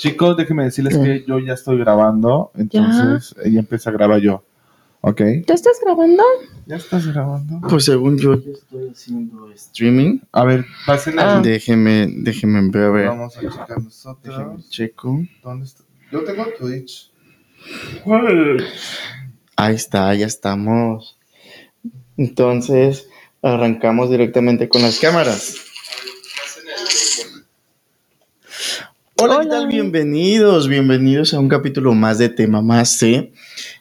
Chicos, 0.00 0.34
déjenme 0.34 0.64
decirles 0.64 0.96
que 0.96 1.24
yo 1.28 1.38
ya 1.40 1.52
estoy 1.52 1.76
grabando, 1.76 2.52
entonces 2.56 3.34
ella 3.44 3.60
empieza 3.60 3.90
a 3.90 3.92
grabar 3.92 4.18
yo. 4.22 4.42
¿Ok? 5.02 5.20
¿Tú 5.46 5.52
estás 5.52 5.78
grabando? 5.84 6.22
¿Ya 6.64 6.76
estás 6.76 7.06
grabando? 7.06 7.60
Pues 7.68 7.84
según 7.84 8.16
yo, 8.16 8.34
ya 8.40 8.50
estoy 8.50 8.88
haciendo 8.88 9.50
streaming. 9.52 10.20
A 10.32 10.44
ver, 10.44 10.64
pasen 10.86 11.18
Ah. 11.18 11.42
Déjeme, 11.44 12.08
déjeme 12.16 12.70
ver, 12.70 12.84
a 12.84 12.90
ver. 12.90 13.06
Vamos 13.08 13.36
a 13.36 13.40
checar 13.40 13.66
Déjeme 13.68 13.84
nosotros. 13.84 14.70
checo. 14.70 15.20
¿Dónde 15.42 15.66
está? 15.66 15.84
Yo 16.10 16.24
tengo 16.24 16.46
Twitch. 16.58 17.10
Ahí 19.56 19.74
está, 19.74 20.14
ya 20.14 20.26
estamos. 20.26 21.18
Entonces, 22.16 23.06
arrancamos 23.42 24.08
directamente 24.10 24.70
con 24.70 24.80
las 24.80 24.98
cámaras. 24.98 25.56
Hola, 29.22 29.40
¿qué 29.40 29.48
Hola. 29.48 29.50
tal? 29.50 29.66
Bienvenidos, 29.66 30.66
bienvenidos 30.66 31.34
a 31.34 31.40
un 31.40 31.48
capítulo 31.50 31.92
más 31.92 32.16
de 32.16 32.30
Tema 32.30 32.62
Más 32.62 32.88
C. 32.96 33.30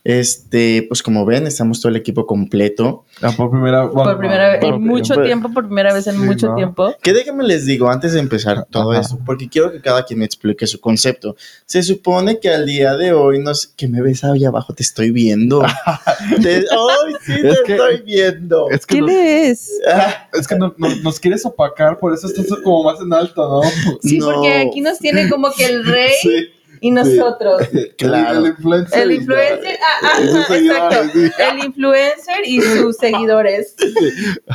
Este, 0.04 0.86
pues 0.88 1.04
como 1.04 1.26
ven, 1.26 1.46
estamos 1.48 1.82
todo 1.82 1.90
el 1.90 1.96
equipo 1.98 2.26
completo. 2.26 3.04
Ah, 3.22 3.32
por 3.36 3.52
primera 3.52 3.86
bueno, 3.86 4.04
por 4.12 4.18
primera 4.18 4.50
vez, 4.52 4.60
por- 4.62 4.74
en 4.76 4.82
mucho 4.84 5.16
por- 5.16 5.26
tiempo, 5.26 5.52
por 5.54 5.66
primera 5.66 5.94
vez 5.94 6.08
en 6.08 6.16
Sí, 6.16 6.20
mucho 6.22 6.48
¿no? 6.48 6.56
tiempo. 6.56 6.96
Que 7.02 7.14
déjenme 7.14 7.44
les 7.44 7.66
digo 7.66 7.90
antes 7.90 8.14
de 8.14 8.20
empezar 8.20 8.66
todo 8.70 8.92
Ajá. 8.92 9.02
esto, 9.02 9.20
porque 9.26 9.50
quiero 9.50 9.72
que 9.72 9.82
cada 9.82 10.06
quien 10.06 10.20
me 10.20 10.26
explique 10.26 10.66
su 10.68 10.80
concepto. 10.80 11.36
Se 11.66 11.84
supone 11.84 12.40
que 12.40 12.50
al 12.50 12.66
día 12.66 12.96
de 12.96 13.12
hoy, 13.14 13.40
no 13.40 13.54
sé, 13.54 13.70
que 13.76 13.88
me 13.88 14.02
ves 14.02 14.24
ahí 14.24 14.46
abajo, 14.46 14.74
te 14.74 14.84
estoy 14.84 15.12
viendo. 15.12 15.62
Te- 16.42 16.66
¡Ay, 16.72 17.14
sí, 17.26 17.34
te 17.42 17.50
Es 17.50 17.60
que- 17.66 17.72
estoy 17.74 18.02
viendo! 18.06 18.70
Es 18.70 18.86
que, 18.86 18.96
¿Qué 18.96 19.02
nos, 19.02 19.12
es 20.40 20.48
que 20.48 20.56
no- 20.56 20.74
no- 20.78 20.96
nos 21.04 21.20
quieres 21.20 21.46
opacar, 21.46 21.98
por 22.00 22.14
eso 22.14 22.28
estás 22.28 22.48
como 22.64 22.84
más 22.84 23.00
en 23.02 23.12
alto, 23.14 23.62
¿no? 23.64 23.70
Sí, 24.02 24.18
No. 24.20 24.32
porque 24.32 24.54
aquí 24.54 24.82
nos 24.82 24.98
tiene 25.00 25.30
como 25.30 25.52
que 25.52 25.66
el 25.66 25.86
rey 25.86 26.12
Sí. 26.22 26.48
Y 26.82 26.92
nosotros. 26.92 27.62
Claro. 27.98 28.40
El, 28.40 28.46
el 28.46 28.52
influencer. 28.52 29.02
El 29.02 29.12
influencer, 29.12 29.78
ah, 30.02 30.22
y 30.22 30.28
sus 30.28 30.36
ajá, 30.36 30.48
seguidores, 30.48 30.98
exacto. 30.98 31.20
sí. 31.20 31.44
El 31.50 31.66
influencer 31.66 32.38
y 32.46 32.62
sus 32.62 32.98
seguidores. 33.00 33.76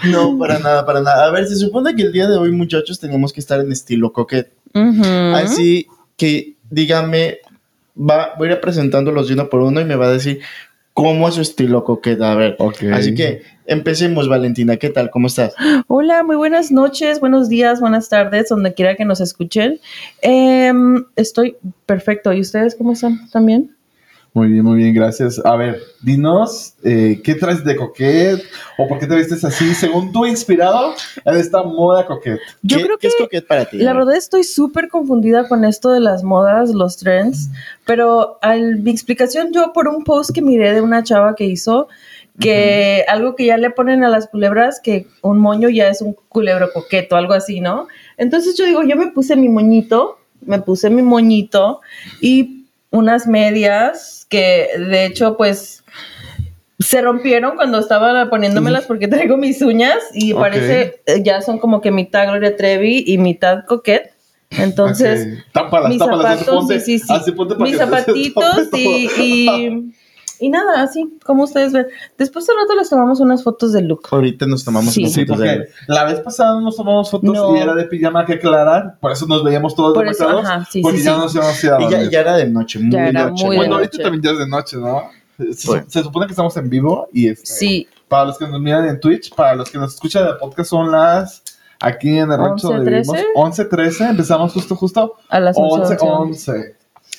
No, 0.07 0.39
para 0.39 0.59
nada, 0.59 0.87
para 0.87 1.03
nada. 1.03 1.27
A 1.27 1.31
ver, 1.31 1.47
se 1.47 1.57
supone 1.57 1.95
que 1.95 2.03
el 2.03 2.13
día 2.13 2.27
de 2.27 2.37
hoy, 2.37 2.53
muchachos, 2.53 2.99
tenemos 2.99 3.33
que 3.33 3.41
estar 3.41 3.61
en 3.61 3.71
estilo 3.71 4.13
coquet. 4.13 4.51
Así 5.35 5.87
que, 6.17 6.55
dígame, 6.71 7.39
va, 7.99 8.35
voy 8.39 8.49
a 8.49 8.53
ir 8.53 8.61
presentándolos 8.61 9.29
de 9.29 9.35
uno 9.35 9.49
por 9.49 9.61
uno 9.61 9.81
y 9.81 9.85
me 9.85 9.97
va 9.97 10.07
a 10.07 10.13
decir 10.13 10.41
cómo 10.95 11.29
es 11.29 11.35
su 11.35 11.43
estilo 11.43 11.85
coquet. 11.85 12.21
A 12.23 12.35
ver. 12.35 12.57
Ok. 12.59 12.85
Así 12.93 13.15
que 13.15 13.43
empecemos, 13.67 14.29
Valentina. 14.29 14.77
¿Qué 14.79 14.89
tal? 14.89 15.11
¿Cómo 15.11 15.27
estás? 15.27 15.55
Hola, 15.89 16.23
muy 16.23 16.37
buenas 16.37 16.73
noches, 16.73 17.21
buenos 17.21 17.49
días, 17.49 17.81
buenas 17.81 18.09
tardes, 18.09 18.49
donde 18.49 18.73
quiera 18.73 18.95
que 18.95 19.05
nos 19.05 19.21
escuchen. 19.21 19.81
Em, 20.23 21.05
estoy 21.17 21.57
perfecto. 21.85 22.33
¿Y 22.33 22.41
ustedes 22.41 22.75
cómo 22.77 22.93
están 22.93 23.29
también? 23.31 23.74
Muy 24.35 24.49
bien, 24.49 24.65
muy 24.65 24.79
bien, 24.79 24.93
gracias. 24.93 25.41
A 25.45 25.55
ver, 25.55 25.81
dinos, 26.03 26.75
eh, 26.83 27.21
¿qué 27.23 27.37
traes 27.37 27.65
de 27.65 27.77
coquet? 27.77 28.43
¿O 28.77 28.89
por 28.89 28.99
qué 28.99 29.07
te 29.07 29.15
vistes 29.15 29.45
así? 29.45 29.73
Según 29.77 30.13
tú, 30.13 30.27
inspirado 30.27 30.93
en 31.25 31.37
esta 31.37 31.63
moda 31.63 32.05
coquet. 32.05 32.41
Yo 32.63 32.79
¿Qué, 32.79 32.83
creo 32.83 32.99
qué 32.99 33.03
que 33.03 33.07
es 33.07 33.15
coquet 33.17 33.47
para 33.47 33.65
ti? 33.67 33.79
La 33.79 33.93
verdad 33.93 34.17
estoy 34.17 34.43
súper 34.43 34.89
confundida 34.89 35.47
con 35.47 35.65
esto 35.65 35.93
de 35.93 36.01
las 36.01 36.25
modas, 36.25 36.75
los 36.75 36.97
trends, 36.97 37.51
pero 37.87 38.41
al, 38.43 38.81
mi 38.81 38.91
explicación 38.91 39.53
yo 39.53 39.73
por 39.73 39.87
un 39.87 40.03
post 40.03 40.33
que 40.35 40.43
miré 40.43 40.75
de 40.75 40.81
una 40.81 41.05
chava 41.05 41.37
que 41.37 41.45
hizo 41.45 41.87
que 42.41 43.05
algo 43.07 43.37
que 43.37 43.47
ya 43.47 43.57
le 43.57 43.71
ponen 43.71 44.03
a 44.03 44.09
las 44.09 44.27
culebras, 44.27 44.81
que 44.81 45.07
un 45.23 45.39
moño 45.39 45.69
ya 45.69 45.87
es 45.87 46.03
un 46.03 46.17
culebro 46.29 46.73
coqueto, 46.75 47.15
algo 47.15 47.35
así, 47.35 47.61
¿no? 47.61 47.87
Entonces 48.17 48.57
yo 48.57 48.65
digo, 48.65 48.83
yo 48.83 48.97
me 48.97 49.13
puse 49.13 49.37
mi 49.37 49.49
moñito, 49.49 50.19
me 50.41 50.61
puse 50.61 50.91
mi 50.91 51.03
moñito 51.03 51.81
y 52.21 52.64
unas 52.95 53.27
medias 53.27 54.25
que 54.29 54.69
de 54.79 55.07
hecho 55.07 55.37
pues 55.37 55.83
se 56.79 57.03
rompieron 57.03 57.57
cuando 57.57 57.81
estaba 57.81 58.31
poniéndomelas 58.31 58.87
porque 58.87 59.09
traigo 59.09 59.37
mis 59.37 59.61
uñas 59.63 59.99
y 60.13 60.33
parece 60.33 61.01
eh, 61.07 61.23
ya 61.23 61.41
son 61.41 61.59
como 61.59 61.81
que 61.81 61.91
mitad 61.91 62.27
Gloria 62.29 62.57
Trevi 62.57 63.05
y 63.07 63.19
mitad 63.19 63.65
Coquette. 63.67 64.13
Entonces, 64.51 65.27
Ok. 65.27 65.53
tápalas, 65.53 65.89
mis 65.89 65.99
tápalas, 65.99 66.39
zapatos, 66.39 66.55
ponte, 66.55 66.81
sí, 66.81 66.99
sí, 67.01 67.07
sí. 67.07 67.13
así 67.13 67.33
ponte 67.33 67.55
para 67.57 67.69
mis 67.69 67.77
zapatitos 67.79 68.69
y, 68.75 69.93
y 70.41 70.49
nada, 70.51 70.83
así 70.83 71.17
como 71.25 71.45
ustedes 71.45 71.73
ven. 71.73 71.87
Después 72.19 72.47
de 72.47 72.53
rato 72.55 72.75
les 72.77 72.89
tomamos 72.91 73.21
unas 73.21 73.43
fotos 73.43 73.73
del 73.73 73.87
look. 73.87 74.03
Ahorita 74.11 74.47
nos 74.47 74.65
tomamos 74.65 74.93
Sí. 74.95 75.01
unas 75.03 75.13
Sí, 75.13 75.25
fotos 75.25 75.41
de 75.41 75.47
porque 75.57 75.71
la 75.89 76.05
vez 76.05 76.21
pasada 76.21 76.61
nos 76.61 76.77
tomamos 76.77 77.11
fotos 77.11 77.31
No. 77.35 77.57
y 77.57 77.61
era 77.61 77.75
de 77.75 77.85
pijama 77.85 78.25
que 78.27 78.35
aclarar, 78.35 78.99
por 79.01 79.13
eso 79.13 79.27
nos 79.27 79.43
veíamos 79.45 79.75
todos 79.75 79.95
Por 79.95 80.07
eso, 80.09 80.29
ajá, 80.29 80.67
sí, 80.71 80.81
porque 80.83 80.99
sí, 80.99 81.05
ya 81.05 81.15
sí. 81.15 81.21
nos 81.21 81.35
íbamos 81.35 81.65
a 81.65 81.83
Y 81.83 82.11
ya, 82.11 82.21
era 82.21 82.37
de 82.37 82.49
noche, 82.49 82.79
muy 82.79 82.91
Ya 82.93 83.09
era 83.09 83.29
noche. 83.29 83.45
muy 83.45 83.55
de 83.55 83.59
Bueno, 83.61 83.75
noche. 83.79 83.87
ahorita 83.91 84.03
también 84.03 84.23
ya 84.23 84.31
es 84.33 84.39
de 84.39 84.49
noche, 84.49 84.77
¿no? 84.79 85.03
Se, 85.53 85.67
Bueno. 85.69 85.85
se 85.89 86.03
supone 86.03 86.27
que 86.27 86.33
estamos 86.33 86.57
en 86.57 86.71
vivo 86.71 87.09
y 87.13 87.29
este, 87.29 87.47
Sí, 87.47 87.89
para 88.09 88.27
los 88.27 88.39
que 88.39 88.47
nos 88.47 88.61
miran 88.61 88.87
en 88.89 89.01
Twitch, 89.01 89.35
para 89.35 89.55
los 89.57 89.69
que 89.71 89.79
nos 89.79 89.95
escuchan 89.95 90.25
de 90.27 90.35
podcast 90.35 90.71
son 90.71 90.93
las 90.93 91.43
aquí 91.81 92.09
en 92.11 92.31
el 92.31 92.39
rancho 92.39 92.69
11, 92.69 92.77
donde 92.77 92.91
vivimos 92.93 93.15
13. 93.17 93.29
11 93.35 93.65
13, 93.65 94.05
empezamos 94.11 94.53
justo 94.53 94.77
justo 94.77 95.15
a 95.29 95.41
las 95.41 95.57
11. 95.59 95.97
11 95.97 96.07
11. 96.09 96.77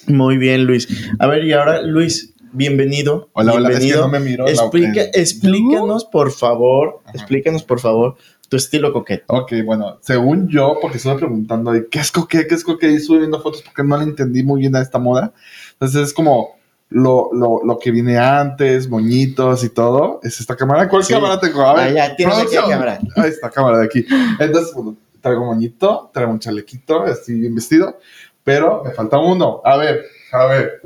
Muy 0.07 0.37
bien, 0.37 0.65
Luis. 0.65 0.87
A 1.19 1.27
ver, 1.27 1.43
y 1.43 1.53
ahora, 1.53 1.81
Luis, 1.81 2.33
bienvenido. 2.51 3.29
Hola, 3.33 3.53
hola, 3.53 3.69
es 3.69 3.75
que 3.79 3.85
bienvenido. 3.85 4.01
no 4.05 4.11
me 4.11 4.19
miro 4.19 4.45
la- 4.45 4.51
Explica, 4.51 5.01
explícanos, 5.13 6.05
por 6.05 6.31
favor, 6.31 6.99
Ajá. 7.05 7.11
explícanos, 7.15 7.63
por 7.63 7.79
favor, 7.79 8.15
tu 8.49 8.57
estilo 8.57 8.93
coquet. 8.93 9.23
Ok, 9.27 9.53
bueno, 9.65 9.97
según 10.01 10.47
yo, 10.47 10.77
porque 10.81 10.97
estuve 10.97 11.15
preguntando 11.15 11.71
de 11.71 11.87
qué 11.87 11.99
es 11.99 12.11
coquet, 12.11 12.47
qué 12.47 12.55
es 12.55 12.63
coquet, 12.63 12.91
y 12.91 12.95
estuve 12.95 13.19
viendo 13.19 13.41
fotos 13.41 13.61
porque 13.63 13.83
no 13.83 13.97
le 13.97 14.03
entendí 14.03 14.43
muy 14.43 14.61
bien 14.61 14.75
a 14.75 14.81
esta 14.81 14.99
moda. 14.99 15.33
Entonces 15.73 16.01
es 16.09 16.13
como 16.13 16.55
lo, 16.89 17.29
lo, 17.33 17.61
lo 17.65 17.79
que 17.79 17.91
viene 17.91 18.17
antes, 18.17 18.87
moñitos 18.87 19.63
y 19.63 19.69
todo. 19.69 20.19
Es 20.23 20.39
esta 20.39 20.55
cámara. 20.55 20.87
¿Cuál 20.87 21.03
Sí. 21.03 21.13
cámara 21.13 21.39
tengo? 21.39 21.61
A 21.63 21.73
ver, 21.73 21.87
Ah, 21.87 21.91
ya, 22.09 22.15
tienes 22.15 22.37
aquí 22.37 22.55
la 22.55 22.67
cámara. 22.67 22.99
Ahí 23.15 23.29
está, 23.29 23.49
cámara 23.49 23.79
de 23.79 23.85
aquí. 23.85 24.05
Entonces, 24.39 24.73
bueno, 24.73 24.95
traigo 25.21 25.43
moñito, 25.45 26.11
traigo 26.13 26.31
un 26.31 26.39
chalequito, 26.39 27.05
estoy 27.07 27.39
bien 27.39 27.55
vestido, 27.55 27.97
pero 28.43 28.83
me 28.83 28.91
falta 28.91 29.17
uno. 29.17 29.61
A 29.65 29.75
ver, 29.77 30.05
a 30.31 30.45
ver. 30.45 30.81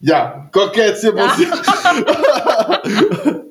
Ya, 0.00 0.48
coquet 0.52 0.94
100%. 0.96 1.14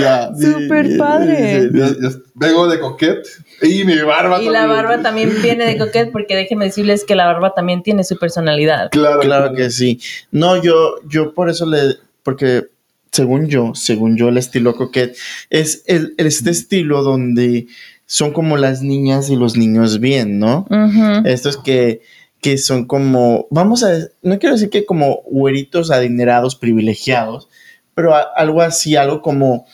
ya. 0.00 0.30
Súper 0.34 0.96
padre. 0.98 1.70
Ya- 1.72 1.88
ya 1.88 2.10
vengo 2.34 2.68
de 2.68 2.78
coquet 2.78 3.26
y 3.62 3.84
mi 3.84 3.98
barba 4.00 4.40
Y 4.42 4.48
la 4.48 4.66
barba 4.66 5.02
también 5.02 5.30
viene 5.42 5.66
de 5.66 5.78
Coquette 5.78 6.12
porque 6.12 6.36
déjenme 6.36 6.66
decirles 6.66 7.04
que 7.04 7.14
la 7.14 7.26
barba 7.26 7.54
también 7.54 7.82
tiene 7.82 8.04
su 8.04 8.16
personalidad. 8.18 8.90
Claro, 8.90 9.20
Claro 9.20 9.54
que 9.54 9.70
sí. 9.70 10.00
No, 10.30 10.60
yo, 10.62 10.96
yo 11.08 11.34
por 11.34 11.50
eso 11.50 11.66
le, 11.66 11.96
porque 12.22 12.68
según 13.10 13.48
yo, 13.48 13.72
según 13.74 14.16
yo, 14.16 14.28
el 14.28 14.38
estilo 14.38 14.74
coquet 14.74 15.16
es 15.50 15.82
el, 15.86 16.14
este 16.18 16.50
estilo 16.50 17.02
donde 17.02 17.66
son 18.06 18.32
como 18.32 18.56
las 18.56 18.82
niñas 18.82 19.28
y 19.30 19.36
los 19.36 19.56
niños 19.56 20.00
bien, 20.00 20.38
¿no? 20.38 20.66
Ujú. 20.70 21.26
Estos 21.26 21.56
que, 21.58 22.00
que 22.40 22.56
son 22.58 22.86
como, 22.86 23.46
vamos 23.50 23.82
a, 23.82 23.90
no 24.22 24.38
quiero 24.38 24.54
decir 24.54 24.70
que 24.70 24.84
como 24.86 25.22
güeritos 25.26 25.90
adinerados, 25.90 26.54
privilegiados, 26.56 27.48
pero 27.94 28.14
a- 28.14 28.28
algo 28.36 28.62
así, 28.62 28.94
algo 28.96 29.22
como 29.22 29.66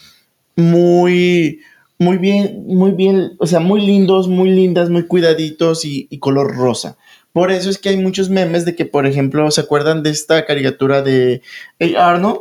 muy, 0.56 1.60
muy 1.98 2.18
bien, 2.18 2.64
muy 2.66 2.92
bien, 2.92 3.32
o 3.38 3.46
sea, 3.46 3.60
muy 3.60 3.80
lindos, 3.84 4.28
muy 4.28 4.50
lindas, 4.50 4.90
muy 4.90 5.06
cuidaditos 5.06 5.84
y, 5.84 6.06
y 6.10 6.18
color 6.18 6.54
rosa. 6.56 6.96
Por 7.32 7.50
eso 7.50 7.68
es 7.68 7.78
que 7.78 7.88
hay 7.88 7.96
muchos 7.96 8.30
memes 8.30 8.64
de 8.64 8.76
que, 8.76 8.84
por 8.84 9.06
ejemplo, 9.06 9.50
¿se 9.50 9.60
acuerdan 9.60 10.02
de 10.02 10.10
esta 10.10 10.44
caricatura 10.46 11.02
de 11.02 11.42
Hey 11.78 11.94
Arnold? 11.98 12.40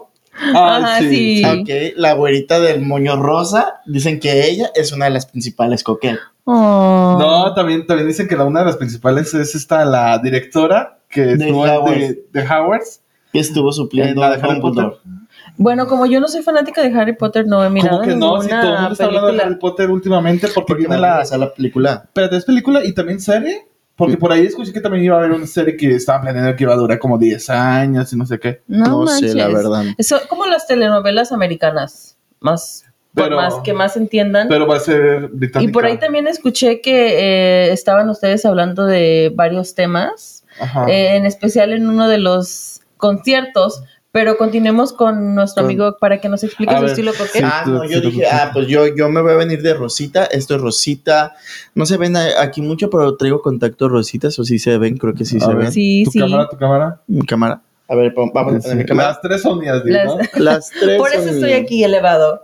Ajá, 0.56 1.00
sí. 1.00 1.42
Ok, 1.62 1.70
la 1.98 2.14
güerita 2.14 2.60
del 2.60 2.82
moño 2.82 3.16
rosa, 3.16 3.82
dicen 3.86 4.20
que 4.20 4.48
ella 4.48 4.72
es 4.76 4.92
una 4.92 5.06
de 5.06 5.12
las 5.12 5.26
principales 5.26 5.84
coquetas. 5.84 6.20
Oh. 6.46 7.16
No, 7.20 7.54
también, 7.54 7.86
también 7.86 8.08
dicen 8.08 8.28
que 8.28 8.36
la, 8.36 8.44
una 8.46 8.60
de 8.62 8.66
las 8.66 8.78
principales 8.78 9.34
es 9.34 9.56
esta, 9.56 9.86
la 9.86 10.18
directora 10.20 11.00
que 11.10 11.22
De 11.22 11.34
estuvo 11.34 11.66
en- 11.66 11.72
Howard. 11.72 11.98
de, 11.98 12.26
de 12.34 12.42
Howards. 12.48 13.02
que 13.32 13.40
estuvo 13.40 13.72
supliendo 13.72 14.14
En 14.14 14.20
la 14.30 14.36
de 14.38 14.42
a 14.42 14.46
Harry 14.52 14.60
Potter. 14.62 14.92
Bueno, 15.58 15.88
como 15.88 16.06
yo 16.06 16.20
no 16.20 16.28
soy 16.28 16.42
fanática 16.42 16.82
de 16.82 16.94
Harry 17.00 17.16
Potter, 17.16 17.46
no 17.48 17.64
he 17.64 17.70
mirado 17.70 18.00
Como 18.00 18.10
que 18.10 18.16
no, 18.16 18.42
si 18.42 18.50
todo 18.50 18.62
el 18.62 18.74
mundo 18.80 18.92
está 18.92 19.06
hablando 19.06 19.32
de. 19.32 19.42
Harry 19.42 19.56
Potter 19.58 19.90
últimamente 19.92 20.48
porque, 20.54 20.74
viene 20.76 20.98
la... 20.98 21.24
la 21.24 21.54
película. 21.54 22.10
Pero 22.14 22.36
es 22.36 22.46
película 22.46 22.84
y 22.84 22.94
también 22.94 23.20
serie. 23.22 23.68
Porque 23.96 24.18
por 24.18 24.32
ahí 24.32 24.48
escuché 24.48 24.74
que 24.74 24.82
también 24.82 25.06
iba 25.06 25.16
a 25.16 25.20
haber 25.20 25.32
una 25.32 25.46
serie 25.46 25.78
que 25.78 25.94
estaban 25.96 26.24
planeando 26.24 26.56
que 26.56 26.64
iba 26.64 26.74
a 26.74 26.78
durar 26.78 26.98
como 26.98 27.20
10 27.20 27.48
años 27.52 28.12
y 28.12 28.18
no 28.18 28.26
sé 28.26 28.40
qué. 28.40 28.64
No, 28.68 28.86
No, 28.86 29.02
manches. 29.04 29.32
sé, 29.34 29.38
la 29.38 29.48
verdad. 29.50 29.84
Eso, 30.00 30.18
como 30.28 30.48
las 30.48 30.66
telenovelas 30.66 31.32
americanas, 31.32 32.18
más, 32.40 32.86
por 33.14 33.26
Pero- 33.26 33.36
más 33.38 33.56
que 33.64 33.74
más 33.74 33.96
entiendan. 33.98 34.48
Pero 34.48 34.66
va 34.68 34.78
a 34.78 34.80
ser 34.80 35.28
británica. 35.28 35.70
y 35.70 35.72
por 35.74 35.86
ahí 35.86 35.98
también 36.00 36.28
escuché 36.28 36.82
que 36.82 37.20
eh, 37.68 37.72
estaban 37.72 38.10
ustedes 38.10 38.44
hablando 38.46 38.86
de 38.86 39.32
varios 39.36 39.76
temas, 39.76 40.44
Ajá. 40.60 40.86
eh, 40.90 41.16
en 41.16 41.26
especial 41.26 41.74
en 41.74 41.88
uno 41.88 42.08
de 42.08 42.18
los 42.18 42.82
conciertos 42.98 43.84
Pero 44.12 44.38
continuemos 44.38 44.94
con 44.94 45.34
nuestro 45.34 45.64
amigo 45.64 45.98
para 46.00 46.22
que 46.22 46.30
nos 46.30 46.44
explique 46.44 46.72
A 46.72 46.78
su 46.78 46.82
ver, 46.84 46.92
estilo 46.92 47.14
coquete. 47.14 47.40
Sí, 47.40 47.44
ah, 47.44 47.64
no, 47.66 47.84
yo 47.84 48.00
dije, 48.00 48.28
ah, 48.28 48.52
pues 48.54 48.68
yo, 48.68 48.86
yo 48.96 49.10
me 49.10 49.24
voy 49.24 49.32
a 49.32 49.38
venir 49.38 49.64
de 49.64 49.74
rosita. 49.74 50.26
Esto 50.26 50.54
es 50.54 50.62
rosita. 50.62 51.34
No 51.74 51.88
se 51.88 51.98
ven 51.98 52.16
aquí 52.16 52.62
mucho, 52.62 52.92
pero 52.92 53.18
traigo 53.18 53.42
contacto 53.42 53.90
rositas, 53.90 54.38
o 54.38 54.44
sí 54.44 54.60
se 54.60 54.78
ven, 54.78 54.98
creo 54.98 55.16
que 55.16 55.26
sí 55.26 55.38
A 55.38 55.40
se 55.40 55.48
ver, 55.48 55.58
ven. 55.58 55.72
Sí, 55.72 56.04
¿Tu 56.06 56.12
sí. 56.12 56.20
cámara, 56.20 56.48
tu 56.48 56.58
cámara? 56.58 57.02
Mi 57.08 57.26
cámara. 57.26 57.62
A 57.90 57.96
ver, 57.96 58.14
vamos 58.16 58.32
a 58.36 58.44
poner 58.46 58.76
mi 58.76 58.82
Sí. 58.84 58.88
cámara. 58.88 59.08
Las 59.10 59.22
tres 59.22 59.42
son 59.42 59.58
mías, 59.58 59.82
Las- 59.84 60.06
¿no? 60.06 60.18
Las 60.36 60.70
tres. 60.70 60.98
Por 61.00 61.10
eso 61.10 61.24
son 61.24 61.34
estoy 61.34 61.50
mías. 61.50 61.62
aquí 61.64 61.84
elevado. 61.84 62.43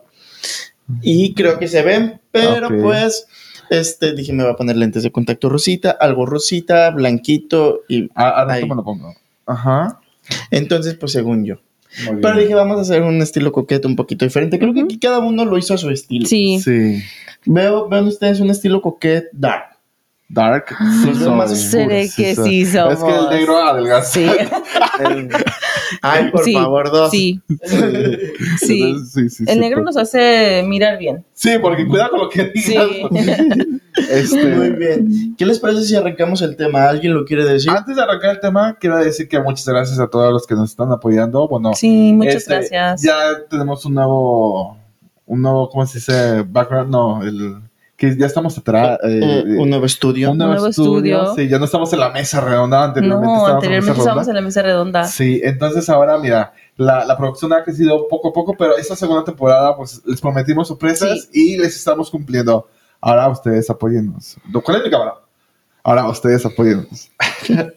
Y 1.01 1.33
creo 1.33 1.59
que 1.59 1.68
se 1.68 1.81
ven, 1.83 2.19
pero 2.31 2.68
pues, 2.81 3.27
este, 3.69 4.13
dije, 4.13 4.33
me 4.33 4.44
voy 4.44 4.51
a 4.53 4.56
poner 4.56 4.75
lentes 4.77 5.03
de 5.03 5.12
contacto 5.12 5.50
rosita, 5.50 5.91
algo 5.91 6.25
rosita, 6.25 6.89
blanquito, 6.91 7.81
y 7.88 8.09
Ah, 8.15 8.45
Ahí. 8.50 8.68
me 8.68 8.75
lo 8.75 8.83
pongo. 8.83 9.13
Ajá. 9.45 10.00
entonces, 10.51 10.95
pues 10.95 11.12
según 11.12 11.45
yo. 11.45 11.56
Pero 12.21 12.38
dije, 12.39 12.53
vamos 12.53 12.77
a 12.77 12.81
hacer 12.81 13.01
un 13.01 13.19
estilo 13.21 13.51
coqueto 13.51 13.88
un 13.88 13.95
poquito 13.95 14.24
diferente. 14.24 14.59
Creo 14.59 14.74
que 14.75 14.81
aquí 14.81 15.00
cada 15.00 15.19
uno 15.19 15.44
lo 15.45 15.57
hizo 15.57 15.74
a 15.74 15.77
su 15.77 15.89
estilo. 15.89 16.27
Sí. 16.27 16.59
Sí. 16.59 17.01
Veo, 17.45 17.89
vean 17.89 18.06
ustedes 18.07 18.39
un 18.39 18.50
estilo 18.51 18.81
coquet 18.81 19.25
dark. 19.31 19.77
Dark. 20.29 20.65
Soy. 21.03 21.29
más 21.31 21.59
Seré 21.59 22.09
que 22.15 22.35
soy. 22.35 22.49
sí 22.49 22.61
Es 22.61 22.71
que 22.73 22.79
el 22.89 22.97
somos. 22.97 23.29
negro 23.31 23.57
adelgaza. 23.57 24.11
Sí, 24.11 24.27
Ay, 26.01 26.29
por 26.31 26.43
Sí, 26.43 26.53
favor, 26.53 26.91
dos. 26.91 27.09
sí, 27.11 27.41
sí. 28.57 28.81
Entonces, 28.83 29.11
sí, 29.11 29.29
sí, 29.29 29.43
El 29.47 29.55
sí, 29.55 29.59
negro 29.59 29.81
nos 29.81 29.97
hace 29.97 30.63
mirar 30.67 30.97
bien. 30.99 31.25
Sí, 31.33 31.51
porque 31.61 31.85
cuidado 31.87 32.11
con 32.11 32.19
lo 32.21 32.29
que 32.29 32.51
digas. 32.53 32.85
Sí. 32.89 33.03
Este, 34.09 34.55
Muy 34.55 34.69
bien. 34.69 35.35
¿Qué 35.37 35.45
les 35.45 35.59
parece 35.59 35.81
si 35.83 35.93
arrancamos 35.95 36.41
el 36.41 36.55
tema? 36.55 36.87
¿Alguien 36.87 37.13
lo 37.13 37.25
quiere 37.25 37.43
decir? 37.43 37.69
Antes 37.71 37.97
de 37.97 38.01
arrancar 38.01 38.29
el 38.35 38.39
tema, 38.39 38.77
quiero 38.79 38.95
decir 38.97 39.27
que 39.27 39.39
muchas 39.41 39.65
gracias 39.67 39.99
a 39.99 40.07
todos 40.07 40.31
los 40.31 40.47
que 40.47 40.55
nos 40.55 40.69
están 40.69 40.89
apoyando. 40.91 41.47
Bueno, 41.49 41.73
Sí, 41.73 42.13
muchas 42.13 42.35
este, 42.35 42.53
gracias. 42.53 43.01
Ya 43.01 43.15
tenemos 43.49 43.83
un 43.85 43.95
nuevo, 43.95 44.77
un 45.25 45.41
nuevo, 45.41 45.69
¿cómo 45.69 45.85
se 45.85 45.97
dice? 45.97 46.43
Background, 46.47 46.89
no, 46.91 47.23
el 47.23 47.57
que 47.99 48.15
ya 48.17 48.25
estamos 48.25 48.57
atrás. 48.57 48.97
eh, 49.03 49.43
Eh, 49.45 49.57
un 49.59 49.69
nuevo 49.69 49.85
estudio. 49.85 50.31
un 50.31 50.37
nuevo, 50.37 50.51
Un 50.53 50.55
nuevo 50.57 50.69
estudio. 50.69 51.17
estudio. 51.23 51.35
Sí, 51.35 51.49
ya 51.49 51.59
no 51.59 51.65
estamos 51.65 51.91
en 51.93 51.99
la 51.99 52.09
mesa 52.09 52.39
redonda. 52.41 52.85
Anteriormente 52.85 53.27
No, 53.27 53.33
estábamos 53.33 53.55
anteriormente 53.55 53.91
en 53.91 53.97
la 53.97 54.01
estábamos 54.03 54.27
en 54.29 54.35
la 54.35 54.41
mesa 54.41 54.61
redonda. 54.61 55.03
Sí, 55.03 55.41
entonces 55.43 55.89
ahora, 55.89 56.17
mira, 56.17 56.53
la, 56.77 57.03
la 57.05 57.17
producción 57.17 57.51
ha 57.53 57.63
crecido 57.63 58.07
poco 58.07 58.29
a 58.29 58.33
poco, 58.33 58.55
pero 58.57 58.77
esta 58.77 58.95
segunda 58.95 59.23
temporada, 59.25 59.75
pues 59.75 60.01
les 60.05 60.21
prometimos 60.21 60.67
sorpresas 60.69 61.27
y 61.33 61.57
les 61.57 61.75
estamos 61.75 62.09
cumpliendo. 62.09 62.67
Ahora 63.01 63.27
ustedes 63.29 63.69
apóyennos. 63.69 64.37
¿Cuál 64.63 64.77
es 64.77 64.83
mi 64.85 64.89
cámara? 64.89 65.15
Ahora 65.83 66.07
ustedes 66.09 66.45
apóyennos. 66.45 67.09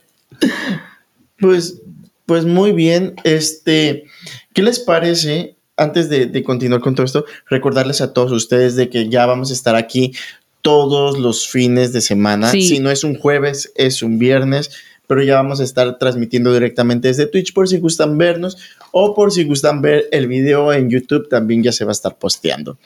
Pues, 1.38 1.82
pues 2.26 2.44
muy 2.44 2.72
bien. 2.72 3.16
Este, 3.24 4.04
¿qué 4.52 4.62
les 4.62 4.78
parece? 4.78 5.56
Antes 5.82 6.08
de, 6.08 6.26
de 6.26 6.42
continuar 6.42 6.80
con 6.80 6.94
todo 6.94 7.04
esto, 7.04 7.24
recordarles 7.48 8.00
a 8.00 8.12
todos 8.12 8.32
ustedes 8.32 8.76
de 8.76 8.88
que 8.88 9.08
ya 9.08 9.26
vamos 9.26 9.50
a 9.50 9.54
estar 9.54 9.76
aquí 9.76 10.12
todos 10.62 11.18
los 11.18 11.48
fines 11.48 11.92
de 11.92 12.00
semana. 12.00 12.50
Sí. 12.50 12.62
Si 12.62 12.78
no 12.78 12.90
es 12.90 13.04
un 13.04 13.18
jueves, 13.18 13.72
es 13.74 14.02
un 14.02 14.18
viernes, 14.18 14.70
pero 15.06 15.22
ya 15.22 15.34
vamos 15.34 15.60
a 15.60 15.64
estar 15.64 15.98
transmitiendo 15.98 16.54
directamente 16.54 17.08
desde 17.08 17.26
Twitch 17.26 17.52
por 17.52 17.68
si 17.68 17.78
gustan 17.78 18.16
vernos 18.16 18.56
o 18.92 19.14
por 19.14 19.32
si 19.32 19.44
gustan 19.44 19.82
ver 19.82 20.06
el 20.12 20.28
video 20.28 20.72
en 20.72 20.88
YouTube, 20.88 21.28
también 21.28 21.62
ya 21.62 21.72
se 21.72 21.84
va 21.84 21.90
a 21.90 21.92
estar 21.92 22.16
posteando. 22.16 22.78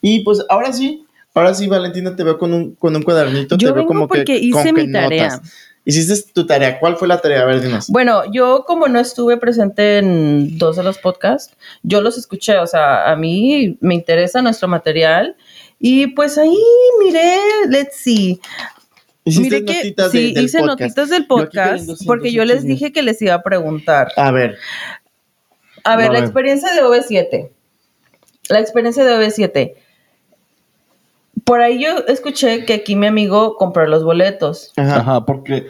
Y 0.00 0.20
pues 0.20 0.44
ahora 0.48 0.72
sí, 0.72 1.04
ahora 1.34 1.54
sí, 1.54 1.66
Valentina, 1.66 2.14
te 2.14 2.22
veo 2.22 2.38
con 2.38 2.52
un, 2.52 2.74
con 2.74 2.94
un 2.94 3.02
cuadernito. 3.02 3.56
te 3.56 3.72
veo 3.72 3.86
como 3.86 4.06
que 4.06 4.18
porque 4.18 4.36
hice 4.36 4.52
con 4.52 4.74
mi 4.74 4.86
que 4.86 4.92
tarea. 4.92 5.28
notas. 5.30 5.52
Hiciste 5.84 6.30
tu 6.32 6.46
tarea. 6.46 6.78
¿Cuál 6.78 6.96
fue 6.96 7.08
la 7.08 7.20
tarea? 7.20 7.42
A 7.42 7.44
ver, 7.44 7.60
dinos. 7.60 7.88
Bueno, 7.88 8.22
yo 8.32 8.64
como 8.66 8.86
no 8.86 9.00
estuve 9.00 9.36
presente 9.36 9.98
en 9.98 10.56
dos 10.58 10.76
de 10.76 10.84
los 10.84 10.98
podcasts, 10.98 11.54
yo 11.82 12.00
los 12.00 12.16
escuché, 12.16 12.58
o 12.58 12.66
sea, 12.66 13.10
a 13.10 13.16
mí 13.16 13.76
me 13.80 13.94
interesa 13.94 14.42
nuestro 14.42 14.68
material 14.68 15.36
y 15.80 16.06
pues 16.08 16.38
ahí 16.38 16.56
miré, 17.04 17.36
let's 17.68 17.96
see. 17.96 18.40
Miré 19.24 19.64
que 19.64 19.74
notitas 19.76 20.12
de- 20.12 20.18
sí, 20.18 20.32
del 20.34 20.44
hice 20.44 20.58
podcast. 20.60 20.80
notitas 20.80 21.08
del 21.10 21.26
podcast 21.26 21.90
porque 22.06 22.32
yo 22.32 22.44
les 22.44 22.64
dije 22.64 22.92
que 22.92 23.02
les 23.02 23.20
iba 23.22 23.34
a 23.34 23.42
preguntar. 23.42 24.12
A 24.16 24.30
ver, 24.30 24.58
A 25.84 25.96
ver, 25.96 26.06
A 26.10 26.12
la 26.12 26.20
ver. 26.20 26.24
experiencia 26.24 26.72
de 26.74 26.82
OV7. 26.82 27.50
La 28.48 28.60
experiencia 28.60 29.04
de 29.04 29.12
OV7. 29.14 29.74
Por 31.44 31.60
ahí 31.60 31.82
yo 31.82 31.98
escuché 32.08 32.64
que 32.64 32.74
aquí 32.74 32.96
mi 32.96 33.06
amigo 33.06 33.56
compró 33.56 33.86
los 33.86 34.04
boletos. 34.04 34.72
ajá. 34.76 34.96
Ajá, 34.96 35.24
porque. 35.26 35.66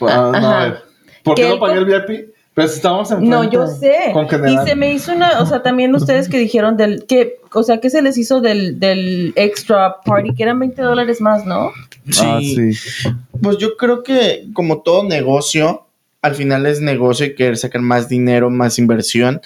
ah, 0.00 0.30
no, 0.32 0.36
Ajá. 0.36 0.62
a 0.62 0.64
ver. 0.68 0.78
¿Por 1.22 1.34
qué 1.34 1.48
no 1.48 1.58
pagué 1.58 1.78
el 1.78 1.84
VIP? 1.86 2.30
Pero 2.54 2.68
si 2.68 2.76
estábamos 2.76 3.10
en 3.10 3.28
No, 3.28 3.44
yo 3.44 3.66
sé. 3.66 4.12
Con 4.14 4.26
Y 4.48 4.66
se 4.66 4.76
me 4.76 4.90
hizo 4.94 5.12
una, 5.12 5.40
o 5.42 5.46
sea, 5.46 5.62
también 5.62 5.94
ustedes 5.94 6.26
que 6.30 6.38
dijeron 6.38 6.78
del, 6.78 7.04
que, 7.04 7.38
o 7.52 7.62
sea, 7.62 7.80
que 7.80 7.90
se 7.90 8.00
les 8.00 8.16
hizo 8.16 8.40
del, 8.40 8.80
del 8.80 9.34
extra 9.36 10.00
party, 10.00 10.34
que 10.34 10.42
eran 10.42 10.58
20 10.58 10.80
dólares 10.80 11.20
más, 11.20 11.44
¿no? 11.44 11.70
Ah, 12.22 12.38
Sí. 12.40 12.72
sí. 12.74 13.08
Pues 13.42 13.58
yo 13.58 13.76
creo 13.76 14.02
que 14.02 14.46
como 14.54 14.80
todo 14.80 15.04
negocio, 15.04 15.86
al 16.22 16.34
final 16.34 16.64
es 16.64 16.80
negocio 16.80 17.26
y 17.26 17.34
querer 17.34 17.58
sacar 17.58 17.82
más 17.82 18.08
dinero, 18.08 18.48
más 18.48 18.78
inversión. 18.78 19.42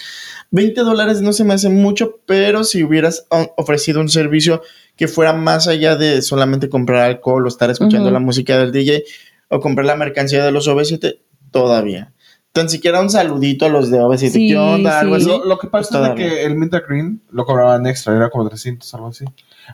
20 0.51 0.81
dólares 0.81 1.21
no 1.21 1.33
se 1.33 1.43
me 1.43 1.53
hace 1.53 1.69
mucho, 1.69 2.19
pero 2.25 2.63
si 2.63 2.83
hubieras 2.83 3.25
o- 3.29 3.53
ofrecido 3.57 3.99
un 4.01 4.09
servicio 4.09 4.61
que 4.95 5.07
fuera 5.07 5.33
más 5.33 5.67
allá 5.67 5.95
de 5.95 6.21
solamente 6.21 6.69
comprar 6.69 7.03
alcohol 7.03 7.45
o 7.45 7.47
estar 7.47 7.69
escuchando 7.69 8.11
la 8.11 8.19
música 8.19 8.57
del 8.57 8.71
DJ 8.71 9.03
o 9.47 9.59
comprar 9.59 9.85
la 9.87 9.95
mercancía 9.95 10.43
de 10.45 10.51
los 10.51 10.67
OV7, 10.67 11.19
todavía. 11.51 12.13
Tan 12.51 12.69
siquiera 12.69 12.99
un 12.99 13.09
saludito 13.09 13.65
a 13.65 13.69
los 13.69 13.89
de 13.89 13.99
OV7. 13.99 14.29
Sí, 14.31 14.47
¿Qué 14.49 14.57
onda? 14.57 14.99
Algo 14.99 15.15
sí. 15.17 15.21
así. 15.21 15.29
Lo, 15.39 15.45
lo 15.45 15.57
que 15.57 15.67
pasa 15.67 15.99
Pues 15.99 16.09
es 16.11 16.15
de 16.17 16.21
que 16.21 16.43
el 16.43 16.55
Mint 16.57 16.73
Green 16.87 17.21
lo 17.31 17.45
cobraban 17.45 17.87
extra, 17.87 18.15
era 18.15 18.29
como 18.29 18.47
300, 18.49 18.93
algo 18.93 19.07
así. 19.07 19.23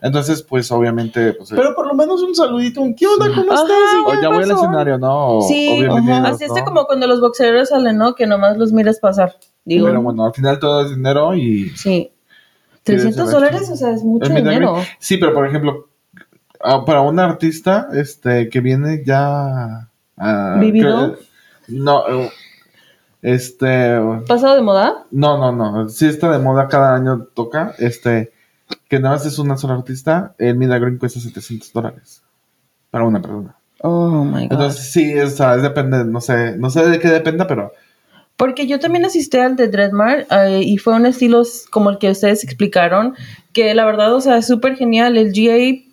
Entonces, 0.02 0.42
pues 0.44 0.72
obviamente. 0.72 1.34
Pues, 1.34 1.50
Pero 1.50 1.74
por 1.76 1.88
lo 1.88 1.94
menos 1.94 2.22
un 2.22 2.36
saludito, 2.36 2.82
un 2.82 2.96
¿qué 2.96 3.06
onda? 3.08 3.28
¿Cómo 3.36 3.52
Ajá. 3.52 3.62
estás? 3.64 3.78
o 4.06 4.22
ya 4.22 4.28
voy 4.30 4.44
al 4.44 4.52
escenario, 4.52 4.98
¿no? 4.98 5.38
O- 5.38 5.42
Sí, 5.42 5.84
Así 6.26 6.46
¿no? 6.48 6.66
como 6.66 6.86
cuando 6.86 7.08
los 7.08 7.20
boxeadores 7.22 7.70
salen, 7.70 7.98
¿no? 7.98 8.16
Que 8.16 8.28
nomás 8.28 8.58
los 8.58 8.72
miras 8.72 9.00
pasar. 9.00 9.36
Digo, 9.66 9.88
Pero 9.88 10.02
bueno, 10.02 10.26
al 10.26 10.34
final 10.34 10.60
todo 10.60 10.86
es 10.86 10.96
dinero 10.96 11.34
y. 11.36 11.70
sí. 11.72 12.12
¿Quieres 12.84 13.04
300 13.04 13.32
saber? 13.32 13.50
dólares, 13.52 13.70
o 13.70 13.76
sea, 13.76 13.92
es 13.92 14.04
mucho 14.04 14.30
dinero. 14.34 14.78
Sí, 15.00 15.18
pero 15.18 15.34
por 15.34 15.46
ejemplo, 15.46 15.90
ah, 16.64 16.86
para 16.86 17.02
un 17.02 17.20
artista 17.20 17.90
este 17.94 18.48
que 18.50 18.62
viene 18.62 19.04
ya. 19.06 19.90
ah, 20.18 20.58
¿Vivido? 20.60 21.16
que- 21.18 21.26
no, 21.70 22.08
eh, 22.08 22.32
este. 23.22 24.00
¿Pasado 24.28 24.56
de 24.56 24.62
moda? 24.62 25.06
No, 25.12 25.38
no, 25.38 25.52
no. 25.52 25.90
Sí 25.90 26.06
está 26.06 26.32
de 26.32 26.40
moda, 26.40 26.68
cada 26.70 26.96
año 26.96 27.28
toca. 27.34 27.74
Este. 27.78 28.32
Que 28.89 29.00
nada 29.00 29.16
más 29.16 29.25
es 29.25 29.39
una 29.39 29.57
sola 29.57 29.75
artista. 29.75 30.36
El 30.38 30.56
Mida 30.56 30.78
Green 30.80 30.98
cuesta 30.98 31.19
700 31.19 31.74
dólares. 31.74 32.24
Para 32.89 33.06
una 33.06 33.22
persona. 33.22 33.56
Oh 33.81 34.24
my 34.24 34.48
God. 34.48 34.54
Entonces, 34.54 34.92
sí, 34.92 35.18
o 35.19 35.30
sea, 35.30 35.56
es 35.56 35.62
depende, 35.62 36.04
no 36.06 36.22
sé, 36.22 36.57
no 36.57 36.69
sé 36.69 36.88
de 36.88 37.00
qué 37.00 37.10
dependa, 37.10 37.47
pero. 37.47 37.71
Porque 38.35 38.68
yo 38.68 38.80
también 38.80 39.06
asistí 39.06 39.38
al 39.38 39.56
de 39.56 39.68
Dreadmar 39.68 40.28
eh, 40.30 40.62
y 40.64 40.78
fue 40.78 40.94
un 40.94 41.06
estilo 41.06 41.42
como 41.71 41.90
el 41.90 41.97
que 41.97 42.12
ustedes 42.12 42.44
explicaron, 42.44 43.16
que 43.52 43.73
la 43.73 43.85
verdad, 43.85 44.14
o 44.14 44.21
sea, 44.21 44.38
es 44.38 44.47
súper 44.47 44.76
genial. 44.76 45.18
El 45.18 45.33
GA, 45.33 45.83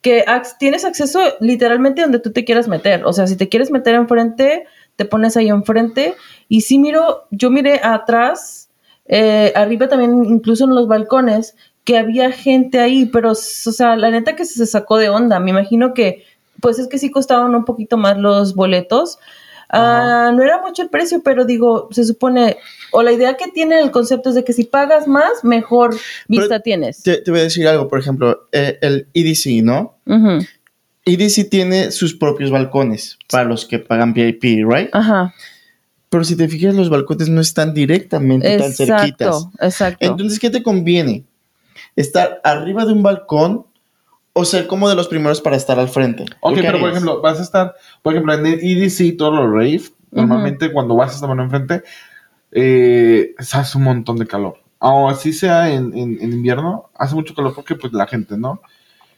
que 0.00 0.24
tienes 0.58 0.84
acceso 0.84 1.20
literalmente 1.40 2.02
donde 2.02 2.20
tú 2.20 2.32
te 2.32 2.44
quieras 2.44 2.68
meter. 2.68 3.04
O 3.04 3.12
sea, 3.12 3.26
si 3.26 3.36
te 3.36 3.48
quieres 3.48 3.70
meter 3.70 3.96
enfrente, 3.96 4.64
te 4.96 5.04
pones 5.04 5.36
ahí 5.36 5.48
enfrente. 5.48 6.14
Y 6.48 6.62
sí 6.62 6.78
miro, 6.78 7.26
yo 7.30 7.50
miré 7.50 7.80
atrás, 7.82 8.70
eh, 9.06 9.52
arriba 9.56 9.88
también, 9.88 10.24
incluso 10.24 10.64
en 10.64 10.74
los 10.74 10.86
balcones, 10.86 11.56
que 11.88 11.96
había 11.96 12.30
gente 12.32 12.80
ahí, 12.80 13.06
pero, 13.06 13.32
o 13.32 13.34
sea, 13.34 13.96
la 13.96 14.10
neta 14.10 14.36
que 14.36 14.44
se 14.44 14.66
sacó 14.66 14.98
de 14.98 15.08
onda. 15.08 15.40
Me 15.40 15.52
imagino 15.52 15.94
que, 15.94 16.22
pues 16.60 16.78
es 16.78 16.86
que 16.86 16.98
sí 16.98 17.10
costaban 17.10 17.54
un 17.54 17.64
poquito 17.64 17.96
más 17.96 18.18
los 18.18 18.54
boletos. 18.54 19.18
Ah, 19.70 20.30
no 20.36 20.42
era 20.42 20.60
mucho 20.60 20.82
el 20.82 20.90
precio, 20.90 21.22
pero 21.24 21.46
digo, 21.46 21.88
se 21.90 22.04
supone, 22.04 22.58
o 22.92 23.02
la 23.02 23.10
idea 23.10 23.38
que 23.38 23.48
tiene 23.48 23.80
el 23.80 23.90
concepto 23.90 24.28
es 24.28 24.34
de 24.34 24.44
que 24.44 24.52
si 24.52 24.64
pagas 24.64 25.08
más, 25.08 25.44
mejor 25.44 25.96
vista 26.28 26.48
Pero 26.48 26.60
tienes. 26.60 27.02
Te, 27.02 27.22
te 27.22 27.30
voy 27.30 27.40
a 27.40 27.44
decir 27.44 27.66
algo, 27.66 27.88
por 27.88 27.98
ejemplo, 27.98 28.48
eh, 28.52 28.78
el 28.82 29.08
EDC, 29.14 29.64
¿no? 29.64 29.96
EDC 31.06 31.48
tiene 31.48 31.90
sus 31.90 32.14
propios 32.14 32.50
balcones 32.50 33.18
para 33.30 33.44
los 33.44 33.64
que 33.64 33.78
pagan 33.78 34.12
VIP, 34.12 34.42
¿right? 34.70 34.90
Ajá. 34.92 35.32
Pero 36.10 36.22
si 36.22 36.36
te 36.36 36.48
fijas, 36.48 36.74
los 36.74 36.90
balcones 36.90 37.30
no 37.30 37.40
están 37.40 37.72
directamente 37.72 38.58
tan 38.58 38.74
cerquitas. 38.74 39.36
Exacto, 39.36 39.50
exacto. 39.58 40.06
Entonces, 40.06 40.38
¿qué 40.38 40.50
te 40.50 40.62
conviene? 40.62 41.24
¿Estar 41.98 42.40
arriba 42.44 42.84
de 42.84 42.92
un 42.92 43.02
balcón 43.02 43.66
o 44.32 44.44
ser 44.44 44.66
como 44.68 44.88
de 44.88 44.94
los 44.94 45.08
primeros 45.08 45.40
para 45.40 45.56
estar 45.56 45.78
al 45.80 45.88
frente? 45.88 46.24
Ok, 46.40 46.50
¿Tú 46.54 46.60
qué 46.60 46.66
pero 46.66 46.78
por 46.78 46.90
ejemplo, 46.90 47.20
vas 47.20 47.40
a 47.40 47.42
estar, 47.42 47.74
por 48.02 48.12
ejemplo, 48.12 48.34
en 48.34 48.46
el 48.46 48.60
EDC, 48.62 49.16
todos 49.16 49.34
los 49.34 49.50
rave, 49.50 49.82
normalmente 50.12 50.72
cuando 50.72 50.94
vas 50.94 51.10
a 51.10 51.14
estar 51.16 51.30
enfrente, 51.38 51.82
eh, 52.52 53.34
se 53.38 53.56
hace 53.58 53.78
un 53.78 53.84
montón 53.84 54.16
de 54.16 54.26
calor. 54.26 54.54
O 54.78 55.08
así 55.08 55.32
sea 55.32 55.72
en, 55.72 55.92
en- 55.96 56.18
en 56.20 56.32
invierno, 56.32 56.88
hace 56.94 57.14
mucho 57.14 57.34
calor 57.34 57.52
porque 57.54 57.74
pues 57.74 57.92
la 57.92 58.06
gente, 58.06 58.36
¿no? 58.38 58.60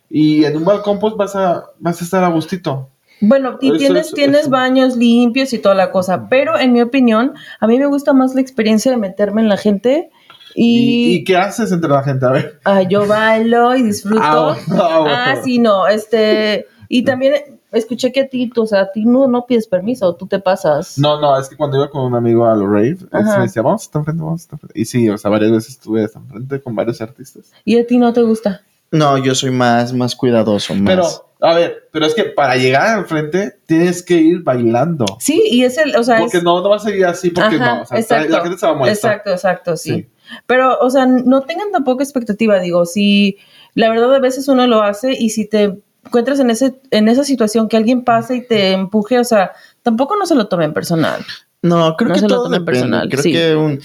Y 0.09 0.45
en 0.45 0.57
un 0.57 0.65
balcón 0.65 0.99
pues 0.99 1.15
vas 1.15 1.37
a, 1.37 1.65
vas 1.79 2.01
a 2.01 2.05
estar 2.05 2.25
a 2.25 2.29
gustito. 2.29 2.89
Bueno, 3.21 3.59
y 3.61 3.69
Eso 3.69 3.77
tienes, 3.77 4.07
es- 4.09 4.15
tienes 4.15 4.41
eso. 4.43 4.51
baños 4.51 4.97
limpios 4.97 5.53
y 5.53 5.59
toda 5.59 5.75
la 5.75 5.91
cosa, 5.93 6.29
pero 6.31 6.59
en 6.59 6.73
mi 6.73 6.81
opinión, 6.81 7.35
a 7.61 7.67
mí 7.67 7.79
me 7.79 7.87
gusta 7.87 8.15
más 8.15 8.35
la 8.35 8.41
experiencia 8.41 8.91
de 8.91 8.97
meterme 8.97 9.43
en 9.43 9.49
la 9.51 9.59
gente 9.59 10.11
¿Y, 10.55 11.13
y, 11.13 11.15
y 11.17 11.25
qué 11.25 11.37
haces 11.37 11.71
entre 11.73 11.91
la 11.91 12.03
gente? 12.03 12.27
A 12.27 12.31
ver. 12.31 12.61
ah, 12.65 12.83
yo 12.83 13.07
bailo 13.07 13.75
y 13.77 13.83
disfruto. 13.83 14.23
Ah, 14.23 14.57
Ah, 14.71 14.99
bueno. 15.01 15.43
sí, 15.45 15.59
no, 15.59 15.87
este, 15.89 16.67
y 16.89 17.05
también 17.05 17.35
escuché 17.73 18.11
que 18.11 18.23
a 18.23 18.29
ti, 18.29 18.51
tú, 18.53 18.63
o 18.63 18.67
sea, 18.67 18.81
a 18.81 18.93
ti 18.93 19.05
no, 19.05 19.29
no 19.29 19.47
pides 19.47 19.69
permiso, 19.69 20.15
tú 20.17 20.27
te 20.27 20.41
pasas. 20.41 20.99
No, 20.99 21.21
no, 21.21 21.39
es 21.39 21.49
que 21.49 21.57
cuando 21.57 21.77
iba 21.77 21.89
con 21.89 22.03
un 22.05 22.15
amigo 22.17 22.47
a 22.47 22.55
los 22.57 22.67
rave, 22.69 22.97
él 23.13 23.25
me 23.37 23.43
decía, 23.43 23.63
vamos, 23.63 23.83
está 23.83 24.01
enfrente, 24.01 24.23
vamos, 24.23 24.41
está 24.43 24.57
enfrente. 24.57 24.81
Y 24.81 24.85
sí, 24.87 25.09
o 25.09 25.17
sea, 25.17 25.31
varias 25.31 25.53
veces 25.53 25.71
estuve 25.71 26.05
hasta 26.05 26.19
enfrente 26.19 26.61
con 26.61 26.75
varios 26.75 27.01
artistas. 27.01 27.53
Y 27.65 27.79
a 27.79 27.87
ti 27.87 27.97
no 27.99 28.13
te 28.13 28.23
gusta. 28.23 28.63
No, 28.93 29.17
yo 29.19 29.37
soy 29.37 29.53
más, 29.53 29.93
más 29.93 30.17
cuidadoso, 30.17 30.75
más. 30.75 30.85
Pero, 30.85 31.05
a 31.43 31.55
ver, 31.55 31.89
pero 31.93 32.07
es 32.07 32.15
que 32.15 32.25
para 32.25 32.57
llegar 32.57 32.99
al 32.99 33.07
frente 33.07 33.61
tienes 33.67 34.03
que 34.03 34.15
ir 34.15 34.43
bailando. 34.43 35.05
Sí, 35.21 35.41
y 35.49 35.63
es 35.63 35.79
el, 35.79 35.95
o 35.95 36.03
sea, 36.03 36.19
Porque 36.19 36.39
es, 36.39 36.43
no, 36.43 36.61
no 36.61 36.71
vas 36.71 36.85
a 36.85 36.91
ir 36.91 37.05
así 37.07 37.31
porque 37.31 37.55
Ajá, 37.55 37.77
no. 37.77 37.83
O 37.83 37.87
sea, 37.87 38.01
exacto, 38.01 38.33
la 38.33 38.41
gente 38.43 38.59
se 38.59 38.67
va 38.67 38.73
a 38.73 38.75
molestar. 38.75 39.11
Exacto, 39.13 39.31
exacto, 39.31 39.77
sí. 39.77 39.91
Sí. 39.95 40.09
Pero, 40.47 40.79
o 40.81 40.91
sea, 40.91 41.07
no 41.07 41.43
tengan 41.43 41.71
tampoco 41.73 42.03
expectativa, 42.03 42.59
digo, 42.61 42.87
si 42.87 43.37
la 43.75 43.89
verdad 43.91 44.15
a 44.15 44.19
veces 44.21 44.49
uno 44.49 44.67
lo 44.67 44.83
hace 44.83 45.13
y 45.13 45.31
si 45.31 45.49
te 45.49 45.81
encuentras 46.05 46.41
en 46.41 46.51
ese 46.51 46.81
en 46.91 47.09
esa 47.09 47.25
situación 47.25 47.69
que 47.69 47.77
alguien 47.77 48.05
pase 48.05 48.37
y 48.37 48.47
te 48.47 48.73
empuje, 48.73 49.19
o 49.19 49.25
sea, 49.25 49.53
tampoco 49.83 50.17
no 50.17 50.27
se 50.27 50.35
lo 50.35 50.49
tomen 50.49 50.73
personal. 50.73 51.25
No, 51.63 51.95
creo 51.97 52.09
No 52.09 52.15
que 52.15 52.21
se 52.21 52.29
lo 52.29 52.35
todo 52.37 52.45
tomen 52.45 52.61
depende. 52.65 52.81
personal, 52.81 53.09
Creo 53.11 53.23
sí. 53.23 53.33
que 53.33 53.55
un, 53.57 53.81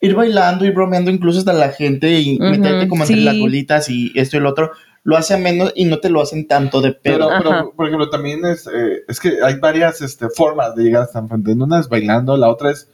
ir 0.00 0.14
bailando 0.14 0.64
y 0.64 0.70
bromeando 0.70 1.10
incluso 1.10 1.40
hasta 1.40 1.52
la 1.52 1.70
gente 1.70 2.20
y 2.20 2.38
meterte 2.38 2.88
como 2.88 3.02
entre 3.04 3.16
sí. 3.16 3.22
las 3.24 3.38
bolitas 3.38 3.90
y 3.90 4.12
esto 4.14 4.36
y 4.36 4.40
lo 4.40 4.48
otro, 4.50 4.70
lo 5.04 5.16
hace 5.16 5.36
menos 5.36 5.72
y 5.74 5.84
no 5.84 5.98
te 5.98 6.08
lo 6.10 6.20
hacen 6.22 6.46
tanto 6.46 6.80
de 6.80 6.92
Pero, 6.92 7.26
pedo. 7.26 7.30
Ajá. 7.30 7.42
pero, 7.42 7.72
por 7.74 7.86
ejemplo, 7.86 8.08
también 8.10 8.44
es, 8.44 8.66
eh, 8.66 9.04
es 9.08 9.20
que 9.20 9.38
hay 9.44 9.58
varias 9.58 10.00
este, 10.00 10.28
formas 10.30 10.74
de 10.74 10.84
llegar 10.84 11.02
hasta 11.02 11.18
enfrente. 11.18 11.52
Una 11.52 11.80
es 11.80 11.88
bailando, 11.88 12.36
la 12.36 12.48
otra 12.48 12.70
es, 12.70 12.88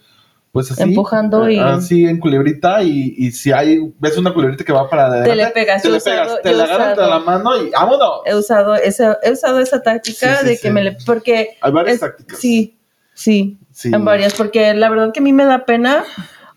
pues 0.54 0.70
así. 0.70 0.82
Empujando 0.82 1.50
y- 1.50 1.58
Así 1.58 2.04
en 2.06 2.18
culebrita 2.20 2.82
y, 2.82 3.12
y 3.18 3.32
si 3.32 3.50
hay, 3.52 3.92
ves 3.98 4.16
una 4.16 4.32
culebrita 4.32 4.64
que 4.64 4.72
va 4.72 4.88
para 4.88 5.06
adelante. 5.08 5.34
le 5.36 5.46
pegas, 5.48 5.82
Te 5.82 5.90
le 5.90 6.00
pegas, 6.00 6.40
te 6.42 6.52
la 6.54 6.64
agarras 6.64 6.96
de 6.96 7.06
la 7.06 7.18
mano 7.18 7.60
y 7.62 7.70
vámonos. 7.70 8.20
He 8.24 8.34
usado 8.36 8.74
esa 8.76 9.18
he 9.22 9.32
usado 9.32 9.58
esa 9.58 9.82
táctica 9.82 10.36
Sí, 10.36 10.40
sí, 10.40 10.46
de 10.46 10.56
sí. 10.56 10.62
que 10.62 10.70
me 10.70 10.82
le 10.84 10.96
porque 11.04 11.56
Hay 11.60 11.72
varias 11.72 11.96
es- 11.96 12.00
tácticas. 12.00 12.38
Sí, 12.38 12.78
sí, 13.12 13.58
Sí. 13.72 13.90
en 13.92 14.04
varias, 14.04 14.34
porque 14.34 14.72
la 14.74 14.88
verdad 14.88 15.12
que 15.12 15.18
a 15.20 15.22
mí 15.24 15.32
me 15.32 15.44
da 15.44 15.66
pena 15.66 16.04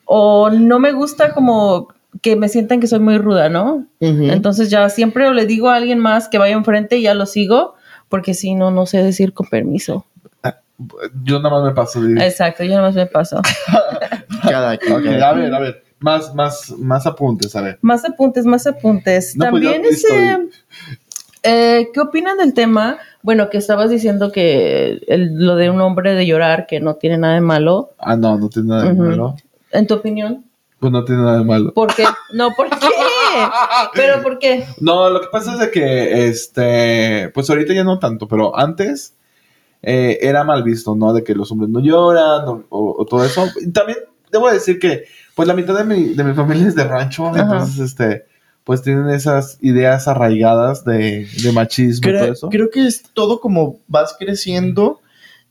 o 0.06 0.52
no 0.52 0.78
me 0.80 0.92
gusta 0.92 1.34
como 1.34 1.88
que 2.22 2.36
me 2.36 2.50
sientan 2.50 2.80
que 2.80 2.88
soy 2.88 3.00
muy 3.00 3.18
ruda, 3.18 3.50
¿no? 3.50 3.86
Entonces 4.00 4.70
ya 4.70 4.88
siempre 4.90 5.32
le 5.34 5.46
digo 5.48 5.70
a 5.70 5.76
alguien 5.76 6.00
más 6.00 6.30
que 6.30 6.38
vaya 6.38 6.54
enfrente 6.56 6.98
y 6.98 7.02
ya 7.02 7.14
lo 7.16 7.26
sigo, 7.26 7.74
porque 8.10 8.34
si 8.36 8.54
no, 8.56 8.70
no 8.72 8.86
sé 8.86 9.04
decir 9.04 9.34
con 9.34 9.48
permiso. 9.48 10.06
Yo 11.24 11.40
nada 11.40 11.50
más 11.60 11.64
me 11.70 11.76
paso 11.76 12.02
de 12.02 12.26
Exacto, 12.26 12.64
yo 12.64 12.72
nada 12.72 12.84
más 12.84 12.96
me 12.96 13.06
paso. 13.08 13.42
Cada 14.44 14.78
quien. 14.78 14.94
Ok, 14.94 15.04
cada 15.06 15.30
a 15.30 15.34
ver, 15.34 15.54
a 15.54 15.60
ver. 15.60 15.84
Más, 16.00 16.34
más, 16.36 16.72
más 16.78 17.08
apuntes, 17.08 17.56
a 17.56 17.62
ver. 17.62 17.80
Más 17.82 18.06
apuntes, 18.06 18.46
más 18.46 18.68
apuntes. 18.68 19.36
No, 19.36 19.50
pues, 19.50 19.64
También 19.64 19.82
ya 19.84 19.90
ese... 19.90 20.08
estoy. 20.08 20.50
eh, 21.44 21.88
¿Qué 21.94 22.00
opinan 22.00 22.38
del 22.38 22.54
tema? 22.54 23.00
Bueno, 23.24 23.50
que 23.50 23.58
estabas 23.58 23.90
diciendo 23.90 24.32
que 24.32 25.00
el- 25.08 25.34
lo 25.44 25.56
de 25.56 25.72
un 25.72 25.82
hombre 25.82 26.14
de 26.14 26.28
llorar, 26.28 26.68
que 26.68 26.80
no 26.80 26.96
tiene 26.96 27.18
nada 27.18 27.34
de 27.34 27.42
malo. 27.42 27.94
Ah, 27.98 28.16
no, 28.16 28.38
no 28.38 28.48
tiene 28.50 28.70
nada 28.70 28.84
de 28.84 28.94
malo. 28.94 29.36
¿En 29.72 29.88
tu 29.88 29.96
opinión? 29.96 30.46
Pues 30.80 30.92
no 30.92 31.04
tiene 31.04 31.24
nada 31.24 31.40
de 31.40 31.44
malo. 31.46 31.74
¿Por 31.74 31.96
qué? 31.96 32.06
No, 32.34 32.52
¿por 32.56 32.70
qué? 32.70 32.76
¿Pero 33.96 34.22
por 34.22 34.38
qué? 34.38 34.66
No, 34.80 35.10
lo 35.10 35.20
que 35.22 35.28
pasa 35.32 35.54
es 35.54 35.60
de 35.60 35.72
que, 35.72 36.28
este, 36.28 37.30
pues 37.34 37.50
ahorita 37.50 37.74
ya 37.74 37.84
no 37.84 37.98
tanto, 37.98 38.28
pero 38.28 38.56
antes 38.58 39.16
eh, 39.84 40.18
era 40.22 40.44
mal 40.44 40.64
visto, 40.64 40.96
¿no? 40.96 41.14
De 41.14 41.24
que 41.24 41.36
los 41.36 41.52
hombres 41.52 41.70
no 41.70 41.80
lloran 41.80 42.48
o, 42.48 42.64
o- 42.70 43.02
o 43.02 43.06
todo 43.06 43.24
eso. 43.26 43.48
También 43.74 43.98
debo 44.32 44.50
decir 44.52 44.80
que, 44.80 45.04
pues 45.36 45.48
la 45.48 45.54
mitad 45.54 45.78
de 45.78 45.84
mi, 45.84 46.14
de 46.14 46.24
mi 46.24 46.34
familia 46.34 46.68
es 46.68 46.76
de 46.76 46.84
rancho, 46.84 47.28
Ajá. 47.28 47.42
entonces, 47.42 47.80
este, 47.80 48.26
pues 48.64 48.82
tienen 48.82 49.10
esas 49.10 49.58
ideas 49.62 50.08
arraigadas 50.08 50.84
de, 50.84 51.28
de 51.42 51.52
machismo 51.54 52.10
y 52.10 52.12
todo 52.12 52.22
Creo, 52.22 52.34
eso. 52.34 52.50
creo 52.50 52.70
que 52.70 52.86
es 52.86 53.04
todo 53.14 53.40
como 53.40 53.80
vas 53.88 54.16
creciendo 54.20 55.00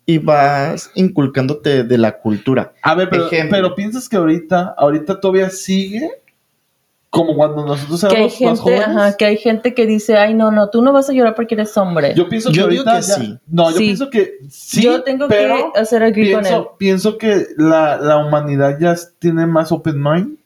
y 0.05 0.19
vas 0.19 0.91
inculcándote 0.95 1.83
de 1.85 1.99
la 1.99 2.19
cultura. 2.19 2.75
A 2.83 2.95
ver, 2.95 3.09
pero, 3.09 3.27
Ejemplo. 3.27 3.57
pero 3.57 3.75
piensas 3.75 4.09
que 4.09 4.17
ahorita, 4.17 4.75
ahorita 4.77 5.19
todavía 5.21 5.51
sigue 5.51 6.11
como 7.17 7.35
cuando 7.35 7.65
nosotros 7.67 8.01
Que 8.03 8.07
hay 8.09 8.13
éramos 8.15 8.33
más 8.33 8.39
gente, 8.41 8.61
jóvenes. 8.63 8.87
ajá, 8.89 9.17
que 9.17 9.25
hay 9.25 9.37
gente 9.39 9.75
que 9.75 9.87
dice, 9.87 10.17
ay, 10.17 10.35
no, 10.35 10.51
no, 10.51 10.71
tú 10.71 10.83
no 10.83 10.93
vas 10.93 11.09
a 11.11 11.13
llorar 11.13 11.35
porque 11.35 11.55
eres 11.55 11.77
hombre. 11.77 12.15
Yo 12.15 12.29
pienso 12.29 12.51
que 12.51 12.57
Yo 12.57 12.69
digo 12.69 12.85
ahorita 12.87 13.01
que 13.01 13.07
ya- 13.09 13.15
sí. 13.15 13.39
No, 13.49 13.71
yo 13.71 13.77
Sí. 13.79 13.85
pienso 13.85 14.11
que 14.11 14.35
sí. 14.51 14.83
Yo 14.83 15.03
tengo 15.03 15.27
pero 15.29 15.73
que 15.73 15.81
hacer 15.81 16.03
agree 16.03 16.33
con 16.33 16.45
él. 16.45 16.53
pienso, 16.53 16.75
pienso 16.79 17.19
que 17.19 17.47
la, 17.57 17.97
la 17.97 18.19
humanidad 18.19 18.79
ya 18.81 18.95
tiene 19.19 19.47
más 19.47 19.73
open 19.73 20.03
mind. 20.03 20.37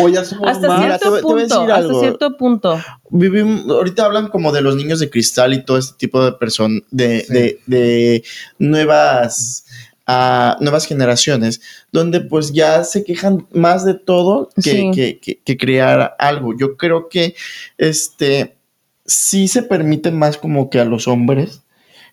O 0.00 0.08
ya 0.08 0.24
somos 0.24 0.48
Hasta 0.48 0.66
más. 0.66 0.80
Mira, 0.80 0.98
te 0.98 1.08
cierto 1.08 1.10
voy- 1.10 1.20
te 1.20 1.24
voy 1.24 1.42
a 1.42 1.46
punto, 1.46 1.54
decir 1.60 1.70
hasta 1.72 1.86
algo. 1.86 2.00
cierto 2.00 2.36
punto. 2.36 2.80
Vivimos, 3.10 3.64
ahorita 3.70 4.04
hablan 4.06 4.28
como 4.28 4.50
de 4.50 4.60
los 4.60 4.74
niños 4.74 4.98
de 4.98 5.08
cristal 5.08 5.54
y 5.54 5.64
todo 5.64 5.78
este 5.78 5.96
tipo 5.96 6.22
de 6.24 6.32
personas, 6.32 6.82
de, 6.90 7.20
Sí. 7.20 7.32
de, 7.32 7.60
de 7.66 8.24
nuevas, 8.58 9.64
ah, 10.10 10.56
nuevas 10.60 10.86
generaciones, 10.86 11.60
donde 11.92 12.20
pues 12.22 12.52
ya 12.52 12.82
se 12.82 13.04
quejan 13.04 13.46
más 13.52 13.84
de 13.84 13.92
todo 13.94 14.48
que, 14.56 14.62
Sí. 14.62 14.90
que, 14.94 15.18
que- 15.20 15.38
que 15.44 15.56
crear 15.58 16.16
algo. 16.18 16.56
Yo 16.58 16.76
creo 16.78 17.08
que 17.10 17.34
este 17.76 18.56
sí 19.04 19.48
se 19.48 19.62
permite 19.62 20.10
más 20.10 20.36
como 20.38 20.70
que 20.70 20.80
a 20.80 20.84
los 20.86 21.06
hombres 21.08 21.62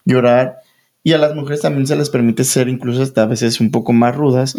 llorar 0.06 0.58
y 1.04 1.14
a 1.14 1.18
las 1.18 1.36
mujeres 1.36 1.62
también 1.62 1.88
se 1.88 1.96
les 1.96 2.10
permite 2.10 2.44
ser 2.44 2.68
incluso 2.68 3.02
hasta 3.02 3.24
a 3.24 3.28
veces 3.28 3.60
un 3.62 3.72
poco 3.72 3.94
más 3.94 4.16
rudas 4.16 4.56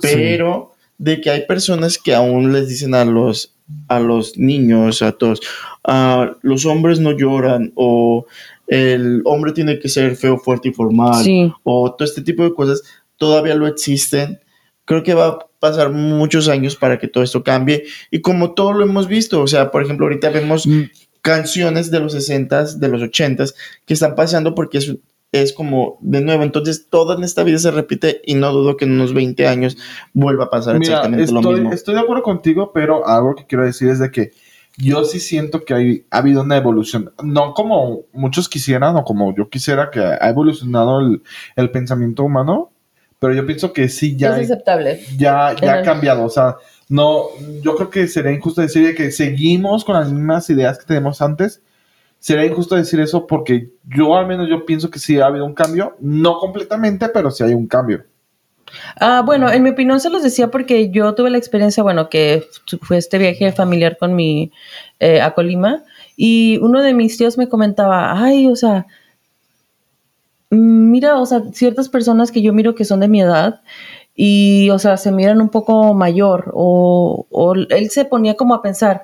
pero 0.00 0.72
de 0.98 1.20
que 1.20 1.30
hay 1.30 1.46
personas 1.46 1.96
que 1.98 2.14
aún 2.14 2.52
les 2.52 2.68
dicen 2.68 2.94
a 2.94 3.04
los 3.04 3.54
a 3.86 4.00
los 4.00 4.38
niños, 4.38 5.02
a 5.02 5.12
todos, 5.12 5.40
"Ah, 5.84 6.32
los 6.42 6.64
hombres 6.64 7.00
no 7.00 7.12
lloran 7.12 7.70
o 7.76 8.24
el 8.68 9.22
hombre 9.24 9.52
tiene 9.52 9.78
que 9.78 9.88
ser 9.88 10.14
feo, 10.16 10.38
fuerte 10.38 10.68
y 10.68 10.72
formal 10.72 11.24
Sí. 11.24 11.52
o 11.64 11.94
todo 11.94 12.06
este 12.06 12.22
tipo 12.22 12.44
de 12.44 12.54
cosas 12.54 12.82
todavía 13.16 13.54
lo 13.54 13.66
existen. 13.66 14.40
Creo 14.84 15.02
que 15.02 15.14
va 15.14 15.26
a 15.26 15.38
pasar 15.58 15.90
muchos 15.90 16.48
años 16.48 16.76
para 16.76 16.98
que 16.98 17.08
todo 17.08 17.24
esto 17.24 17.42
cambie 17.42 17.84
y 18.10 18.20
como 18.20 18.52
todo 18.54 18.72
lo 18.72 18.84
hemos 18.84 19.08
visto, 19.08 19.40
o 19.42 19.46
sea, 19.46 19.70
por 19.70 19.82
ejemplo, 19.82 20.06
ahorita 20.06 20.30
vemos 20.30 20.66
Mm, 20.66 20.82
canciones 21.20 21.90
de 21.90 22.00
los 22.00 22.14
60s, 22.14 22.78
de 22.78 22.88
los 22.88 23.02
80s 23.02 23.54
que 23.84 23.94
están 23.94 24.14
pasando 24.14 24.54
porque 24.54 24.78
es, 24.78 24.94
es 25.32 25.52
como 25.52 25.98
de 26.00 26.20
nuevo. 26.20 26.42
Entonces, 26.42 26.86
todo 26.88 27.16
en 27.16 27.24
esta 27.24 27.42
vida 27.42 27.58
se 27.58 27.70
repite 27.70 28.22
y 28.24 28.34
no 28.34 28.52
dudo 28.52 28.76
que 28.76 28.84
en 28.86 28.92
unos 28.92 29.12
20 29.12 29.46
años 29.46 29.76
vuelva 30.14 30.44
a 30.44 30.50
pasar 30.50 30.78
Mira, 30.78 30.94
exactamente 30.98 31.32
lo 31.32 31.42
mismo. 31.42 31.72
estoy 31.72 31.94
de 31.96 32.00
acuerdo 32.00 32.22
contigo, 32.22 32.70
pero 32.72 33.06
algo 33.06 33.34
que 33.34 33.44
quiero 33.46 33.64
decir 33.64 33.88
es 33.88 33.98
de 33.98 34.10
que 34.10 34.30
yo 34.78 35.04
sí 35.04 35.18
siento 35.18 35.64
que 35.64 35.74
hay, 35.74 36.06
ha 36.10 36.18
habido 36.18 36.42
una 36.42 36.56
evolución. 36.56 37.12
No 37.22 37.52
como 37.52 38.04
muchos 38.12 38.48
quisieran 38.48 38.96
o 38.96 39.04
como 39.04 39.34
yo 39.36 39.50
quisiera 39.50 39.90
que 39.90 40.00
ha 40.00 40.28
evolucionado 40.28 41.00
el, 41.00 41.22
el 41.56 41.70
pensamiento 41.70 42.22
humano, 42.24 42.70
pero 43.18 43.34
yo 43.34 43.44
pienso 43.44 43.72
que 43.72 43.88
sí 43.88 44.16
ya 44.16 44.38
es 44.38 44.50
aceptable. 44.50 45.00
ya, 45.16 45.54
ya 45.60 45.74
ha 45.74 45.82
cambiado. 45.82 46.24
O 46.24 46.30
sea, 46.30 46.56
no, 46.88 47.24
yo 47.60 47.74
creo 47.74 47.90
que 47.90 48.06
sería 48.06 48.30
injusto 48.30 48.62
decir 48.62 48.86
de 48.86 48.94
que 48.94 49.10
seguimos 49.10 49.84
con 49.84 49.96
las 49.96 50.12
mismas 50.12 50.48
ideas 50.50 50.78
que 50.78 50.86
tenemos 50.86 51.20
antes. 51.20 51.60
Sería 52.20 52.46
injusto 52.46 52.76
decir 52.76 53.00
eso 53.00 53.26
porque 53.26 53.70
yo 53.84 54.16
al 54.16 54.26
menos 54.26 54.48
yo 54.48 54.64
pienso 54.64 54.90
que 54.90 54.98
sí 54.98 55.20
ha 55.20 55.26
habido 55.26 55.44
un 55.44 55.54
cambio, 55.54 55.96
no 56.00 56.38
completamente, 56.38 57.08
pero 57.08 57.30
sí 57.30 57.42
hay 57.42 57.54
un 57.54 57.66
cambio. 57.66 58.04
Ah, 59.00 59.22
bueno, 59.24 59.50
en 59.50 59.62
mi 59.62 59.70
opinión 59.70 60.00
se 60.00 60.10
los 60.10 60.22
decía 60.22 60.50
porque 60.50 60.90
yo 60.90 61.14
tuve 61.14 61.30
la 61.30 61.38
experiencia, 61.38 61.82
bueno, 61.82 62.08
que 62.08 62.46
fue 62.82 62.98
este 62.98 63.18
viaje 63.18 63.52
familiar 63.52 63.96
con 63.98 64.14
mi, 64.14 64.52
eh, 65.00 65.20
a 65.20 65.34
Colima, 65.34 65.84
y 66.16 66.58
uno 66.58 66.82
de 66.82 66.94
mis 66.94 67.16
tíos 67.16 67.38
me 67.38 67.48
comentaba, 67.48 68.22
ay, 68.22 68.46
o 68.48 68.56
sea, 68.56 68.86
mira, 70.50 71.18
o 71.20 71.26
sea, 71.26 71.42
ciertas 71.52 71.88
personas 71.88 72.32
que 72.32 72.42
yo 72.42 72.52
miro 72.52 72.74
que 72.74 72.84
son 72.84 73.00
de 73.00 73.08
mi 73.08 73.20
edad, 73.20 73.60
y, 74.14 74.70
o 74.70 74.78
sea, 74.78 74.96
se 74.96 75.12
miran 75.12 75.40
un 75.40 75.48
poco 75.48 75.94
mayor, 75.94 76.50
o, 76.54 77.26
o 77.30 77.54
él 77.54 77.90
se 77.90 78.04
ponía 78.04 78.34
como 78.34 78.54
a 78.54 78.62
pensar, 78.62 79.02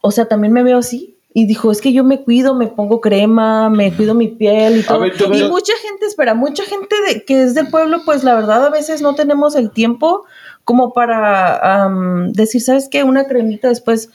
o 0.00 0.10
sea, 0.10 0.26
también 0.26 0.52
me 0.52 0.62
veo 0.62 0.78
así. 0.78 1.16
Y 1.32 1.46
dijo, 1.46 1.70
es 1.70 1.80
que 1.80 1.92
yo 1.92 2.02
me 2.02 2.22
cuido, 2.22 2.56
me 2.56 2.66
pongo 2.66 3.00
crema, 3.00 3.70
me 3.70 3.92
cuido 3.94 4.14
mi 4.14 4.26
piel 4.28 4.78
y 4.78 4.82
todo. 4.82 4.96
ver, 5.02 5.12
y 5.38 5.48
mucha 5.48 5.72
gente, 5.80 6.06
espera, 6.06 6.34
mucha 6.34 6.64
gente 6.64 6.96
de, 7.06 7.24
que 7.24 7.42
es 7.44 7.54
del 7.54 7.68
pueblo, 7.68 8.00
pues 8.04 8.24
la 8.24 8.34
verdad 8.34 8.66
a 8.66 8.70
veces 8.70 9.00
no 9.00 9.14
tenemos 9.14 9.54
el 9.54 9.70
tiempo 9.70 10.24
como 10.64 10.92
para 10.92 11.84
am, 11.84 12.32
decir, 12.32 12.60
¿sabes 12.60 12.88
qué? 12.90 13.04
Una 13.04 13.24
cremita 13.26 13.68
después. 13.68 14.10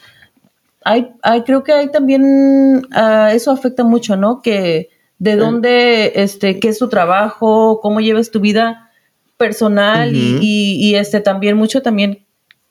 Hay, 0.84 1.08
hay, 1.22 1.42
creo 1.42 1.64
que 1.64 1.72
hay 1.72 1.90
también, 1.90 2.86
ah, 2.92 3.30
eso 3.32 3.50
afecta 3.50 3.82
mucho, 3.82 4.16
¿no? 4.16 4.42
Que 4.42 4.90
de 5.18 5.36
dónde, 5.36 6.12
este, 6.16 6.60
qué 6.60 6.68
es 6.68 6.78
tu 6.78 6.88
trabajo, 6.88 7.80
cómo 7.80 8.00
lleves 8.00 8.30
tu 8.30 8.40
vida 8.40 8.90
personal 9.38 10.14
y- 10.14 10.38
y, 10.42 10.90
y, 10.90 10.94
este 10.96 11.20
también 11.20 11.56
mucho 11.56 11.80
también 11.82 12.25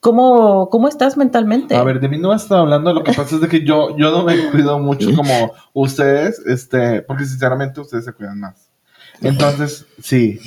¿cómo, 0.06 0.70
cómo 0.70 0.88
estás 0.88 1.18
mentalmente? 1.18 1.76
A 1.76 1.82
ver, 1.84 2.00
de 2.00 2.08
mí 2.08 2.20
no 2.20 2.32
estado 2.32 2.62
hablando, 2.62 2.94
lo 2.94 3.04
que 3.04 3.12
pasa 3.12 3.34
es 3.36 3.42
de 3.42 3.48
que 3.48 3.66
yo, 3.66 3.98
yo 3.98 4.12
no 4.12 4.24
me 4.24 4.52
cuido 4.52 4.78
mucho 4.78 5.10
como 5.16 5.52
ustedes, 5.74 6.38
este, 6.46 7.02
porque 7.02 7.26
sinceramente 7.26 7.82
ustedes 7.82 8.06
se 8.06 8.14
cuidan 8.14 8.40
más. 8.40 8.70
Entonces, 9.22 9.88
sí, 10.04 10.40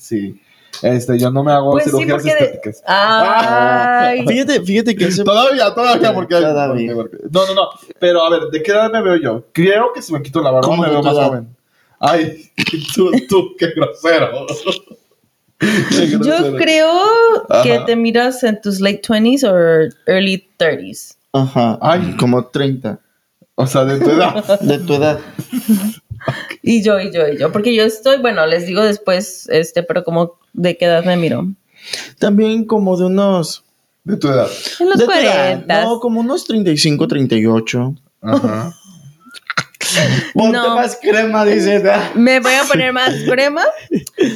sí. 0.00 0.40
Este, 0.82 1.16
yo 1.16 1.30
no 1.30 1.44
me 1.44 1.52
hago 1.52 1.70
Pues 1.70 1.84
sí, 1.84 1.90
cirugías 1.90 2.24
de- 2.24 2.30
estéticas. 2.30 2.82
Ay, 2.84 4.26
Fíjate, 4.26 4.60
fíjate 4.62 4.96
que 4.96 5.04
ese- 5.04 5.22
Todavía, 5.22 5.72
todavía, 5.72 6.12
porque, 6.12 6.34
Todavía. 6.34 6.94
porque- 6.94 7.16
porque- 7.18 7.28
No, 7.30 7.46
no, 7.46 7.54
no. 7.54 7.68
Pero 8.00 8.24
a 8.24 8.30
ver, 8.30 8.40
¿de 8.50 8.62
qué 8.64 8.72
edad 8.72 8.90
me 8.90 9.00
veo 9.00 9.14
yo? 9.14 9.44
Creo 9.52 9.92
que 9.94 10.02
si 10.02 10.12
me 10.12 10.20
quito 10.22 10.42
la 10.42 10.50
barba 10.50 10.66
¿Cómo 10.66 10.82
me 10.82 10.88
de 10.88 10.94
veo 10.94 11.02
más 11.04 11.14
edad? 11.14 11.28
joven. 11.28 11.56
Ay, 12.00 12.50
tú, 12.96 13.12
tú, 13.28 13.50
qué 13.56 13.68
grosero. 13.76 14.46
Yo 16.22 16.56
creo 16.56 16.92
que 17.62 17.72
Ajá. 17.72 17.86
te 17.86 17.96
miras 17.96 18.42
en 18.42 18.60
tus 18.60 18.80
late 18.80 19.02
20s 19.02 19.44
o 19.44 19.90
early 20.06 20.48
30s. 20.58 21.16
Ajá, 21.32 21.78
Ay. 21.80 22.16
como 22.18 22.46
30 22.46 23.00
O 23.56 23.66
sea, 23.66 23.84
de 23.84 23.98
tu 23.98 24.10
edad. 24.10 24.60
de 24.60 24.78
tu 24.78 24.94
edad. 24.94 25.18
Y 26.62 26.82
yo, 26.82 27.00
y 27.00 27.12
yo, 27.12 27.28
y 27.28 27.38
yo. 27.38 27.52
Porque 27.52 27.74
yo 27.74 27.82
estoy, 27.84 28.18
bueno, 28.18 28.46
les 28.46 28.66
digo 28.66 28.82
después, 28.82 29.48
este, 29.50 29.82
pero 29.82 30.04
como 30.04 30.38
de 30.52 30.76
qué 30.76 30.86
edad 30.86 31.04
me 31.04 31.16
miro. 31.16 31.46
También 32.18 32.64
como 32.64 32.96
de 32.96 33.06
unos... 33.06 33.62
De 34.04 34.16
tu 34.16 34.28
edad. 34.28 34.48
En 34.80 34.90
los 34.90 34.98
de 34.98 35.04
tu 35.06 35.10
edad, 35.12 35.64
40. 35.64 35.82
No, 35.84 36.00
como 36.00 36.20
unos 36.20 36.44
35, 36.44 37.08
38. 37.08 37.94
Ajá. 38.22 38.72
Ponte 40.34 40.52
No. 40.52 40.76
más 40.76 40.98
crema, 41.00 41.44
dice. 41.44 41.82
¿Me 42.14 42.40
voy 42.40 42.52
a 42.54 42.64
poner 42.64 42.92
más 42.92 43.12
crema? 43.30 43.62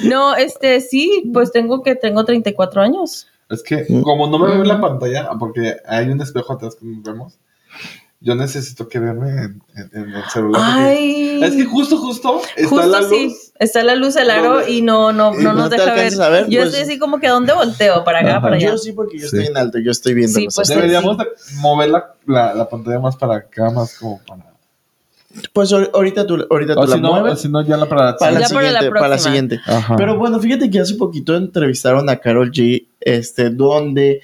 No, 0.04 0.34
este, 0.36 0.80
sí, 0.80 1.30
pues 1.32 1.52
tengo 1.52 1.82
que, 1.82 1.94
tengo 1.94 2.24
34 2.24 2.82
años. 2.82 3.26
Es 3.50 3.62
que, 3.62 3.86
como 4.02 4.26
no 4.28 4.38
me 4.38 4.48
veo 4.52 4.62
en 4.62 4.68
la 4.68 4.80
pantalla, 4.80 5.30
porque 5.38 5.76
hay 5.86 6.08
un 6.08 6.20
espejo 6.20 6.52
atrás 6.52 6.74
que 6.76 6.84
nos 6.86 7.02
vemos, 7.02 7.38
yo 8.20 8.34
necesito 8.34 8.88
que 8.88 8.98
verme 8.98 9.28
en, 9.30 9.62
en- 9.76 9.90
en 10.02 10.10
el 10.12 10.24
celular. 10.24 10.60
Ay. 10.64 11.40
Es 11.42 11.54
que 11.54 11.64
justo, 11.64 11.96
justo 11.98 12.42
está 12.56 12.68
Justo 12.68 12.86
la 12.88 13.00
luz. 13.00 13.08
sí, 13.10 13.36
está 13.60 13.84
la 13.84 13.94
luz 13.94 14.14
del 14.14 14.28
aro 14.30 14.54
No, 14.60 14.66
y 14.68 14.82
no, 14.82 15.12
no, 15.12 15.32
no 15.32 15.40
no 15.40 15.52
nos 15.54 15.70
deja 15.70 15.94
ver. 15.94 16.12
ver, 16.16 16.48
Yo 16.48 16.60
pues. 16.60 16.70
estoy 16.74 16.82
así 16.82 16.98
como 16.98 17.20
que 17.20 17.28
¿a 17.28 17.30
dónde 17.30 17.52
volteo? 17.54 18.02
¿Para 18.04 18.18
acá, 18.18 18.30
Ajá. 18.32 18.40
para 18.42 18.56
allá? 18.56 18.70
Yo 18.70 18.76
sí, 18.76 18.90
porque 18.92 19.18
yo 19.20 19.28
Sí. 19.28 19.36
estoy 19.36 19.46
en 19.46 19.56
alto, 19.56 19.78
yo 19.78 19.92
estoy 19.92 20.14
viendo 20.14 20.36
Sí, 20.36 20.48
pues. 20.52 20.66
Deberíamos 20.68 21.16
de 21.16 21.24
mover 21.60 21.90
la, 21.90 22.12
la, 22.26 22.54
la 22.54 22.68
pantalla 22.68 22.98
más 22.98 23.16
para 23.16 23.36
acá, 23.36 23.70
más 23.70 23.96
como 23.96 24.20
para... 24.26 24.47
Pues 25.52 25.72
ahor- 25.72 25.90
ahorita 25.94 26.26
tú, 26.26 26.46
ahorita 26.50 26.74
tú 26.74 26.80
O 26.80 26.86
la 26.86 26.94
si 26.96 27.00
no, 27.00 27.10
o 27.10 27.20
mueves 27.20 27.40
si 27.40 27.48
no, 27.48 27.64
ya 27.66 27.76
la 27.76 27.86
para... 27.88 28.16
para 28.16 28.32
la 28.32 28.40
la 28.40 28.48
siguiente, 28.48 28.90
para 28.90 29.08
la 29.08 29.18
siguiente. 29.18 29.60
Ajá. 29.66 29.96
Pero 29.96 30.16
bueno, 30.16 30.38
fíjate 30.40 30.70
que 30.70 30.80
hace 30.80 30.94
poquito 30.94 31.36
entrevistaron 31.36 32.08
a 32.08 32.16
Carol 32.16 32.50
G, 32.50 32.86
este, 33.00 33.50
donde 33.50 34.20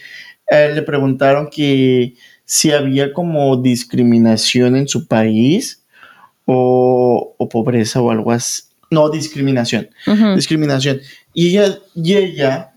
eh, 0.51 0.73
le 0.75 0.83
preguntaron 0.83 1.49
que 1.51 2.15
si 2.45 2.71
había 2.71 3.13
como 3.13 3.57
discriminación 3.57 4.77
en 4.77 4.87
su 4.89 5.07
país 5.07 5.83
o, 6.45 7.35
o 7.39 7.49
pobreza 7.49 8.01
o 8.01 8.11
algo 8.11 8.33
así. 8.33 8.63
No, 8.91 9.09
discriminación. 9.09 9.89
Discriminación. 10.37 11.01
Y 11.33 11.49
ella, 11.57 11.79
y 11.95 12.15
ella, 12.15 12.75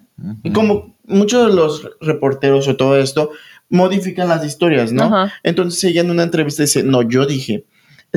como 0.53 0.95
muchos 1.05 1.47
de 1.47 1.53
los 1.55 1.87
reporteros 2.01 2.67
o 2.67 2.75
todo 2.75 2.97
esto, 2.97 3.31
modifican 3.69 4.29
las 4.29 4.43
historias, 4.45 4.91
¿no? 4.93 5.29
Entonces 5.43 5.83
ella 5.83 6.01
en 6.01 6.09
una 6.09 6.23
entrevista 6.23 6.63
dice, 6.63 6.81
no, 6.83 7.01
yo 7.01 7.25
dije, 7.25 7.65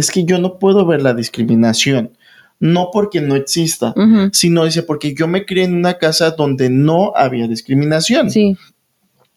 es 0.01 0.11
que 0.11 0.25
yo 0.25 0.39
no 0.39 0.59
puedo 0.59 0.87
ver 0.87 1.03
la 1.03 1.15
discriminación, 1.15 2.17
no 2.59 2.91
porque 2.93 3.21
no 3.21 3.37
exista, 3.37 3.95
sino 4.33 4.65
dice, 4.65 4.83
porque 4.83 5.15
yo 5.15 5.29
me 5.29 5.45
crié 5.45 5.65
en 5.65 5.75
una 5.75 5.99
casa 5.99 6.31
donde 6.31 6.71
no 6.71 7.13
había 7.15 7.47
discriminación. 7.47 8.31
Sí. 8.31 8.57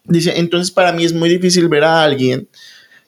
Dice, 0.04 0.34
entonces 0.36 0.70
para 0.70 0.92
mí 0.92 1.04
es 1.04 1.12
muy 1.12 1.28
difícil 1.28 1.68
ver 1.68 1.84
a 1.84 2.02
alguien 2.02 2.48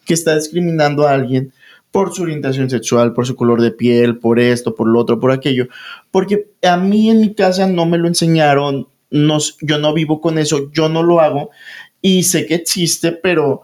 que 0.05 0.13
está 0.13 0.35
discriminando 0.35 1.07
a 1.07 1.13
alguien 1.13 1.51
por 1.91 2.13
su 2.13 2.23
orientación 2.23 2.69
sexual, 2.69 3.13
por 3.13 3.25
su 3.25 3.35
color 3.35 3.61
de 3.61 3.71
piel, 3.71 4.19
por 4.19 4.39
esto, 4.39 4.75
por 4.75 4.87
lo 4.87 4.99
otro, 4.99 5.19
por 5.19 5.31
aquello, 5.31 5.67
porque 6.11 6.51
a 6.63 6.77
mí 6.77 7.09
en 7.09 7.21
mi 7.21 7.33
casa 7.33 7.67
no 7.67 7.85
me 7.85 7.97
lo 7.97 8.07
enseñaron, 8.07 8.87
no, 9.09 9.39
yo 9.61 9.79
no 9.79 9.93
vivo 9.93 10.21
con 10.21 10.37
eso, 10.37 10.71
yo 10.71 10.89
no 10.89 11.01
lo 11.01 11.21
hago 11.21 11.49
y 12.01 12.23
sé 12.23 12.45
que 12.45 12.55
existe, 12.55 13.11
pero 13.11 13.63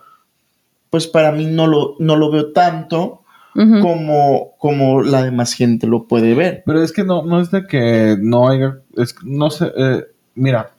pues 0.89 1.05
para 1.05 1.31
mí 1.31 1.45
no 1.45 1.67
lo, 1.67 1.95
no 1.99 2.15
lo 2.15 2.31
veo 2.31 2.51
tanto 2.51 3.22
Como, 3.53 4.55
como 4.57 5.01
la 5.01 5.23
demás 5.23 5.53
gente 5.53 5.85
lo 5.87 6.07
puede 6.07 6.33
ver. 6.33 6.63
Pero 6.65 6.81
es 6.81 6.91
que 6.91 7.03
no, 7.03 7.23
no 7.23 7.39
es 7.39 7.51
de 7.51 7.67
que 7.67 8.17
no 8.19 8.49
haya, 8.49 8.79
es, 8.97 9.15
no 9.23 9.49
sé, 9.51 9.71
eh, 9.77 10.05
mira, 10.35 10.71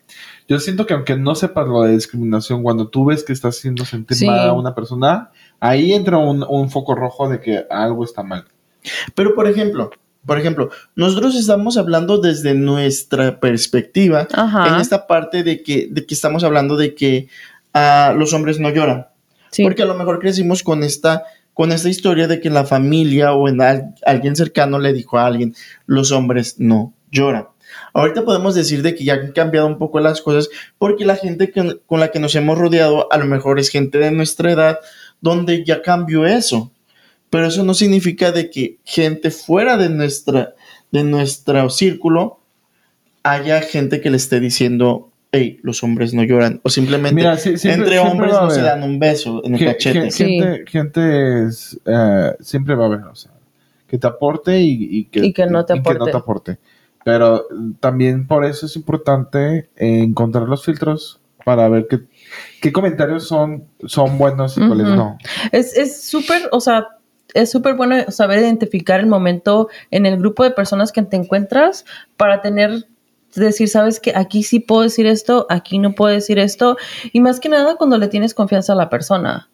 yo 0.48 0.58
siento 0.58 0.84
que 0.84 0.94
aunque 0.94 1.16
no 1.16 1.34
sepas 1.34 1.66
lo 1.68 1.82
de 1.82 1.92
discriminación, 1.92 2.62
cuando 2.62 2.88
tú 2.88 3.04
ves 3.04 3.22
que 3.24 3.32
estás 3.32 3.56
haciendo 3.58 3.84
sentir 3.84 4.16
Sí. 4.16 4.26
mal 4.26 4.48
a 4.48 4.52
una 4.52 4.74
persona, 4.74 5.30
ahí 5.60 5.92
entra 5.92 6.18
un, 6.18 6.44
un 6.48 6.70
foco 6.70 6.94
rojo 6.94 7.28
de 7.28 7.40
que 7.40 7.64
algo 7.70 8.04
está 8.04 8.22
mal. 8.22 8.44
Pero 9.14 9.34
por 9.34 9.48
ejemplo, 9.48 9.90
por 10.26 10.38
ejemplo, 10.38 10.70
nosotros 10.96 11.34
estamos 11.36 11.76
hablando 11.76 12.18
desde 12.18 12.54
nuestra 12.54 13.40
perspectiva 13.40 14.26
Ajá. 14.32 14.68
en 14.68 14.80
esta 14.80 15.06
parte 15.06 15.42
de 15.42 15.62
que, 15.62 15.88
de 15.90 16.04
que 16.06 16.14
estamos 16.14 16.44
hablando 16.44 16.76
de 16.76 16.94
que 16.94 17.28
ah, 17.72 18.14
los 18.16 18.32
hombres 18.32 18.58
no 18.58 18.70
lloran. 18.70 19.06
Sí. 19.50 19.62
Porque 19.62 19.82
a 19.82 19.86
lo 19.86 19.94
mejor 19.94 20.18
crecimos 20.18 20.62
con 20.62 20.82
esta, 20.82 21.22
con 21.54 21.72
esta 21.72 21.88
historia 21.88 22.26
de 22.28 22.40
que 22.40 22.48
en 22.48 22.54
la 22.54 22.64
familia 22.64 23.32
o 23.32 23.48
en 23.48 23.60
al- 23.62 23.94
alguien 24.04 24.36
cercano 24.36 24.78
le 24.78 24.92
dijo 24.92 25.18
a 25.18 25.26
alguien, 25.26 25.54
los 25.86 26.10
hombres 26.12 26.56
no 26.58 26.92
lloran. 27.10 27.46
Ahorita 27.92 28.24
podemos 28.24 28.54
decir 28.54 28.82
de 28.82 28.94
que 28.94 29.04
ya 29.04 29.14
han 29.14 29.32
cambiado 29.32 29.66
un 29.66 29.78
poco 29.78 29.98
las 30.00 30.20
cosas 30.20 30.48
porque 30.78 31.04
la 31.04 31.16
gente 31.16 31.52
con 31.86 32.00
la 32.00 32.10
que 32.10 32.20
nos 32.20 32.34
hemos 32.34 32.58
rodeado 32.58 33.10
a 33.12 33.18
lo 33.18 33.24
mejor 33.24 33.58
es 33.58 33.68
gente 33.70 33.98
de 33.98 34.10
nuestra 34.10 34.52
edad 34.52 34.78
donde 35.20 35.64
ya 35.64 35.80
cambió 35.82 36.26
eso. 36.26 36.70
Pero 37.30 37.46
eso 37.46 37.64
no 37.64 37.74
significa 37.74 38.30
de 38.30 38.50
que 38.50 38.78
gente 38.84 39.30
fuera 39.30 39.76
de 39.76 39.88
nuestra 39.88 40.54
de 40.92 41.02
nuestro 41.02 41.68
círculo 41.70 42.38
haya 43.24 43.60
gente 43.62 44.00
que 44.00 44.10
le 44.10 44.16
esté 44.18 44.38
diciendo, 44.38 45.10
hey, 45.34 45.60
los 45.62 45.82
hombres 45.82 46.14
no 46.14 46.22
lloran. 46.22 46.60
O 46.62 46.68
simplemente 46.70 47.14
Mira, 47.14 47.36
sí, 47.36 47.56
siempre- 47.58 47.84
entre 47.84 47.98
siempre 47.98 48.10
hombres 48.12 48.32
no 48.32 48.50
se 48.50 48.62
dan 48.62 48.82
un 48.82 48.98
beso 48.98 49.42
en 49.44 49.54
el 49.54 49.64
cachete. 49.64 50.10
Sí. 50.10 50.24
Gente, 50.40 50.64
gente 50.70 51.44
es, 51.46 51.78
eh, 51.84 52.36
siempre 52.40 52.74
va 52.74 52.84
a 52.84 52.86
haber, 52.88 53.00
o 53.00 53.14
sea, 53.14 53.32
que 53.86 53.98
te 53.98 54.06
aporte 54.06 54.60
y, 54.60 54.88
y 54.98 55.04
que, 55.06 55.26
Y 55.26 55.32
que 55.32 55.46
no 55.46 55.64
te 55.64 55.74
y 55.76 55.82
que 55.82 55.82
no 55.82 55.90
aporte. 55.96 56.10
te 56.10 56.16
aporte. 56.16 56.58
Pero 57.04 57.46
también 57.80 58.26
por 58.26 58.44
eso 58.44 58.66
es 58.66 58.76
importante 58.76 59.68
encontrar 59.76 60.48
los 60.48 60.64
filtros 60.64 61.20
para 61.44 61.68
ver 61.68 61.86
qué, 61.90 62.00
qué 62.62 62.72
comentarios 62.72 63.28
son, 63.28 63.64
son 63.86 64.16
buenos 64.16 64.56
y 64.56 64.66
cuáles 64.66 64.86
no. 64.86 65.18
Es 65.52 65.76
es 65.76 66.02
súper, 66.02 66.48
o 66.52 66.60
sea, 66.60 66.86
es 67.34 67.50
súper 67.50 67.74
bueno 67.74 67.96
saber 68.10 68.38
identificar 68.38 69.00
el 69.00 69.06
momento 69.06 69.68
en 69.90 70.06
el 70.06 70.16
grupo 70.16 70.44
de 70.44 70.52
personas 70.52 70.92
que 70.92 71.02
te 71.02 71.16
encuentras 71.16 71.84
para 72.16 72.40
tener, 72.40 72.86
decir, 73.34 73.68
sabes 73.68 74.00
que 74.00 74.12
aquí 74.14 74.42
sí 74.42 74.60
puedo 74.60 74.82
decir 74.82 75.06
esto, 75.06 75.46
aquí 75.48 75.78
no 75.78 75.94
puedo 75.94 76.12
decir 76.12 76.38
esto, 76.38 76.76
y 77.12 77.20
más 77.20 77.40
que 77.40 77.48
nada 77.48 77.76
cuando 77.76 77.98
le 77.98 78.08
tienes 78.08 78.34
confianza 78.34 78.72
a 78.72 78.76
la 78.76 78.90
persona. 78.90 79.48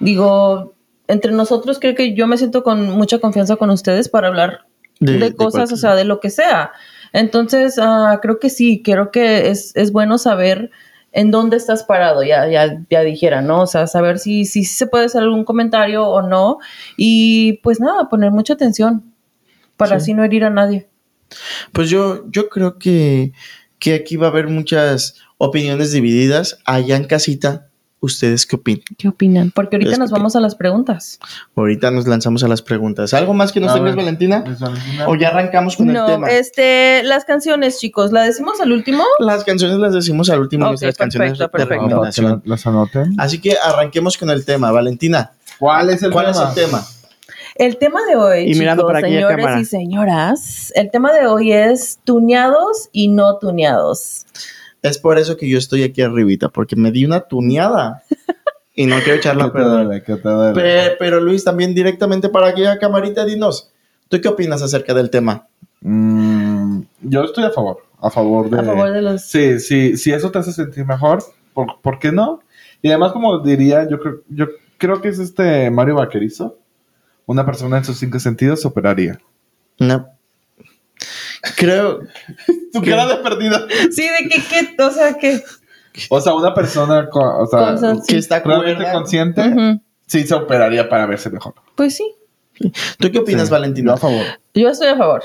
Digo, 0.00 0.74
entre 1.08 1.32
nosotros 1.32 1.78
creo 1.78 1.94
que 1.94 2.14
yo 2.14 2.26
me 2.26 2.38
siento 2.38 2.62
con 2.62 2.90
mucha 2.90 3.18
confianza 3.18 3.56
con 3.56 3.70
ustedes 3.70 4.08
para 4.08 4.28
hablar 4.28 4.66
de, 5.00 5.34
cosas, 5.34 5.72
o 5.72 5.76
sea, 5.76 5.94
de 5.94 6.04
lo 6.04 6.20
que 6.20 6.30
sea. 6.30 6.72
Entonces, 7.12 7.78
ah, 7.80 8.18
creo 8.22 8.38
que 8.38 8.50
sí, 8.50 8.82
creo 8.82 9.10
que 9.10 9.50
es, 9.50 9.74
es 9.76 9.92
bueno 9.92 10.18
saber 10.18 10.70
en 11.12 11.30
dónde 11.30 11.56
estás 11.56 11.84
parado, 11.84 12.24
ya, 12.24 12.48
ya, 12.48 12.82
ya 12.90 13.00
dijera, 13.02 13.40
¿no? 13.40 13.60
O 13.62 13.66
sea, 13.66 13.86
saber 13.86 14.18
si, 14.18 14.44
si 14.44 14.64
se 14.64 14.86
puede 14.86 15.04
hacer 15.04 15.22
algún 15.22 15.44
comentario 15.44 16.06
o 16.08 16.22
no. 16.22 16.58
Y 16.96 17.60
pues 17.62 17.78
nada, 17.78 18.08
poner 18.08 18.32
mucha 18.32 18.54
atención 18.54 19.14
para 19.76 19.90
Sí. 19.90 19.96
así 19.96 20.14
no 20.14 20.24
herir 20.24 20.44
a 20.44 20.50
nadie. 20.50 20.88
Pues 21.72 21.90
yo, 21.90 22.24
yo 22.30 22.48
creo 22.48 22.78
que, 22.78 23.32
que 23.78 23.94
aquí 23.94 24.16
va 24.16 24.28
a 24.28 24.30
haber 24.30 24.48
muchas 24.48 25.16
opiniones 25.38 25.92
divididas. 25.92 26.58
Allá 26.64 26.96
en 26.96 27.04
casita, 27.04 27.68
¿ustedes 28.00 28.46
qué 28.46 28.56
opinan? 28.56 28.84
¿Qué 28.98 29.08
opinan? 29.08 29.50
Porque 29.50 29.76
ahorita 29.76 29.96
nos 29.96 30.10
vamos 30.10 30.36
a 30.36 30.40
las 30.40 30.54
preguntas. 30.54 31.18
Ahorita 31.56 31.90
nos 31.90 32.06
lanzamos 32.06 32.44
a 32.44 32.48
las 32.48 32.60
preguntas. 32.62 33.14
¿Algo 33.14 33.32
más 33.34 33.50
que 33.52 33.60
nos 33.60 33.72
tengas, 33.74 33.94
ver. 33.96 34.04
Valentina? 34.04 34.44
¿O 35.06 35.16
ya 35.16 35.28
arrancamos 35.28 35.76
con 35.76 35.88
el 35.88 35.94
No, 35.94 36.06
tema? 36.06 36.28
este, 36.30 37.02
las 37.04 37.24
canciones, 37.24 37.78
chicos, 37.78 38.12
¿la 38.12 38.22
decimos 38.24 38.60
al 38.60 38.72
último? 38.72 39.04
Las 39.18 39.44
canciones 39.44 39.78
las 39.78 39.94
decimos 39.94 40.28
al 40.30 40.40
último, 40.40 40.66
nuestras 40.68 40.96
canciones 40.96 41.38
perfecto, 41.38 41.44
de 41.58 41.66
perfecto. 41.66 41.84
Recomendación. 41.88 42.42
las 42.44 42.66
anoten. 42.66 43.14
Así 43.18 43.40
que 43.40 43.56
arranquemos 43.62 44.16
con 44.18 44.30
el 44.30 44.44
tema. 44.44 44.70
Valentina, 44.70 45.32
¿Cuál 45.58 45.90
es 45.90 46.02
el 46.02 46.10
¿cuál 46.10 46.32
tema? 46.32 46.42
es 46.42 46.48
el 46.58 46.64
tema? 46.66 46.84
El 47.56 47.76
tema 47.78 48.00
de 48.06 48.16
hoy, 48.16 48.50
Y 48.52 48.58
mirando 48.58 48.82
chicos, 48.82 48.92
para 48.94 49.06
señores 49.06 49.36
cámara. 49.36 49.60
y 49.60 49.64
señoras, 49.64 50.72
el 50.74 50.90
tema 50.90 51.12
de 51.12 51.26
hoy 51.26 51.52
es 51.52 52.00
tuneados 52.04 52.88
y 52.92 53.08
no 53.08 53.38
tuneados. 53.38 54.26
Es 54.82 54.98
por 54.98 55.18
eso 55.18 55.36
que 55.36 55.48
yo 55.48 55.56
estoy 55.58 55.82
aquí 55.84 56.02
arribita, 56.02 56.48
porque 56.48 56.74
me 56.76 56.90
di 56.90 57.04
una 57.04 57.20
tuneada. 57.20 58.02
y 58.74 58.86
no 58.86 58.96
quiero 58.96 59.12
¿Qué 59.12 59.18
echarla 59.18 59.44
a 59.44 59.46
te 59.46 59.52
perder. 59.52 59.70
duele? 59.86 60.02
¿Qué 60.02 60.16
te 60.16 60.28
duele? 60.28 60.54
Pe- 60.60 60.96
Pero 60.98 61.20
Luis, 61.20 61.44
también 61.44 61.74
directamente 61.74 62.28
para 62.28 62.48
aquella 62.48 62.78
camarita, 62.78 63.24
dinos, 63.24 63.70
¿tú 64.08 64.20
qué 64.20 64.28
opinas 64.28 64.60
acerca 64.60 64.92
del 64.92 65.10
tema? 65.10 65.46
Mm, 65.80 66.80
yo 67.02 67.22
estoy 67.24 67.44
a 67.44 67.50
favor. 67.50 67.84
A 68.00 68.10
favor 68.10 68.50
de. 68.50 68.58
A 68.58 68.64
favor 68.64 68.90
de 68.90 69.00
los... 69.00 69.22
Sí, 69.22 69.60
sí, 69.60 69.96
si 69.96 70.12
eso 70.12 70.30
te 70.30 70.38
hace 70.40 70.52
sentir 70.52 70.84
mejor, 70.84 71.22
¿por, 71.54 71.80
por 71.80 71.98
qué 72.00 72.10
no? 72.10 72.40
Y 72.82 72.88
además, 72.88 73.12
como 73.12 73.38
diría, 73.38 73.88
yo 73.88 74.00
creo, 74.00 74.14
yo 74.28 74.46
creo 74.76 75.00
que 75.00 75.08
es 75.08 75.18
este 75.20 75.70
Mario 75.70 75.94
Vaquerizo. 75.94 76.58
Una 77.26 77.44
persona 77.46 77.78
en 77.78 77.84
sus 77.84 77.98
cinco 77.98 78.18
sentidos 78.20 78.64
operaría. 78.66 79.18
No. 79.78 80.08
Creo. 81.56 82.00
Tu 82.72 82.82
¿Qué? 82.82 82.90
cara 82.90 83.06
de 83.06 83.16
perdida. 83.22 83.66
Sí, 83.92 84.02
de 84.02 84.28
que, 84.28 84.42
que, 84.76 84.82
o 84.82 84.90
sea, 84.90 85.14
que. 85.14 85.42
O 86.10 86.20
sea, 86.20 86.34
una 86.34 86.52
persona 86.54 87.08
con- 87.08 87.22
o 87.42 87.46
sea. 87.46 87.76
Que 88.06 88.16
está 88.16 88.40
realmente 88.40 88.84
consciente, 88.92 89.80
sí 90.06 90.26
se 90.26 90.34
operaría 90.34 90.88
para 90.88 91.06
verse 91.06 91.30
mejor. 91.30 91.54
Pues 91.76 91.96
sí, 91.96 92.14
¿Tú 92.98 93.10
qué 93.12 93.18
opinas, 93.18 93.48
Sí, 93.48 93.82
yo 93.84 93.92
a 93.92 93.96
favor. 93.96 94.24
yo 94.54 94.68
estoy 94.68 94.88
a 94.88 94.96
favor. 94.96 95.22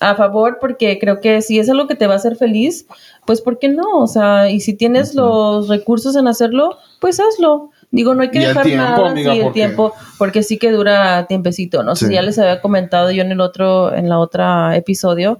A 0.00 0.14
favor 0.14 0.58
porque 0.60 0.98
creo 0.98 1.20
que 1.20 1.42
si 1.42 1.58
es 1.58 1.68
algo 1.68 1.86
que 1.86 1.96
te 1.96 2.06
va 2.06 2.14
a 2.14 2.16
hacer 2.16 2.36
feliz, 2.36 2.86
pues 3.26 3.40
¿por 3.42 3.58
qué 3.58 3.68
no? 3.68 3.98
O 3.98 4.06
sea, 4.06 4.48
y 4.48 4.60
si 4.60 4.74
tienes 4.74 5.14
los 5.14 5.68
recursos 5.68 6.16
en 6.16 6.28
hacerlo, 6.28 6.78
pues 7.00 7.18
hazlo. 7.20 7.70
Digo, 7.90 8.14
no 8.14 8.22
hay 8.22 8.30
que 8.30 8.38
dejar 8.40 8.64
tiempo, 8.66 8.84
nada 8.84 9.10
amiga, 9.10 9.32
sí, 9.32 9.38
el 9.38 9.44
porque- 9.44 9.60
tiempo, 9.60 9.94
porque 10.18 10.42
sí 10.42 10.58
que 10.58 10.70
dura 10.70 11.26
tiempecito. 11.26 11.82
No 11.82 11.96
sé 11.96 12.08
Sí. 12.08 12.14
ya 12.14 12.22
les 12.22 12.38
había 12.38 12.60
comentado 12.60 13.10
yo 13.10 13.22
en 13.22 13.32
el 13.32 13.40
otro, 13.40 13.94
en 13.94 14.08
la 14.10 14.18
otra 14.18 14.76
episodio, 14.76 15.38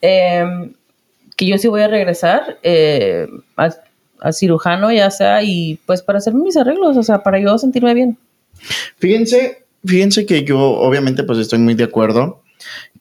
eh, 0.00 0.44
que 1.36 1.46
yo 1.46 1.58
sí 1.58 1.66
voy 1.68 1.82
a 1.82 1.88
regresar 1.88 2.58
eh, 2.62 3.26
al, 3.56 3.74
al 4.20 4.34
cirujano, 4.34 4.92
ya 4.92 5.10
sea, 5.10 5.42
y 5.42 5.80
pues 5.86 6.02
para 6.02 6.18
hacerme 6.18 6.42
mis 6.44 6.56
arreglos, 6.56 6.96
o 6.96 7.02
sea, 7.02 7.22
para 7.22 7.40
yo 7.40 7.58
sentirme 7.58 7.94
bien. 7.94 8.16
Fíjense, 8.98 9.64
fíjense 9.84 10.26
que 10.26 10.44
yo 10.44 10.58
obviamente 10.60 11.24
pues 11.24 11.38
estoy 11.38 11.58
muy 11.58 11.74
de 11.74 11.84
acuerdo. 11.84 12.42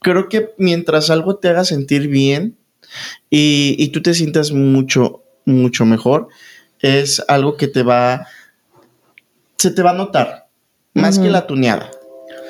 Creo 0.02 0.30
que 0.30 0.52
mientras 0.58 1.10
algo 1.10 1.36
te 1.38 1.50
haga 1.50 1.66
sentir 1.66 2.08
bien 2.08 2.56
y, 3.30 3.76
y 3.78 3.90
tú 3.90 4.02
te 4.02 4.14
sientas 4.14 4.52
mucho, 4.52 5.24
mucho 5.46 5.86
mejor, 5.86 6.28
es 6.80 7.24
algo 7.28 7.58
que 7.58 7.68
te 7.68 7.82
va, 7.84 8.28
se 9.58 9.72
te 9.72 9.82
va 9.82 9.92
a 9.92 9.96
notar, 9.96 10.48
más 10.94 11.20
que 11.20 11.30
la 11.30 11.46
tuneada, 11.48 11.90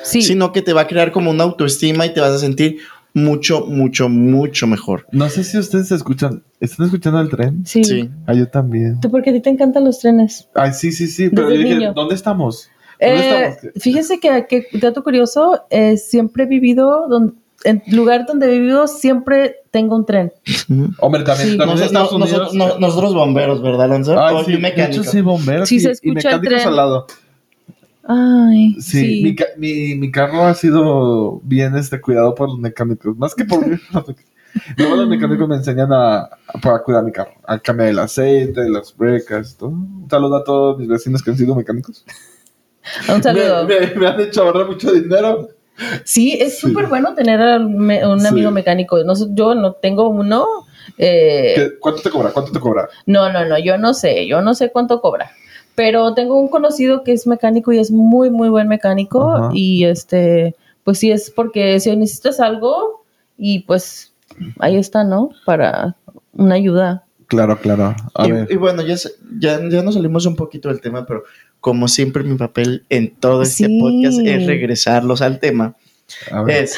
Sí. 0.02 0.22
sino 0.22 0.52
que 0.52 0.62
te 0.62 0.72
va 0.72 0.82
a 0.82 0.86
crear 0.86 1.12
como 1.12 1.30
una 1.30 1.44
autoestima 1.44 2.06
y 2.06 2.12
te 2.14 2.20
vas 2.20 2.30
a 2.32 2.38
sentir 2.38 2.78
mucho, 3.14 3.66
mucho, 3.66 4.08
mucho 4.08 4.66
mejor. 4.66 5.06
No 5.12 5.28
sé 5.28 5.42
si 5.42 5.58
ustedes 5.58 5.90
escuchan, 5.90 6.42
¿están 6.60 6.86
escuchando 6.86 7.20
el 7.20 7.28
tren? 7.30 7.64
sí. 7.66 7.82
Sí. 7.84 8.10
Ah, 8.26 8.34
yo 8.34 8.46
también. 8.48 9.00
¿Tú 9.00 9.10
porque 9.10 9.30
a 9.30 9.32
ti 9.32 9.40
te 9.40 9.50
encantan 9.50 9.84
los 9.84 9.98
trenes? 9.98 10.48
Ay, 10.54 10.72
sí, 10.72 10.92
sí, 10.92 11.06
sí, 11.08 11.30
pero 11.30 11.48
Desde 11.48 11.62
yo 11.62 11.66
dije, 11.68 11.78
niño. 11.80 11.92
¿dónde 11.94 12.14
estamos? 12.14 12.68
¿Dónde 13.00 13.16
Eh, 13.16 13.44
estamos? 13.48 13.72
fíjese 13.82 14.20
que, 14.20 14.46
que, 14.48 14.66
dato 14.78 15.02
curioso, 15.02 15.62
eh, 15.70 15.96
siempre 15.96 16.44
he 16.44 16.46
vivido, 16.46 17.06
donde, 17.08 17.32
en 17.64 17.82
lugar 17.92 18.24
donde 18.26 18.46
he 18.46 18.58
vivido, 18.58 18.86
siempre 18.86 19.56
tengo 19.70 19.96
un 19.96 20.06
tren. 20.06 20.32
Hombre, 21.00 21.22
también, 21.24 21.48
Sí. 21.50 21.54
Unidos. 21.60 21.92
nosotros, 22.18 22.54
no- 22.54 22.78
nosotros 22.78 23.14
bomberos, 23.14 23.60
¿verdad, 23.62 23.82
Alonso? 23.82 24.18
Ay, 24.20 24.36
sí, 24.44 24.52
yo 24.52 24.56
de 24.56 24.62
mecánico. 24.62 25.02
hecho, 25.02 25.10
sí, 25.10 25.20
bomberos 25.20 25.68
Sí, 25.68 25.76
y, 25.76 25.80
se 25.80 25.88
y 25.88 25.92
escucha 25.92 26.08
el 26.10 26.14
mecánicos 26.40 26.48
tren. 26.48 26.68
al 26.68 26.76
lado. 26.76 27.06
Ay, 28.10 28.74
Sí, 28.80 29.00
sí. 29.22 29.22
Mi, 29.22 29.36
mi, 29.58 29.94
mi 29.96 30.10
carro 30.10 30.44
ha 30.44 30.54
sido 30.54 31.40
bien 31.42 31.76
este, 31.76 32.00
cuidado 32.00 32.34
por 32.34 32.48
los 32.48 32.58
mecánicos, 32.58 33.16
más 33.18 33.34
que 33.34 33.44
por 33.44 33.66
mí. 33.66 33.76
Luego 34.76 34.96
los 34.96 35.08
mecánicos 35.08 35.46
me 35.48 35.56
enseñan 35.56 35.92
a, 35.92 36.20
a- 36.20 36.30
para 36.62 36.82
cuidar 36.82 37.04
mi 37.04 37.12
carro, 37.12 37.32
a 37.46 37.58
cambiar 37.58 37.90
el 37.90 37.98
aceite, 37.98 38.68
las 38.70 38.96
brecas, 38.96 39.56
todo. 39.58 39.70
Un 39.70 40.06
saludo 40.10 40.36
a 40.36 40.44
todos 40.44 40.78
mis 40.78 40.88
vecinos 40.88 41.22
que 41.22 41.30
han 41.32 41.36
sido 41.36 41.54
mecánicos. 41.54 42.04
Un 43.14 43.22
saludo. 43.22 43.66
Me, 43.66 43.80
me- 43.80 43.94
me 43.94 44.06
han 44.06 44.20
hecho 44.20 44.42
ahorrar 44.42 44.66
mucho 44.66 44.90
dinero. 44.92 45.48
Sí, 46.04 46.36
es 46.40 46.58
Sí. 46.58 46.68
súper 46.68 46.86
bueno 46.86 47.14
tener 47.14 47.40
a 47.40 47.56
un 47.58 48.20
Sí. 48.20 48.26
amigo 48.26 48.50
mecánico. 48.50 49.02
No, 49.04 49.14
sé, 49.14 49.26
yo 49.30 49.54
no 49.54 49.72
tengo 49.72 50.08
uno. 50.08 50.46
eh, 50.96 51.52
¿Qué- 51.54 51.78
¿Cuánto 51.78 52.00
te 52.02 52.10
cobra? 52.10 52.30
¿Cuánto 52.30 52.50
te 52.50 52.58
cobra? 52.60 52.88
no, 53.06 53.30
no, 53.30 53.44
no, 53.44 53.58
yo 53.58 53.76
no 53.78 53.92
sé, 53.94 54.26
yo 54.26 54.40
no 54.40 54.54
sé 54.54 54.70
cuánto 54.72 55.00
cobra. 55.00 55.30
Pero 55.74 56.14
tengo 56.14 56.40
un 56.40 56.48
conocido 56.48 57.04
que 57.04 57.12
es 57.12 57.26
mecánico 57.26 57.72
y 57.72 57.78
es 57.78 57.90
muy, 57.92 58.30
muy 58.30 58.48
buen 58.48 58.66
mecánico. 58.68 59.50
Y 59.52 59.84
este, 59.84 60.56
pues 60.84 60.98
sí 60.98 61.12
es 61.12 61.30
porque 61.30 61.78
si 61.78 61.94
necesitas 61.94 62.40
algo 62.40 63.04
y 63.36 63.60
pues 63.60 64.12
ahí 64.58 64.76
está, 64.76 65.04
¿no? 65.04 65.30
Para 65.44 65.94
una 66.32 66.54
ayuda. 66.56 67.04
Claro, 67.28 67.58
claro. 67.60 67.94
A 68.14 68.26
y, 68.26 68.32
ver. 68.32 68.48
y 68.50 68.56
bueno, 68.56 68.82
ya, 68.82 68.96
ya, 69.38 69.60
ya 69.68 69.82
nos 69.82 69.94
salimos 69.94 70.24
un 70.26 70.34
poquito 70.34 70.68
del 70.70 70.80
tema, 70.80 71.04
pero 71.06 71.22
como 71.60 71.88
siempre 71.88 72.22
mi 72.22 72.36
papel 72.36 72.84
en 72.88 73.14
todo 73.14 73.42
este 73.42 73.66
Sí. 73.66 73.80
podcast 73.80 74.18
es 74.24 74.46
regresarlos 74.46 75.22
al 75.22 75.40
tema. 75.40 75.76
A 76.30 76.42
ver. 76.42 76.64
Es, 76.64 76.76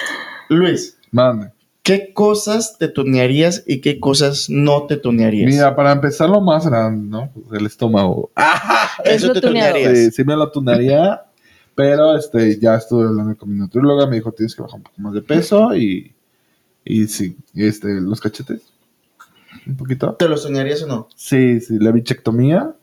Luis, 0.48 0.96
Mande. 1.10 1.50
¿qué 1.82 2.12
cosas 2.12 2.76
te 2.78 2.88
tunearías 2.88 3.64
y 3.66 3.80
qué 3.80 3.98
cosas 4.00 4.48
no 4.50 4.86
te 4.86 4.96
tunearías? 4.96 5.50
Mira, 5.52 5.74
para 5.76 5.92
empezar 5.92 6.28
lo 6.30 6.40
más 6.40 6.66
grande, 6.66 7.08
¿no? 7.08 7.30
El 7.56 7.66
estómago. 7.66 8.30
Es 9.04 9.22
Eso 9.22 9.32
te 9.32 9.40
tunearías. 9.40 9.96
Sí, 9.96 10.10
sí 10.10 10.24
me 10.24 10.36
lo 10.36 10.50
tunearía, 10.50 11.22
pero 11.74 12.16
este, 12.16 12.58
ya 12.60 12.74
estuve 12.74 13.06
hablando 13.06 13.36
con 13.36 13.48
mi 13.50 13.58
nutrióloga, 13.58 14.06
me 14.06 14.16
dijo 14.16 14.30
tienes 14.32 14.54
que 14.54 14.62
bajar 14.62 14.76
un 14.78 14.82
poco 14.84 15.00
más 15.00 15.14
de 15.14 15.22
peso 15.22 15.74
y, 15.74 16.12
y 16.84 17.06
sí, 17.06 17.36
este, 17.54 17.88
los 18.00 18.20
cachetes, 18.20 18.60
un 19.66 19.76
poquito. 19.76 20.14
¿Te 20.14 20.28
los 20.28 20.42
tunearías 20.42 20.82
o 20.82 20.86
no? 20.86 21.08
Sí, 21.16 21.60
sí, 21.60 21.78
la 21.78 21.92
bichectomía. 21.92 22.74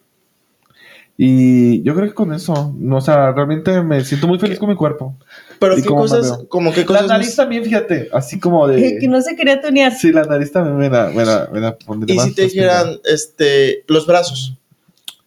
Y 1.19 1.81
yo 1.81 1.95
creo 1.95 2.07
que 2.07 2.13
con 2.13 2.31
eso, 2.31 2.75
no, 2.77 2.97
o 2.97 3.01
sea, 3.01 3.31
realmente 3.31 3.81
me 3.81 4.03
siento 4.05 4.27
muy 4.27 4.37
feliz 4.37 4.59
con 4.59 4.69
mi 4.69 4.75
cuerpo. 4.75 5.15
Pero 5.59 5.75
¿Y 5.75 5.81
qué 5.81 5.89
cosas, 5.89 6.43
como 6.47 6.71
qué 6.71 6.81
La 6.81 6.85
cosas... 6.85 7.07
nariz 7.07 7.29
no- 7.35 7.43
también, 7.43 7.63
fíjate, 7.63 8.09
así 8.13 8.39
como 8.39 8.67
de... 8.67 8.97
que 9.01 9.07
no 9.07 9.19
se 9.21 9.35
quería 9.35 9.59
tunear. 9.59 9.91
Sí, 9.93 10.11
la 10.11 10.23
nariz 10.25 10.51
también 10.51 10.77
me 10.77 10.89
la, 10.89 11.09
me 11.09 11.25
la, 11.25 11.49
me 11.51 11.59
la 11.59 11.75
pondría 11.75 12.13
Y 12.13 12.17
más 12.17 12.27
si 12.27 12.35
te 12.35 12.43
dijeran, 12.43 12.99
este, 13.03 13.83
los 13.87 14.05
brazos, 14.05 14.55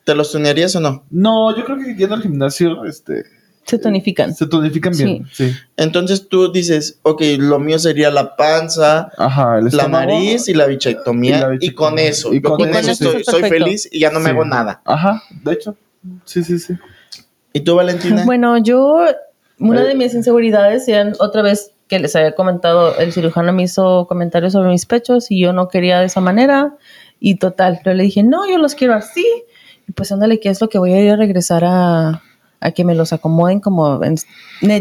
¿te 0.05 0.14
los 0.14 0.31
tunearías 0.31 0.76
o 0.76 0.81
no? 0.81 1.03
No, 1.11 1.57
yo 1.57 1.64
creo 1.64 1.76
que 1.79 1.96
yendo 1.96 2.14
al 2.14 2.22
gimnasio, 2.22 2.85
este, 2.85 3.24
Se 3.64 3.79
tonifican. 3.79 4.35
se 4.35 4.46
tonifican 4.46 4.92
bien, 4.96 5.27
sí. 5.33 5.53
Entonces 5.77 6.29
tú 6.29 6.51
dices, 6.51 6.99
ok, 7.03 7.23
lo 7.38 7.59
mío 7.61 7.79
sería 7.79 8.11
la 8.11 8.35
panza, 8.37 9.11
Ajá, 9.16 9.59
el 9.59 9.68
la 9.77 9.87
nariz 9.87 10.49
y 10.49 10.55
la 10.55 10.66
bichectomía, 10.66 11.37
Y 11.37 11.40
la 11.40 11.46
y, 11.46 11.51
bichectomía. 11.59 11.75
con 11.77 11.99
eso, 12.01 12.35
Y 12.35 12.40
con 12.42 12.57
con, 12.59 12.68
eso 12.70 12.90
estoy, 12.90 13.23
soy 13.25 13.42
feliz 13.49 13.88
y 13.92 14.01
ya 14.01 14.11
no 14.11 14.18
me 14.18 14.31
hago 14.31 14.44
nada. 14.44 14.83
Ajá, 14.85 15.23
de 15.44 15.53
hecho. 15.53 15.77
Sí, 16.25 16.42
sí, 16.42 16.59
sí. 16.59 16.75
¿Y 17.53 17.61
tú, 17.61 17.75
Valentina? 17.77 18.25
Bueno, 18.25 18.57
yo, 18.59 19.05
una 19.59 19.83
Eh. 19.83 19.88
de 19.88 19.94
mis 19.94 20.14
inseguridades 20.14 20.88
eran 20.88 21.14
otra 21.20 21.42
vez 21.42 21.73
que 21.87 21.99
les 21.99 22.14
había 22.16 22.35
comentado, 22.35 22.96
el 22.99 23.12
cirujano 23.12 23.53
me 23.53 23.64
hizo 23.64 24.07
comentarios 24.09 24.53
sobre 24.53 24.70
mis 24.70 24.87
pechos 24.87 25.31
y 25.31 25.40
yo 25.40 25.53
no 25.53 25.68
quería 25.68 26.01
de 26.01 26.07
esa 26.07 26.20
manera. 26.20 26.77
Y 27.20 27.37
total, 27.37 27.81
yo 27.85 27.92
le 27.92 28.05
dije, 28.05 28.23
no, 28.23 28.49
yo 28.49 28.59
los 28.59 28.75
quiero 28.75 28.94
así. 28.94 29.27
Y 29.88 29.92
pues 29.92 30.11
ándale, 30.12 30.40
¿qué 30.40 30.49
es 30.49 30.61
lo 30.61 30.68
que 30.68 30.79
voy 30.79 30.92
a 30.92 31.01
ir 31.05 31.11
a 31.11 31.16
regresar 31.16 31.64
a, 31.66 32.23
a 32.61 32.70
que 32.73 32.85
me 32.85 32.94
los 32.94 33.12
acomoden 33.12 33.61
como... 33.61 34.01
en- 34.05 34.16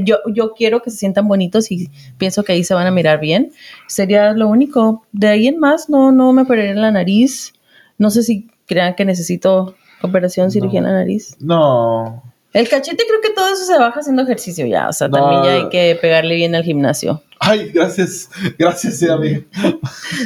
yo, 0.06 0.18
yo 0.34 0.54
quiero 0.54 0.82
que 0.82 0.92
se 0.92 0.98
sientan 0.98 1.28
bonitos 1.28 1.72
y 1.72 1.89
pienso 2.18 2.44
que 2.44 2.54
ahí 2.54 2.63
se 2.63 2.74
van 2.74 2.88
a 2.88 2.92
mirar 2.92 3.20
bien. 3.20 3.52
Sería 3.88 4.34
lo 4.34 4.48
único. 4.48 5.04
De 5.12 5.28
ahí 5.28 5.48
en 5.48 5.60
más, 5.60 5.89
no, 5.89 6.12
no 6.12 6.34
me 6.34 6.42
operaría 6.44 6.72
en 6.72 6.82
la 6.82 6.92
nariz. 6.92 7.54
No 7.98 8.10
sé 8.10 8.24
si 8.24 8.50
crean 8.65 8.96
que 8.96 9.06
necesito 9.06 9.76
operación, 10.02 10.52
cirugía 10.52 10.82
No. 10.82 10.88
en 10.88 10.94
la 10.94 11.00
nariz. 11.00 11.36
No. 11.39 12.24
El 12.52 12.68
cachete 12.68 13.04
creo 13.08 13.22
que 13.22 13.30
todo 13.30 13.48
eso 13.54 13.63
se 13.63 13.78
baja 13.78 14.00
haciendo 14.00 14.24
ejercicio 14.24 14.65
ya, 14.65 14.89
o 14.89 14.94
sea, 14.94 15.08
No. 15.08 15.18
también 15.18 15.44
ya 15.44 15.52
hay 15.54 15.70
que 15.70 15.98
pegarle 16.02 16.34
bien 16.36 16.56
al 16.56 16.63
gimnasio. 16.63 17.22
Ay, 17.39 17.70
gracias. 17.70 18.30
Gracias, 18.58 18.98
sí, 18.98 19.08
amigo. 19.08 19.44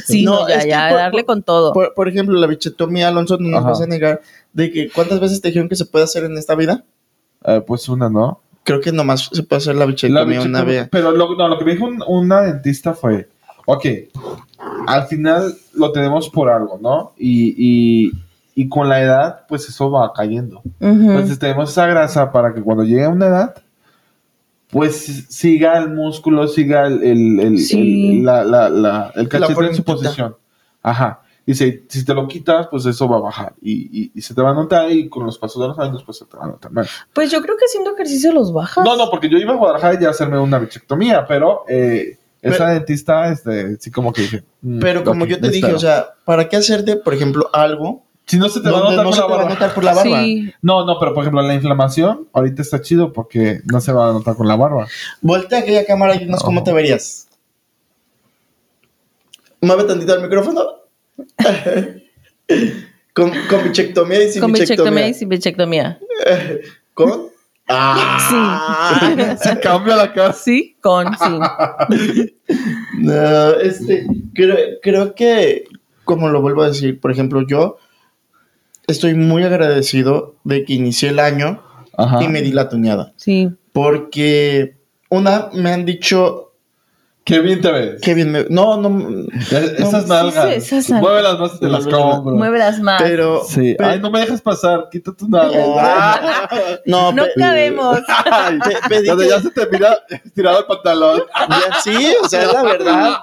Sí, 0.05 0.23
No, 0.23 0.41
no, 0.41 0.47
ya, 0.49 0.65
ya, 0.65 0.87
por- 0.89 0.97
darle 0.97 1.25
con 1.25 1.43
todo. 1.43 1.73
Por, 1.73 1.93
por 1.93 2.07
ejemplo, 2.07 2.37
la 2.39 2.47
bichectomía, 2.47 3.09
Alonso, 3.09 3.37
no 3.39 3.49
nos 3.49 3.59
Ajá. 3.59 3.69
vas 3.71 3.81
a 3.81 3.87
negar 3.87 4.21
de 4.53 4.71
que 4.71 4.89
¿cuántas 4.89 5.19
veces 5.19 5.41
te 5.41 5.49
dijeron 5.49 5.67
que 5.69 5.75
se 5.75 5.85
puede 5.85 6.05
hacer 6.05 6.23
en 6.23 6.37
esta 6.37 6.55
vida? 6.55 6.83
Eh, 7.45 7.61
pues 7.65 7.87
una, 7.89 8.09
¿no? 8.09 8.39
Creo 8.63 8.79
que 8.79 8.91
nomás 8.91 9.29
se 9.31 9.43
puede 9.43 9.57
hacer 9.57 9.75
la 9.75 9.81
La 9.81 9.85
bichectomía 9.87 10.41
una 10.41 10.63
vez. 10.63 10.87
Pero 10.91 11.11
lo, 11.11 11.35
no, 11.35 11.47
lo 11.49 11.57
que 11.59 11.65
me 11.65 11.73
dijo 11.73 11.85
un- 11.85 12.03
una 12.07 12.41
dentista 12.41 12.93
fue, 12.93 13.29
ok, 13.65 13.85
al 14.87 15.03
final 15.07 15.53
lo 15.73 15.91
tenemos 15.91 16.29
por 16.29 16.49
algo, 16.49 16.79
¿no? 16.81 17.11
Y, 17.17 17.53
y, 17.57 18.11
y 18.55 18.69
con 18.69 18.87
la 18.87 19.01
edad, 19.01 19.45
pues 19.49 19.67
eso 19.67 19.91
va 19.91 20.13
cayendo. 20.13 20.61
Entonces 20.79 21.37
tenemos 21.39 21.71
esa 21.71 21.87
grasa 21.87 22.31
para 22.31 22.53
que 22.53 22.61
cuando 22.61 22.83
llegue 22.85 23.03
a 23.03 23.09
una 23.09 23.27
edad, 23.27 23.55
pues 24.69 25.25
siga 25.29 25.77
el 25.77 25.89
músculo, 25.93 26.47
siga 26.47 26.87
el, 26.87 27.03
el, 27.03 27.39
el, 27.39 27.59
Sí. 27.59 28.17
el- 28.19 28.25
la, 28.25 28.43
la, 28.43 28.69
la- 28.69 29.11
el 29.15 29.27
cachete 29.27 29.65
en 29.67 29.75
su 29.75 29.83
posición. 29.83 30.35
Ajá. 30.81 31.21
Y 31.45 31.55
si, 31.55 31.83
si 31.89 32.05
te 32.05 32.13
lo 32.13 32.25
quitas, 32.27 32.67
pues 32.67 32.85
eso 32.85 33.07
va 33.09 33.17
a 33.17 33.21
bajar. 33.21 33.53
Y, 33.61 34.03
y, 34.03 34.11
y 34.15 34.21
se 34.21 34.33
te 34.33 34.41
va 34.41 34.51
a 34.51 34.53
notar 34.53 34.89
y 34.91 35.09
con 35.09 35.25
los 35.25 35.37
pasos 35.37 35.61
de 35.61 35.67
los 35.67 35.77
años, 35.79 36.01
pues 36.05 36.17
se 36.19 36.25
te 36.25 36.37
va 36.37 36.45
a 36.45 36.47
notar 36.47 36.71
más. 36.71 36.87
Pues 37.11 37.29
yo 37.31 37.41
creo 37.41 37.57
que 37.57 37.65
haciendo 37.65 37.91
ejercicio 37.93 38.31
los 38.31 38.53
bajas. 38.53 38.85
No, 38.85 38.95
no, 38.95 39.09
porque 39.09 39.29
yo 39.29 39.37
iba 39.37 39.51
a 39.53 39.57
Guadalajara 39.57 39.99
ya 39.99 40.07
a 40.07 40.11
hacerme 40.11 40.39
una 40.39 40.57
bichectomía, 40.59 41.25
pero 41.27 41.65
eh, 41.67 42.17
esa 42.41 42.67
dentista, 42.69 43.29
este, 43.31 43.75
sí 43.77 43.91
como 43.91 44.13
que 44.13 44.21
dije. 44.21 44.43
mm, 44.61 44.79
Pero 44.79 45.03
como 45.03 45.25
yo 45.25 45.35
te 45.39 45.47
dije, 45.47 45.57
espero. 45.67 45.75
o 45.77 45.79
sea, 45.79 46.13
¿para 46.23 46.47
qué 46.47 46.55
hacerte, 46.55 46.95
por 46.95 47.13
ejemplo, 47.13 47.49
algo 47.51 48.03
si 48.25 48.37
no 48.37 48.47
se 48.47 48.61
te 48.61 48.69
va 48.71 48.77
a 48.79 48.83
notar 48.91 49.03
no 49.05 49.11
se 49.11 49.19
la 49.19 49.27
te 49.27 49.33
va 49.33 49.41
a 49.43 49.49
notar 49.49 49.73
por 49.73 49.83
la 49.83 49.93
barba? 49.93 50.23
Sí. 50.23 50.53
No, 50.61 50.85
no, 50.85 50.97
pero 50.97 51.13
por 51.13 51.23
ejemplo, 51.23 51.41
la 51.41 51.53
inflamación 51.55 52.29
ahorita 52.31 52.61
está 52.61 52.79
chido 52.81 53.11
porque 53.11 53.59
no 53.65 53.81
se 53.81 53.91
va 53.91 54.09
a 54.09 54.13
notar 54.13 54.37
con 54.37 54.47
la 54.47 54.55
barba. 54.55 54.87
Voltea 55.19 55.59
aquella 55.59 55.85
cámara 55.85 56.15
y 56.15 56.19
dinos 56.19 56.39
No. 56.39 56.45
cómo 56.45 56.63
te 56.63 56.71
verías. 56.71 57.27
Mueve 59.61 59.83
tantito 59.83 60.15
el 60.15 60.21
micrófono. 60.21 60.61
Con, 63.13 63.31
con 63.47 63.63
bichectomía 63.63 64.23
y 64.23 64.31
sin 64.31 64.41
Con 64.41 64.51
bichectomía 64.51 65.05
bichectomía. 65.05 65.07
y 65.07 65.13
sin 65.13 65.29
bichectomía. 65.29 65.99
¿Con? 66.95 67.27
Ah. 67.67 69.37
Sí, 69.39 69.49
cambia 69.61 69.95
la 69.95 70.11
cara. 70.11 70.33
Sí, 70.33 70.75
con, 70.81 71.07
sí. 71.15 72.35
No, 72.99 73.51
este, 73.51 74.07
creo, 74.33 74.57
creo 74.81 75.15
que, 75.15 75.65
como 76.03 76.29
lo 76.29 76.41
vuelvo 76.41 76.63
a 76.63 76.67
decir, 76.67 76.99
por 76.99 77.11
ejemplo, 77.11 77.45
yo 77.47 77.77
estoy 78.87 79.13
muy 79.13 79.43
agradecido 79.43 80.35
de 80.43 80.65
que 80.65 80.73
inicié 80.73 81.09
el 81.09 81.19
año 81.19 81.63
Ajá. 81.95 82.23
y 82.23 82.27
me 82.27 82.41
di 82.41 82.51
la 82.51 82.67
tuñada. 82.67 83.13
Sí. 83.17 83.49
Porque, 83.71 84.75
una, 85.09 85.49
me 85.53 85.71
han 85.71 85.85
dicho 85.85 86.52
Qué 87.25 87.39
bien 87.39 87.61
te 87.61 87.71
ves. 87.71 88.01
que 88.01 88.13
bien 88.13 88.31
me... 88.33 88.45
No, 88.49 88.75
no, 88.75 89.27
Es- 89.39 89.53
Esas 89.53 90.03
sí, 90.03 90.09
nalgas. 90.09 90.45
sí, 90.45 90.75
esas 90.75 90.89
nalgas. 90.89 91.01
Mueve 91.09 91.21
las 91.21 91.39
más 91.39 91.53
y 91.55 91.59
te 91.59 91.69
las 91.69 91.87
compro. 91.87 92.35
Mueve 92.35 92.59
las 92.59 92.79
más. 92.81 93.01
pero... 93.01 93.43
Sí. 93.47 93.75
Pero- 93.77 93.89
Ay, 93.89 93.99
no 94.01 94.11
me 94.11 94.19
dejes 94.19 94.41
pasar. 94.41 94.89
Quita 94.91 95.13
tus 95.13 95.29
nalgas. 95.29 95.63
No, 96.85 97.13
no 97.13 97.23
pe- 97.23 97.31
cabemos. 97.37 97.99
Ay, 98.31 98.59
pedí 98.89 99.07
que- 99.15 99.27
ya 99.29 99.39
se 99.41 99.51
te 99.51 99.67
mira 99.71 99.97
estirado 100.09 100.59
el 100.59 100.65
pantalón. 100.65 101.21
Ya 101.49 101.79
sí, 101.83 102.13
o 102.21 102.27
sea, 102.27 102.43
es 102.43 102.51
la 102.53 102.63
verdad. 102.63 103.13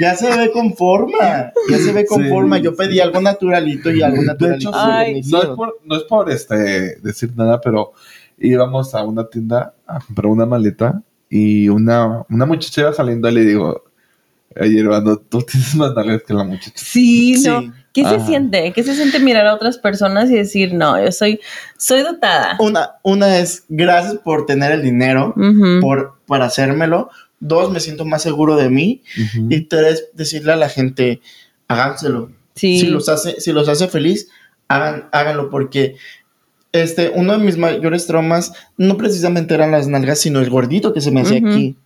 Ya 0.00 0.14
se 0.14 0.34
ve 0.34 0.50
con 0.52 0.74
forma. 0.74 1.52
Ya 1.70 1.76
se 1.78 1.92
ve 1.92 2.06
con 2.06 2.22
Sí. 2.22 2.28
forma. 2.30 2.56
Yo 2.58 2.74
pedí 2.74 2.98
algo 3.00 3.20
naturalito 3.20 3.90
y 3.90 4.00
algo 4.02 4.20
De 4.22 4.26
naturalito. 4.26 4.70
hecho, 4.70 4.78
Ay. 4.78 5.22
me 5.22 5.30
no 5.30 5.42
es 5.42 5.48
por, 5.48 5.78
no 5.84 5.96
es 5.96 6.02
por 6.04 6.30
este, 6.30 6.96
decir 7.00 7.32
nada, 7.36 7.60
pero 7.60 7.92
íbamos 8.38 8.94
a 8.94 9.02
una 9.04 9.26
tienda 9.28 9.74
a 9.86 9.98
comprar 10.00 10.26
una 10.26 10.46
maleta 10.46 11.02
y 11.30 11.68
una, 11.68 12.24
una 12.28 12.46
muchacha 12.46 12.82
iba 12.82 12.92
saliendo 12.92 13.28
y 13.28 13.32
le 13.32 13.44
digo, 13.44 13.84
oye, 14.60 14.80
hermano, 14.80 15.16
tú 15.16 15.42
tienes 15.50 15.74
más 15.74 15.94
nalgas 15.94 16.22
que 16.22 16.34
la 16.34 16.44
muchacha. 16.44 16.72
Sí, 16.76 17.40
no. 17.44 17.60
Sí. 17.60 17.72
¿Qué 17.92 18.04
se 18.04 18.20
siente? 18.20 18.72
¿Qué 18.72 18.84
se 18.84 18.94
siente 18.94 19.18
mirar 19.18 19.46
a 19.48 19.54
otras 19.54 19.78
personas 19.78 20.30
y 20.30 20.34
decir, 20.34 20.72
no, 20.72 21.02
yo 21.02 21.10
soy, 21.10 21.40
soy 21.76 22.02
dotada? 22.02 22.56
Una, 22.60 22.90
una 23.02 23.38
es 23.38 23.64
gracias 23.68 24.18
por 24.18 24.46
tener 24.46 24.70
el 24.70 24.82
dinero, 24.82 25.34
por, 25.80 26.14
por 26.26 26.42
hacérmelo. 26.42 27.10
Dos, 27.40 27.72
me 27.72 27.80
siento 27.80 28.04
más 28.04 28.22
seguro 28.22 28.56
de 28.56 28.70
mí. 28.70 29.02
Y 29.48 29.62
tres, 29.62 30.10
decirle 30.12 30.52
a 30.52 30.56
la 30.56 30.68
gente, 30.68 31.20
háganselo. 31.66 32.30
Sí. 32.54 32.78
Si 32.78 32.86
los 32.86 33.08
hace, 33.08 33.40
si 33.40 33.52
los 33.52 33.68
hace 33.68 33.88
feliz, 33.88 34.28
hagan, 34.68 35.08
háganlo 35.10 35.50
porque 35.50 35.96
este, 36.72 37.10
uno 37.14 37.32
de 37.32 37.38
mis 37.38 37.56
mayores 37.56 38.06
traumas 38.06 38.52
no 38.76 38.96
precisamente 38.96 39.54
eran 39.54 39.70
las 39.70 39.88
nalgas, 39.88 40.18
sino 40.20 40.40
el 40.40 40.50
gordito 40.50 40.92
que 40.92 41.00
se 41.00 41.10
me 41.10 41.22
hacía 41.22 41.38
aquí. 41.38 41.76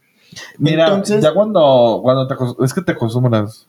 Mira, 0.58 0.86
Entonces- 0.86 1.22
ya 1.22 1.32
cuando, 1.34 2.00
cuando 2.02 2.26
te 2.26 2.34
es 2.64 2.72
que 2.74 2.80
te 2.82 2.92
acostumbras. 2.92 3.66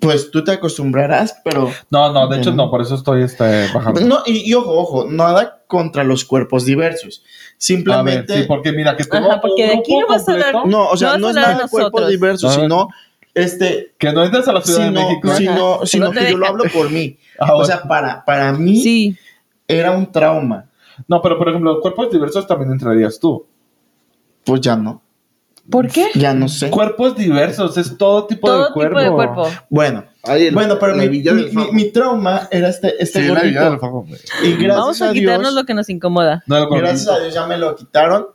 Pues 0.00 0.32
tú 0.32 0.42
te 0.42 0.50
acostumbrarás, 0.50 1.36
pero 1.44 1.70
No, 1.90 2.12
no, 2.12 2.26
de 2.26 2.38
hecho 2.38 2.52
no, 2.52 2.68
por 2.70 2.82
eso 2.82 2.96
estoy 2.96 3.22
este, 3.22 3.68
bajando. 3.72 4.00
no, 4.00 4.18
y, 4.26 4.50
y 4.50 4.52
ojo, 4.54 4.72
ojo, 4.76 5.06
nada 5.08 5.62
contra 5.68 6.02
los 6.02 6.24
cuerpos 6.24 6.64
diversos. 6.64 7.22
a 7.92 8.02
ver, 8.02 8.26
Tengo 8.26 8.40
sí, 8.42 8.48
porque 8.48 8.72
mira, 8.72 8.96
que 8.96 9.04
tengo 9.04 9.30
Ajá, 9.30 9.40
porque 9.40 9.62
un 9.62 9.68
de 9.68 9.74
aquí 9.76 9.92
grupo 9.96 10.00
no 10.00 10.18
vas 10.18 10.28
a 10.28 10.32
hablar- 10.32 10.52
completo, 10.52 10.76
No, 10.78 10.88
o 10.88 10.96
sea, 10.96 11.16
No 11.18 11.28
es 11.28 11.36
nada 11.36 11.62
de 11.62 11.68
cuerpos 11.68 12.08
diversos, 12.08 12.54
sino 12.54 12.88
este 13.32 13.92
que 13.98 14.12
no 14.12 14.24
entras 14.24 14.48
a 14.48 14.52
la 14.54 14.60
Ciudad 14.62 14.86
de 14.86 14.90
México. 14.90 15.28
Ajá. 15.28 15.36
sino, 15.36 15.80
sino 15.86 16.10
que 16.10 16.30
yo 16.32 16.36
lo 16.36 16.46
hablo 16.48 16.64
por 16.74 16.90
mí. 16.90 17.16
Ah, 17.38 17.54
O 17.54 17.64
sea, 17.64 17.82
para, 17.84 18.24
para 18.24 18.52
mí 18.54 18.80
Sí. 18.80 19.16
Era 19.68 19.92
un 19.92 20.10
trauma. 20.10 20.66
No, 21.08 21.20
pero 21.22 21.36
por 21.38 21.48
ejemplo, 21.48 21.80
cuerpos 21.80 22.10
diversos 22.10 22.46
también 22.46 22.72
entrarías 22.72 23.18
tú. 23.20 23.46
Pues 24.44 24.60
ya 24.60 24.76
no. 24.76 25.02
¿Por 25.68 25.88
qué? 25.88 26.06
Ya 26.14 26.32
no 26.32 26.48
sé. 26.48 26.70
Cuerpos 26.70 27.16
diversos, 27.16 27.76
es 27.76 27.98
todo 27.98 28.26
tipo 28.26 28.46
Todo 28.46 28.66
de 28.68 28.72
cuerpo. 28.72 28.98
tipo 29.00 29.10
de 29.10 29.14
cuerpo. 29.16 29.48
Bueno, 29.68 30.04
Ay, 30.22 30.46
el- 30.46 30.54
bueno, 30.54 30.76
pero 30.78 30.94
mi, 30.94 31.08
mi- 31.08 31.22
mi- 31.22 31.72
mi 31.72 31.90
trauma 31.90 32.46
era 32.52 32.68
este, 32.68 32.94
este 33.02 33.22
Sí, 33.22 33.28
gordito. 33.28 33.78
Fajo. 33.80 34.06
Y 34.44 34.52
gracias 34.52 34.76
Vamos 34.76 35.02
a, 35.02 35.10
a, 35.10 35.12
quitarnos 35.12 35.48
Dios, 35.48 35.54
lo 35.54 35.66
que 35.66 35.74
nos 35.74 35.88
incomoda. 35.88 36.44
No, 36.46 36.68
gracias 36.70 37.08
a 37.08 37.18
Dios 37.18 37.34
ya 37.34 37.46
me 37.48 37.58
lo 37.58 37.74
quitaron. 37.74 38.28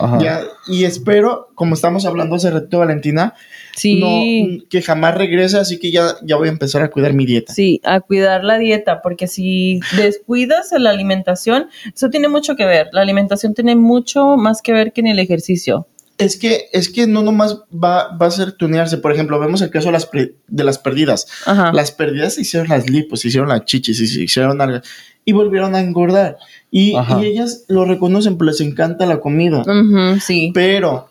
Ajá. 0.00 0.18
Ya, 0.18 0.40
y 0.66 0.84
espero, 0.84 1.50
como 1.54 1.74
estamos 1.74 2.04
hablando 2.04 2.34
hace 2.34 2.50
rato, 2.50 2.80
Valentina, 2.80 3.34
Sí. 3.76 4.00
no, 4.00 4.64
que 4.68 4.82
jamás 4.82 5.14
regrese, 5.14 5.58
así 5.58 5.78
que 5.78 5.92
ya, 5.92 6.16
ya 6.22 6.36
voy 6.36 6.48
a 6.48 6.50
empezar 6.50 6.82
a 6.82 6.90
cuidar 6.90 7.12
mi 7.12 7.26
dieta. 7.26 7.52
Sí, 7.52 7.80
a 7.84 8.00
cuidar 8.00 8.42
la 8.42 8.58
dieta, 8.58 9.02
porque 9.02 9.28
si 9.28 9.80
descuidas 9.96 10.70
la 10.78 10.90
alimentación, 10.90 11.68
eso 11.94 12.10
tiene 12.10 12.28
mucho 12.28 12.56
que 12.56 12.64
ver. 12.64 12.88
La 12.92 13.02
alimentación 13.02 13.54
tiene 13.54 13.76
mucho 13.76 14.36
más 14.36 14.62
que 14.62 14.72
ver 14.72 14.92
que 14.92 15.02
en 15.02 15.08
el 15.08 15.18
ejercicio. 15.18 15.86
Es 16.18 16.38
que, 16.38 16.70
es 16.72 16.88
que 16.88 17.06
no 17.06 17.22
nomás 17.22 17.58
va, 17.70 18.16
va 18.16 18.26
a 18.26 18.30
ser 18.30 18.52
tunearse. 18.52 18.96
Por 18.96 19.12
ejemplo, 19.12 19.38
vemos 19.38 19.60
el 19.60 19.68
caso 19.68 19.88
de 19.88 19.92
las, 19.92 20.06
pre- 20.06 20.36
de 20.48 20.64
las 20.64 20.78
perdidas. 20.78 21.26
Ajá. 21.44 21.72
Las 21.74 21.92
perdidas 21.92 22.34
se 22.34 22.40
hicieron 22.40 22.68
las 22.70 22.88
lipos, 22.88 23.20
se 23.20 23.28
hicieron 23.28 23.50
las 23.50 23.66
chichis, 23.66 23.98
se 23.98 24.22
hicieron 24.22 24.58
algo, 24.62 24.80
y 25.26 25.32
volvieron 25.32 25.74
a 25.74 25.80
engordar. 25.80 26.38
Y, 26.70 26.94
ellas 27.22 27.64
lo 27.68 27.84
reconocen, 27.84 28.38
pues 28.38 28.58
les 28.58 28.66
encanta 28.66 29.04
la 29.04 29.20
comida. 29.20 29.62
Sí. 30.20 30.52
Pero, 30.54 31.10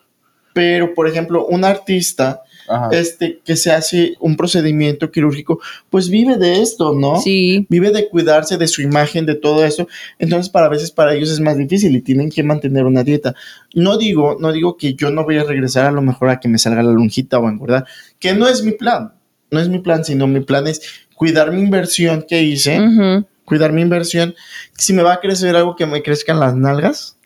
pero, 0.53 0.95
por 0.95 1.07
ejemplo, 1.07 1.45
un 1.45 1.65
artista 1.65 2.41
Ajá. 2.67 2.89
este, 2.91 3.41
que 3.45 3.55
se 3.55 3.71
hace 3.71 4.15
un 4.19 4.35
procedimiento 4.37 5.11
quirúrgico, 5.11 5.59
pues 5.89 6.09
vive 6.09 6.37
de 6.37 6.61
esto, 6.61 6.93
¿no? 6.93 7.19
Sí. 7.21 7.65
Vive 7.69 7.91
de 7.91 8.09
cuidarse 8.09 8.57
de 8.57 8.67
su 8.67 8.81
imagen, 8.81 9.25
de 9.25 9.35
todo 9.35 9.63
eso. 9.65 9.87
Entonces, 10.19 10.49
para 10.49 10.69
veces 10.69 10.91
para 10.91 11.13
ellos 11.13 11.29
es 11.31 11.39
más 11.39 11.57
difícil 11.57 11.95
y 11.95 12.01
tienen 12.01 12.29
que 12.29 12.43
mantener 12.43 12.85
una 12.85 13.03
dieta. 13.03 13.35
No 13.73 13.97
digo, 13.97 14.37
no 14.39 14.51
digo 14.51 14.77
que 14.77 14.93
yo 14.95 15.11
no 15.11 15.23
voy 15.23 15.37
a 15.37 15.43
regresar 15.43 15.85
a 15.85 15.91
lo 15.91 16.01
mejor 16.01 16.29
a 16.29 16.39
que 16.39 16.47
me 16.47 16.57
salga 16.57 16.81
la 16.83 16.91
lonjita 16.91 17.39
o 17.39 17.47
a 17.47 17.51
engordar, 17.51 17.85
que 18.19 18.33
no 18.33 18.47
es 18.47 18.63
mi 18.63 18.71
plan. 18.71 19.13
No 19.51 19.59
es 19.59 19.69
mi 19.69 19.79
plan, 19.79 20.03
sino 20.03 20.25
mi 20.27 20.39
plan 20.39 20.65
es 20.67 20.81
cuidar 21.15 21.51
mi 21.51 21.61
inversión 21.61 22.25
que 22.27 22.41
hice, 22.41 22.79
Ujú. 22.81 23.25
cuidar 23.45 23.71
mi 23.73 23.81
inversión. 23.81 24.33
Si 24.77 24.91
me 24.91 25.03
va 25.03 25.13
a 25.13 25.19
crecer 25.19 25.55
algo 25.55 25.75
que 25.75 25.85
me 25.85 26.01
crezcan 26.01 26.39
las 26.39 26.55
nalgas, 26.55 27.17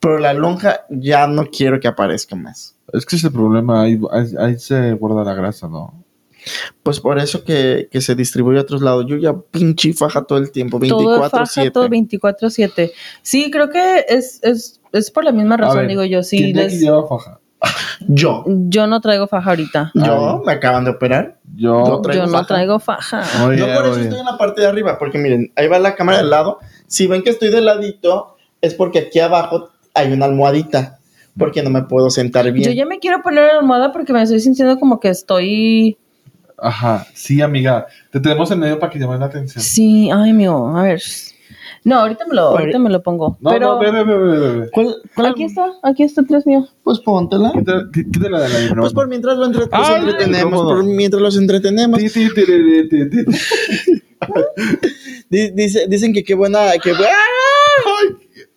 pero 0.00 0.18
la 0.18 0.32
lonja 0.32 0.86
ya 0.88 1.26
no 1.26 1.46
quiero 1.50 1.78
que 1.80 1.88
aparezca 1.88 2.34
más. 2.34 2.75
Es 2.92 3.04
que 3.06 3.16
ese 3.16 3.30
problema, 3.30 3.82
ahí, 3.82 4.00
ahí, 4.12 4.26
ahí 4.38 4.58
se 4.58 4.92
guarda 4.92 5.24
la 5.24 5.34
grasa, 5.34 5.68
¿no? 5.68 6.04
Pues 6.82 7.00
por 7.00 7.18
eso 7.18 7.42
que, 7.42 7.88
que 7.90 8.00
se 8.00 8.14
distribuye 8.14 8.58
a 8.58 8.62
otros 8.62 8.80
lados. 8.80 9.04
Yo 9.08 9.16
ya 9.16 9.34
pinche 9.34 9.92
faja 9.92 10.22
todo 10.24 10.38
el 10.38 10.52
tiempo, 10.52 10.78
Todo 10.78 11.28
faja, 11.28 11.70
todo 11.72 11.88
24-7. 11.88 12.20
24-7. 12.20 12.92
Sí, 13.22 13.50
creo 13.50 13.68
que 13.70 14.04
es, 14.08 14.38
es, 14.42 14.80
es 14.92 15.10
por 15.10 15.24
la 15.24 15.32
misma 15.32 15.56
razón, 15.56 15.78
ver, 15.78 15.88
digo 15.88 16.04
yo. 16.04 16.22
Sí, 16.22 16.38
¿Quién 16.38 16.56
les- 16.56 16.80
lleva 16.80 17.06
faja? 17.06 17.40
Yo, 18.08 18.44
yo 18.46 18.86
no 18.86 19.00
traigo 19.00 19.26
faja 19.26 19.48
ahorita. 19.50 19.90
yo 19.94 20.42
me 20.44 20.52
acaban 20.52 20.84
de 20.84 20.90
operar. 20.90 21.38
Yo. 21.56 21.82
No 21.86 22.00
traigo 22.02 22.24
yo 22.24 22.30
no 22.30 22.38
faja. 22.38 22.46
traigo 22.46 22.78
faja. 22.78 23.22
Oye, 23.46 23.56
no 23.56 23.66
por 23.74 23.86
eso 23.86 24.00
estoy 24.00 24.18
en 24.20 24.24
la 24.26 24.36
parte 24.36 24.60
de 24.60 24.66
arriba, 24.66 24.98
porque 24.98 25.16
miren, 25.18 25.50
ahí 25.56 25.66
va 25.66 25.78
la 25.78 25.94
cámara 25.94 26.18
del 26.18 26.28
lado. 26.28 26.58
Si 26.86 27.06
ven 27.06 27.22
que 27.22 27.30
estoy 27.30 27.50
de 27.50 27.62
ladito, 27.62 28.36
es 28.60 28.74
porque 28.74 28.98
aquí 28.98 29.20
abajo 29.20 29.70
hay 29.94 30.12
una 30.12 30.26
almohadita, 30.26 30.98
porque 31.38 31.62
no 31.62 31.70
me 31.70 31.82
puedo 31.82 32.10
sentar 32.10 32.50
bien. 32.52 32.68
Yo 32.68 32.72
ya 32.74 32.86
me 32.86 32.98
quiero 32.98 33.22
poner 33.22 33.44
la 33.44 33.58
almohada 33.60 33.92
porque 33.92 34.12
me 34.12 34.22
estoy 34.22 34.40
sintiendo 34.40 34.78
como 34.78 34.98
que 35.00 35.08
estoy. 35.08 35.96
Ajá, 36.58 37.06
sí, 37.14 37.42
amiga. 37.42 37.86
Te 38.10 38.18
tenemos 38.20 38.50
en 38.50 38.60
medio 38.60 38.78
para 38.78 38.90
que 38.90 38.98
llamen 38.98 39.20
la 39.20 39.26
atención. 39.26 39.62
Sí, 39.62 40.10
ay, 40.12 40.32
mío, 40.32 40.74
a 40.76 40.82
ver. 40.82 41.02
No, 41.84 42.00
ahorita 42.00 42.24
me 42.26 42.34
lo, 42.34 42.42
ahorita 42.48 42.78
me 42.80 42.90
lo 42.90 43.00
pongo. 43.02 43.36
No, 43.40 43.50
pero 43.50 43.74
no, 43.74 43.78
ve, 43.78 43.90
ve, 43.92 44.02
ve, 44.04 44.16
ve, 44.18 44.38
ve, 44.38 44.60
ve. 44.60 44.70
¿Cuál, 44.72 44.96
cuál- 45.14 45.26
aquí 45.28 45.44
está, 45.44 45.66
aquí 45.84 46.02
está 46.02 46.22
atrás 46.22 46.44
mío. 46.46 46.66
Pues 46.82 46.98
póntela. 46.98 47.52
Quítala 47.52 47.82
quí- 47.92 48.10
quítala 48.10 48.40
de 48.40 48.48
la 48.48 48.54
micrófono. 48.58 48.80
Pues 48.82 48.92
por 48.94 49.06
mientras 49.08 49.36
lo 49.36 49.44
entre- 49.46 49.60
los 49.66 49.68
Ay, 49.72 49.94
entretenemos, 50.00 50.52
cómodo. 50.60 50.68
por 50.76 50.84
mientras 50.84 51.22
los 51.22 51.36
entretenemos. 51.36 51.98
Ti, 52.00 52.08
ti, 52.10 52.28
ti, 52.34 52.44
ti, 52.44 52.88
ti, 52.90 53.08
ti, 53.10 53.24
ti. 53.24 54.02
Di- 55.30 55.50
dice- 55.50 55.86
dicen 55.88 56.12
que 56.12 56.24
qué 56.24 56.34
buena, 56.34 56.72
que 56.82 56.90
buena. 56.92 57.08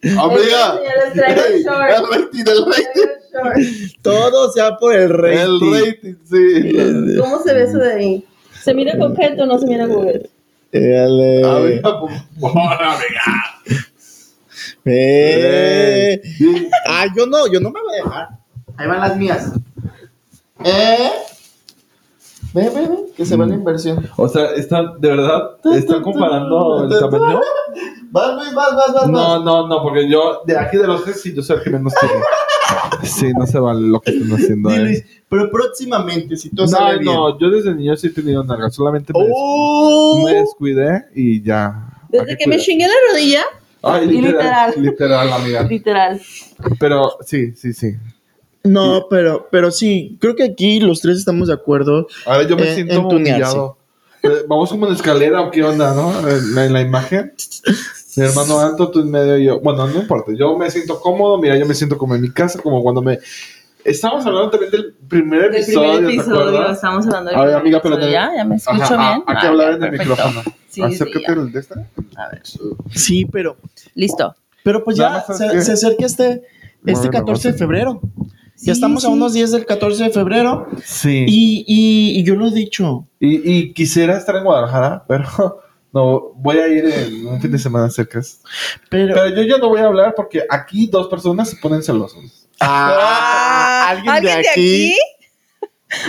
Amiga. 0.04 0.80
El 0.80 2.08
rating, 2.08 2.44
el 2.48 2.66
rating. 2.66 3.90
Todo 4.02 4.52
sea 4.52 4.78
por 4.78 4.96
el 4.96 5.10
rey. 5.10 5.38
El 5.38 5.60
rating, 5.60 6.16
sí. 6.24 7.18
¿Cómo 7.20 7.42
se 7.42 7.54
ve 7.54 7.64
eso 7.64 7.78
de 7.78 7.94
ahí? 7.94 8.26
¿Se 8.64 8.74
mira 8.74 8.98
coqueto 8.98 9.44
o 9.44 9.46
no 9.46 9.60
se 9.60 9.66
mira 9.66 9.88
coqueto? 9.88 10.30
Dale. 10.72 11.44
Amiga, 11.44 12.00
por 12.00 12.12
favor, 12.40 12.74
amiga. 12.82 13.86
Eh. 14.86 16.22
Sí. 16.38 16.70
Ah, 16.88 17.06
yo 17.16 17.26
no, 17.26 17.48
yo 17.52 17.60
no 17.60 17.70
me 17.72 17.82
voy 17.82 17.94
a 17.94 18.04
dejar. 18.04 18.28
Ahí 18.78 18.88
van 18.88 19.00
las 19.02 19.18
mías. 19.18 19.52
¿Eh? 20.64 21.10
Ve, 22.54 22.70
ve, 22.70 22.82
ve, 22.88 22.98
que 23.16 23.26
se 23.26 23.36
va 23.38 23.46
la 23.46 23.54
inversión. 23.54 24.08
O 24.18 24.28
sea, 24.28 24.46
están, 24.56 25.00
de 25.00 25.10
verdad, 25.10 25.52
están 25.76 26.02
comparando 26.04 26.84
el 26.86 27.00
tamaño. 27.00 27.42
Vas, 28.12 28.36
Luis, 28.38 28.56
vas, 28.56 28.76
vas, 28.76 28.92
vas. 28.96 29.08
No, 29.08 29.38
no, 29.44 29.68
no, 29.68 29.84
porque 29.84 30.10
yo, 30.10 30.42
de 30.48 30.58
aquí 30.58 30.78
de 30.78 30.88
los 30.88 31.04
tres, 31.04 31.22
sí, 31.22 31.32
yo 31.32 31.44
soy 31.44 31.58
el 31.58 31.64
que 31.64 31.70
menos 31.70 31.94
tiene. 32.00 32.16
Sí, 33.04 33.32
no 33.34 33.46
se 33.48 33.58
vale 33.60 33.82
lo 33.82 34.00
que 34.00 34.12
están 34.12 34.32
haciendo. 34.34 34.70
Sí, 34.70 34.76
eh. 34.76 34.80
Luis, 34.84 35.04
pero 35.28 35.50
próximamente, 35.52 36.36
si 36.36 36.50
todo 36.50 36.68
sale 36.68 36.94
No, 36.96 37.00
bien. 37.00 37.06
no, 37.16 37.40
yo 37.40 37.50
desde 37.50 37.74
niño 37.74 37.96
sí 37.96 38.08
he 38.08 38.10
tenido 38.12 38.44
nalgas, 38.44 38.74
solamente 38.76 39.12
me, 39.14 39.28
¡Oh! 39.32 40.22
me 40.26 40.34
descuidé 40.36 41.06
y 41.16 41.42
ya. 41.44 41.88
Desde 42.10 42.36
que 42.38 42.48
me 42.48 42.58
chingué 42.58 42.88
la 42.88 42.94
rodilla, 43.12 43.44
Ay, 43.82 44.06
Y 44.06 44.22
literal, 44.22 44.74
literal. 44.78 44.84
literal, 44.84 45.34
amiga. 45.34 45.64
literal. 45.64 46.22
Pero 46.80 47.12
sí, 47.26 47.54
sí, 47.56 47.74
sí. 47.74 47.96
No, 48.64 49.08
pero, 49.10 49.48
pero 49.52 49.72
sí, 49.72 50.18
creo 50.20 50.36
que 50.36 50.44
aquí 50.44 50.80
los 50.80 51.00
tres 51.02 51.18
estamos 51.18 51.48
de 51.48 51.54
acuerdo. 51.54 52.08
Ahora 52.26 52.44
yo 52.48 52.56
me 52.58 52.68
En- 52.70 52.76
siento 52.76 52.94
en 52.96 53.08
tunearse. 53.08 53.56
humillado. 53.56 53.78
Eh, 54.22 54.28
Vamos 54.50 54.70
como 54.70 54.86
en 54.88 54.94
escalera 54.94 55.42
o 55.42 55.50
qué 55.52 55.64
onda, 55.64 55.94
¿no? 55.94 56.12
En 56.28 56.54
la, 56.56 56.66
en 56.66 56.74
la 56.74 56.82
imagen. 56.82 57.32
Mi 58.18 58.26
hermano 58.26 58.60
alto, 58.60 58.92
tú 58.92 59.00
en 59.00 59.12
medio 59.12 59.38
y 59.38 59.46
yo. 59.46 59.62
Bueno, 59.62 59.88
no 59.88 60.02
importa. 60.02 60.34
Yo 60.38 60.58
me 60.58 60.70
siento 60.70 61.00
cómodo. 61.00 61.38
Mira, 61.38 61.58
yo 61.58 61.66
me 61.66 61.74
siento 61.74 61.98
como 61.98 62.16
en 62.16 62.22
mi 62.22 62.30
casa, 62.32 62.60
como 62.62 62.84
cuando 62.84 63.02
me. 63.02 63.20
Estamos 63.86 64.26
hablando 64.26 64.50
también 64.50 64.72
del 64.72 64.94
primer 65.08 65.52
Del 65.52 65.64
episodio, 65.64 65.92
primer 65.94 66.08
¿te 66.10 66.14
episodio, 66.16 66.48
acuerdas? 66.50 66.76
estamos 66.76 67.06
hablando 67.08 67.30
del 67.30 67.40
A 67.40 67.42
ver, 67.44 67.48
primer 67.48 67.62
amiga, 67.62 67.82
pero 67.82 67.96
episodio. 67.96 68.08
te- 68.08 68.14
¿Ya? 68.14 68.36
¿Ya 68.36 68.44
me 68.44 68.56
escucho 68.58 68.84
Ajá, 68.84 69.10
bien? 69.12 69.24
Hay 69.26 69.36
que 69.38 69.46
Ah, 69.46 69.50
hablar 69.50 69.72
en 69.76 69.84
el 69.84 69.92
micrófono. 69.94 70.42
Sí, 70.68 70.82
Acércate 70.84 71.26
sí, 71.26 71.34
del 71.36 71.52
de 71.54 71.60
esta. 71.62 71.88
A 72.18 72.30
ver. 72.30 72.42
Sí, 72.94 73.26
pero, 73.26 73.56
Listo. 73.96 74.36
pero 74.64 74.84
pues 74.84 74.98
ya 74.98 75.24
se, 75.26 75.62
se 75.62 75.72
acerca 75.72 76.06
este, 76.06 76.44
este 76.86 77.06
no, 77.06 77.12
14 77.12 77.54
de 77.54 77.58
febrero. 77.58 78.02
Sí, 78.60 78.66
ya 78.66 78.74
estamos 78.74 79.06
a 79.06 79.08
unos 79.08 79.32
días 79.32 79.52
del 79.52 79.66
14 79.66 80.04
de 80.04 80.10
febrero. 80.10 80.68
Sí. 80.84 81.24
Y, 81.26 81.64
y, 81.66 82.20
y 82.20 82.24
yo 82.26 82.36
lo 82.36 82.48
he 82.48 82.52
dicho. 82.52 83.08
Y, 83.18 83.50
y 83.50 83.74
quisiera 83.74 84.18
estar 84.18 84.36
en 84.36 84.44
Guadalajara, 84.44 85.06
pero 85.08 85.62
no, 85.94 86.34
voy 86.36 86.58
a 86.58 86.68
ir 86.68 86.84
en 86.86 87.26
un 87.26 87.42
fin 87.42 87.54
de 87.54 87.58
semana 87.58 87.90
cerca. 87.90 88.20
Pero, 88.90 89.14
Pero 89.14 89.30
yo 89.30 89.44
ya 89.44 89.58
no 89.60 89.70
voy 89.70 89.80
a 89.80 89.86
hablar 89.86 90.14
porque 90.14 90.44
aquí 90.50 90.88
dos 90.88 91.08
personas 91.08 91.50
se 91.50 91.56
ponen 91.56 91.82
celosos. 91.82 92.50
Ah, 92.60 93.92
alguien, 93.92 94.24
de 94.24 94.32
aquí. 94.34 94.98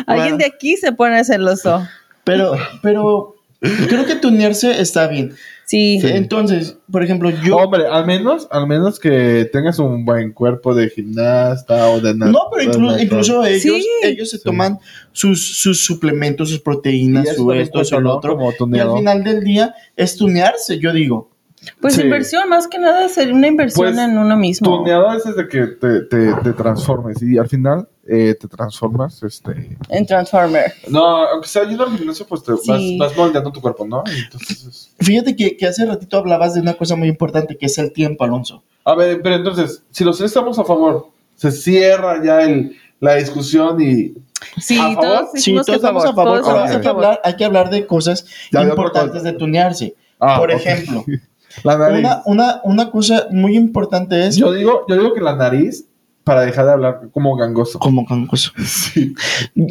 Alguien 0.09 0.37
de 0.37 0.47
aquí 0.47 0.77
se 0.77 0.91
pone 0.91 1.23
celoso. 1.23 1.87
Pero, 2.25 2.57
pero 2.83 3.37
creo 3.61 4.07
que 4.07 4.17
tunearse 4.17 4.81
está 4.81 5.07
bien. 5.07 5.37
Sí. 5.71 6.01
Entonces, 6.03 6.79
por 6.91 7.05
ejemplo, 7.05 7.31
yo. 7.31 7.57
Hombre, 7.57 7.87
al 7.87 8.05
menos, 8.05 8.49
al 8.51 8.67
menos 8.67 8.99
que 8.99 9.49
tengas 9.53 9.79
un 9.79 10.05
buen 10.05 10.33
cuerpo 10.33 10.75
de 10.75 10.91
gimnasta 10.91 11.91
o 11.91 12.01
de 12.01 12.13
nada. 12.17 12.33
No, 12.33 12.41
pero 12.53 12.73
inclu- 12.73 13.01
incluso 13.01 13.45
ellos, 13.45 13.63
Sí. 13.63 13.87
ellos 14.03 14.31
se 14.31 14.39
Sí. 14.39 14.43
toman 14.45 14.81
sus, 15.13 15.59
sus 15.61 15.85
suplementos, 15.85 16.49
sus 16.49 16.59
proteínas, 16.61 17.37
su 17.37 17.53
esto, 17.53 17.85
su 17.85 18.01
lo 18.01 18.17
otro. 18.17 18.37
Como 18.37 18.53
Y 18.77 18.81
al 18.81 18.97
final 18.97 19.23
del 19.23 19.45
día 19.45 19.73
es 19.95 20.17
tunearse, 20.17 20.79
yo 20.81 20.93
digo. 20.93 21.31
Pues 21.81 21.95
Sí. 21.95 22.03
inversión, 22.03 22.49
más 22.49 22.67
que 22.67 22.79
nada 22.79 23.09
sería 23.09 23.35
una 23.35 23.47
inversión 23.47 23.93
Pues, 23.95 23.99
en 23.99 24.19
uno 24.19 24.37
mismo. 24.37 24.79
Tuneado 24.79 25.13
es 25.13 25.23
desde 25.25 25.47
que 25.47 25.67
te, 25.69 26.01
te, 26.07 26.33
te 26.43 26.53
transformes 26.55 27.23
y 27.23 27.39
al 27.39 27.49
final 27.49 27.87
eh, 28.13 28.35
te 28.35 28.49
transformas, 28.49 29.23
este... 29.23 29.77
En 29.89 30.05
Transformer. 30.05 30.73
No, 30.89 31.25
aunque 31.29 31.47
sea 31.49 31.63
yendo 31.65 31.85
al 31.85 31.97
gimnasio, 31.97 32.27
pues 32.27 32.43
te 32.43 32.57
Sí. 32.57 32.99
vas, 32.99 33.11
vas 33.11 33.17
moldeando 33.17 33.53
tu 33.53 33.61
cuerpo, 33.61 33.87
¿no? 33.87 34.03
Entonces... 34.07 34.65
es- 34.65 34.91
Fíjate 34.99 35.37
que, 35.37 35.57
que 35.57 35.67
hace 35.67 35.87
ratito 35.87 36.17
hablabas 36.19 36.55
de 36.55 36.61
una 36.61 36.75
cosa 36.75 36.97
muy 36.97 37.09
importante 37.09 37.57
que 37.57 37.67
es 37.67 37.79
el 37.79 37.93
tiempo, 37.93 38.25
Alonso. 38.25 38.63
A 38.85 38.95
ver, 38.97 39.21
pero 39.23 39.37
entonces, 39.37 39.83
si 39.93 40.03
los 40.05 40.19
tres 40.19 40.31
estamos 40.31 40.59
a 40.59 40.65
favor, 40.65 41.09
se 41.37 41.53
cierra 41.53 42.23
ya 42.25 42.43
el, 42.43 42.77
la 42.99 43.15
discusión 43.15 43.81
y... 43.81 44.13
Sí, 44.61 44.77
¿A 44.79 44.95
favor? 44.95 45.01
todos 45.05 45.29
Sí, 45.35 45.53
todos 45.53 45.69
estamos 45.69 46.05
a 46.05 46.13
favor, 46.15 46.41
pero 46.45 46.59
hay 46.65 46.75
a 46.75 46.81
que, 46.81 46.83
favor. 46.83 47.05
hablar, 47.05 47.21
hay 47.23 47.37
que 47.37 47.45
hablar 47.45 47.71
de 47.71 47.87
cosas 47.87 48.27
Ya, 48.51 48.63
importantes 48.63 49.23
de 49.23 49.33
tunearse. 49.35 49.95
Ah, 50.19 50.39
Por 50.39 50.51
ejemplo, 50.51 51.05
La 51.65 51.77
nariz. 51.79 51.99
una, 52.01 52.23
una, 52.27 52.61
una 52.65 52.91
cosa 52.91 53.27
muy 53.31 53.57
importante 53.57 54.27
es... 54.27 54.37
Yo 54.37 54.53
digo, 54.53 54.85
yo 54.89 54.95
digo 54.97 55.15
que 55.15 55.21
la 55.21 55.37
nariz, 55.37 55.85
para 56.31 56.43
dejar 56.43 56.65
de 56.67 56.71
hablar 56.73 57.01
como 57.13 57.35
gangoso. 57.35 57.79
Como 57.81 58.05
gangoso. 58.05 58.53
Sí. 58.65 59.15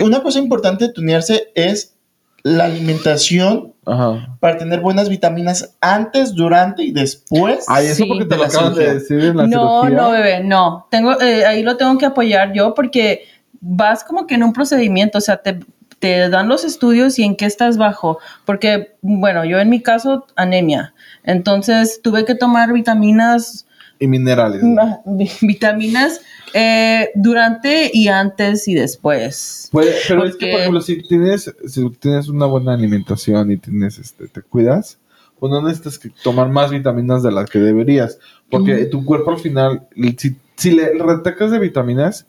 Una 0.02 0.22
cosa 0.22 0.40
importante 0.40 0.88
de 0.88 0.92
tunearse 0.94 1.54
es 1.56 1.96
la 2.44 2.66
alimentación 2.66 3.74
Ajá. 3.86 4.36
para 4.42 4.58
tener 4.58 4.82
buenas 4.82 5.08
vitaminas 5.08 5.78
antes, 5.80 6.36
durante 6.36 6.84
y 6.84 6.92
después. 6.92 7.64
Ay, 7.70 7.86
eso 7.86 8.04
Sí. 8.04 8.10
porque 8.10 8.26
te 8.26 8.36
lo 8.36 8.72
de 8.76 8.94
decir 8.96 9.20
en 9.22 9.38
la 9.38 9.48
No, 9.48 9.84
cirugía. 9.84 9.98
no, 10.02 10.12
bebé, 10.12 10.44
no. 10.44 10.88
Tengo, 10.92 11.22
eh, 11.22 11.46
ahí 11.46 11.64
lo 11.64 11.78
tengo 11.78 11.98
que 11.98 12.06
apoyar 12.08 12.52
yo 12.52 12.74
porque 12.74 13.22
vas 13.62 14.04
como 14.04 14.28
que 14.28 14.36
en 14.36 14.44
un 14.44 14.52
procedimiento, 14.52 15.18
o 15.20 15.22
sea, 15.22 15.38
te, 15.38 15.62
te 16.00 16.28
dan 16.28 16.50
los 16.50 16.66
estudios 16.66 17.18
y 17.20 17.24
en 17.24 17.38
qué 17.38 17.46
estás 17.46 17.78
bajo. 17.78 18.20
Porque, 18.44 18.96
bueno, 19.02 19.46
yo 19.46 19.60
en 19.60 19.70
mi 19.70 19.82
caso, 19.82 20.26
anemia. 20.36 20.94
Entonces 21.24 22.02
tuve 22.04 22.26
que 22.26 22.36
tomar 22.36 22.74
vitaminas, 22.74 23.66
Y 24.00 24.08
minerales. 24.08 24.62
vi- 25.06 25.32
vitaminas 25.42 26.20
eh, 26.54 27.10
durante 27.16 27.90
y 27.94 28.08
antes 28.08 28.68
y 28.68 28.74
después. 28.76 29.70
Puede- 29.72 29.94
pero 30.08 30.26
es 30.26 30.36
que, 30.36 30.52
por 30.52 30.60
ejemplo, 30.60 30.82
si 30.82 31.02
tienes, 31.02 31.54
si 31.68 31.90
tienes 31.92 32.28
una 32.30 32.46
buena 32.46 32.74
alimentación 32.74 33.52
y 33.52 33.58
tienes, 33.58 33.98
este, 34.00 34.28
te 34.28 34.42
cuidas, 34.42 34.98
pues 35.40 35.52
no 35.52 35.62
necesitas 35.62 35.98
que 36.00 36.10
tomar 36.24 36.50
más 36.50 36.70
vitaminas 36.72 37.24
de 37.24 37.32
las 37.32 37.50
que 37.50 37.60
deberías. 37.60 38.20
Porque 38.50 38.86
tu 38.86 39.06
cuerpo 39.06 39.32
al 39.32 39.40
final, 39.40 39.88
si, 40.18 40.36
si 40.58 40.72
le 40.72 40.92
retacas 40.98 41.52
de 41.52 41.60
vitaminas, 41.60 42.26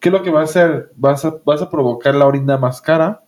¿qué 0.00 0.08
es 0.08 0.12
lo 0.12 0.22
que 0.22 0.30
va 0.30 0.40
a 0.40 0.44
hacer? 0.44 0.92
Vas 0.96 1.24
a, 1.24 1.34
vas 1.44 1.60
a 1.60 1.68
provocar 1.70 2.14
la 2.14 2.26
orina 2.26 2.56
más 2.56 2.80
cara, 2.80 3.22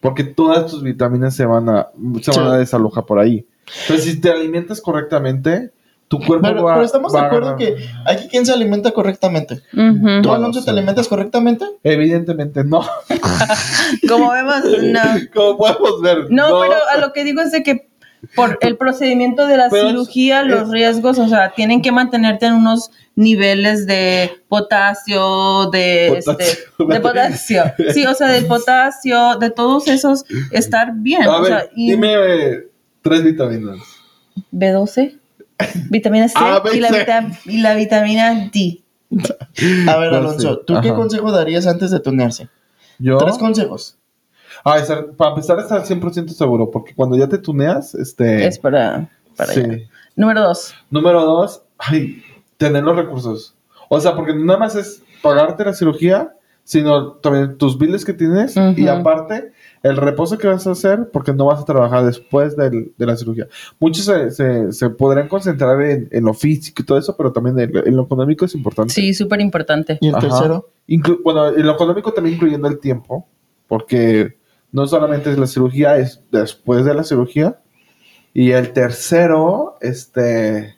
porque 0.00 0.24
todas 0.24 0.70
tus 0.70 0.82
vitaminas 0.82 1.34
se 1.34 1.46
van 1.46 1.68
a, 1.68 1.88
se 2.20 2.32
Sí. 2.32 2.38
van 2.40 2.48
a 2.48 2.58
desalojar 2.58 3.06
por 3.06 3.18
ahí. 3.18 3.46
Entonces, 3.82 4.04
si 4.04 4.20
te 4.20 4.30
alimentas 4.30 4.80
correctamente, 4.80 5.70
tu 6.08 6.18
cuerpo 6.20 6.46
Pero, 6.46 6.62
va, 6.62 6.74
pero 6.74 6.86
estamos 6.86 7.12
de 7.12 7.18
va 7.20 7.26
acuerdo 7.26 7.56
que 7.56 7.76
aquí 8.04 8.28
quien 8.28 8.46
se 8.46 8.52
alimenta 8.52 8.92
correctamente. 8.92 9.54
Ujú. 9.72 10.22
¿Tú, 10.22 10.28
Bueno, 10.28 10.32
Alonso, 10.34 10.64
te 10.64 10.70
alimentas 10.70 11.08
correctamente? 11.08 11.64
Evidentemente 11.82 12.62
no. 12.64 12.82
Como 14.08 14.30
vemos, 14.30 14.56
no. 14.82 15.00
Como 15.34 15.56
podemos 15.58 16.00
ver. 16.02 16.18
No, 16.30 16.60
pero 16.60 16.74
a 16.92 16.98
lo 16.98 17.12
que 17.12 17.24
digo 17.24 17.40
es 17.42 17.50
de 17.52 17.62
que 17.62 17.88
por 18.34 18.58
el 18.60 18.76
procedimiento 18.76 19.46
de 19.46 19.56
la 19.56 19.68
Pero 19.70 19.84
es- 19.84 19.90
cirugía, 19.90 20.42
los 20.42 20.62
es- 20.62 20.68
riesgos, 20.70 21.18
o 21.18 21.28
sea, 21.28 21.52
tienen 21.54 21.82
que 21.82 21.92
mantenerte 21.92 22.46
en 22.46 22.54
unos 22.54 22.90
niveles 23.16 23.86
de 23.86 24.30
potasio, 24.48 25.70
de 25.70 26.20
Potasio. 26.24 26.44
este, 26.78 26.84
de 26.94 27.00
potasio. 27.00 27.62
Sí, 27.92 28.06
o 28.06 28.14
sea, 28.14 28.28
del 28.28 28.46
potasio, 28.46 29.36
de 29.38 29.50
todos 29.50 29.88
esos, 29.88 30.24
estar 30.50 30.92
bien. 30.94 31.22
A 31.24 31.38
o 31.38 31.42
ver, 31.42 31.50
sea, 31.52 31.66
y 31.74 31.90
dime 31.92 32.14
eh, 32.14 32.68
tres 33.02 33.24
vitaminas. 33.24 33.78
B12, 34.52 35.18
vitamina 35.90 36.28
C 36.28 36.38
y, 36.74 36.80
la 36.80 36.88
C. 36.88 36.98
vita- 37.00 37.28
y 37.46 37.58
la 37.60 37.74
vitamina 37.74 38.50
D. 38.52 38.82
A 39.88 39.96
ver, 39.96 40.14
Alonso. 40.14 40.58
¿tú 40.66 40.80
qué 40.82 40.90
consejo 40.92 41.30
darías 41.32 41.66
antes 41.66 41.90
de 41.90 42.00
tunearse? 42.00 42.48
Yo. 42.98 43.18
Tres 43.18 43.38
consejos. 43.38 43.96
Ah, 44.64 44.78
estar- 44.78 45.12
para 45.16 45.30
empezar, 45.30 45.58
estar 45.60 45.82
100% 45.84 46.28
seguro, 46.30 46.70
porque 46.70 46.94
cuando 46.94 47.16
ya 47.16 47.28
te 47.28 47.38
tuneas, 47.38 47.94
este. 47.94 48.46
Es 48.46 48.58
para, 48.58 49.08
para 49.36 49.52
sí. 49.52 49.60
allá. 49.60 49.78
Número 50.16 50.40
dos. 50.42 50.74
Número 50.90 51.22
dos, 51.24 51.62
ay, 51.78 52.22
tener 52.56 52.82
los 52.82 52.96
recursos. 52.96 53.54
O 53.88 54.00
sea, 54.00 54.16
porque 54.16 54.34
no 54.34 54.44
nada 54.44 54.58
más 54.58 54.74
es 54.74 55.02
pagarte 55.22 55.64
la 55.64 55.72
cirugía, 55.74 56.34
sino 56.68 57.12
también 57.12 57.56
tus 57.58 57.78
biles 57.78 58.04
que 58.04 58.12
tienes 58.12 58.56
y 58.76 58.88
aparte 58.88 59.52
el 59.84 59.96
reposo 59.96 60.36
que 60.36 60.48
vas 60.48 60.66
a 60.66 60.72
hacer 60.72 61.10
porque 61.12 61.32
no 61.32 61.46
vas 61.46 61.60
a 61.60 61.64
trabajar 61.64 62.04
después 62.04 62.56
del- 62.56 62.92
de 62.98 63.06
la 63.06 63.16
cirugía. 63.16 63.46
Muchos 63.78 64.04
se, 64.04 64.32
se, 64.32 64.72
se 64.72 64.90
podrán 64.90 65.28
concentrar 65.28 65.80
en, 65.80 66.08
en 66.10 66.24
lo 66.24 66.34
físico 66.34 66.82
y 66.82 66.84
todo 66.84 66.98
eso, 66.98 67.16
pero 67.16 67.30
también 67.30 67.56
en, 67.60 67.70
en 67.86 67.94
lo 67.96 68.02
económico 68.02 68.44
es 68.44 68.54
importante. 68.56 68.92
Sí, 68.92 69.14
súper 69.14 69.40
importante. 69.40 69.98
Y 70.00 70.08
el 70.08 70.16
Ajá. 70.16 70.26
tercero. 70.28 70.70
Inclu- 70.88 71.20
bueno, 71.22 71.46
en 71.48 71.64
lo 71.64 71.72
económico 71.72 72.12
también 72.12 72.34
incluyendo 72.34 72.66
el 72.66 72.80
tiempo, 72.80 73.28
porque 73.68 74.36
no 74.72 74.88
solamente 74.88 75.30
es 75.30 75.38
la 75.38 75.46
cirugía, 75.46 75.98
es 75.98 76.20
después 76.32 76.84
de 76.84 76.94
la 76.94 77.04
cirugía. 77.04 77.60
Y 78.34 78.50
el 78.50 78.72
tercero, 78.72 79.76
este, 79.80 80.74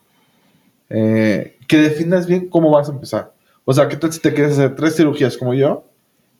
eh, 0.90 1.57
que 1.66 1.77
definas 1.79 2.27
bien 2.27 2.48
cómo 2.51 2.70
vas 2.70 2.88
a 2.90 2.92
empezar. 2.92 3.33
O 3.70 3.74
sea, 3.74 3.87
¿qué 3.87 3.96
tal 3.98 4.11
si 4.11 4.20
te 4.20 4.33
quieres 4.33 4.54
hacer 4.54 4.74
tres 4.76 4.96
cirugías 4.96 5.37
como 5.37 5.52
yo? 5.52 5.85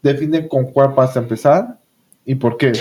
Define 0.03 0.49
con 0.49 0.65
cuál 0.73 0.95
vas 0.97 1.15
a 1.15 1.19
empezar 1.21 1.77
y 2.25 2.37
por 2.37 2.57
qué. 2.57 2.73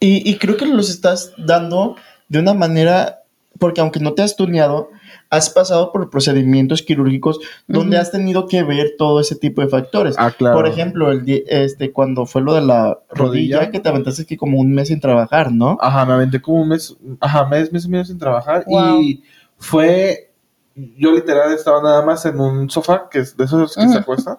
Y, 0.00 0.28
y 0.30 0.36
creo 0.36 0.58
que 0.58 0.66
los 0.66 0.90
estás 0.90 1.32
dando 1.38 1.96
de 2.28 2.40
una 2.40 2.52
manera, 2.52 3.22
porque 3.58 3.80
aunque 3.80 3.98
no 4.00 4.12
te 4.12 4.20
has 4.20 4.36
tuneado, 4.36 4.90
has 5.30 5.48
pasado 5.48 5.92
por 5.92 6.10
procedimientos 6.10 6.82
quirúrgicos 6.82 7.40
donde 7.66 7.96
Ujú. 7.96 8.02
has 8.02 8.12
tenido 8.12 8.46
que 8.48 8.62
ver 8.64 8.96
todo 8.98 9.18
ese 9.18 9.34
tipo 9.34 9.62
de 9.62 9.68
factores. 9.68 10.14
Ah, 10.18 10.30
claro. 10.30 10.56
Por 10.56 10.66
ejemplo, 10.68 11.10
el, 11.10 11.24
este, 11.48 11.90
cuando 11.90 12.26
fue 12.26 12.42
lo 12.42 12.52
de 12.52 12.60
la 12.60 12.98
rodilla, 13.08 13.60
Rodilla. 13.60 13.70
que 13.70 13.80
te 13.80 13.88
aventaste 13.88 14.26
que 14.26 14.36
como 14.36 14.60
un 14.60 14.74
mes 14.74 14.88
sin 14.88 15.00
trabajar, 15.00 15.50
¿no? 15.52 15.78
Ajá, 15.80 16.04
me 16.04 16.12
aventé 16.12 16.42
como 16.42 16.60
un 16.60 16.68
mes, 16.68 16.94
ajá, 17.20 17.46
mes, 17.46 17.72
mes 17.72 17.86
y 17.86 17.88
medio 17.88 18.04
sin 18.04 18.18
trabajar 18.18 18.62
Wow. 18.66 19.00
y 19.00 19.22
fue, 19.56 20.32
yo 20.76 21.12
literal 21.12 21.52
estaba 21.52 21.82
nada 21.82 22.04
más 22.04 22.24
en 22.26 22.38
un 22.38 22.68
sofá, 22.70 23.08
que 23.10 23.20
es 23.20 23.36
de 23.36 23.44
esos 23.44 23.74
que 23.74 23.88
se 23.88 23.98
acuestan, 23.98 24.38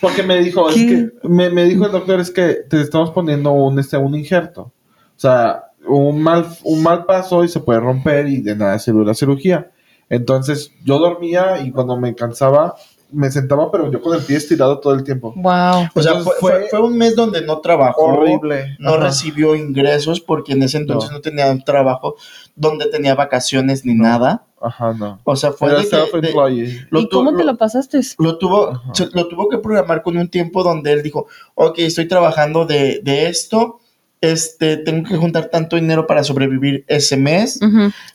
porque 0.00 0.22
me 0.22 0.38
dijo, 0.38 0.68
es 0.68 0.76
que, 0.76 1.12
me, 1.24 1.50
me 1.50 1.64
dijo 1.64 1.86
el 1.86 1.92
doctor, 1.92 2.20
es 2.20 2.30
que 2.30 2.64
te 2.68 2.80
estamos 2.80 3.10
poniendo 3.10 3.52
un, 3.52 3.78
este, 3.78 3.96
un 3.96 4.14
injerto, 4.14 4.62
o 4.62 4.72
sea, 5.16 5.64
un 5.86 6.22
mal, 6.22 6.46
un 6.64 6.82
mal 6.82 7.04
paso 7.04 7.42
y 7.44 7.48
se 7.48 7.60
puede 7.60 7.80
romper 7.80 8.28
y 8.28 8.40
de 8.42 8.54
nada 8.54 8.78
sirve 8.78 9.04
la 9.04 9.14
cirugía. 9.14 9.70
Entonces, 10.08 10.72
yo 10.84 10.98
dormía 10.98 11.60
y 11.62 11.70
cuando 11.70 11.96
me 11.96 12.14
cansaba, 12.14 12.74
me 13.12 13.30
sentaba, 13.30 13.70
pero 13.70 13.90
yo 13.90 14.00
con 14.00 14.16
el 14.16 14.22
pie 14.24 14.36
estirado 14.36 14.78
todo 14.80 14.94
el 14.94 15.04
tiempo. 15.04 15.32
Wow. 15.36 15.88
O 15.94 16.02
sea, 16.02 16.14
fue, 16.20 16.66
fue 16.70 16.80
un 16.80 16.96
mes 16.96 17.16
donde 17.16 17.42
no 17.42 17.60
trabajó, 17.60 18.02
Horrible. 18.04 18.76
no 18.78 18.90
Ajá. 18.94 19.04
recibió 19.04 19.54
ingresos 19.56 20.20
porque 20.20 20.52
en 20.52 20.62
ese 20.62 20.78
entonces 20.78 21.10
No. 21.10 21.16
no, 21.16 21.20
tenía 21.22 21.50
un 21.50 21.62
trabajo 21.64 22.16
donde 22.56 22.86
tenía 22.86 23.14
vacaciones 23.14 23.84
ni 23.84 23.94
No. 23.94 24.04
nada. 24.04 24.44
Ajá, 24.62 24.92
no. 24.92 25.20
O 25.24 25.36
sea, 25.36 25.52
fue 25.52 25.70
de 25.70 25.88
que- 25.88 26.20
de- 26.20 26.86
lo 26.90 27.00
¿Y 27.00 27.08
tu- 27.08 27.16
cómo 27.16 27.34
te 27.34 27.44
lo- 27.44 27.56
pasaste? 27.56 28.00
lo 28.18 28.36
tuvo, 28.38 28.80
se- 28.92 29.08
lo 29.14 29.26
tuvo 29.26 29.48
que 29.48 29.56
programar 29.58 30.02
con 30.02 30.16
un 30.18 30.28
tiempo 30.28 30.62
donde 30.62 30.92
él 30.92 31.02
dijo, 31.02 31.26
ok, 31.54 31.78
estoy 31.78 32.06
trabajando 32.08 32.66
de, 32.66 33.00
de 33.02 33.26
esto 33.28 33.78
este, 34.22 34.76
tengo 34.76 35.08
que 35.08 35.16
juntar 35.16 35.46
tanto 35.46 35.76
dinero 35.76 36.06
para 36.06 36.22
sobrevivir 36.22 36.84
ese 36.88 37.16
mes, 37.16 37.58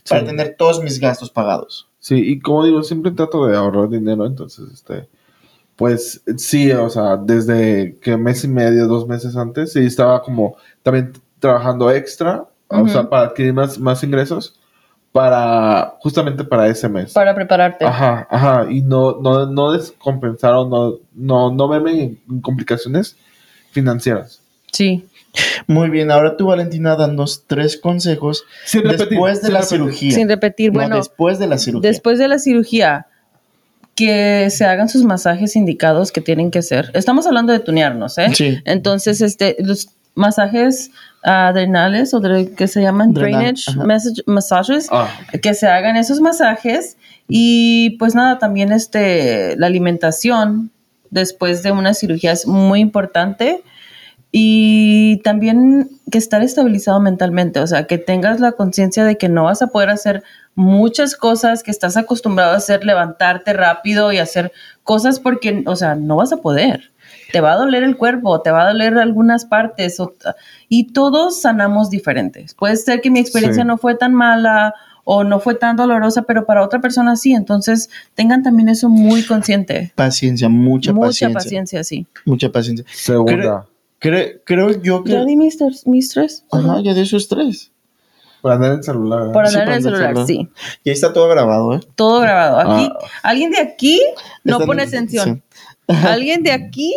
para 0.07 0.21
Sí. 0.21 0.25
tener 0.27 0.55
todos 0.55 0.79
mis 0.83 0.99
gastos 0.99 1.31
pagados. 1.31 1.87
Sí, 2.05 2.17
y 2.17 2.39
como 2.39 2.63
digo, 2.63 2.83
siempre 2.83 3.11
trato 3.13 3.47
de 3.47 3.57
ahorrar 3.57 3.89
dinero, 3.89 4.27
entonces, 4.27 4.71
este, 4.71 5.09
pues 5.75 6.21
sí, 6.37 6.71
o 6.71 6.87
sea, 6.87 7.17
desde 7.17 7.97
que 7.99 8.15
mes 8.15 8.43
y 8.43 8.47
medio, 8.47 8.85
dos 8.85 9.07
meses 9.07 9.35
antes, 9.35 9.73
sí 9.73 9.79
estaba 9.79 10.21
como 10.21 10.55
también 10.83 11.13
trabajando 11.39 11.89
extra, 11.89 12.45
o 12.67 12.87
sea, 12.87 13.09
para 13.09 13.29
adquirir 13.29 13.53
más, 13.53 13.79
más 13.79 14.03
ingresos, 14.03 14.53
para, 15.11 15.95
justamente 15.99 16.43
para 16.43 16.67
ese 16.67 16.87
mes. 16.87 17.11
Para 17.11 17.33
prepararte. 17.33 17.83
Ajá, 17.83 18.27
ajá, 18.29 18.67
y 18.69 18.81
no, 18.81 19.19
no, 19.19 19.47
no 19.47 19.71
descompensaron, 19.71 20.69
no, 20.69 20.99
no, 21.11 21.49
no 21.49 21.67
verme 21.67 22.03
en, 22.03 22.21
en 22.29 22.39
complicaciones 22.39 23.17
financieras. 23.71 24.43
Sí. 24.71 25.07
Muy 25.67 25.89
bien, 25.89 26.11
ahora 26.11 26.37
tú, 26.37 26.47
Valentina, 26.47 26.95
danos 26.95 27.43
tres 27.47 27.77
consejos 27.77 28.43
Sin 28.65 28.83
repetir, 28.83 29.09
después 29.09 29.41
de 29.41 29.45
sin 29.45 29.53
la 29.53 29.59
repetir. 29.61 29.77
cirugía. 29.79 30.11
Sin 30.11 30.29
repetir, 30.29 30.71
No, 30.73 30.79
bueno, 30.79 30.95
después 30.97 31.39
de 31.39 31.47
la 31.47 31.57
cirugía. 31.57 31.89
después 31.89 32.19
de 32.19 32.27
la 32.27 32.39
cirugía, 32.39 33.07
que 33.95 34.49
se 34.49 34.65
hagan 34.65 34.89
sus 34.89 35.03
masajes 35.03 35.55
indicados 35.55 36.11
que 36.11 36.19
tienen 36.21 36.51
que 36.51 36.61
ser. 36.61 36.91
Estamos 36.93 37.25
hablando 37.27 37.53
de 37.53 37.59
tunearnos, 37.59 38.17
¿eh? 38.17 38.27
Sí. 38.33 38.57
Entonces, 38.65 39.21
este, 39.21 39.55
los 39.59 39.87
masajes 40.15 40.91
adrenales 41.23 42.13
o 42.13 42.19
de, 42.19 42.51
que 42.53 42.67
se 42.67 42.81
llaman 42.81 43.13
Drenal, 43.13 43.41
drainage 43.55 43.71
message- 43.79 44.23
massages, 44.25 44.87
Ah, 44.91 45.09
que 45.41 45.53
se 45.53 45.67
hagan 45.67 45.97
esos 45.97 46.19
masajes 46.21 46.97
y 47.27 47.91
pues 47.97 48.15
nada, 48.15 48.37
también 48.37 48.71
este, 48.71 49.55
la 49.57 49.67
alimentación 49.67 50.71
después 51.09 51.63
de 51.63 51.71
una 51.71 51.93
cirugía 51.93 52.31
es 52.33 52.45
muy 52.47 52.79
importante 52.81 53.63
y 54.37 55.21
también 55.23 55.89
que 56.11 56.17
estar 56.17 56.41
estabilizado 56.43 56.99
mentalmente, 56.99 57.61
o 57.61 57.67
sea, 57.67 57.87
que 57.87 57.97
tengas 57.97 58.41
la 58.41 58.51
conciencia 58.51 59.05
de 59.05 59.17
que 59.17 59.29
no 59.29 59.45
vas 59.45 59.61
a 59.61 59.67
poder 59.67 59.89
hacer 59.89 60.23
muchas 60.55 61.15
cosas 61.15 61.63
que 61.63 61.71
estás 61.71 61.95
acostumbrado 61.95 62.51
a 62.51 62.57
hacer, 62.57 62.83
levantarte 62.83 63.53
rápido 63.53 64.11
y 64.11 64.17
hacer 64.17 64.51
cosas 64.83 65.21
porque, 65.21 65.63
o 65.65 65.77
sea, 65.77 65.95
no 65.95 66.17
vas 66.17 66.33
a 66.33 66.37
poder. 66.41 66.91
Te 67.31 67.39
va 67.39 67.53
a 67.53 67.55
doler 67.55 67.83
el 67.83 67.95
cuerpo, 67.95 68.41
te 68.41 68.51
va 68.51 68.63
a 68.63 68.67
doler 68.73 68.97
algunas 68.97 69.45
partes 69.45 70.01
o- 70.01 70.13
y 70.67 70.91
todos 70.91 71.39
sanamos 71.39 71.89
diferentes. 71.89 72.53
Puede 72.55 72.75
ser 72.75 72.99
que 72.99 73.09
mi 73.11 73.19
experiencia 73.19 73.63
Sí. 73.63 73.67
no 73.67 73.77
fue 73.77 73.95
tan 73.95 74.13
mala 74.13 74.73
o 75.05 75.23
no 75.23 75.39
fue 75.39 75.55
tan 75.55 75.77
dolorosa, 75.77 76.23
pero 76.23 76.45
para 76.45 76.61
otra 76.61 76.81
persona 76.81 77.15
sí. 77.15 77.31
Entonces, 77.31 77.89
tengan 78.15 78.43
también 78.43 78.67
eso 78.67 78.89
muy 78.89 79.23
consciente. 79.23 79.93
Paciencia, 79.95 80.49
mucha, 80.49 80.91
Mucha 80.91 81.07
paciencia. 81.07 81.33
paciencia, 81.33 81.83
sí. 81.85 82.05
Mucha 82.25 82.51
paciencia. 82.51 82.85
segunda. 82.91 83.65
Cre- 84.05 84.41
creo 84.45 84.69
yo 84.81 85.03
que... 85.03 85.11
Ya 85.13 85.25
di 85.25 85.35
mis 85.35 85.57
tres. 85.57 85.85
Mis 85.87 86.09
tres 86.09 86.45
Ajá, 86.51 86.79
ya 86.81 86.93
de 86.93 87.01
esos 87.01 87.27
tres. 87.27 87.71
Para 88.41 88.55
andar 88.55 88.71
en 88.73 88.83
celular. 88.83 89.31
Por 89.31 89.47
Sí, 89.47 89.55
andar 89.55 89.69
en 89.69 89.73
el 89.75 89.83
celular, 89.83 90.27
sí. 90.27 90.49
Y 90.83 90.89
ahí 90.89 90.93
está 90.93 91.11
todo 91.13 91.27
grabado, 91.27 91.73
¿eh? 91.75 91.79
Todo 91.95 92.19
grabado. 92.21 92.57
Aquí, 92.59 92.89
Ah. 92.93 93.05
alguien 93.23 93.49
de 93.51 93.59
aquí 93.59 94.01
no 94.43 94.53
Está 94.57 94.65
pone 94.67 94.83
atención. 94.83 95.43
sí. 95.87 95.95
Alguien 96.05 96.43
de 96.43 96.51
aquí 96.51 96.93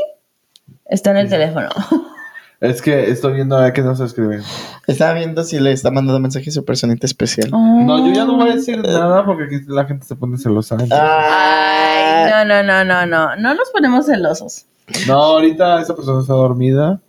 está 0.85 1.11
en 1.13 1.17
el 1.19 1.29
teléfono. 1.29 1.69
Es 2.61 2.83
que 2.83 3.09
estoy 3.13 3.35
viendo 3.35 3.57
a 3.57 3.63
ver 3.63 3.73
qué 3.73 3.83
nos 3.83 4.01
escriben. 4.01 4.43
Estaba 4.89 5.15
viendo 5.15 5.45
si 5.45 5.61
le 5.61 5.71
está 5.71 5.93
mandando 5.93 6.19
mensaje 6.19 6.51
a 6.51 6.53
su 6.53 6.65
personita 6.65 7.07
especial. 7.07 7.53
No, 7.53 8.05
yo 8.05 8.13
ya 8.13 8.25
no 8.25 8.35
voy 8.35 8.51
a 8.51 8.57
decir 8.57 8.79
nada 8.83 9.25
porque 9.25 9.45
aquí 9.45 9.57
la 9.69 9.85
gente 9.85 10.05
se 10.05 10.17
pone 10.17 10.37
celosa. 10.39 10.75
entonces- 10.75 10.99
Ay, 11.01 12.29
no, 12.33 12.45
no, 12.45 12.63
no, 12.65 12.85
no, 12.85 13.07
no. 13.07 13.37
No 13.37 13.55
nos 13.55 13.71
ponemos 13.71 14.07
celosos. 14.07 14.67
No, 15.07 15.15
ahorita 15.15 15.81
esa 15.83 15.95
persona 15.95 16.21
está 16.21 16.33
dormida 16.35 17.01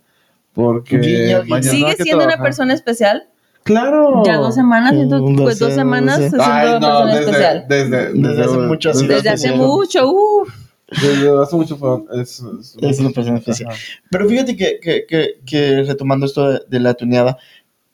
porque 0.52 0.98
Guiño, 0.98 1.42
guiño. 1.42 1.48
mañana 1.48 1.70
hay 1.72 1.78
¿Sigue 1.78 1.96
que 1.96 2.02
siendo 2.02 2.16
una 2.24 2.26
trabajar. 2.32 2.44
persona 2.44 2.74
especial? 2.74 3.24
Claro. 3.62 4.22
Ya 4.24 4.36
dos 4.38 4.54
semanas, 4.54 4.92
siento, 4.94 5.18
Mm, 5.22 5.36
pues 5.36 5.58
dos 5.58 5.74
semanas 5.74 6.16
siendo 6.18 6.42
Ay, 6.42 6.68
una 6.68 6.80
no, 6.80 6.86
persona 6.88 7.06
desde, 7.14 7.20
especial. 7.30 7.64
desde, 7.68 8.12
Desde 8.14 8.42
hace 8.44 8.58
mucho, 8.58 8.88
Desde 8.92 9.14
hace 9.14 9.28
especial. 9.28 9.56
mucho, 9.56 10.10
uff. 10.10 10.48
Desde 10.90 11.42
hace 11.42 11.56
mucho 11.56 11.76
fue- 11.76 12.02
es, 12.20 12.42
es- 12.60 12.76
Es 12.80 12.98
una 12.98 13.10
persona 13.10 13.38
especial. 13.38 13.70
Ajá. 13.70 13.80
Pero 14.10 14.28
fíjate 14.28 14.56
que, 14.56 14.80
que, 14.80 15.04
que, 15.06 15.40
que 15.46 15.82
retomando 15.84 16.26
esto 16.26 16.48
de, 16.50 16.62
de 16.68 16.80
la 16.80 16.94
tuneada, 16.94 17.38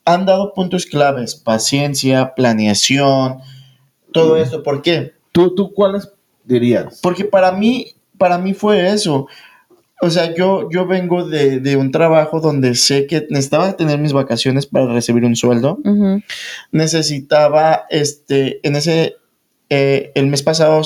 han 0.05 0.25
dado 0.25 0.55
puntos 0.55 0.87
claves, 0.87 1.35
paciencia, 1.35 2.33
planeación, 2.35 3.39
todo 4.13 4.37
esto. 4.37 4.63
¿Por 4.63 4.81
qué? 4.83 5.13
¿Tú, 5.33 5.55
¿Tú 5.55 5.75
cuáles 5.75 6.09
dirías? 6.45 7.01
Porque 7.03 7.25
para 7.25 7.51
mí, 7.53 7.89
para 8.17 8.39
mí 8.39 8.55
fue 8.55 8.89
eso. 8.89 9.27
O 10.03 10.11
sea, 10.11 10.35
yo, 10.35 10.69
yo 10.71 10.87
vengo 10.87 11.27
de, 11.27 11.59
de 11.61 11.77
un 11.77 11.91
trabajo 11.91 12.41
donde 12.41 12.75
sé 12.75 13.07
que 13.07 13.27
necesitaba 13.31 13.77
tener 13.77 13.99
mis 13.99 14.13
vacaciones 14.13 14.67
para 14.67 14.93
recibir 14.93 15.25
un 15.25 15.37
sueldo. 15.37 15.79
Necesitaba, 16.73 17.85
este, 17.91 18.61
en 18.67 18.77
ese, 18.77 19.17
eh, 19.71 20.13
el 20.15 20.27
mes 20.27 20.43
pasado, 20.43 20.83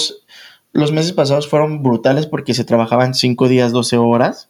los 0.72 0.92
meses 0.92 1.12
pasados 1.12 1.48
fueron 1.48 1.82
brutales 1.82 2.26
porque 2.26 2.54
se 2.54 2.64
trabajaban 2.64 3.14
5 3.14 3.48
días, 3.48 3.72
12 3.72 3.96
horas. 3.96 4.48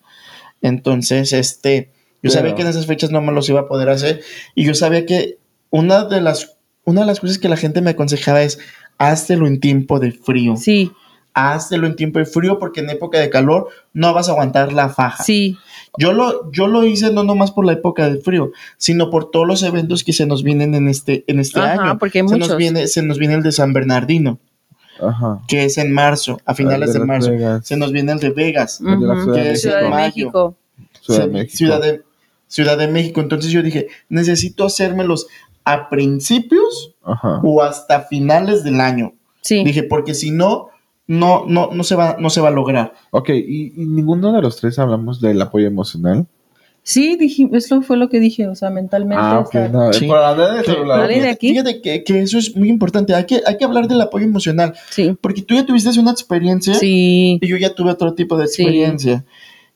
Entonces, 0.61 1.33
este, 1.33 1.91
yo 1.95 2.19
Pero- 2.23 2.35
sabía 2.35 2.55
que 2.55 2.63
en 2.63 2.69
esas 2.69 2.87
fechas 2.87 3.11
no 3.11 3.21
me 3.23 3.33
los 3.33 3.49
iba 3.49 3.61
a 3.61 3.69
poder 3.69 3.89
hacer. 3.89 4.21
Y 4.55 4.65
yo 4.65 4.75
sabía 4.75 5.07
que 5.07 5.39
una 5.71 6.05
de 6.05 6.21
las, 6.21 6.59
una 6.85 7.01
de 7.03 7.07
las 7.07 7.21
cosas 7.21 7.39
que 7.39 7.49
la 7.49 7.57
gente 7.57 7.81
me 7.81 7.91
aconsejaba 7.91 8.43
es, 8.43 8.59
háztelo 8.99 9.47
en 9.47 9.61
tiempo 9.61 9.99
de 10.01 10.13
frío. 10.13 10.57
Sí, 10.57 10.91
Háztelo 11.35 11.87
en 11.87 11.97
tiempo 11.97 12.19
de 12.19 12.27
frío 12.27 12.59
porque 12.59 12.81
en 12.81 12.91
época 12.91 13.19
de 13.19 13.31
calor 13.31 13.69
no 13.93 14.13
vas 14.13 14.29
a 14.29 14.33
aguantar 14.33 14.73
la 14.73 14.89
faja. 14.89 15.23
sí. 15.25 15.57
Yo 15.99 16.13
lo, 16.13 16.53
yo 16.53 16.69
lo 16.69 16.85
hice 16.85 17.13
no 17.13 17.25
nomás 17.25 17.51
por 17.51 17.67
la 17.67 17.73
época 17.73 18.09
de 18.09 18.21
frío, 18.21 18.53
sino 18.77 19.11
por 19.11 19.33
todos 19.33 19.45
los 19.45 19.65
eventos 19.65 20.05
que 20.05 20.13
se 20.13 20.25
nos 20.25 20.45
vienen 20.45 20.77
en 20.77 20.87
este, 20.87 21.25
en 21.27 21.41
este 21.41 21.59
Ajá, 21.59 21.83
año. 21.83 21.99
porque 21.99 22.21
hay 22.21 22.29
se 22.29 22.35
muchos. 22.35 22.49
nos 22.51 22.57
viene, 22.59 22.87
se 22.87 23.03
nos 23.03 23.19
viene 23.19 23.35
el 23.35 23.43
de 23.43 23.51
San 23.51 23.73
Bernardino, 23.73 24.39
Ajá. 25.03 25.41
que 25.49 25.65
es 25.65 25.79
en 25.79 25.93
marzo, 25.93 26.41
a 26.45 26.55
finales 26.55 26.93
de 26.93 27.01
marzo. 27.01 27.31
Vegas. 27.33 27.67
Se 27.67 27.77
nos 27.77 27.91
viene 27.91 28.13
el 28.13 28.21
de 28.21 28.31
Vegas, 28.31 28.81
que 29.35 29.51
es 29.51 29.63
Ciudad 29.63 29.81
de 29.81 29.85
en 29.87 29.91
mayo. 29.91 30.05
México. 30.07 30.57
Ciudad 31.01 31.21
de 31.23 31.27
México. 31.33 31.57
Ciudad 31.57 31.83
de, 31.83 32.03
Ciudad 32.47 32.79
de 32.79 32.87
México. 32.87 33.21
Entonces 33.21 33.51
yo 33.51 33.61
dije, 33.61 33.89
necesito 34.09 34.67
hacérmelos 34.67 35.27
a 35.65 35.89
principios 35.89 36.95
Ajá. 37.03 37.41
o 37.43 37.63
hasta 37.63 38.03
finales 38.03 38.63
del 38.63 38.81
año. 38.81 39.13
Sí. 39.41 39.65
Dije, 39.65 39.83
porque 39.83 40.15
si 40.15 40.31
no, 40.31 40.69
no, 41.11 41.45
no, 41.47 41.71
no 41.73 41.83
se 41.83 41.97
va, 41.97 42.17
no 42.21 42.31
se 42.31 42.41
va 42.41 42.49
a 42.49 42.53
lograr. 42.53 42.93
Ok, 43.11 43.31
y, 43.31 43.73
y 43.83 43.87
ninguno 43.87 44.33
de 44.33 44.41
los 44.41 44.57
tres 44.57 44.79
hablamos 44.79 45.21
del 45.21 45.43
apoyo 45.43 45.67
emocional. 45.67 46.27
Sí, 46.83 47.17
dije, 47.17 47.49
eso 47.53 47.83
fue 47.83 47.97
lo 47.97 48.09
que 48.09 48.21
dije, 48.21 48.47
o 48.49 48.55
sea, 48.55 48.71
mentalmente. 48.71 49.23
Ah, 49.23 49.41
ok, 49.41 49.55
no, 49.73 49.93
Sí. 49.93 50.07
por 50.07 50.17
andar 50.19 50.51
en 50.53 50.57
el 50.59 50.65
Pero- 50.65 50.75
celular. 50.79 51.01
¿Alguien 51.01 51.23
de 51.23 51.29
aquí? 51.31 51.51
Fíjate 51.51 51.83
que, 51.83 52.05
que 52.05 52.21
eso 52.23 52.39
es 52.39 52.57
muy 52.57 52.69
importante. 52.69 53.15
Hay 53.15 53.27
que, 53.27 53.43
hay 53.45 53.57
que 53.59 53.65
hablar 53.65 53.87
del 53.89 54.01
apoyo 54.01 54.25
emocional. 54.25 54.73
Sí. 54.91 55.15
Porque 55.21 55.43
tú 55.43 55.55
ya 55.55 55.67
tuviste 55.67 55.99
una 56.01 56.13
experiencia 56.13 56.75
Sí. 56.75 57.39
y 57.43 57.47
yo 57.47 57.57
ya 57.59 57.75
tuve 57.75 57.91
otro 57.91 58.15
tipo 58.15 58.39
de 58.39 58.47
Sí. 58.47 58.63
experiencia. 58.63 59.25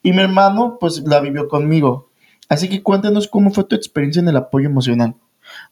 Y 0.03 0.13
mi 0.13 0.23
hermano, 0.23 0.79
pues, 0.81 1.03
la 1.05 1.21
vivió 1.21 1.47
conmigo. 1.49 2.09
Así 2.49 2.69
que 2.69 2.83
cuéntanos 2.83 3.27
cómo 3.29 3.51
fue 3.51 3.65
tu 3.65 3.75
experiencia 3.75 4.21
en 4.21 4.29
el 4.29 4.37
apoyo 4.37 4.67
emocional. 4.69 5.15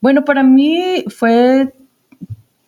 Bueno, 0.00 0.24
para 0.24 0.42
mí 0.42 1.04
fue 1.08 1.72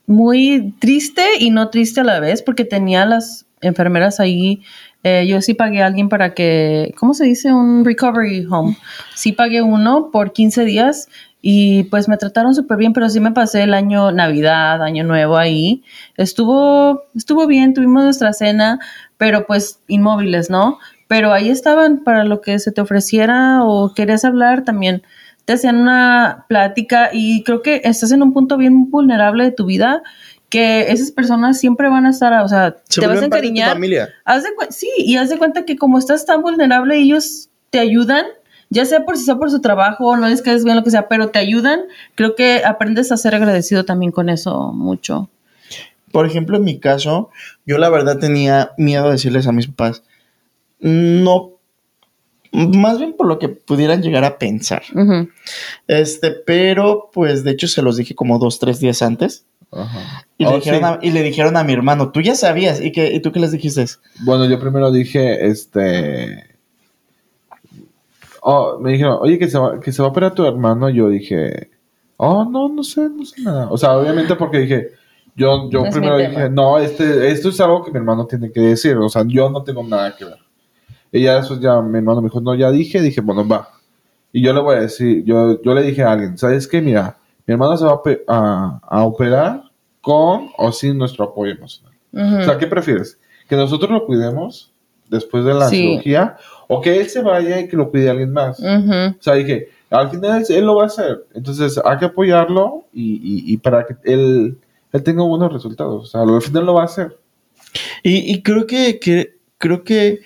muy 0.06 0.74
triste 0.78 1.22
y 1.38 1.50
no 1.50 1.70
triste 1.70 2.00
a 2.00 2.04
la 2.04 2.20
vez 2.20 2.42
porque 2.42 2.64
tenía 2.64 3.06
las 3.06 3.46
enfermeras 3.60 4.20
ahí. 4.20 4.62
Eh, 5.02 5.26
yo 5.26 5.42
sí 5.42 5.54
pagué 5.54 5.82
a 5.82 5.86
alguien 5.86 6.08
para 6.08 6.34
que, 6.34 6.94
¿cómo 6.96 7.14
se 7.14 7.24
dice? 7.24 7.52
Un 7.52 7.84
recovery 7.84 8.46
home. 8.50 8.76
Sí 9.14 9.32
pagué 9.32 9.62
uno 9.62 10.10
por 10.10 10.32
15 10.32 10.64
días 10.64 11.08
y 11.42 11.84
pues 11.84 12.08
me 12.08 12.16
trataron 12.16 12.54
súper 12.54 12.78
bien, 12.78 12.94
pero 12.94 13.10
sí 13.10 13.20
me 13.20 13.32
pasé 13.32 13.64
el 13.64 13.74
año 13.74 14.12
Navidad, 14.12 14.82
Año 14.82 15.04
Nuevo 15.04 15.36
ahí. 15.36 15.82
Estuvo, 16.16 17.02
estuvo 17.14 17.46
bien, 17.46 17.74
tuvimos 17.74 18.04
nuestra 18.04 18.32
cena, 18.32 18.78
pero 19.18 19.46
pues 19.46 19.80
inmóviles, 19.86 20.48
¿no? 20.48 20.78
Pero 21.06 21.34
ahí 21.34 21.50
estaban 21.50 22.02
para 22.02 22.24
lo 22.24 22.40
que 22.40 22.58
se 22.58 22.72
te 22.72 22.80
ofreciera 22.80 23.62
o 23.62 23.92
querías 23.92 24.24
hablar 24.24 24.64
también 24.64 25.02
te 25.44 25.54
hacían 25.54 25.76
una 25.76 26.46
plática 26.48 27.10
y 27.12 27.42
creo 27.44 27.62
que 27.62 27.82
estás 27.84 28.12
en 28.12 28.22
un 28.22 28.32
punto 28.32 28.56
bien 28.56 28.90
vulnerable 28.90 29.44
de 29.44 29.50
tu 29.52 29.66
vida 29.66 30.02
que 30.48 30.92
esas 30.92 31.10
personas 31.10 31.58
siempre 31.58 31.88
van 31.88 32.06
a 32.06 32.10
estar, 32.10 32.32
o 32.44 32.48
sea, 32.48 32.76
te 32.88 33.06
vas 33.06 33.20
a 33.20 33.24
encariñar. 33.24 33.72
familia. 33.72 34.10
Haz 34.24 34.44
de 34.44 34.50
sí, 34.70 34.88
y 34.98 35.16
haz 35.16 35.28
de 35.28 35.36
cuenta 35.36 35.64
que 35.64 35.76
como 35.76 35.98
estás 35.98 36.26
tan 36.26 36.42
vulnerable, 36.42 36.96
ellos 36.96 37.50
te 37.70 37.80
ayudan, 37.80 38.24
ya 38.70 38.84
sea 38.84 39.04
por 39.04 39.16
si 39.16 39.24
sea 39.24 39.36
por 39.36 39.50
su 39.50 39.60
trabajo 39.60 40.06
o 40.06 40.16
no 40.16 40.28
les 40.28 40.42
quedes 40.42 40.62
bien, 40.62 40.76
lo 40.76 40.84
que 40.84 40.92
sea, 40.92 41.08
pero 41.08 41.30
te 41.30 41.40
ayudan. 41.40 41.80
Creo 42.14 42.36
que 42.36 42.62
aprendes 42.64 43.10
a 43.10 43.16
ser 43.16 43.34
agradecido 43.34 43.84
también 43.84 44.12
con 44.12 44.28
eso 44.28 44.72
mucho. 44.72 45.28
Por 46.12 46.24
ejemplo, 46.24 46.58
en 46.58 46.62
mi 46.62 46.78
caso, 46.78 47.30
yo 47.66 47.78
la 47.78 47.90
verdad 47.90 48.20
tenía 48.20 48.70
miedo 48.78 49.06
de 49.06 49.12
decirles 49.12 49.48
a 49.48 49.52
mis 49.52 49.66
papás, 49.66 50.04
no, 50.78 51.53
más 52.54 52.98
bien 52.98 53.14
por 53.14 53.26
lo 53.26 53.38
que 53.38 53.48
pudieran 53.48 54.02
llegar 54.02 54.24
a 54.24 54.38
pensar. 54.38 54.82
Este, 55.88 56.30
pero 56.30 57.10
pues 57.12 57.42
de 57.42 57.50
hecho 57.50 57.66
se 57.66 57.82
los 57.82 57.96
dije 57.96 58.14
como 58.14 58.38
dos, 58.38 58.58
tres 58.58 58.80
días 58.80 59.02
antes. 59.02 59.44
Ajá. 59.72 60.24
Y, 60.38 60.44
Oh, 60.44 60.50
le, 60.50 60.56
dijeron 60.56 60.80
sí. 60.80 60.84
a, 60.84 60.98
y 61.02 61.10
le 61.10 61.22
dijeron 61.22 61.56
a 61.56 61.64
mi 61.64 61.72
hermano, 61.72 62.12
tú 62.12 62.20
ya 62.20 62.36
sabías. 62.36 62.80
¿Y, 62.80 62.92
qué, 62.92 63.12
¿Y 63.12 63.20
tú 63.20 63.32
qué 63.32 63.40
les 63.40 63.50
dijiste? 63.50 63.84
Bueno, 64.24 64.44
yo 64.46 64.60
primero 64.60 64.92
dije, 64.92 65.46
este... 65.46 66.56
oh, 68.40 68.78
me 68.78 68.92
dijeron, 68.92 69.18
oye, 69.20 69.38
que 69.38 69.48
se, 69.48 69.58
va, 69.58 69.80
que 69.80 69.90
se 69.90 70.00
va 70.00 70.08
a 70.08 70.10
operar 70.12 70.32
tu 70.32 70.46
hermano. 70.46 70.88
Yo 70.90 71.08
dije, 71.08 71.70
oh, 72.18 72.44
no, 72.44 72.68
no 72.68 72.84
sé, 72.84 73.08
no 73.08 73.24
sé 73.24 73.42
nada. 73.42 73.68
O 73.70 73.76
sea, 73.76 73.98
obviamente 73.98 74.36
porque 74.36 74.58
dije, 74.58 74.90
yo, 75.34 75.68
yo 75.70 75.84
No 75.84 75.90
primero 75.90 76.18
dije, 76.18 76.48
no, 76.50 76.78
este, 76.78 77.30
esto 77.30 77.48
es 77.48 77.60
algo 77.60 77.84
que 77.84 77.90
mi 77.90 77.98
hermano 77.98 78.26
tiene 78.26 78.52
que 78.52 78.60
decir. 78.60 78.96
O 78.96 79.08
sea, 79.08 79.24
yo 79.26 79.50
no 79.50 79.64
tengo 79.64 79.82
nada 79.82 80.14
que 80.16 80.24
ver. 80.24 80.43
Y 81.16 81.22
ya 81.22 81.36
después 81.36 81.60
ya 81.60 81.80
mi 81.80 81.98
hermano 81.98 82.20
me 82.20 82.26
dijo, 82.28 82.40
no, 82.40 82.54
ya 82.56 82.70
dije, 82.72 83.00
dije, 83.00 83.20
bueno, 83.20 83.46
va. 83.46 83.68
Y 84.32 84.42
yo 84.42 84.52
le 84.52 84.60
voy 84.60 84.74
a 84.76 84.80
decir, 84.80 85.22
yo, 85.24 85.62
yo 85.62 85.72
le 85.74 85.82
dije 85.82 86.02
a 86.02 86.10
alguien, 86.12 86.36
¿sabes 86.36 86.66
qué? 86.66 86.82
Mira, 86.82 87.16
mi 87.46 87.52
hermano 87.52 87.76
se 87.76 87.84
va 87.84 87.92
a, 87.92 88.00
a- 88.26 88.80
a 88.82 89.04
operar 89.04 89.62
con 90.00 90.48
o 90.58 90.72
sin 90.72 90.98
nuestro 90.98 91.24
apoyo 91.26 91.52
emocional. 91.52 91.92
Ujú. 92.12 92.38
O 92.40 92.44
sea, 92.44 92.58
¿qué 92.58 92.66
prefieres? 92.66 93.16
¿Que 93.48 93.54
nosotros 93.56 93.90
lo 93.92 94.06
cuidemos 94.06 94.72
después 95.08 95.44
de 95.44 95.54
la 95.54 95.68
Sí. 95.68 95.76
cirugía? 95.76 96.36
¿O 96.66 96.80
que 96.80 96.98
él 97.00 97.08
se 97.08 97.22
vaya 97.22 97.60
y 97.60 97.68
que 97.68 97.76
lo 97.76 97.90
cuide 97.90 98.10
alguien 98.10 98.32
más? 98.32 98.58
Ujú. 98.58 98.92
O 99.16 99.22
sea, 99.22 99.34
dije, 99.34 99.68
al 99.90 100.10
final 100.10 100.40
él, 100.48 100.56
él 100.56 100.64
lo 100.64 100.74
va 100.76 100.82
a 100.84 100.86
hacer. 100.86 101.24
Entonces 101.34 101.80
hay 101.84 101.98
que 101.98 102.06
apoyarlo 102.06 102.86
y, 102.92 103.14
y- 103.22 103.52
y 103.52 103.56
para 103.58 103.86
que 103.86 103.94
él, 104.02 104.58
él 104.92 105.02
tenga 105.04 105.22
buenos 105.22 105.52
resultados. 105.52 106.02
O 106.02 106.06
sea, 106.06 106.22
al 106.22 106.42
final 106.42 106.66
lo 106.66 106.74
va 106.74 106.82
a 106.82 106.86
hacer. 106.86 107.16
Y, 108.02 108.32
y 108.34 108.42
creo 108.42 108.66
que, 108.66 108.98
que, 108.98 109.36
creo 109.58 109.84
que, 109.84 110.20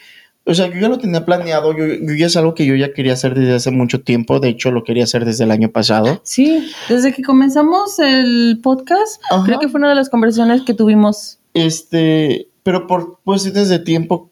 o 0.49 0.55
sea, 0.55 0.67
yo 0.69 0.81
ya 0.81 0.89
lo 0.89 0.99
tenía 0.99 1.25
planeado, 1.25 1.77
yo, 1.77 1.85
yo 1.87 2.15
ya 2.15 2.27
es 2.27 2.37
algo 2.37 2.55
que 2.55 2.65
yo 2.65 2.75
ya 2.75 2.93
quería 2.95 3.13
hacer 3.13 3.35
desde 3.35 3.55
hace 3.55 3.71
mucho 3.71 4.01
tiempo, 4.01 4.41
de 4.41 4.49
hecho 4.49 4.71
lo 4.71 4.83
quería 4.83 5.05
hacer 5.05 5.25
desde 5.25 5.45
el 5.45 5.51
año 5.51 5.71
pasado. 5.71 6.21
Sí, 6.25 6.71
desde 6.89 7.13
que 7.13 7.23
comenzamos 7.23 7.99
el 7.99 8.59
podcast, 8.63 9.23
Ajá. 9.31 9.45
creo 9.45 9.59
que 9.59 9.69
fue 9.69 9.79
una 9.79 9.91
de 9.91 9.95
las 9.95 10.09
conversaciones 10.09 10.63
que 10.63 10.75
tuvimos. 10.75 11.39
Este, 11.55 12.49
pero 12.63 12.87
por 12.87 13.19
cuestiones 13.25 13.69
de 13.69 13.79
tiempo, 13.79 14.31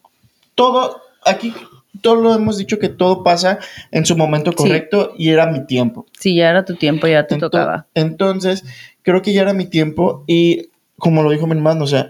todo, 0.55 0.97
aquí, 1.25 1.53
todo 2.01 2.15
lo 2.15 2.33
hemos 2.33 2.57
dicho 2.57 2.79
que 2.79 2.89
todo 2.89 3.23
pasa 3.23 3.59
en 3.91 4.05
su 4.05 4.17
momento 4.17 4.53
correcto 4.53 5.13
y 5.17 5.29
era 5.29 5.45
mi 5.51 5.65
tiempo. 5.65 6.05
Sí, 6.19 6.35
ya 6.35 6.49
era 6.49 6.65
tu 6.65 6.75
tiempo, 6.75 7.07
ya 7.07 7.27
te 7.27 7.35
Ento- 7.35 7.41
tocaba. 7.51 7.87
Entonces, 7.93 8.63
creo 9.03 9.21
que 9.21 9.33
ya 9.33 9.41
era 9.43 9.53
mi 9.53 9.65
tiempo 9.65 10.23
y 10.27 10.69
como 10.97 11.21
lo 11.21 11.29
dijo 11.29 11.45
mi 11.45 11.53
hermano, 11.55 11.83
o 11.83 11.87
sea, 11.87 12.09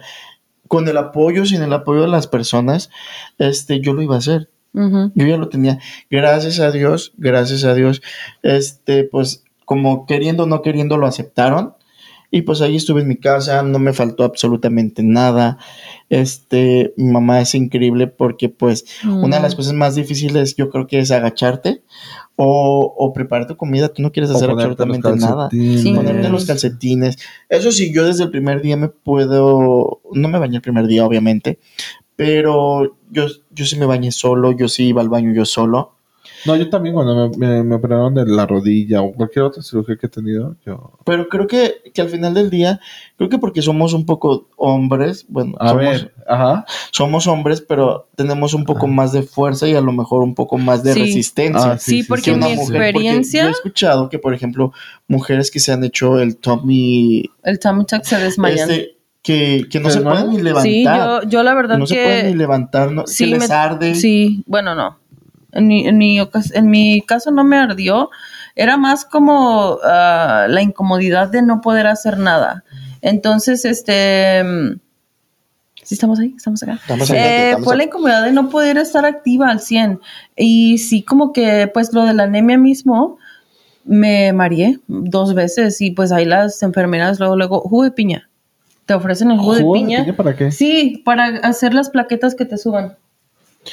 con 0.68 0.88
el 0.88 0.98
apoyo, 0.98 1.46
sin 1.46 1.62
el 1.62 1.74
apoyo 1.74 2.02
de 2.02 2.08
las 2.08 2.28
personas, 2.28 2.90
este, 3.38 3.80
yo 3.80 3.94
lo 3.94 4.02
iba 4.02 4.16
a 4.16 4.20
hacer. 4.20 4.50
Yo 4.74 5.26
ya 5.26 5.38
lo 5.38 5.50
tenía. 5.50 5.80
Gracias 6.12 6.60
a 6.60 6.70
Dios, 6.70 7.14
gracias 7.18 7.64
a 7.64 7.74
Dios, 7.74 8.04
este, 8.44 9.06
pues 9.06 9.44
como 9.66 10.06
queriendo 10.06 10.44
o 10.44 10.46
no 10.46 10.62
queriendo 10.62 10.98
lo 10.98 11.08
aceptaron. 11.08 11.74
Y 12.30 12.42
pues 12.42 12.60
ahí 12.62 12.76
estuve 12.76 13.02
en 13.02 13.08
mi 13.08 13.16
casa, 13.16 13.64
no 13.64 13.80
me 13.80 13.94
faltó 13.94 14.24
absolutamente 14.26 15.02
nada. 15.02 15.58
Este, 16.10 16.94
mi 16.98 17.12
mamá 17.12 17.40
es 17.42 17.56
increíble 17.56 18.08
porque 18.08 18.50
pues 18.50 18.86
una 19.06 19.38
de 19.38 19.44
las 19.44 19.54
Mm. 19.54 19.58
cosas 19.58 19.74
más 19.74 19.96
difíciles 19.96 20.56
yo 20.56 20.70
creo 20.70 20.88
que 20.88 21.00
es 21.00 21.12
agacharte 21.12 21.84
o, 22.36 22.94
o 22.98 23.14
preparar 23.14 23.48
tu 23.48 23.56
comida. 23.56 23.90
Tú 23.90 24.02
no 24.02 24.12
quieres 24.12 24.30
hacer 24.32 24.50
absolutamente 24.50 25.10
nada. 25.16 25.50
Sí. 25.52 25.94
Ponerte 25.96 26.28
los 26.30 26.46
calcetines. 26.46 27.18
Eso 27.48 27.72
sí, 27.72 27.94
yo 27.94 28.06
desde 28.06 28.26
el 28.26 28.30
primer 28.32 28.62
día 28.62 28.76
me 28.78 28.90
puedo, 28.90 30.02
no 30.14 30.28
me 30.28 30.38
bañé 30.40 30.58
el 30.58 30.62
primer 30.62 30.86
día, 30.88 31.06
obviamente, 31.06 31.60
pero 32.16 32.98
yo, 33.12 33.28
yo 33.52 33.66
sí 33.66 33.78
me 33.78 33.86
bañé 33.86 34.12
solo, 34.12 34.52
yo 34.52 34.68
sí 34.68 34.88
iba 34.88 35.02
al 35.02 35.10
baño 35.10 35.34
yo 35.34 35.46
solo. 35.46 35.97
No, 36.48 36.56
yo 36.56 36.70
también 36.70 36.96
cuando 36.96 37.30
me, 37.30 37.38
me- 37.38 37.64
me 37.64 37.76
operaron 37.76 38.16
de 38.16 38.26
la 38.26 38.48
rodilla 38.48 39.02
o 39.02 39.12
cualquier 39.14 39.44
otra 39.46 39.62
cirugía 39.62 39.98
que 39.98 40.08
he 40.08 40.10
tenido, 40.10 40.56
yo... 40.66 40.94
Pero 41.06 41.28
creo 41.30 41.46
que, 41.46 41.76
que 41.94 42.02
al 42.02 42.10
final 42.10 42.34
del 42.34 42.50
día, 42.50 42.80
creo 43.18 43.30
que 43.30 43.38
porque 43.38 43.62
somos 43.62 43.94
un 43.94 44.06
poco 44.06 44.48
hombres, 44.56 45.26
bueno, 45.30 45.56
A 45.60 45.70
somos, 45.70 45.84
ver, 45.84 46.14
ajá. 46.28 46.66
somos 46.92 47.28
hombres, 47.28 47.62
pero 47.62 48.08
tenemos 48.16 48.54
un 48.54 48.64
poco 48.64 48.88
más 48.88 49.12
de 49.12 49.24
fuerza 49.24 49.68
y 49.68 49.76
a 49.76 49.82
lo 49.82 49.92
mejor 49.92 50.24
un 50.24 50.34
poco 50.34 50.58
más 50.58 50.82
de 50.84 50.94
Sí. 50.94 51.02
resistencia. 51.02 51.74
Ah, 51.74 51.78
Sí, 51.78 52.02
sí, 52.02 52.08
porque 52.08 52.24
que 52.24 52.32
en 52.32 52.38
una 52.38 52.48
mi 52.48 52.56
mujer, 52.56 52.66
porque 52.94 53.08
experiencia, 53.08 53.42
Yo 53.44 53.48
he 53.50 53.52
escuchado 53.52 54.10
que, 54.10 54.18
por 54.20 54.34
ejemplo, 54.34 54.72
mujeres 55.08 55.52
que 55.52 55.60
se 55.60 55.72
han 55.74 55.84
hecho 55.84 56.20
el 56.20 56.38
tummy, 56.38 57.30
el 57.44 57.60
tummy 57.60 57.86
tuck 57.86 58.04
se 58.04 58.18
desmayan. 58.20 58.70
este, 58.72 58.98
que, 59.22 59.66
que 59.70 59.80
no 59.82 59.90
¿Se 59.90 59.98
se 60.00 60.02
pueden 60.06 60.30
ni 60.30 60.42
levantar. 60.42 60.64
sí, 60.64 60.84
yo, 60.86 61.24
yo 61.30 61.44
la 61.44 61.54
verdad 61.54 61.78
no 61.78 61.86
se 61.86 61.96
que... 61.96 62.04
pueden 62.04 62.28
ni 62.28 62.34
levantar, 62.36 62.92
no, 62.94 63.06
sí, 63.08 63.26
que 63.26 63.32
les 63.40 63.50
me- 63.50 63.56
arde. 63.56 63.96
Sí, 63.96 64.44
bueno, 64.48 64.74
no. 64.74 64.98
En 65.52 65.68
mi, 65.68 65.88
en 65.88 65.98
mi, 65.98 66.20
en 66.20 66.70
mi 66.70 67.02
caso 67.02 67.32
no 67.32 67.44
me 67.44 67.58
ardió. 67.58 68.10
Era 68.56 68.78
más 68.78 69.06
como 69.06 69.78
ah, 69.84 70.48
la 70.50 70.62
incomodidad 70.62 71.30
de 71.30 71.42
no 71.42 71.62
poder 71.62 71.88
hacer 71.88 72.18
nada. 72.18 72.64
Entonces, 73.02 73.66
este... 73.66 74.44
¿Sí 75.84 75.96
estamos 75.96 76.20
ahí? 76.20 76.34
¿Estamos 76.36 76.62
acá? 76.64 76.74
Estamos 76.74 77.10
Eh, 77.12 77.50
estamos 77.50 77.64
fue 77.64 77.78
la 77.78 77.86
incomodidad 77.86 78.24
de 78.26 78.34
no 78.34 78.50
poder 78.50 78.78
estar 78.78 79.06
activa 79.06 79.50
al 79.50 79.62
100. 79.62 80.02
Y 80.36 80.80
sí, 80.80 81.02
como 81.02 81.32
que, 81.32 81.70
pues, 81.74 81.94
lo 81.94 82.04
de 82.04 82.14
la 82.14 82.24
anemia 82.24 82.58
mismo, 82.58 83.18
me 83.86 84.34
mareé 84.34 84.80
dos 84.88 85.34
veces. 85.34 85.80
Y 85.80 85.92
pues 85.92 86.12
ahí 86.12 86.26
las 86.26 86.62
enfermeras 86.62 87.20
luego, 87.20 87.38
luego, 87.38 87.62
jugo 87.62 87.84
de 87.84 87.92
piña. 87.92 88.30
Te 88.86 88.94
ofrecen 88.94 89.32
el 89.32 89.38
jugo, 89.38 89.56
¿Jugo 89.56 89.76
de 89.76 89.80
de 89.80 89.86
piña. 89.86 90.04
piña 90.04 90.18
para 90.18 90.36
qué? 90.36 90.52
Sí, 90.52 91.02
para 91.06 91.26
hacer 91.40 91.74
las 91.74 91.90
plaquetas 91.90 92.36
que 92.36 92.46
te 92.46 92.58
suban. 92.58 92.98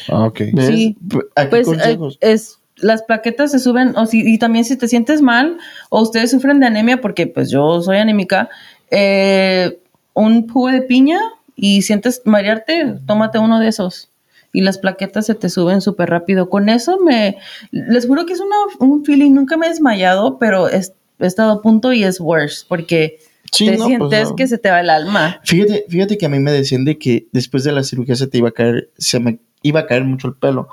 Ah, 0.08 0.24
ok. 0.26 0.40
¿Ves? 0.52 0.66
sí. 0.66 0.96
P- 1.08 1.18
Aquí 1.36 1.50
Pues 1.50 1.62
eh, 1.68 1.70
consejos. 1.70 2.18
es 2.20 2.58
las 2.76 3.02
plaquetas 3.04 3.52
se 3.52 3.60
suben 3.60 3.96
o 3.96 4.04
si, 4.06 4.20
y 4.26 4.36
también 4.38 4.64
si 4.64 4.76
te 4.76 4.88
sientes 4.88 5.22
mal 5.22 5.58
o 5.90 6.02
ustedes 6.02 6.32
sufren 6.32 6.58
de 6.58 6.66
anemia 6.66 7.00
porque 7.00 7.26
pues 7.28 7.48
yo 7.50 7.80
soy 7.80 7.98
anémica 7.98 8.48
eh, 8.90 9.78
un 10.12 10.48
jugo 10.48 10.68
de 10.70 10.82
piña 10.82 11.18
y 11.56 11.82
sientes 11.82 12.22
marearte 12.24 12.96
tómate 13.06 13.38
uno 13.38 13.60
de 13.60 13.68
esos 13.68 14.10
y 14.52 14.60
las 14.62 14.78
plaquetas 14.78 15.26
se 15.26 15.34
te 15.36 15.48
suben 15.50 15.80
súper 15.82 16.10
rápido 16.10 16.48
con 16.50 16.68
eso 16.68 16.98
me 17.00 17.36
les 17.70 18.06
juro 18.06 18.26
que 18.26 18.32
es 18.32 18.40
una, 18.40 18.56
un 18.80 19.04
feeling 19.04 19.32
nunca 19.32 19.56
me 19.56 19.66
he 19.66 19.68
desmayado 19.70 20.38
pero 20.38 20.68
es- 20.68 20.94
he 21.20 21.26
estado 21.26 21.52
a 21.52 21.62
punto 21.62 21.92
y 21.92 22.02
es 22.04 22.20
worse 22.20 22.64
porque 22.68 23.18
Sí, 23.52 23.66
te 23.66 23.72
no, 23.72 23.84
pues, 23.84 23.86
sientes 23.88 24.30
no. 24.30 24.36
que 24.36 24.48
se 24.48 24.58
te 24.58 24.68
va 24.70 24.80
el 24.80 24.90
alma 24.90 25.40
Fíjate, 25.44 25.84
fíjate 25.88 26.18
que 26.18 26.26
a 26.26 26.28
mí 26.28 26.40
me 26.40 26.50
decían 26.50 26.84
de 26.84 26.98
que 26.98 27.28
después 27.30 27.62
de 27.62 27.70
la 27.70 27.84
cirugía 27.84 28.16
se 28.16 28.26
te 28.26 28.38
iba 28.38 28.48
a 28.48 28.52
caer, 28.52 28.90
se 28.98 29.20
me 29.20 29.38
iba 29.64 29.80
a 29.80 29.86
caer 29.86 30.04
mucho 30.04 30.28
el 30.28 30.34
pelo. 30.34 30.68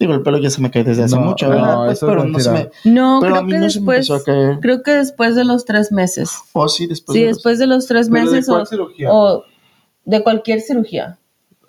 Digo, 0.00 0.14
el 0.14 0.22
pelo 0.22 0.38
ya 0.38 0.48
se 0.48 0.60
me 0.62 0.70
cae 0.70 0.84
desde 0.84 1.02
hace 1.02 1.16
No, 1.16 1.22
mucho, 1.22 1.46
no, 1.48 1.52
¿verdad? 1.56 1.76
Pues, 1.86 1.98
eso 1.98 2.06
es 2.06 2.10
pero 2.16 2.24
no 2.24 2.38
se 2.38 2.50
me, 2.50 2.58
mentira. 2.60 2.80
no 2.84 3.18
pero 3.20 3.34
a 3.34 3.38
creo 3.38 3.44
mí 3.46 3.52
que 3.52 3.58
no 3.58 3.68
se 3.70 3.80
me 3.80 3.86
después 3.96 4.08
empezó 4.08 4.14
a 4.14 4.24
caer. 4.24 4.60
creo 4.60 4.82
que 4.84 4.90
después 4.92 5.34
de 5.34 5.44
los 5.44 5.64
tres 5.64 5.90
meses 5.92 6.30
Oh, 6.52 6.68
sí, 6.68 6.86
después 6.86 7.14
Sí, 7.14 7.20
de 7.22 7.26
los- 7.28 7.36
después 7.36 7.58
de 7.58 7.66
los 7.66 7.86
tres 7.86 8.08
¿Pero 8.08 8.24
de 8.24 8.30
meses 8.30 8.46
cuál 8.48 8.62
o, 8.62 8.66
cirugía? 8.66 9.08
o 9.12 9.44
de 10.04 10.22
cualquier 10.22 10.60
cirugía. 10.60 11.18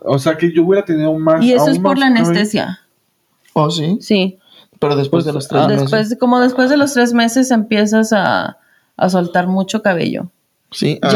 O 0.02 0.18
sea 0.20 0.38
que 0.38 0.54
yo 0.54 0.64
hubiera 0.64 0.86
tenido 0.86 1.14
más... 1.18 1.44
Y 1.44 1.52
eso 1.54 1.70
es 1.70 1.80
por 1.80 1.98
la 1.98 2.06
anestesia. 2.06 2.80
Oh, 3.54 3.70
sí, 3.72 3.98
Sí. 4.00 4.38
pero 4.80 4.96
después 4.96 5.24
Pues, 5.24 5.26
de 5.26 5.34
los 5.34 5.48
tres 5.48 5.62
ah, 5.64 5.68
meses. 5.68 5.82
Después, 5.92 6.18
como 6.20 6.40
después 6.40 6.70
de 6.70 6.78
los 6.78 6.94
tres 6.94 7.14
meses 7.14 7.50
empiezas 7.52 8.14
a, 8.14 8.58
a 8.96 9.10
soltar 9.10 9.48
mucho 9.48 9.82
cabello. 9.82 10.30
Sí, 10.72 11.00
ah, 11.02 11.12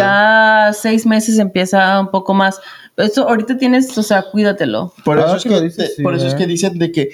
Ya 0.70 0.74
seis 0.74 1.06
meses 1.06 1.38
empieza 1.40 2.00
un 2.00 2.10
poco 2.12 2.34
más. 2.34 2.60
Esto 2.98 3.28
ahorita 3.28 3.58
tienes, 3.58 3.96
o 3.98 4.04
sea, 4.04 4.24
cuídatelo. 4.32 4.94
por 5.06 5.20
eso, 5.20 5.36
es 5.36 5.44
que 5.44 5.50
que, 5.50 5.56
lo 5.56 5.62
dices, 5.62 5.90
te- 5.90 5.96
sí, 5.96 6.04
por 6.04 6.16
eso 6.16 6.28
es 6.28 6.34
¿eh? 6.34 6.38
que 6.38 6.48
dicen 6.48 6.78
de 6.80 6.92
que 6.92 7.10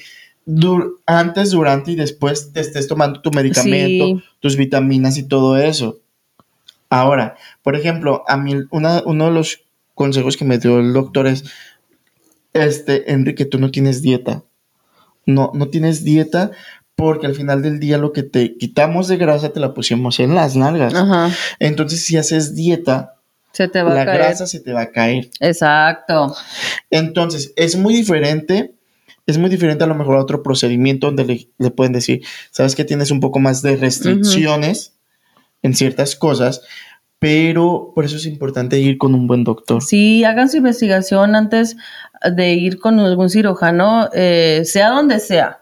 dur- 0.45 0.93
antes, 1.05 1.51
durante 1.51 1.91
y 1.91 1.95
después 1.95 2.51
te 2.53 2.59
estés 2.61 2.87
tomando 2.87 3.21
tu 3.21 3.31
medicamento, 3.31 4.05
Sí. 4.05 4.23
tus 4.39 4.55
vitaminas 4.55 5.17
y 5.17 5.23
todo 5.27 5.57
eso. 5.57 5.99
Ahora, 6.89 7.35
por 7.61 7.75
ejemplo, 7.75 8.23
a 8.27 8.37
mí 8.37 8.55
una- 8.71 9.03
uno 9.05 9.25
de 9.25 9.31
los 9.31 9.61
consejos 9.93 10.37
que 10.37 10.45
me 10.45 10.57
dio 10.57 10.79
el 10.79 10.93
doctor 10.93 11.27
es, 11.27 11.43
este, 12.53 13.11
Enrique, 13.11 13.45
tú 13.45 13.59
no 13.59 13.69
tienes 13.71 14.01
dieta. 14.01 14.43
No, 15.25 15.51
no 15.53 15.67
tienes 15.67 16.03
dieta 16.03 16.51
porque 16.99 17.27
al 17.27 17.33
final 17.35 17.61
del 17.61 17.79
día 17.79 17.97
lo 17.97 18.11
que 18.11 18.23
te 18.23 18.57
quitamos 18.57 19.07
de 19.07 19.15
grasa 19.17 19.49
te 19.53 19.59
la 19.61 19.73
pusimos 19.73 20.19
en 20.19 20.35
las 20.35 20.55
nalgas. 20.57 20.93
Ajá. 20.93 21.31
Entonces, 21.59 22.03
si 22.03 22.17
haces 22.17 22.55
dieta, 22.55 23.15
Se 23.53 23.67
te 23.69 23.81
va 23.81 23.93
la 23.93 24.01
a 24.01 24.05
caer. 24.05 24.17
grasa 24.17 24.45
se 24.47 24.59
te 24.59 24.73
va 24.73 24.81
a 24.81 24.91
caer. 24.91 25.29
Exacto. 25.39 26.35
Entonces, 26.89 27.53
es 27.55 27.77
muy 27.77 27.93
diferente. 27.95 28.75
Es 29.25 29.37
muy 29.37 29.49
diferente 29.49 29.83
a 29.83 29.87
lo 29.87 29.95
mejor 29.95 30.17
a 30.17 30.21
otro 30.21 30.41
procedimiento 30.43 31.07
donde 31.07 31.23
le, 31.23 31.49
le 31.59 31.71
pueden 31.71 31.93
decir, 31.93 32.21
sabes 32.51 32.75
que 32.75 32.83
tienes 32.83 33.11
un 33.11 33.19
poco 33.19 33.39
más 33.39 33.61
de 33.61 33.77
restricciones 33.77 34.95
en 35.61 35.75
ciertas 35.75 36.15
cosas, 36.15 36.61
pero 37.19 37.91
por 37.93 38.05
eso 38.05 38.15
es 38.17 38.25
importante 38.25 38.79
ir 38.79 38.97
con 38.97 39.13
un 39.13 39.27
buen 39.27 39.43
doctor. 39.43 39.83
Sí, 39.83 40.23
hagan 40.23 40.49
su 40.49 40.57
investigación 40.57 41.35
antes 41.35 41.77
de 42.35 42.53
ir 42.53 42.79
con 42.79 42.99
algún 42.99 43.29
cirujano, 43.29 44.09
eh, 44.13 44.63
sea 44.65 44.89
donde 44.89 45.19
sea. 45.19 45.59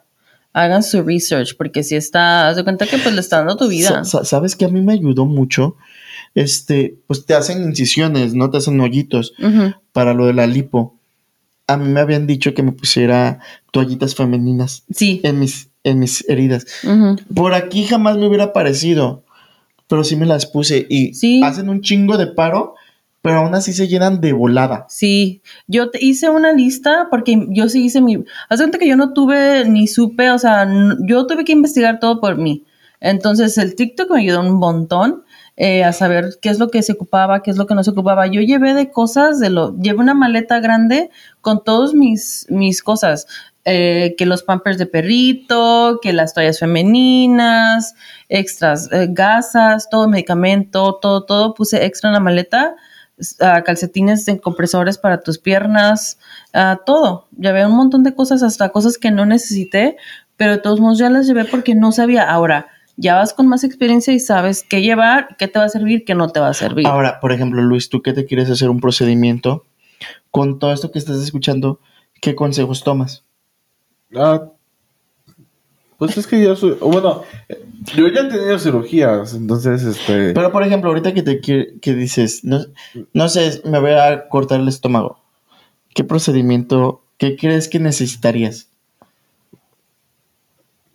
Hagan 0.63 0.83
su 0.83 1.03
research, 1.03 1.55
porque 1.57 1.83
si 1.83 1.95
está, 1.95 2.49
haz 2.49 2.55
de 2.55 2.63
cuenta 2.63 2.87
que 2.87 2.97
pues 2.97 3.13
le 3.13 3.21
está 3.21 3.37
dando 3.37 3.57
tu 3.57 3.67
vida. 3.67 3.89
Sa- 3.89 4.03
sa- 4.05 4.25
Sabes 4.25 4.55
que 4.55 4.65
a 4.65 4.69
mí 4.69 4.81
me 4.81 4.93
ayudó 4.93 5.25
mucho. 5.25 5.75
Este, 6.35 6.97
pues 7.07 7.25
te 7.25 7.33
hacen 7.33 7.63
incisiones, 7.63 8.33
no 8.33 8.49
te 8.51 8.57
hacen 8.57 8.79
hoyitos 8.79 9.33
para 9.91 10.13
lo 10.13 10.25
de 10.27 10.33
la 10.33 10.45
lipo. 10.47 10.95
A 11.67 11.77
mí 11.77 11.87
me 11.89 11.99
habían 11.99 12.27
dicho 12.27 12.53
que 12.53 12.63
me 12.63 12.71
pusiera 12.71 13.39
toallitas 13.71 14.15
femeninas 14.15 14.83
Sí. 14.93 15.19
en 15.23 15.39
mis, 15.39 15.69
en 15.83 15.99
mis 15.99 16.27
heridas. 16.29 16.65
Por 17.35 17.53
aquí 17.53 17.83
jamás 17.85 18.17
me 18.17 18.27
hubiera 18.27 18.53
parecido, 18.53 19.23
pero 19.87 20.03
sí 20.03 20.15
me 20.15 20.25
las 20.25 20.45
puse 20.45 20.85
y 20.89 21.13
Sí. 21.13 21.41
hacen 21.43 21.69
un 21.69 21.81
chingo 21.81 22.17
de 22.17 22.27
paro 22.27 22.75
pero 23.21 23.39
aún 23.39 23.55
así 23.55 23.73
se 23.73 23.87
llenan 23.87 24.21
de 24.21 24.33
volada. 24.33 24.85
Sí, 24.89 25.41
yo 25.67 25.89
te 25.89 26.03
hice 26.03 26.29
una 26.29 26.53
lista 26.53 27.07
porque 27.09 27.47
yo 27.49 27.67
sí 27.67 27.85
hice 27.85 27.99
mi... 28.01 28.23
Haz 28.49 28.59
de 28.59 28.65
cuenta 28.65 28.77
que 28.77 28.87
yo 28.87 28.95
no 28.95 29.13
tuve 29.13 29.65
ni 29.65 29.87
supe, 29.87 30.29
o 30.31 30.39
sea, 30.39 30.67
yo 31.01 31.27
tuve 31.27 31.43
que 31.43 31.51
investigar 31.51 31.99
todo 31.99 32.21
por 32.21 32.37
mí. 32.37 32.65
Entonces 32.99 33.57
el 33.57 33.75
TikTok 33.75 34.11
me 34.11 34.21
ayudó 34.21 34.41
un 34.41 34.53
montón 34.53 35.23
eh, 35.55 35.83
a 35.83 35.91
saber 35.91 36.37
qué 36.41 36.49
es 36.49 36.59
lo 36.59 36.69
que 36.69 36.83
se 36.83 36.93
ocupaba, 36.93 37.41
qué 37.41 37.51
es 37.51 37.57
lo 37.57 37.67
que 37.67 37.75
no 37.75 37.83
se 37.83 37.91
ocupaba. 37.91 38.27
Yo 38.27 38.41
llevé 38.41 38.73
de 38.73 38.91
cosas, 38.91 39.39
de 39.39 39.49
lo, 39.49 39.75
llevé 39.77 39.99
una 39.99 40.13
maleta 40.13 40.59
grande 40.59 41.09
con 41.41 41.63
todos 41.63 41.93
mis, 41.93 42.45
mis 42.49 42.81
cosas. 42.81 43.27
eh, 43.69 44.15
que 44.17 44.25
los 44.25 44.43
pampers 44.43 44.77
de 44.77 44.85
perrito, 44.85 45.99
que 46.01 46.13
las 46.13 46.33
toallas 46.33 46.57
femeninas, 46.59 47.95
extras, 48.29 48.89
eh, 48.93 49.07
gasas, 49.09 49.89
todo 49.89 50.07
medicamento, 50.07 50.97
todo, 51.01 51.25
todo 51.25 51.53
puse 51.53 51.85
extra 51.85 52.09
en 52.09 52.13
la 52.13 52.21
maleta 52.21 52.77
ah, 53.39 53.63
calcetines 53.63 54.27
en 54.27 54.37
compresores 54.37 54.97
para 54.97 55.21
tus 55.21 55.39
piernas, 55.39 56.19
ah, 56.53 56.79
todo. 56.85 57.27
Llevé 57.37 57.65
un 57.65 57.75
montón 57.75 58.03
de 58.03 58.13
cosas, 58.13 58.43
hasta 58.43 58.69
cosas 58.69 58.97
que 58.97 59.11
no 59.11 59.25
necesité, 59.25 59.97
pero 60.35 60.53
de 60.53 60.57
todos 60.59 60.79
modos 60.79 60.99
ya 60.99 61.09
las 61.09 61.27
llevé 61.27 61.45
porque 61.45 61.75
no 61.75 61.91
sabía. 61.91 62.29
Ahora, 62.29 62.67
ya 62.95 63.15
vas 63.15 63.33
con 63.33 63.47
más 63.47 63.63
experiencia 63.63 64.13
y 64.13 64.19
sabes 64.19 64.63
qué 64.67 64.81
llevar, 64.81 65.35
qué 65.37 65.47
te 65.47 65.59
va 65.59 65.65
a 65.65 65.69
servir, 65.69 66.03
qué 66.03 66.15
no 66.15 66.29
te 66.29 66.39
va 66.39 66.49
a 66.49 66.53
servir. 66.53 66.87
Ahora, 66.87 67.19
por 67.19 67.31
ejemplo, 67.31 67.61
Luis, 67.61 67.89
tú 67.89 68.01
que 68.01 68.13
te 68.13 68.25
quieres 68.25 68.49
hacer 68.49 68.69
un 68.69 68.79
procedimiento, 68.79 69.65
con 70.31 70.59
todo 70.59 70.73
esto 70.73 70.91
que 70.91 70.99
estás 70.99 71.17
escuchando, 71.17 71.79
¿qué 72.21 72.35
consejos 72.35 72.83
tomas? 72.83 73.23
Ah, 74.15 74.51
pues 75.97 76.17
es 76.17 76.27
que 76.27 76.43
yo 76.43 76.55
soy. 76.55 76.71
Bueno, 76.81 77.23
yo 77.95 78.07
ya 78.07 78.21
he 78.21 78.29
tenido 78.29 78.59
cirugías, 78.59 79.33
entonces, 79.33 79.83
este. 79.83 80.33
Pero, 80.33 80.51
por 80.51 80.63
ejemplo, 80.63 80.89
ahorita 80.89 81.13
que 81.13 81.23
te 81.23 81.41
que 81.41 81.93
dices, 81.93 82.43
no, 82.43 82.59
no 83.13 83.29
sé, 83.29 83.61
me 83.65 83.79
voy 83.79 83.91
a 83.91 84.27
cortar 84.29 84.59
el 84.59 84.67
estómago. 84.67 85.19
¿Qué 85.93 86.03
procedimiento, 86.03 87.01
qué 87.17 87.35
crees 87.35 87.67
que 87.67 87.79
necesitarías? 87.79 88.67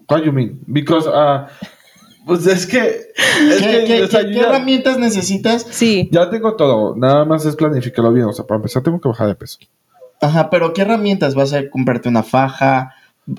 What 0.08 0.22
you 0.24 0.32
mean? 0.32 0.60
Because, 0.66 1.08
ah, 1.12 1.48
pues 2.26 2.46
es 2.46 2.66
que. 2.66 2.78
Es 3.16 3.60
¿Qué, 3.62 3.66
que, 3.66 3.84
qué- 3.86 4.02
o 4.02 4.06
sea, 4.08 4.20
qué- 4.22 4.26
yo 4.28 4.32
qué 4.34 4.40
ya, 4.40 4.48
herramientas 4.48 4.98
necesitas? 4.98 5.66
Sí. 5.70 6.08
ya 6.12 6.28
tengo 6.30 6.54
todo. 6.56 6.94
Nada 6.96 7.24
más 7.24 7.44
es 7.46 7.56
planificarlo 7.56 8.12
bien. 8.12 8.26
O 8.26 8.32
sea, 8.32 8.46
para 8.46 8.56
empezar, 8.56 8.82
tengo 8.82 9.00
que 9.00 9.08
bajar 9.08 9.28
de 9.28 9.34
peso. 9.34 9.58
Ajá, 10.20 10.50
pero 10.50 10.72
¿qué 10.72 10.82
herramientas? 10.82 11.34
¿Vas 11.34 11.52
a 11.52 11.68
comprarte 11.70 12.08
una 12.08 12.22
faja? 12.22 12.94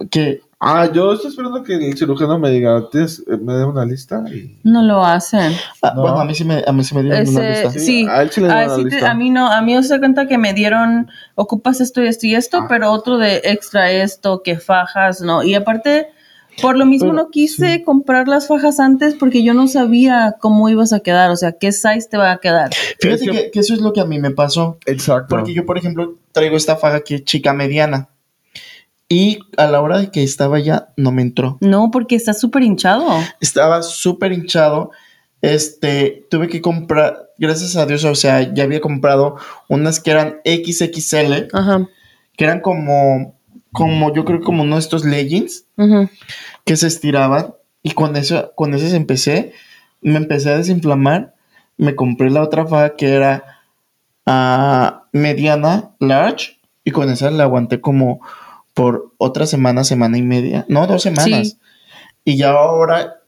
¿Qué? 0.10 0.42
Ah, 0.66 0.90
yo 0.92 1.14
estoy 1.14 1.30
esperando 1.30 1.62
que 1.64 1.74
el 1.76 1.98
cirujano 1.98 2.40
me 2.40 2.50
diga, 2.50 2.88
¿tienes, 2.92 3.20
eh, 3.28 3.38
me 3.38 3.54
dé 3.54 3.66
una 3.66 3.86
lista? 3.86 4.24
Y... 4.34 4.58
No 4.64 4.82
lo 4.82 5.04
hacen. 5.06 5.52
Ah, 5.82 5.94
No. 5.96 6.02
Bueno, 6.04 6.20
a 6.22 6.26
mí 6.26 6.34
sí 6.34 6.46
me, 6.46 6.64
a 6.66 6.72
mí 6.72 6.84
sí 6.84 6.96
me 6.96 7.04
dieron 7.04 7.28
una 7.28 7.50
lista. 7.50 7.72
sí, 7.72 8.08
a 8.10 8.22
él 8.22 8.30
sí 8.32 8.42
le 8.42 8.48
dieron 8.48 8.64
Ah, 8.64 8.66
una 8.68 8.76
sí 8.76 8.84
te- 8.86 8.90
lista. 8.92 9.12
a 9.12 9.14
mí 9.14 9.30
no, 9.30 9.52
a 9.52 9.62
mí 9.62 9.84
se 9.84 10.00
cuenta 10.00 10.26
que 10.28 10.38
me 10.38 10.54
dieron, 10.54 11.10
ocupas 11.36 11.82
esto 11.82 12.02
y 12.02 12.08
esto 12.08 12.28
y 12.28 12.36
esto, 12.36 12.60
Ah. 12.62 12.66
pero 12.70 12.92
otro 12.92 13.18
de 13.18 13.42
extra 13.44 13.92
esto, 13.92 14.42
que 14.44 14.58
fajas, 14.58 15.22
¿no? 15.22 15.44
Y 15.44 15.54
aparte, 15.54 16.08
por 16.62 16.78
lo 16.78 16.86
mismo 16.86 17.10
Pero, 17.12 17.24
no 17.24 17.30
quise 17.32 17.84
comprar 17.84 18.28
las 18.28 18.48
fajas 18.48 18.80
antes 18.80 19.16
porque 19.16 19.44
yo 19.44 19.54
no 19.56 19.68
sabía 19.68 20.36
cómo 20.40 20.70
ibas 20.70 20.94
a 20.94 21.00
quedar, 21.00 21.32
o 21.32 21.36
sea, 21.36 21.54
qué 21.54 21.72
size 21.72 22.08
te 22.10 22.18
va 22.18 22.32
a 22.32 22.38
quedar. 22.38 22.70
Fíjate 23.00 23.26
Es 23.26 23.32
que- 23.32 23.32
que, 23.46 23.52
que 23.52 23.60
eso 23.60 23.74
es 23.74 23.80
lo 23.82 23.92
que 23.92 24.02
a 24.02 24.06
mí 24.06 24.20
me 24.20 24.30
pasó. 24.32 24.78
Exacto. 24.86 25.28
Porque 25.36 25.54
yo, 25.54 25.66
por 25.66 25.78
ejemplo, 25.80 26.16
traigo 26.32 26.56
esta 26.56 26.76
faja 26.76 27.02
que 27.02 27.16
es 27.16 27.24
chica 27.26 27.54
mediana. 27.54 28.08
Y 29.10 29.40
a 29.58 29.68
la 29.68 29.82
hora 29.82 30.00
de 30.00 30.12
que 30.12 30.24
estaba 30.24 30.60
ya, 30.60 30.90
no 30.98 31.12
me 31.12 31.22
entró. 31.22 31.58
No, 31.62 31.92
porque 31.92 32.16
está 32.16 32.34
súper 32.34 32.64
hinchado. 32.64 33.08
Estaba 33.40 33.84
súper 33.84 34.32
hinchado. 34.32 34.92
Este, 35.42 36.26
tuve 36.30 36.48
que 36.48 36.62
comprar, 36.62 37.32
gracias 37.38 37.76
a 37.76 37.86
Dios, 37.86 38.06
o 38.06 38.16
sea, 38.16 38.54
ya 38.54 38.64
había 38.64 38.80
comprado 38.80 39.36
unas 39.68 40.00
que 40.00 40.12
eran 40.12 40.38
XXL, 40.46 41.50
Ajá. 41.52 41.90
que 42.38 42.46
eran 42.46 42.62
como, 42.62 43.38
como, 43.74 44.14
yo 44.14 44.24
creo 44.24 44.40
como 44.40 44.64
uno 44.64 44.76
de 44.76 44.80
estos 44.80 45.04
leggings 45.04 45.66
ujú. 45.78 46.10
que 46.64 46.78
se 46.78 46.88
estiraban. 46.88 47.56
Y 47.82 47.92
con 47.92 48.16
eso, 48.16 48.54
con 48.56 48.74
esas 48.74 48.94
empecé, 48.94 49.52
me 50.02 50.18
empecé 50.18 50.50
a 50.50 50.58
desinflamar. 50.58 51.36
Me 51.76 51.96
compré 51.96 52.30
la 52.30 52.42
otra 52.42 52.66
faja 52.66 52.96
que 52.96 53.10
era 53.10 53.60
ah, 54.26 55.04
mediana, 55.12 55.92
large, 56.00 56.60
y 56.86 56.92
con 56.92 57.10
esa 57.10 57.32
la 57.32 57.44
aguanté 57.44 57.82
como 57.82 58.22
por 58.74 59.14
otra 59.18 59.46
semana, 59.46 59.84
semana 59.84 60.18
y 60.18 60.24
media. 60.24 60.66
No, 60.68 60.88
dos 60.88 61.04
semanas. 61.04 61.50
Sí. 61.50 61.58
Y 62.26 62.38
ya 62.38 62.52
ahora, 62.52 63.22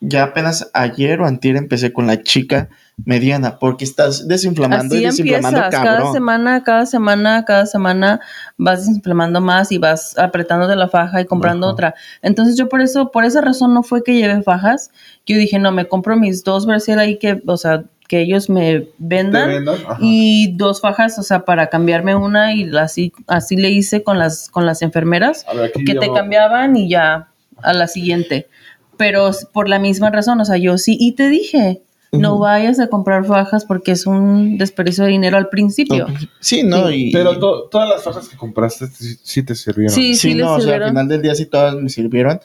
ya 0.00 0.24
apenas 0.24 0.70
ayer 0.74 1.20
o 1.20 1.26
antier 1.26 1.56
empecé 1.56 1.92
con 1.92 2.06
la 2.06 2.22
chica 2.22 2.68
mediana, 3.04 3.58
porque 3.58 3.84
estás 3.84 4.26
desinflamando 4.26 4.94
Así 4.94 5.02
y 5.02 5.06
desinflamando 5.06 5.58
empiezas, 5.58 5.84
cada 5.84 6.12
semana, 6.12 6.64
cada 6.64 6.86
semana, 6.86 7.44
cada 7.44 7.66
semana 7.66 8.20
vas 8.56 8.86
desinflamando 8.86 9.40
más 9.40 9.70
y 9.70 9.78
vas 9.78 10.18
apretando 10.18 10.66
de 10.66 10.76
la 10.76 10.88
faja 10.88 11.20
y 11.20 11.26
comprando 11.26 11.66
Ajá. 11.66 11.72
otra. 11.72 11.94
Entonces 12.22 12.56
yo 12.56 12.68
por 12.68 12.80
eso, 12.80 13.10
por 13.12 13.24
esa 13.24 13.40
razón 13.40 13.72
no 13.74 13.82
fue 13.82 14.02
que 14.02 14.14
lleve 14.14 14.42
fajas. 14.42 14.90
Yo 15.26 15.36
dije, 15.36 15.58
no, 15.58 15.70
me 15.70 15.86
compro 15.86 16.16
mis 16.16 16.42
dos 16.42 16.66
brasier 16.66 16.98
ahí 16.98 17.18
que, 17.18 17.40
o 17.46 17.56
sea, 17.56 17.84
que 18.08 18.20
ellos 18.22 18.48
me 18.50 18.80
¿Te 18.80 18.92
vendan. 18.98 19.48
vendan? 19.48 19.76
Y 20.00 20.56
dos 20.56 20.80
fajas, 20.80 21.18
o 21.18 21.22
sea, 21.22 21.44
para 21.44 21.68
cambiarme 21.68 22.14
una 22.16 22.54
y 22.54 22.68
así, 22.76 23.12
así 23.26 23.56
le 23.56 23.70
hice 23.70 24.02
con 24.02 24.18
las, 24.18 24.48
con 24.48 24.66
las 24.66 24.82
enfermeras, 24.82 25.44
ver, 25.54 25.70
que 25.72 25.94
te 25.94 26.08
va- 26.08 26.14
cambiaban 26.14 26.74
y 26.76 26.88
ya 26.88 27.28
a 27.62 27.72
la 27.74 27.86
siguiente. 27.86 28.48
Pero 28.96 29.30
por 29.52 29.68
la 29.68 29.78
misma 29.78 30.10
razón, 30.10 30.40
o 30.40 30.44
sea, 30.44 30.56
yo 30.56 30.76
sí, 30.78 30.96
y 30.98 31.12
te 31.12 31.28
dije, 31.28 31.82
no 32.10 32.38
vayas 32.38 32.80
a 32.80 32.88
comprar 32.88 33.24
fajas 33.26 33.64
porque 33.66 33.92
es 33.92 34.06
un 34.06 34.56
desperdicio 34.58 35.04
de 35.04 35.10
dinero 35.10 35.36
al 35.36 35.50
principio. 35.50 36.06
Sí, 36.40 36.62
no, 36.62 36.90
y... 36.90 37.12
Pero 37.12 37.38
to- 37.38 37.68
todas 37.70 37.88
las 37.88 38.02
fajas 38.02 38.28
que 38.28 38.36
compraste 38.36 38.86
sí, 38.88 39.16
sí 39.22 39.42
te 39.42 39.54
sirvieron. 39.54 39.94
Sí, 39.94 40.14
Sí, 40.14 40.32
les 40.34 40.44
no, 40.46 40.54
o 40.54 40.60
sea, 40.60 40.76
al 40.76 40.84
final 40.88 41.06
del 41.08 41.20
día 41.22 41.34
sí 41.34 41.44
todas 41.46 41.74
me 41.74 41.90
sirvieron. 41.90 42.40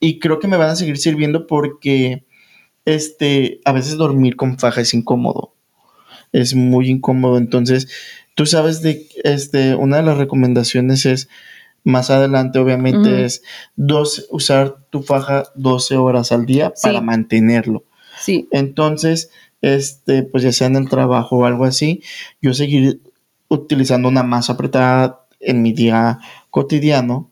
Y 0.00 0.18
creo 0.18 0.38
que 0.40 0.48
me 0.48 0.56
van 0.56 0.70
a 0.70 0.76
seguir 0.76 0.98
sirviendo 0.98 1.46
porque 1.46 2.24
este, 2.88 3.60
a 3.66 3.72
veces 3.72 3.96
dormir 3.98 4.36
con 4.36 4.58
faja 4.58 4.80
es 4.80 4.94
incómodo. 4.94 5.52
Es 6.32 6.54
muy 6.54 6.88
incómodo. 6.88 7.36
Entonces, 7.36 7.88
tú 8.34 8.46
sabes 8.46 8.80
de 8.80 9.06
este, 9.24 9.74
una 9.74 9.98
de 9.98 10.02
las 10.04 10.16
recomendaciones 10.16 11.04
es 11.04 11.28
más 11.84 12.10
adelante, 12.10 12.58
obviamente, 12.58 13.24
es 13.24 13.42
dos, 13.76 14.26
usar 14.30 14.78
tu 14.90 15.02
faja 15.02 15.44
12 15.54 15.96
horas 15.96 16.32
al 16.32 16.46
día 16.46 16.72
Sí. 16.74 16.82
para 16.82 17.00
mantenerlo. 17.00 17.84
Sí, 18.20 18.48
Entonces, 18.52 19.30
este, 19.60 20.22
pues 20.22 20.42
ya 20.42 20.52
sea 20.52 20.66
en 20.66 20.76
el 20.76 20.88
trabajo 20.88 21.38
o 21.38 21.44
algo 21.44 21.64
así, 21.64 22.02
yo 22.40 22.54
seguir 22.54 23.00
utilizando 23.48 24.08
una 24.08 24.22
más 24.22 24.50
apretada 24.50 25.26
en 25.40 25.62
mi 25.62 25.72
día 25.72 26.18
cotidiano. 26.50 27.30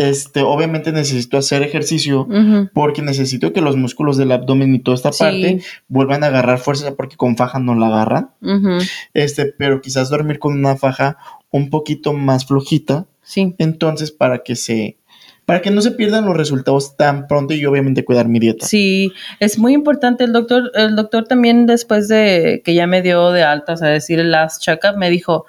Este, 0.00 0.40
obviamente 0.40 0.92
necesito 0.92 1.36
hacer 1.36 1.62
ejercicio 1.62 2.26
porque 2.72 3.02
necesito 3.02 3.52
que 3.52 3.60
los 3.60 3.76
músculos 3.76 4.16
del 4.16 4.32
abdomen 4.32 4.74
y 4.74 4.78
toda 4.78 4.94
esta 4.94 5.12
Sí. 5.12 5.22
parte 5.22 5.60
vuelvan 5.88 6.24
a 6.24 6.28
agarrar 6.28 6.58
fuerza 6.58 6.94
porque 6.96 7.16
con 7.16 7.36
faja 7.36 7.58
no 7.58 7.74
la 7.74 7.88
agarran. 7.88 8.30
Este, 9.12 9.44
pero 9.58 9.82
quizás 9.82 10.08
dormir 10.08 10.38
con 10.38 10.54
una 10.58 10.76
faja 10.76 11.18
un 11.50 11.68
poquito 11.68 12.14
más 12.14 12.46
flojita, 12.46 13.06
sí. 13.20 13.54
entonces 13.58 14.10
para 14.10 14.42
que 14.42 14.56
se 14.56 14.96
para 15.44 15.60
que 15.62 15.70
no 15.72 15.80
se 15.82 15.90
pierdan 15.90 16.24
los 16.26 16.36
resultados 16.36 16.96
tan 16.96 17.26
pronto 17.26 17.52
y 17.54 17.66
obviamente 17.66 18.04
cuidar 18.04 18.26
mi 18.28 18.38
dieta. 18.38 18.64
Sí, 18.66 19.12
es 19.40 19.58
muy 19.58 19.74
importante. 19.74 20.22
El 20.24 20.32
doctor, 20.32 20.70
el 20.74 20.94
doctor 20.96 21.24
también 21.26 21.66
después 21.66 22.06
de 22.08 22.62
que 22.64 22.72
ya 22.72 22.86
me 22.86 23.02
dio 23.02 23.32
de 23.32 23.42
alta, 23.42 23.72
o 23.72 23.76
sea, 23.76 23.88
decir 23.88 24.20
el 24.20 24.30
last 24.30 24.62
checkup, 24.62 24.96
me 24.96 25.10
dijo, 25.10 25.44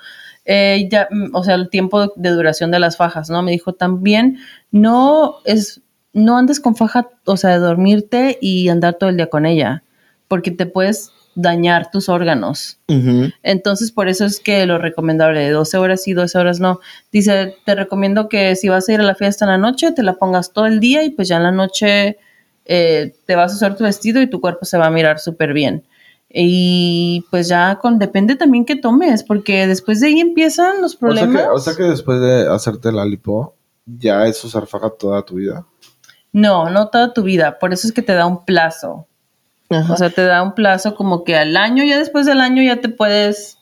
eh, 0.54 0.90
ya, 0.92 1.08
mm, 1.10 1.34
o 1.34 1.46
sea, 1.46 1.56
el 1.56 1.70
tiempo 1.70 2.12
de 2.14 2.30
duración 2.30 2.72
de 2.72 2.80
las 2.80 2.98
fajas, 2.98 3.30
¿no? 3.30 3.42
Me 3.42 3.52
dijo 3.52 3.72
también, 3.72 4.40
no 4.70 5.36
es, 5.46 5.80
no 6.12 6.38
andes 6.38 6.60
con 6.60 6.76
faja, 6.76 7.08
o 7.24 7.38
sea, 7.38 7.52
de 7.52 7.60
dormirte 7.60 8.38
y 8.42 8.68
andar 8.68 8.96
todo 8.96 9.10
el 9.10 9.16
día 9.16 9.28
con 9.28 9.46
ella, 9.46 9.84
porque 10.28 10.52
te 10.52 10.66
puedes 10.66 11.14
dañar 11.36 11.90
tus 11.90 12.10
órganos. 12.10 12.80
Entonces, 13.44 13.94
por 13.94 14.10
eso 14.10 14.26
es 14.26 14.42
que 14.42 14.66
lo 14.66 14.78
recomendable 14.78 15.40
de 15.40 15.52
12 15.52 15.78
horas 15.78 16.04
sí, 16.04 16.12
12 16.12 16.38
horas 16.38 16.60
no. 16.60 16.82
Dice, 17.14 17.56
te 17.66 17.74
recomiendo 17.74 18.28
que 18.28 18.58
si 18.58 18.68
vas 18.68 18.90
a 18.90 18.94
ir 18.94 19.00
a 19.00 19.04
la 19.04 19.16
fiesta 19.16 19.46
en 19.46 19.52
la 19.52 19.58
noche, 19.58 19.94
te 19.94 20.04
la 20.04 20.16
pongas 20.16 20.52
todo 20.52 20.66
el 20.66 20.82
día 20.82 21.02
y 21.06 21.12
pues 21.12 21.30
ya 21.30 21.38
en 21.38 21.44
la 21.44 21.54
noche 21.54 22.18
eh, 22.66 23.14
te 23.26 23.36
vas 23.38 23.54
a 23.54 23.56
usar 23.56 23.78
tu 23.78 23.86
vestido 23.86 24.22
y 24.22 24.30
tu 24.30 24.42
cuerpo 24.42 24.66
se 24.66 24.78
va 24.78 24.88
a 24.88 24.92
mirar 24.92 25.20
súper 25.20 25.54
bien. 25.54 25.86
Y 26.34 27.26
pues 27.30 27.48
ya 27.50 27.78
con, 27.82 28.00
depende 28.00 28.36
también 28.36 28.64
que 28.66 28.76
tomes, 28.76 29.24
porque 29.24 29.68
después 29.68 30.00
de 30.00 30.08
ahí 30.08 30.20
empiezan 30.20 30.82
los 30.82 30.92
O 30.96 30.98
sea, 30.98 31.00
problemas. 31.00 31.42
que, 31.44 31.48
o 31.50 31.60
sea 31.60 31.76
que 31.76 31.84
después 31.84 32.22
de 32.22 32.48
hacerte 32.50 32.92
la 32.92 33.04
lipo, 33.06 33.56
ya 33.86 34.26
es 34.28 34.44
usar 34.44 34.66
faja 34.68 34.90
toda 34.90 35.24
tu 35.24 35.36
vida. 35.36 35.66
No, 36.32 36.70
no 36.70 36.88
toda 36.88 37.14
tu 37.14 37.24
vida, 37.24 37.60
por 37.60 37.74
eso 37.74 37.86
es 37.88 37.94
que 37.94 38.02
te 38.02 38.14
da 38.14 38.26
un 38.26 38.46
plazo. 38.46 39.08
Ajá. 39.70 39.94
O 39.94 39.98
sea, 39.98 40.10
te 40.10 40.24
da 40.24 40.42
un 40.44 40.54
plazo 40.54 40.96
como 40.96 41.24
que 41.24 41.36
al 41.36 41.58
año, 41.58 41.84
ya 41.84 41.98
después 41.98 42.26
del 42.26 42.40
año 42.42 42.62
ya 42.64 42.80
te 42.82 42.90
puedes 42.90 43.58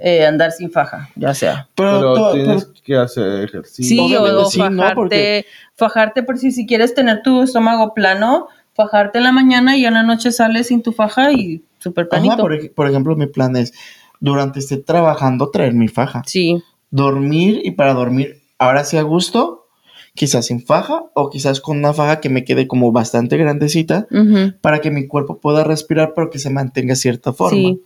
eh, 0.00 0.24
andar 0.26 0.52
sin 0.52 0.70
faja, 0.70 1.08
ya 1.16 1.34
sea. 1.34 1.68
pero, 1.74 1.98
Pero, 1.98 2.14
to- 2.14 2.32
tienes 2.32 2.64
pero- 2.66 2.78
que 2.84 2.96
hacer 2.96 3.44
ejercicio. 3.44 3.96
Sí, 4.06 4.16
o, 4.16 4.44
sí, 4.46 4.58
fajarte, 4.60 4.94
Porque- 4.94 5.46
fajarte 5.74 6.22
por 6.22 6.38
si, 6.38 6.52
si 6.52 6.66
quieres 6.66 6.94
tener 6.94 7.20
tu 7.22 7.42
estómago 7.42 7.92
plano, 7.94 8.48
fajarte 8.78 9.18
en 9.18 9.24
la 9.24 9.32
mañana 9.32 9.76
y 9.76 9.84
en 9.84 9.94
la 9.94 10.04
noche 10.04 10.30
sales 10.30 10.68
sin 10.68 10.82
tu 10.82 10.92
faja 10.92 11.32
y 11.32 11.64
súper 11.80 12.04
Ajá, 12.10 12.10
planito. 12.22 12.36
por, 12.38 12.52
ej- 12.54 12.72
por 12.72 12.88
ejemplo, 12.88 13.16
mi 13.16 13.26
plan 13.26 13.56
es 13.56 13.74
durante 14.20 14.60
esté 14.60 14.76
trabajando 14.76 15.50
traer 15.50 15.74
mi 15.74 15.88
faja. 15.88 16.22
Sí. 16.26 16.62
Dormir 16.90 17.60
y 17.64 17.72
para 17.72 17.92
dormir, 17.92 18.40
ahora 18.58 18.84
sí 18.84 18.96
a 18.96 19.02
gusto, 19.02 19.66
quizás 20.14 20.46
sin 20.46 20.64
faja 20.64 21.02
o 21.14 21.28
quizás 21.28 21.60
con 21.60 21.78
una 21.78 21.92
faja 21.92 22.20
que 22.20 22.28
me 22.28 22.44
quede 22.44 22.66
como 22.68 22.92
bastante 22.92 23.36
grandecita 23.36 24.06
Ujú. 24.10 24.54
para 24.60 24.80
que 24.80 24.90
mi 24.92 25.06
cuerpo 25.08 25.38
pueda 25.40 25.64
respirar 25.64 26.12
pero 26.14 26.30
que 26.30 26.38
se 26.38 26.50
mantenga 26.50 26.94
cierta 26.94 27.32
forma. 27.32 27.58
Sí. 27.58 27.82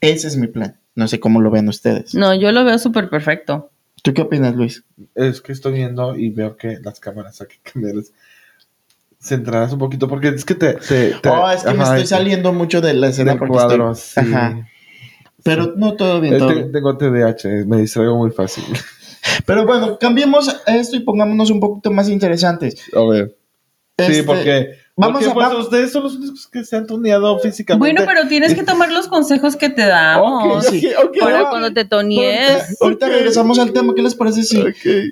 Ese 0.00 0.26
es 0.26 0.36
mi 0.36 0.48
plan. 0.48 0.78
No 0.94 1.06
sé 1.08 1.20
cómo 1.20 1.40
lo 1.40 1.50
ven 1.50 1.68
ustedes. 1.68 2.14
No, 2.14 2.34
yo 2.34 2.50
lo 2.52 2.64
veo 2.64 2.78
súper 2.78 3.08
perfecto. 3.08 3.70
¿Tú 4.02 4.12
qué 4.14 4.22
opinas, 4.22 4.54
Luis? 4.56 4.84
Es 5.14 5.40
que 5.40 5.52
estoy 5.52 5.74
viendo 5.74 6.16
y 6.16 6.28
veo 6.30 6.56
que 6.56 6.78
las 6.82 6.98
cámaras 7.00 7.40
hay 7.40 7.46
que 7.46 7.58
cambiarlas. 7.72 8.12
Centradas 9.22 9.72
un 9.72 9.78
poquito, 9.78 10.08
porque 10.08 10.28
es 10.28 10.44
que 10.44 10.54
te. 10.56 10.74
te, 10.74 11.10
te- 11.14 11.28
oh, 11.28 11.48
es 11.50 11.62
que 11.62 11.72
me 11.74 11.84
estoy 11.84 12.06
saliendo 12.06 12.52
mucho 12.52 12.80
de 12.80 12.92
la 12.94 13.08
escena 13.08 13.32
del 13.32 13.38
porque 13.38 13.52
cuadro. 13.52 13.92
estoy- 13.92 14.24
sí. 14.24 14.32
Ajá. 14.34 14.68
Pero 15.44 15.74
no, 15.76 15.94
todo 15.94 16.20
bien, 16.20 16.38
todo 16.38 16.48
te- 16.48 16.54
bien. 16.54 16.72
tengo 16.72 16.96
TDAH, 16.96 17.64
me 17.66 17.78
distraigo 17.78 18.16
muy 18.16 18.30
fácil. 18.30 18.64
Pero 19.46 19.64
bueno, 19.66 19.96
cambiemos 19.98 20.54
esto 20.66 20.96
y 20.96 21.00
pongámonos 21.00 21.50
un 21.50 21.60
poquito 21.60 21.90
más 21.92 22.08
interesantes. 22.08 22.82
A 22.96 23.02
ver. 23.08 23.36
Sí, 23.98 24.04
Este, 24.04 24.24
porque. 24.24 24.70
Vamos 24.96 25.24
porque, 25.24 25.30
a- 25.30 25.34
pues, 25.34 25.46
va- 25.46 25.60
ustedes 25.60 25.92
son 25.92 26.02
los 26.04 26.16
únicos 26.16 26.46
que 26.48 26.64
se 26.64 26.76
han 26.76 26.86
tuneado 26.86 27.38
físicamente. 27.40 27.78
Bueno, 27.94 28.02
pero 28.06 28.28
tienes 28.28 28.54
que 28.54 28.62
tomar 28.64 28.90
los 28.92 29.08
consejos 29.08 29.56
que 29.56 29.68
te 29.70 29.86
damos 29.86 30.66
sí. 30.66 30.86
ok, 30.98 31.06
ok, 31.08 31.18
para 31.20 31.48
cuando 31.50 31.72
te 31.72 31.84
tonies. 31.84 32.80
Ahorita 32.80 33.08
regresamos 33.08 33.58
al 33.58 33.72
tema. 33.72 33.94
¿Qué 33.94 34.02
les 34.02 34.14
parece 34.14 34.42
si 34.42 34.62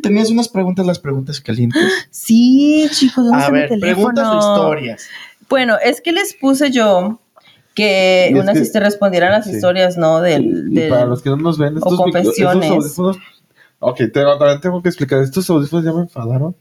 tenías 0.02 0.30
unas 0.30 0.48
preguntas, 0.48 0.84
las 0.86 0.98
preguntas 0.98 1.40
calientes? 1.40 1.82
Sí, 2.10 2.88
chicos, 2.92 3.24
¿dónde 3.26 3.44
A 3.44 3.50
ver, 3.50 3.68
teléfono? 3.68 3.94
preguntas 4.14 4.26
o 4.28 4.38
historias. 4.38 5.08
Bueno, 5.48 5.76
es 5.82 6.00
que 6.00 6.12
les 6.12 6.34
puse 6.34 6.70
yo 6.70 7.18
que 7.74 8.30
unas 8.34 8.56
que- 8.56 8.62
este, 8.62 8.80
respondieran 8.80 9.32
las 9.32 9.46
sí. 9.46 9.52
historias, 9.52 9.96
¿no? 9.96 10.20
Del, 10.20 10.68
Y 10.70 10.74
del- 10.74 10.90
para 10.90 11.06
los 11.06 11.22
que 11.22 11.30
no 11.30 11.36
nos 11.36 11.56
ven, 11.58 11.76
estos, 11.76 11.92
micro- 11.92 12.02
confesiones. 12.12 12.70
estos 12.70 12.98
audífonos. 12.98 13.16
Ok, 13.78 14.00
también 14.12 14.60
tengo 14.60 14.82
que 14.82 14.88
explicar. 14.90 15.20
Estos 15.22 15.48
audífonos 15.48 15.84
ya 15.84 15.92
me 15.92 16.00
enfadaron. 16.02 16.54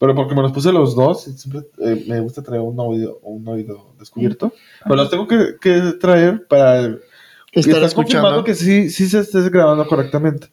Pero 0.00 0.14
porque 0.14 0.34
me 0.34 0.42
los 0.42 0.50
puse 0.50 0.72
los 0.72 0.96
dos. 0.96 1.28
y 1.28 1.32
siempre 1.34 1.68
eh, 1.78 2.04
me 2.08 2.18
gusta 2.20 2.42
traer 2.42 2.62
un 2.62 2.80
oído, 2.80 3.20
un 3.22 3.46
oído 3.46 3.92
descubierto. 3.98 4.52
Pero 4.82 4.96
los 4.96 5.10
tengo 5.10 5.28
que, 5.28 5.56
que 5.60 5.92
traer 6.00 6.46
para 6.48 6.96
Estar 7.52 7.82
escuchando. 7.82 8.44
que 8.44 8.54
sí, 8.54 8.90
sí 8.90 9.08
se 9.08 9.20
esté 9.20 9.48
grabando 9.50 9.86
correctamente. 9.86 10.48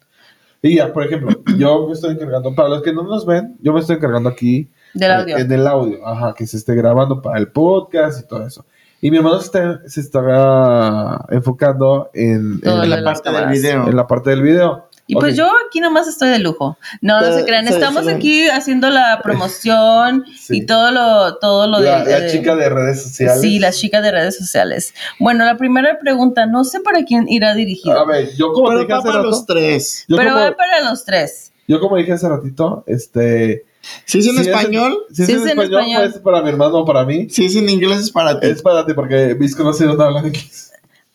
Y 0.61 0.77
ya, 0.77 0.91
por 0.91 1.05
ejemplo, 1.05 1.29
yo 1.57 1.87
me 1.87 1.93
estoy 1.93 2.13
encargando, 2.13 2.55
para 2.55 2.69
los 2.69 2.81
que 2.81 2.93
no 2.93 3.03
nos 3.03 3.25
ven, 3.25 3.55
yo 3.61 3.73
me 3.73 3.79
estoy 3.79 3.97
encargando 3.97 4.29
aquí 4.29 4.71
del 4.93 5.11
audio. 5.11 5.37
en 5.37 5.51
el 5.51 5.67
audio, 5.67 6.07
ajá, 6.07 6.33
que 6.35 6.47
se 6.47 6.57
esté 6.57 6.73
grabando 6.75 7.21
para 7.21 7.39
el 7.39 7.49
podcast 7.49 8.23
y 8.23 8.27
todo 8.27 8.45
eso. 8.45 8.65
Y 8.99 9.11
mi 9.11 9.17
hermano 9.17 9.39
se 9.39 9.45
está, 9.45 9.81
se 9.87 10.01
está 10.01 11.25
enfocando 11.29 12.09
en, 12.13 12.59
en 12.63 12.89
la 12.89 12.97
las 12.97 13.21
parte 13.21 13.31
del 13.31 13.49
video. 13.49 13.87
en 13.87 13.95
la 13.95 14.07
parte 14.07 14.29
del 14.31 14.41
video. 14.41 14.86
Y 15.09 15.15
pues 15.15 15.37
yo 15.37 15.49
aquí 15.67 15.79
nomás 15.79 16.07
estoy 16.07 16.29
de 16.29 16.39
lujo. 16.39 16.77
No, 17.01 17.21
no 17.21 17.27
Eh, 17.27 17.33
se 17.39 17.45
crean. 17.45 17.65
sí, 17.65 17.73
Estamos 17.73 18.03
sí. 18.05 18.11
aquí 18.11 18.49
haciendo 18.49 18.89
la 18.89 19.21
promoción 19.23 20.25
Sí. 20.37 20.57
y 20.57 20.65
todo 20.65 20.91
lo, 20.91 21.37
todo 21.37 21.67
lo 21.67 21.79
la, 21.79 22.03
de, 22.03 22.11
la 22.11 22.19
de- 22.21 22.31
chica 22.31 22.55
de 22.55 22.69
redes 22.69 23.03
sociales. 23.03 23.41
Sí, 23.41 23.59
las 23.59 23.77
chicas 23.77 24.03
de 24.03 24.11
redes 24.11 24.37
sociales. 24.37 24.93
Bueno, 25.19 25.45
la 25.45 25.55
primera 25.57 25.97
pregunta, 25.99 26.45
no 26.45 26.63
sé 26.65 26.81
para 26.81 27.03
quién 27.05 27.27
irá 27.29 27.53
dirigido, 27.55 27.97
A 27.97 28.05
ver, 28.05 28.35
yo 28.35 28.51
como 28.51 28.67
Pero 28.67 28.79
dije 28.81 28.91
va 28.91 28.99
hace 28.99 29.07
para 29.07 29.17
rato, 29.19 29.29
los 29.29 29.45
tres. 29.45 30.05
yo, 30.07 30.17
pero 30.17 30.31
como, 30.33 30.43
va 30.43 30.55
para 30.57 30.81
los 30.89 31.05
tres. 31.05 31.51
yo 31.67 31.79
como 31.79 31.95
dije 31.97 32.11
hace 32.13 32.27
ratito, 32.27 32.83
este... 32.87 33.65
Si 34.03 34.19
es 34.19 34.25
en 34.27 34.33
si 34.33 34.41
es 34.41 34.47
español, 34.47 34.97
si 35.13 35.21
es 35.21 35.27
Si 35.27 35.31
en 35.33 35.37
es 35.39 35.43
en 35.45 35.49
español, 35.51 35.79
español. 35.81 36.09
pues 36.11 36.21
para 36.21 36.41
mi 36.41 36.49
hermano 36.49 36.79
o 36.79 36.85
para 36.85 37.05
mí. 37.05 37.29
si 37.29 37.45
es 37.45 37.55
en 37.55 37.69
inglés 37.69 37.99
es 38.01 38.11
para 38.11 38.37
ti. 38.37 38.47
Es 38.47 38.61
para 38.61 38.85
ti, 38.85 38.93
porque 38.93 39.33
mis 39.39 39.55
conocidos 39.55 39.95
no 39.97 40.03
hablan 40.03 40.25
inglés. 40.27 40.66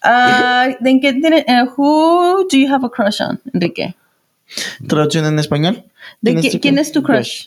Ah, 0.03 0.68
¿de 0.80 1.00
qué 1.00 1.12
tiene, 1.14 1.44
eh, 1.46 1.64
who 1.76 2.46
do 2.50 2.57
you 2.57 2.72
have 2.72 2.84
a 2.84 2.88
crush 2.90 3.20
on, 3.20 3.40
Enrique? 3.55 3.94
Traducción 4.86 5.24
en 5.26 5.38
español. 5.38 5.84
¿De 6.20 6.32
¿Quién 6.34 6.44
es 6.44 6.53
tu 6.53 6.61
quién 6.61 6.74
crush? 6.74 6.82
es 6.86 6.92
tu 6.92 7.03
crush? 7.03 7.46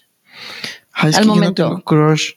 Ay, 0.93 1.09
es 1.09 1.17
Al 1.17 1.23
que 1.23 1.27
momento. 1.29 1.63
yo 1.63 1.69
no 1.69 1.75
tengo 1.75 1.83
crush. 1.83 2.31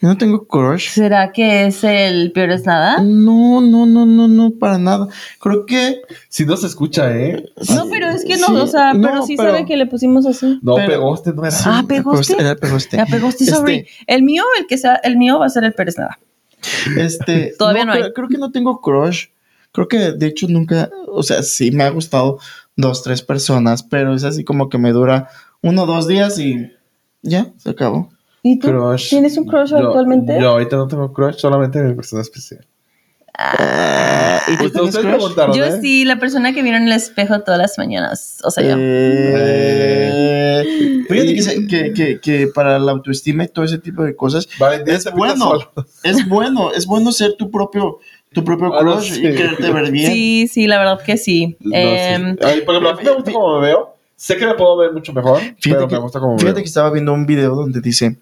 Yo 0.00 0.08
no 0.08 0.18
tengo 0.18 0.46
crush. 0.48 0.88
¿Será 0.90 1.30
que 1.30 1.66
es 1.66 1.84
el 1.84 2.32
peor 2.32 2.50
es 2.50 2.66
nada? 2.66 3.00
No, 3.00 3.60
no, 3.60 3.86
no, 3.86 4.04
no, 4.04 4.26
no, 4.26 4.50
para 4.50 4.76
nada. 4.76 5.06
Creo 5.38 5.64
que 5.64 6.02
Si 6.28 6.44
no 6.44 6.56
se 6.56 6.66
escucha, 6.66 7.16
¿eh? 7.16 7.44
No, 7.72 7.88
pero 7.88 8.08
es 8.08 8.24
que 8.24 8.36
no, 8.36 8.48
Sí, 8.48 8.56
o 8.56 8.66
sea, 8.66 8.94
no, 8.94 9.08
pero 9.08 9.22
sí 9.24 9.36
pero- 9.36 9.52
sabe 9.52 9.64
que 9.64 9.76
le 9.76 9.86
pusimos 9.86 10.26
así. 10.26 10.58
No, 10.60 10.74
Pero- 10.74 10.88
pegoste, 10.88 11.32
no 11.32 11.44
era. 11.46 11.56
Ah, 11.66 11.84
pegoste. 11.86 12.34
Era 12.36 12.56
pegoste. 12.56 12.96
Este. 13.44 13.86
El 14.08 14.24
mío, 14.24 14.42
el 14.58 14.66
que 14.66 14.76
sea, 14.76 14.96
el 14.96 15.16
mío 15.16 15.38
va 15.38 15.46
a 15.46 15.50
ser 15.50 15.62
el 15.62 15.72
Pérez 15.72 15.96
Nada. 15.96 16.18
Este, 16.96 17.54
Todavía 17.58 17.84
no 17.84 17.92
hay. 17.92 18.00
Creo, 18.00 18.12
creo 18.14 18.28
que 18.28 18.38
no 18.38 18.50
tengo 18.50 18.80
crush. 18.80 19.26
Creo 19.72 19.88
que 19.88 20.12
de 20.12 20.26
hecho 20.26 20.46
nunca, 20.48 20.90
o 21.08 21.22
sea, 21.22 21.42
sí 21.42 21.70
me 21.70 21.84
ha 21.84 21.90
gustado 21.90 22.38
dos, 22.76 23.02
tres 23.02 23.22
personas, 23.22 23.82
pero 23.82 24.14
es 24.14 24.24
así 24.24 24.44
como 24.44 24.68
que 24.68 24.78
me 24.78 24.92
dura 24.92 25.28
uno 25.62 25.84
o 25.84 25.86
dos 25.86 26.06
días 26.06 26.38
y 26.38 26.70
ya, 27.22 27.52
se 27.56 27.70
acabó. 27.70 28.10
¿Y 28.42 28.58
tú? 28.58 28.68
Crush. 28.68 29.10
¿Tienes 29.10 29.38
un 29.38 29.46
crush 29.46 29.70
Yo- 29.70 29.78
actualmente? 29.78 30.38
Yo 30.40 30.50
ahorita 30.50 30.76
no 30.76 30.88
tengo 30.88 31.12
crush, 31.12 31.36
solamente 31.36 31.80
mi 31.82 31.94
persona 31.94 32.22
especial. 32.22 32.66
¿Y 34.48 34.56
tú 34.68 34.80
crush? 34.90 34.98
preguntaron, 35.00 35.56
Yo 35.56 35.64
¿eh? 35.64 35.78
sí, 35.80 36.04
la 36.04 36.18
persona 36.18 36.52
que 36.52 36.62
vieron 36.62 36.82
en 36.82 36.88
el 36.88 36.94
espejo 36.94 37.40
todas 37.40 37.58
las 37.58 37.78
mañanas. 37.78 38.38
O 38.44 38.50
sea, 38.50 38.62
yo. 38.64 38.76
Eh, 38.78 40.64
fíjate 41.08 41.34
que, 41.34 41.66
que, 41.66 41.92
que, 41.94 42.20
que 42.20 42.46
para 42.48 42.78
la 42.78 42.92
autoestima 42.92 43.44
y 43.44 43.48
todo 43.48 43.64
ese 43.64 43.78
tipo 43.78 44.02
de 44.04 44.14
cosas 44.16 44.48
Valentín 44.58 44.94
es 44.94 45.10
bueno, 45.12 45.52
es 46.02 46.28
bueno, 46.28 46.72
es 46.72 46.86
bueno 46.86 47.12
ser 47.12 47.34
tu 47.34 47.50
propio, 47.50 47.98
tu 48.32 48.44
propio 48.44 48.74
Ah, 48.74 48.82
no, 48.82 48.94
crush 48.96 49.12
sí. 49.14 49.20
y 49.26 49.34
quererte 49.34 49.70
ver 49.72 49.90
bien. 49.90 50.12
Sí, 50.12 50.48
sí, 50.52 50.66
la 50.66 50.78
verdad 50.78 51.00
que 51.04 51.16
sí. 51.16 51.56
No, 51.60 51.74
Em, 51.76 52.32
sí. 52.36 52.38
Ay, 52.44 52.60
por 52.62 52.74
ejemplo, 52.74 52.90
a 52.90 52.94
mí 52.96 53.02
me 53.04 53.10
gusta 53.12 53.32
como 53.32 53.60
me 53.60 53.66
veo. 53.68 53.96
Sé 54.16 54.36
que 54.36 54.46
me 54.46 54.54
puedo 54.54 54.76
ver 54.76 54.92
mucho 54.92 55.12
mejor, 55.12 55.40
pero 55.64 55.88
que, 55.88 55.94
me 55.96 56.00
gusta 56.00 56.20
como 56.20 56.34
me 56.34 56.38
fíjate 56.38 56.54
veo. 56.56 56.62
que 56.62 56.68
estaba 56.68 56.90
viendo 56.90 57.12
un 57.12 57.26
video 57.26 57.56
donde 57.56 57.80
dice, 57.80 58.18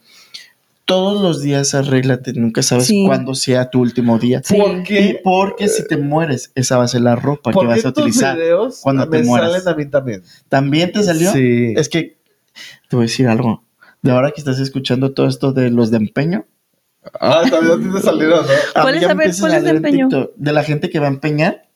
todos 0.90 1.22
los 1.22 1.40
días 1.40 1.74
arréglate, 1.74 2.32
nunca 2.32 2.62
sabes 2.62 2.86
Sí. 2.86 3.04
cuándo 3.06 3.34
sea 3.34 3.70
tu 3.70 3.80
último 3.80 4.18
día. 4.18 4.42
Sí. 4.44 4.56
¿Por 4.56 4.76
Y 4.78 4.82
qué? 4.82 5.20
porque 5.22 5.68
si 5.68 5.86
te 5.86 5.96
mueres, 5.96 6.50
esa 6.54 6.76
va 6.78 6.84
a 6.84 6.88
ser 6.88 7.02
la 7.02 7.14
ropa 7.16 7.50
que 7.50 7.54
¿Por 7.54 7.66
vas 7.68 7.84
a 7.84 7.90
utilizar. 7.90 8.36
videos 8.36 8.80
cuando 8.82 9.08
te 9.08 9.22
mueras? 9.22 9.52
salen 9.52 9.68
a 9.68 9.74
mí 9.76 9.86
también? 9.86 10.22
¿También 10.48 10.90
te 10.92 11.02
salió? 11.04 11.32
Sí. 11.32 11.74
Es 11.76 11.88
que 11.88 12.18
te 12.88 12.96
voy 12.96 13.04
a 13.04 13.06
decir 13.06 13.28
algo. 13.28 13.62
De 14.02 14.10
ahora 14.10 14.32
que 14.32 14.40
estás 14.40 14.58
escuchando 14.58 15.12
todo 15.12 15.28
esto 15.28 15.52
de 15.52 15.70
los 15.70 15.90
de 15.90 15.98
empeño, 15.98 16.46
Ah, 17.18 17.42
también 17.50 17.72
a 17.72 17.82
ti 17.82 17.94
te 17.94 18.02
salieron, 18.02 18.40
¿no? 18.46 18.52
¿Cuál 18.82 18.94
es? 18.96 19.02
A 19.04 19.06
ver, 19.14 19.26
empiezan 19.28 19.40
¿cuál 19.48 19.54
es 19.54 19.64
de 19.64 19.70
empeño? 19.70 20.08
TikTok 20.08 20.32
De 20.36 20.52
la 20.52 20.62
gente 20.64 20.90
que 20.90 20.98
va 20.98 21.06
a 21.06 21.10
empeñar. 21.10 21.68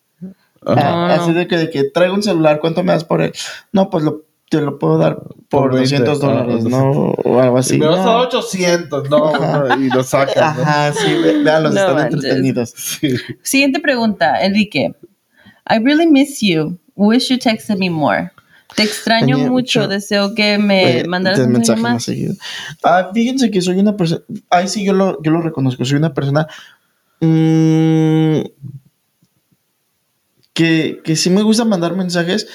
Ah, 0.67 0.75
Ah. 0.77 1.15
así 1.21 1.33
de 1.33 1.47
que, 1.47 1.57
de 1.57 1.71
que 1.71 1.85
traigo 1.85 2.15
un 2.15 2.23
celular, 2.23 2.59
¿cuánto 2.61 2.83
me 2.83 2.93
das 2.93 3.05
por 3.05 3.23
él? 3.23 3.33
No, 3.73 3.89
pues 3.91 4.05
lo, 4.05 4.25
te 4.51 4.61
lo 4.61 4.79
puedo 4.79 4.99
dar 4.99 5.17
por, 5.49 5.71
Por 5.71 5.75
20, 5.75 5.99
200 6.05 6.23
ah, 6.23 6.27
dólares, 6.27 6.65
200. 6.65 6.71
¿no? 6.71 6.91
O 7.25 7.41
algo 7.41 7.59
así. 7.59 7.71
Si 7.75 7.79
me 7.79 7.87
vas 7.87 7.99
a 8.01 8.05
no. 8.05 8.13
dar 8.13 8.27
800, 8.27 9.11
no, 9.11 9.79
y 9.81 9.89
lo 9.91 10.05
sacas, 10.05 10.57
¿no? 10.57 10.63
Ajá, 10.63 10.93
sí, 10.93 11.13
ve- 11.15 11.43
veanlos, 11.43 11.75
No 11.75 11.81
están 11.81 11.95
manches. 11.97 12.15
entretenidos. 12.25 12.71
Sí. 12.77 13.15
siguiente 13.43 13.81
pregunta, 13.81 14.45
Enrique. 14.45 14.95
I 15.69 15.79
really 15.83 16.07
miss 16.07 16.41
you. 16.41 16.79
Wish 16.95 17.29
you 17.31 17.39
texted 17.39 17.79
me 17.79 17.91
more. 17.91 18.31
Te 18.77 18.83
extraño 18.83 19.37
Tenía 19.37 19.51
mucho. 19.51 19.81
mucho- 19.81 19.89
Deseo 19.89 20.35
que 20.35 20.59
me 20.59 21.01
Eh, 21.01 21.05
mandaras 21.07 21.39
un 21.41 21.53
mensaje 21.53 21.81
más. 21.81 22.05
seguido. 22.05 22.35
Ah, 22.83 23.11
fíjense 23.15 23.51
que 23.51 23.61
soy 23.63 23.79
una 23.79 23.97
persona. 23.97 24.23
Ahí 24.51 24.69
sí 24.69 24.85
yo 24.85 24.93
lo, 24.93 25.23
yo 25.23 25.31
lo 25.31 25.41
reconozco. 25.43 25.85
Soy 25.85 25.97
una 25.99 26.13
persona. 26.15 26.47
mm, 27.21 28.41
que, 30.53 31.01
que 31.05 31.17
sí 31.17 31.31
me 31.31 31.43
gusta 31.43 31.65
mandar 31.65 31.97
mensajes, 31.97 32.47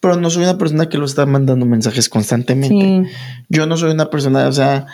pero 0.00 0.16
no 0.16 0.30
soy 0.30 0.44
una 0.44 0.58
persona 0.58 0.88
que 0.88 0.98
lo 0.98 1.06
está 1.06 1.26
mandando 1.26 1.66
mensajes 1.66 2.08
constantemente. 2.08 3.08
Sí. 3.08 3.16
Yo 3.48 3.66
no 3.66 3.76
soy 3.76 3.90
una 3.90 4.10
persona, 4.10 4.46
o 4.48 4.52
sea, 4.52 4.86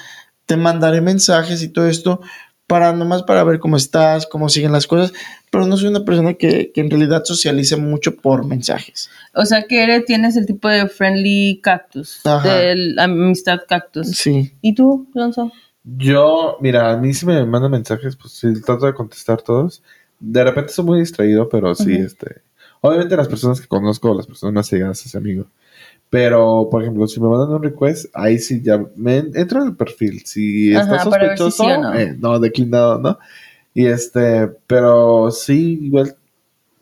te 0.47 0.57
mandaré 0.57 1.01
mensajes 1.01 1.63
y 1.63 1.69
todo 1.69 1.89
esto 1.89 2.21
para 2.67 2.93
nomás 2.93 3.23
para 3.23 3.45
ver 3.45 3.59
cómo 3.59 3.77
estás, 3.77 4.27
cómo 4.27 4.49
siguen 4.49 4.73
las 4.73 4.87
cosas, 4.87 5.13
pero 5.51 5.67
no 5.67 5.77
soy 5.77 5.89
una 5.89 6.05
persona 6.05 6.35
que, 6.35 6.73
que 6.73 6.81
en 6.81 6.91
realidad 6.91 7.23
socialice 7.25 7.77
mucho 7.77 8.17
por 8.17 8.47
mensajes. 8.47 9.11
O 9.35 9.45
sea 9.45 9.65
que 9.65 9.83
eres, 9.83 10.07
tienes 10.07 10.37
el 10.37 10.47
tipo 10.47 10.69
de 10.69 10.89
friendly 10.89 11.61
cactus. 11.63 12.21
Ajá. 12.25 12.57
Del 12.57 12.99
amistad 12.99 13.61
cactus. 13.69 14.09
Sí. 14.13 14.53
¿Y 14.63 14.75
tú, 14.75 15.07
Alonso? 15.15 15.53
Yo, 15.85 16.57
mira, 16.61 16.93
a 16.93 16.97
mí 16.97 17.13
sí 17.13 17.27
me 17.27 17.45
mandan 17.45 17.71
mensajes, 17.71 18.17
pues 18.17 18.33
sí, 18.33 18.49
trato 18.63 18.87
de 18.87 18.95
contestar 18.95 19.43
todos. 19.43 19.83
De 20.19 20.43
repente 20.43 20.73
soy 20.73 20.87
muy 20.87 21.01
distraído, 21.01 21.49
pero 21.51 21.75
sí, 21.75 21.93
este. 21.93 22.41
Obviamente 22.87 23.17
las 23.17 23.29
personas 23.29 23.61
que 23.63 23.67
conozco, 23.67 24.13
las 24.15 24.27
personas 24.27 24.53
más 24.53 24.71
llegadas 24.71 25.01
a 25.03 25.09
ese 25.09 25.17
amigo. 25.17 25.47
Pero, 26.11 26.69
por 26.71 26.83
ejemplo, 26.83 27.07
si 27.09 27.19
me 27.19 27.29
mandan 27.29 27.49
un 27.57 27.63
request, 27.63 28.07
ahí 28.15 28.39
sí 28.39 28.61
ya 28.63 28.85
me 28.95 29.17
entro 29.35 29.63
en 29.63 29.69
el 29.69 29.77
perfil. 29.77 30.21
Si 30.27 30.75
Ajá, 30.75 30.83
está 30.85 30.99
si 30.99 31.05
sospechoso, 31.11 31.65
sí 31.65 31.71
o 31.71 31.81
no. 31.81 31.95
eh, 31.95 32.15
no, 32.19 32.39
declinado, 32.39 32.99
¿no? 32.99 33.19
Y 33.73 33.87
este, 33.87 34.49
pero 34.67 35.31
sí, 35.31 35.79
igual, 35.83 36.15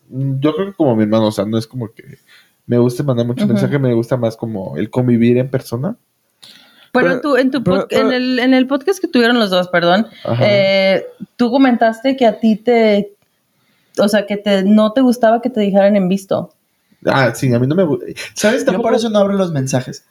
yo 0.09 0.53
creo 0.53 0.67
que 0.67 0.73
como 0.73 0.95
mi 0.95 1.03
hermano, 1.03 1.27
o 1.27 1.31
sea, 1.31 1.45
no 1.45 1.57
es 1.57 1.65
como 1.65 1.87
que 1.93 2.03
me 2.67 2.77
guste 2.77 3.01
mandar 3.03 3.25
mucho 3.25 3.45
Ujú. 3.45 3.53
mensaje, 3.53 3.79
me 3.79 3.93
gusta 3.93 4.17
más 4.17 4.35
como 4.37 4.75
el 4.77 4.89
convivir 4.89 5.37
en 5.37 5.49
persona. 5.49 5.95
Pero, 6.91 7.07
Pero- 7.07 7.21
tú, 7.21 7.37
en, 7.37 7.49
tu 7.49 7.63
pero- 7.63 7.77
pod- 7.77 7.87
pero- 7.89 8.07
en, 8.09 8.13
el, 8.13 8.39
en 8.39 8.53
el 8.53 8.67
podcast 8.67 8.99
que 8.99 9.07
tuvieron 9.07 9.39
los 9.39 9.49
dos, 9.49 9.69
perdón, 9.69 10.05
eh, 10.41 11.05
tú 11.37 11.49
comentaste 11.49 12.15
que 12.17 12.27
a 12.27 12.39
ti 12.39 12.57
te, 12.57 13.15
o 13.97 14.07
sea, 14.07 14.25
que 14.25 14.37
te, 14.37 14.63
no 14.63 14.93
te 14.93 15.01
gustaba 15.01 15.41
que 15.41 15.49
te 15.49 15.61
dijeran 15.61 15.95
en 15.95 16.07
visto. 16.07 16.53
Ah, 17.05 17.33
sí, 17.35 17.53
a 17.53 17.59
mí 17.59 17.67
no 17.67 17.75
me 17.75 17.83
gusta. 17.83 18.05
¿Sabes? 18.33 18.61
Yo 18.61 18.65
Tampoco 18.67 18.89
por 18.89 18.95
eso 18.95 19.09
no 19.09 19.19
abro 19.19 19.33
los 19.33 19.51
mensajes. 19.51 20.05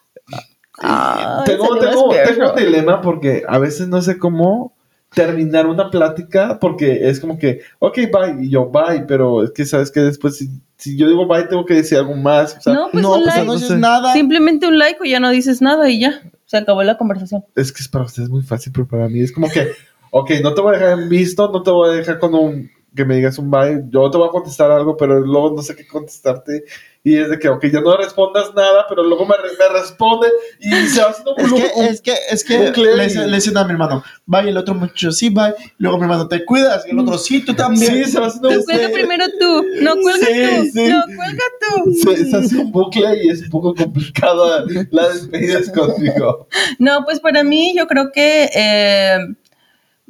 Tengo, 1.47 1.79
tengo, 1.79 2.09
tengo 2.11 2.51
un 2.51 2.57
dilema 2.57 3.01
porque 3.01 3.45
a 3.47 3.59
veces 3.59 3.89
no 3.89 4.03
sé 4.03 4.19
cómo 4.19 4.75
terminar 5.15 5.67
una 5.67 5.91
plática 5.91 6.59
porque 6.59 7.09
es 7.09 7.21
como 7.21 7.39
que, 7.39 7.61
ok, 7.79 7.97
bye, 7.97 8.45
y 8.45 8.51
yo 8.51 8.71
bye, 8.71 9.05
pero 9.07 9.45
es 9.45 9.51
que 9.51 9.67
sabes 9.67 9.91
que 9.91 10.01
después 10.01 10.39
si, 10.39 10.49
si 10.79 10.97
yo 10.97 11.07
digo 11.09 11.27
bye 11.27 11.45
tengo 11.45 11.67
que 11.67 11.75
decir 11.75 11.99
algo 11.99 12.15
más. 12.15 12.57
O 12.57 12.61
sea, 12.61 12.73
No, 12.75 12.89
pues 12.91 13.03
no, 13.03 13.15
un 13.15 13.23
pues 13.25 13.35
like. 13.35 13.47
no 13.47 13.55
dices 13.55 13.79
nada. 13.79 14.13
Simplemente 14.13 14.67
un 14.67 14.79
like 14.79 14.99
o 15.01 15.05
ya 15.05 15.21
no 15.21 15.31
dices 15.31 15.61
nada 15.61 15.89
y 15.89 16.01
ya. 16.01 16.23
Se 16.47 16.57
acabó 16.57 16.83
la 16.83 16.99
conversación. 16.99 17.45
Es 17.55 17.73
que 17.73 17.83
es 17.83 17.89
para 17.89 18.05
ustedes 18.05 18.29
muy 18.29 18.43
fácil, 18.43 18.73
pero 18.73 18.87
para 18.87 19.09
mí 19.09 19.21
es 19.21 19.33
como 19.33 19.49
que, 19.49 19.69
ok, 20.11 20.31
no 20.43 20.55
te 20.55 20.61
voy 20.61 20.75
a 20.75 20.79
dejar 20.79 20.99
en 20.99 21.09
visto, 21.09 21.51
no 21.51 21.63
te 21.63 21.71
voy 21.71 21.91
a 21.91 21.93
dejar 21.93 22.19
con 22.19 22.35
un, 22.35 22.71
que 22.95 23.05
me 23.05 23.17
digas 23.17 23.39
un 23.39 23.51
bye, 23.51 23.85
yo 23.91 24.11
te 24.11 24.19
voy 24.19 24.29
a 24.29 24.31
contestar 24.31 24.71
algo, 24.71 24.97
pero 24.97 25.19
luego 25.21 25.53
no 25.57 25.63
sé 25.63 25.75
qué 25.75 25.87
contestarte. 25.87 26.65
Y 27.05 27.17
es 27.19 27.29
de 27.31 27.39
que, 27.41 27.49
ok, 27.49 27.65
ya 27.67 27.81
no 27.81 27.97
respondas 27.97 28.55
nada, 28.55 28.87
pero 28.89 29.03
luego 29.03 29.27
me, 29.27 29.35
me 29.59 29.81
responde 29.81 30.29
y 30.61 30.71
se 30.87 31.01
va 31.03 31.09
haciendo 31.11 31.35
Es 31.37 31.51
un- 31.51 31.59
que, 31.61 31.71
un- 31.75 31.85
es 31.87 32.01
que, 32.01 32.15
es 32.31 32.45
que 32.45 32.59
bucle 32.59 32.95
le, 32.97 33.09
le 33.27 33.35
dicen 33.35 33.57
a 33.57 33.65
mi 33.65 33.73
hermano, 33.73 34.05
bye, 34.25 34.49
el 34.49 34.57
otro 34.57 34.75
muchacho, 34.75 35.11
sí, 35.11 35.29
bye. 35.31 35.53
Luego 35.79 35.97
mi 35.99 36.05
hermano, 36.05 36.29
te 36.29 36.45
cuidas. 36.45 36.87
Y 36.87 36.91
el 36.91 36.99
otro, 37.01 37.19
sí, 37.19 37.45
tú 37.45 37.55
también. 37.55 38.05
Sí, 38.05 38.11
se 38.13 38.21
va 38.21 38.27
haciendo 38.29 38.51
un 38.51 38.55
Este- 38.55 38.89
primero 38.91 39.25
tú. 39.41 39.65
No 39.81 39.97
cuelga 39.97 40.27
Sí, 40.27 40.33
tú. 40.61 40.65
sí. 40.75 40.89
No 40.89 41.03
cuelga 41.17 41.45
tú. 41.61 41.93
se, 41.95 42.31
se 42.31 42.37
hace 42.37 42.57
un 42.59 42.71
bucle 42.71 43.25
y 43.25 43.31
es 43.31 43.43
un 43.43 43.51
poco 43.51 43.75
complicado 43.75 44.65
la 44.93 45.09
despedida 45.09 45.61
contigo. 45.75 46.47
No, 46.79 47.05
pues 47.05 47.19
para 47.19 47.43
mí 47.43 47.75
yo 47.77 47.89
creo 47.89 48.13
que 48.13 48.49
eh, 48.55 49.19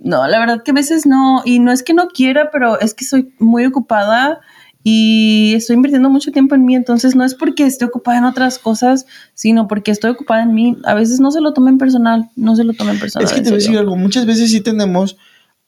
no, 0.05 0.27
la 0.27 0.39
verdad 0.41 0.63
que 0.63 0.73
a 0.73 0.75
veces 0.75 1.07
no, 1.07 1.43
y 1.45 1.59
no 1.59 1.73
es 1.73 1.83
que 1.83 1.95
no 1.95 2.09
quiera, 2.09 2.51
pero 2.51 2.81
es 2.81 2.95
que 2.95 3.05
soy 3.05 3.33
muy 3.39 3.65
ocupada 3.65 4.41
y 4.85 5.55
estoy 5.55 5.77
invirtiendo 5.77 6.11
mucho 6.11 6.33
tiempo 6.33 6.57
en 6.57 6.65
mí, 6.65 6.75
entonces 6.75 7.15
no 7.15 7.25
es 7.25 7.35
porque 7.35 7.65
esté 7.65 7.85
ocupada 7.85 8.19
en 8.19 8.25
otras 8.25 8.59
cosas, 8.59 9.07
sino 9.35 9.69
porque 9.69 9.93
estoy 9.93 10.11
ocupada 10.11 10.43
en 10.43 10.55
mí. 10.55 10.77
A 10.85 10.95
veces 10.95 11.21
no 11.21 11.31
se 11.31 11.41
lo 11.41 11.53
tomen 11.53 11.79
personal, 11.79 12.31
no 12.35 12.57
se 12.57 12.65
lo 12.65 12.73
tomen 12.73 12.99
personal. 12.99 13.27
Es 13.27 13.33
que 13.33 13.43
te 13.43 13.51
voy 13.51 13.59
a 13.59 13.63
decir 13.63 13.79
algo. 13.79 13.97
Muchas 13.97 14.27
veces 14.27 14.51
sí 14.51 14.61
tenemos 14.61 15.17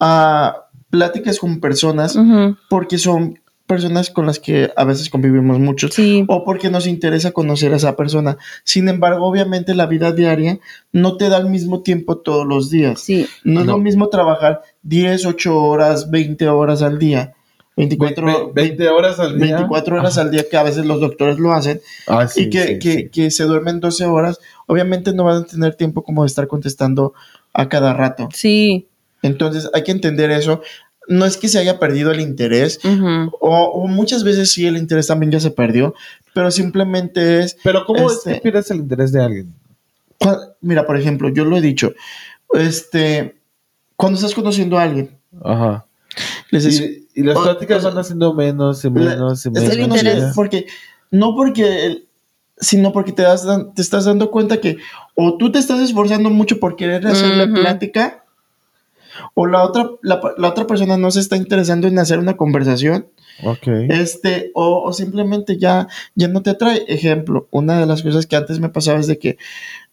ah, 0.00 0.66
pláticas 0.90 1.38
con 1.38 1.60
personas 1.60 2.18
porque 2.68 2.98
son 2.98 3.38
personas 3.74 4.10
con 4.10 4.26
las 4.26 4.38
que 4.38 4.70
a 4.76 4.84
veces 4.84 5.10
convivimos 5.10 5.58
mucho. 5.58 5.88
Sí, 5.88 6.24
o 6.28 6.44
porque 6.44 6.70
nos 6.70 6.86
interesa 6.86 7.32
conocer 7.32 7.72
a 7.72 7.76
esa 7.76 7.96
persona. 7.96 8.36
Sin 8.64 8.88
embargo, 8.88 9.26
obviamente 9.26 9.74
la 9.74 9.86
vida 9.86 10.12
diaria 10.12 10.58
no 10.92 11.16
te 11.16 11.28
da 11.28 11.38
el 11.38 11.46
mismo 11.48 11.82
tiempo 11.82 12.18
todos 12.18 12.46
los 12.46 12.70
días. 12.70 13.00
sí. 13.00 13.26
No 13.44 13.60
es 13.60 13.66
No. 13.66 13.72
lo 13.72 13.78
mismo 13.78 14.08
trabajar 14.08 14.62
10, 14.82 15.26
8 15.26 15.60
horas, 15.60 16.10
20 16.10 16.48
horas 16.48 16.82
al 16.82 16.98
día, 16.98 17.32
24, 17.76 18.24
Ve- 18.26 18.32
ve- 18.32 18.68
20 18.68 18.88
horas 18.88 19.18
al 19.18 19.38
día. 19.38 19.56
24 19.56 19.96
horas 19.98 20.16
al 20.18 20.30
día 20.30 20.44
que 20.48 20.56
a 20.56 20.62
veces 20.62 20.86
los 20.86 21.00
doctores 21.00 21.38
lo 21.40 21.52
hacen 21.52 21.80
Ah, 22.06 22.28
sí, 22.28 22.42
y 22.42 22.50
que, 22.50 22.62
sí, 22.66 22.78
que, 22.78 22.92
sí. 22.92 23.08
que 23.08 23.30
se 23.32 23.44
duermen 23.44 23.80
12 23.80 24.04
horas, 24.06 24.38
obviamente 24.68 25.12
no 25.12 25.24
van 25.24 25.42
a 25.42 25.44
tener 25.44 25.74
tiempo 25.74 26.04
como 26.04 26.22
de 26.22 26.28
estar 26.28 26.46
contestando 26.46 27.14
a 27.52 27.68
cada 27.68 27.92
rato. 27.92 28.28
Sí. 28.32 28.86
Entonces 29.22 29.70
hay 29.72 29.82
que 29.84 29.90
entender 29.92 30.30
eso. 30.30 30.60
No 31.08 31.26
es 31.26 31.36
que 31.36 31.48
se 31.48 31.58
haya 31.58 31.78
perdido 31.78 32.10
el 32.12 32.20
interés, 32.20 32.80
o, 32.84 33.30
o 33.40 33.86
muchas 33.88 34.24
veces 34.24 34.50
sí 34.52 34.66
el 34.66 34.76
interés 34.78 35.06
también 35.06 35.30
ya 35.32 35.40
se 35.40 35.50
perdió, 35.50 35.94
pero 36.32 36.50
simplemente 36.50 37.40
es 37.40 37.56
Pero 37.62 37.84
¿cómo 37.84 38.10
es 38.10 38.16
Este- 38.18 38.34
que 38.34 38.40
pierdes 38.40 38.70
el 38.70 38.78
interés 38.78 39.12
de 39.12 39.22
alguien? 39.22 39.54
Mira, 40.62 40.86
por 40.86 40.96
ejemplo, 40.96 41.28
yo 41.28 41.44
lo 41.44 41.56
he 41.58 41.60
dicho, 41.60 41.92
este, 42.54 43.36
cuando 43.96 44.16
estás 44.18 44.34
conociendo 44.34 44.78
a 44.78 44.82
alguien, 44.84 45.10
Ajá. 45.42 45.84
les 46.50 46.80
Y, 46.80 47.08
y 47.14 47.22
las 47.22 47.36
o- 47.36 47.42
pláticas 47.42 47.84
o 47.84 47.88
van 47.88 47.98
haciendo 47.98 48.32
menos 48.34 48.84
y 48.84 48.90
menos 48.90 49.44
y 49.44 49.48
estás 49.48 49.62
menos. 49.62 49.70
el 49.76 49.80
conociendo- 49.82 50.10
interés. 50.12 50.32
porque, 50.34 50.66
no 51.10 51.34
porque, 51.34 51.86
el- 51.86 52.08
sino 52.58 52.92
porque 52.92 53.12
te, 53.12 53.22
das, 53.22 53.46
te 53.74 53.82
estás 53.82 54.04
dando 54.04 54.30
cuenta 54.30 54.58
que 54.60 54.78
o 55.14 55.36
tú 55.36 55.50
te 55.52 55.58
estás 55.58 55.80
esforzando 55.80 56.30
mucho 56.30 56.58
por 56.60 56.76
querer 56.76 57.06
hacerle 57.06 57.44
Ujú. 57.44 57.54
plática, 57.60 58.23
o 59.34 59.46
la 59.46 59.62
otra, 59.62 59.88
la, 60.02 60.20
la 60.36 60.48
otra 60.48 60.66
persona 60.66 60.96
no 60.96 61.10
se 61.10 61.20
está 61.20 61.36
interesando 61.36 61.88
en 61.88 61.98
hacer 61.98 62.18
una 62.18 62.36
conversación, 62.36 63.06
este, 63.88 64.50
o, 64.54 64.82
o 64.82 64.92
simplemente 64.92 65.58
ya, 65.58 65.88
ya 66.14 66.28
no 66.28 66.42
te 66.42 66.50
atrae. 66.50 66.84
Ejemplo, 66.86 67.48
una 67.50 67.80
de 67.80 67.86
las 67.86 68.02
cosas 68.02 68.26
que 68.26 68.36
antes 68.36 68.60
me 68.60 68.68
pasaba 68.68 69.00
es 69.00 69.06
de 69.06 69.18
que, 69.18 69.38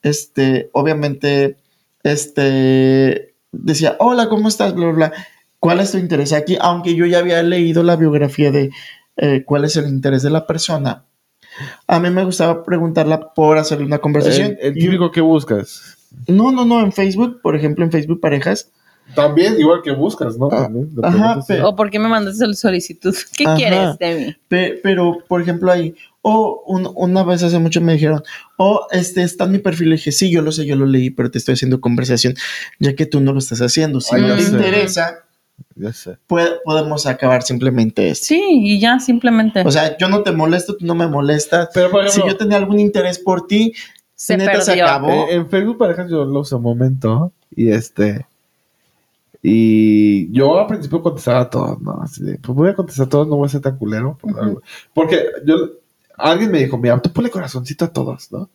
este, 0.03 0.69
obviamente, 0.73 1.57
este, 2.03 3.33
decía, 3.51 3.95
hola, 3.99 4.29
¿cómo 4.29 4.47
estás? 4.47 4.75
Bla, 4.75 4.87
bla, 4.87 4.93
bla. 4.93 5.13
¿Cuál 5.59 5.79
es 5.79 5.91
tu 5.91 5.97
interés 5.97 6.33
aquí? 6.33 6.57
Aunque 6.59 6.95
yo 6.95 7.05
ya 7.05 7.19
había 7.19 7.41
leído 7.43 7.83
la 7.83 7.95
biografía 7.95 8.51
de 8.51 8.71
eh, 9.17 9.43
cuál 9.45 9.65
es 9.65 9.75
el 9.75 9.87
interés 9.87 10.23
de 10.23 10.31
la 10.31 10.47
persona. 10.47 11.05
A 11.85 11.99
mí 11.99 12.09
me 12.09 12.23
gustaba 12.23 12.63
preguntarla 12.63 13.33
por 13.33 13.57
hacerle 13.57 13.85
una 13.85 13.99
conversación. 13.99 14.57
El, 14.59 14.69
el 14.69 14.73
típico 14.73 15.11
que 15.11 15.21
buscas. 15.21 15.97
no, 16.27 16.51
no, 16.51 16.65
no, 16.65 16.79
en 16.81 16.91
Facebook, 16.91 17.41
por 17.41 17.55
ejemplo, 17.55 17.83
en 17.85 17.91
Facebook 17.91 18.19
Parejas. 18.19 18.71
También, 19.15 19.59
igual 19.59 19.81
que 19.83 19.91
buscas, 19.91 20.37
¿no? 20.37 20.47
Ah, 20.51 20.63
También, 20.63 20.89
ajá, 21.03 21.39
pero- 21.47 21.69
¿O 21.69 21.75
por 21.75 21.89
qué 21.89 21.99
me 21.99 22.07
mandaste 22.07 22.45
la 22.47 22.53
solicitud? 22.53 23.15
¿Qué 23.37 23.45
Ajá. 23.45 23.55
quieres 23.55 23.97
de 23.99 24.15
mí? 24.15 24.35
Pe- 24.47 24.79
pero, 24.81 25.17
por 25.27 25.41
ejemplo, 25.41 25.71
ahí, 25.71 25.95
o 26.21 26.63
un- 26.67 26.91
una 26.95 27.23
vez 27.23 27.41
hace 27.43 27.57
mucho 27.59 27.81
me 27.81 27.93
dijeron, 27.93 28.23
oh, 28.57 28.87
este 28.91 29.23
está 29.23 29.45
en 29.45 29.51
mi 29.51 29.57
perfil. 29.59 29.89
Le 29.89 29.95
dije, 29.95 30.11
sí, 30.11 30.31
yo 30.31 30.41
lo 30.41 30.51
sé, 30.51 30.65
yo 30.65 30.75
lo 30.75 30.85
leí, 30.85 31.09
pero 31.09 31.31
te 31.31 31.37
estoy 31.39 31.53
haciendo 31.53 31.81
conversación, 31.81 32.35
ya 32.79 32.95
que 32.95 33.05
tú 33.05 33.19
no 33.21 33.33
lo 33.33 33.39
estás 33.39 33.59
haciendo. 33.61 33.99
Si 34.01 34.15
Ay, 34.15 34.21
no 34.21 34.35
te 34.35 34.43
sé. 34.43 34.51
interesa, 34.51 35.15
Ya 35.75 35.91
sé. 35.93 36.17
puede- 36.27 36.51
podemos 36.63 37.05
acabar 37.07 37.43
simplemente 37.43 38.09
esto. 38.09 38.27
Sí, 38.27 38.41
y 38.49 38.79
ya, 38.79 38.99
simplemente. 38.99 39.61
O 39.65 39.71
sea, 39.71 39.97
yo 39.97 40.07
no 40.09 40.21
te 40.23 40.31
molesto, 40.31 40.75
tú 40.77 40.85
no 40.85 40.95
me 40.95 41.07
molestas. 41.07 41.69
Pero, 41.73 41.89
por 41.91 42.03
si 42.03 42.19
ejemplo, 42.19 42.31
yo 42.31 42.37
tenía 42.37 42.57
algún 42.57 42.79
interés 42.79 43.17
por 43.19 43.47
ti, 43.47 43.73
se 44.15 44.37
neta 44.37 44.61
se 44.61 44.71
perdió. 44.71 44.85
acabó. 44.85 45.09
eh, 45.11 45.33
en 45.35 45.49
Facebook 45.49 45.79
parejas 45.79 46.09
yo 46.09 46.23
lo 46.25 46.41
usé 46.41 46.53
un 46.55 46.61
momento 46.63 47.33
y 47.55 47.71
este... 47.71 48.27
Y 49.43 50.31
yo 50.31 50.59
al 50.59 50.67
principio 50.67 51.01
contestaba 51.01 51.41
a 51.41 51.49
todos, 51.49 51.81
¿no? 51.81 51.99
Así 52.03 52.23
de, 52.23 52.37
pues 52.37 52.55
voy 52.55 52.69
a 52.69 52.75
contestar 52.75 53.07
a 53.07 53.09
todos, 53.09 53.27
no 53.27 53.37
voy 53.37 53.47
a 53.47 53.49
ser 53.49 53.61
tan 53.61 53.77
culero. 53.77 54.17
por 54.21 54.31
Ujú. 54.31 54.39
algo. 54.41 54.61
Porque 54.93 55.25
yo, 55.45 55.55
alguien 56.17 56.51
me 56.51 56.59
dijo, 56.59 56.77
mira, 56.77 57.01
tú 57.01 57.11
ponle 57.11 57.29
corazoncito 57.31 57.85
a 57.85 57.93
todos, 57.93 58.31
¿no? 58.31 58.49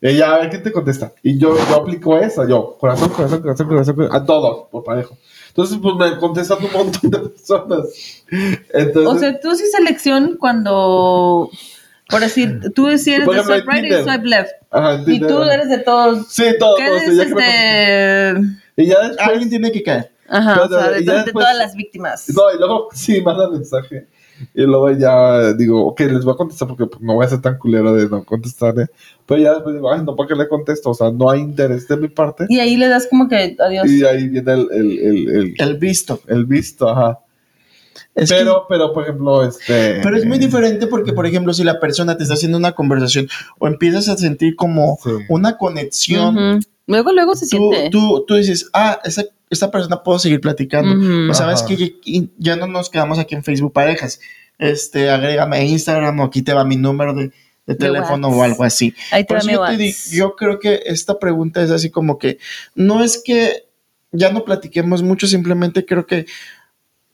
Ya, 0.00 0.34
a 0.34 0.38
ver 0.40 0.50
quién 0.50 0.64
te 0.64 0.72
contesta. 0.72 1.12
Y 1.22 1.38
yo, 1.38 1.54
yo 1.68 1.76
aplico 1.76 2.18
esa, 2.18 2.48
yo, 2.48 2.76
corazón, 2.80 3.10
corazón, 3.10 3.40
corazón, 3.40 3.68
corazón, 3.68 3.94
corazón, 3.94 4.16
a 4.16 4.24
todos, 4.26 4.66
por 4.68 4.82
parejo. 4.82 5.16
Entonces, 5.48 5.78
pues 5.80 5.94
me 5.94 6.16
contestan 6.18 6.58
un 6.64 6.72
montón 6.72 7.08
de 7.10 7.18
personas. 7.20 8.24
Entonces, 8.72 9.06
O 9.06 9.18
sea, 9.18 9.38
tú 9.38 9.54
sí 9.54 9.64
selección 9.70 10.38
cuando, 10.40 11.50
por 12.08 12.20
decir, 12.20 12.72
tú 12.74 12.88
sí 12.98 13.12
eres 13.12 13.28
de 13.28 13.42
swipe 13.44 13.70
right 13.70 13.84
y 13.84 14.02
swipe 14.02 14.26
left. 14.26 14.50
ajá, 14.72 15.04
Y 15.06 15.20
tú 15.20 15.40
eres 15.42 15.68
de 15.68 15.78
todos. 15.78 16.26
Sí, 16.30 16.46
todos, 16.58 16.78
¿Qué 16.80 16.86
todos, 16.88 17.02
y 17.02 17.16
ya 17.16 17.22
este? 17.22 18.40
Y 18.74 18.86
después, 18.86 19.18
Alguien 19.20 19.50
tiene 19.50 19.70
que 19.70 19.82
caer. 19.84 20.11
Ajá, 20.34 20.52
o 20.64 20.68
Pero, 20.68 20.80
sea, 20.80 20.90
de, 20.90 21.04
to- 21.04 21.12
de 21.12 21.16
después- 21.18 21.32
todas 21.44 21.56
las 21.58 21.74
víctimas. 21.74 22.24
no, 22.34 22.42
y 22.54 22.58
luego 22.58 22.88
sí, 22.94 23.20
manda 23.20 23.50
mensaje. 23.50 24.06
Y 24.54 24.62
luego 24.62 24.90
ya 24.90 25.52
digo, 25.52 25.86
ok, 25.86 26.00
les 26.00 26.24
voy 26.24 26.34
a 26.34 26.36
contestar 26.36 26.66
porque 26.66 26.86
pues, 26.86 27.00
no 27.00 27.14
voy 27.14 27.24
a 27.24 27.28
ser 27.28 27.40
tan 27.40 27.58
culero 27.58 27.94
de 27.94 28.08
no 28.08 28.24
contestarle. 28.24 28.86
Pero 29.26 29.40
ya 29.40 29.52
después 29.54 29.74
digo, 29.76 29.92
ay, 29.92 30.02
no, 30.04 30.16
¿para 30.16 30.28
qué 30.28 30.34
le 30.34 30.48
contesto? 30.48 30.90
O 30.90 30.94
sea, 30.94 31.12
no 31.12 31.30
hay 31.30 31.40
interés 31.40 31.86
de 31.86 31.96
mi 31.96 32.08
parte. 32.08 32.46
Y 32.48 32.58
ahí 32.58 32.76
le 32.76 32.88
das 32.88 33.06
como 33.08 33.28
que 33.28 33.54
adiós. 33.60 33.88
Y 33.88 34.04
ahí 34.04 34.28
viene 34.28 34.52
el, 34.52 34.68
el, 34.72 34.98
el, 34.98 35.28
el, 35.28 35.54
El 35.58 35.76
visto. 35.78 36.18
el 36.26 36.44
visto, 36.46 36.88
ajá. 36.88 37.20
Es 38.14 38.30
que- 38.30 38.36
pero, 38.38 38.64
pero, 38.68 38.92
por 38.92 39.04
ejemplo, 39.04 39.44
este. 39.44 40.00
Pero 40.02 40.16
es 40.16 40.24
muy 40.26 40.38
diferente 40.38 40.86
porque, 40.88 41.12
por 41.12 41.26
ejemplo, 41.26 41.52
si 41.54 41.62
la 41.62 41.78
persona 41.78 42.16
te 42.16 42.24
está 42.24 42.34
haciendo 42.34 42.58
una 42.58 42.72
conversación 42.72 43.28
o 43.60 43.68
empiezas 43.68 44.08
a 44.08 44.16
sentir 44.16 44.56
como 44.56 44.98
Sí. 45.04 45.10
una 45.28 45.56
conexión, 45.56 46.36
Ujú. 46.56 46.60
Luego, 46.88 47.12
luego 47.12 47.36
se 47.36 47.46
tú, 47.48 47.70
siente. 47.70 47.90
tú, 47.90 48.24
tú 48.26 48.34
dices, 48.34 48.68
ah, 48.74 48.98
esa, 49.04 49.24
esta 49.54 49.70
persona 49.70 50.02
puedo 50.02 50.18
seguir 50.18 50.40
platicando. 50.40 51.30
O 51.30 51.34
sabes 51.34 51.60
Ajá. 51.60 51.68
que 51.68 51.76
ya, 52.04 52.26
ya 52.38 52.56
no 52.56 52.66
nos 52.66 52.90
quedamos 52.90 53.18
aquí 53.18 53.34
en 53.34 53.44
Facebook 53.44 53.72
parejas. 53.72 54.20
Este, 54.58 55.10
agrégame 55.10 55.56
a 55.58 55.62
Instagram 55.64 56.20
o 56.20 56.24
aquí 56.24 56.42
te 56.42 56.52
va 56.52 56.64
mi 56.64 56.76
número 56.76 57.14
de, 57.14 57.32
de 57.66 57.74
teléfono 57.74 58.28
o 58.28 58.42
algo 58.42 58.64
así. 58.64 58.94
Ahí 59.10 59.24
te 59.24 59.34
va 59.34 59.40
mi 59.42 59.52
yo, 59.52 59.64
te 59.66 59.76
digo, 59.76 59.98
yo 60.10 60.36
creo 60.36 60.58
que 60.58 60.82
esta 60.86 61.18
pregunta 61.18 61.62
es 61.62 61.70
así 61.70 61.90
como 61.90 62.18
que 62.18 62.38
no 62.74 63.02
es 63.02 63.20
que 63.24 63.66
ya 64.12 64.30
no 64.30 64.44
platiquemos 64.44 65.02
mucho, 65.02 65.26
simplemente 65.26 65.84
creo 65.86 66.06
que 66.06 66.26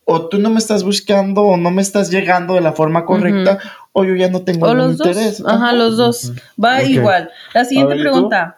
o 0.05 0.29
tú 0.29 0.39
no 0.39 0.49
me 0.51 0.59
estás 0.59 0.85
buscando 0.85 1.43
o 1.43 1.57
no 1.57 1.71
me 1.71 1.83
estás 1.83 2.11
llegando 2.11 2.55
de 2.55 2.63
la 2.63 2.73
forma 2.73 3.05
correcta 3.05 3.59
o 3.93 4.05
yo 4.05 4.15
ya 4.17 4.31
no 4.31 4.43
tengo 4.43 4.67
O 4.67 4.75
los 4.75 4.97
dos. 4.97 5.07
interés. 5.07 5.43
Ajá, 5.47 5.73
los 5.75 5.97
dos. 5.97 6.33
Va 6.63 6.83
igual. 6.83 7.31
La 7.53 7.65
siguiente 7.65 7.97
pregunta. 7.97 8.58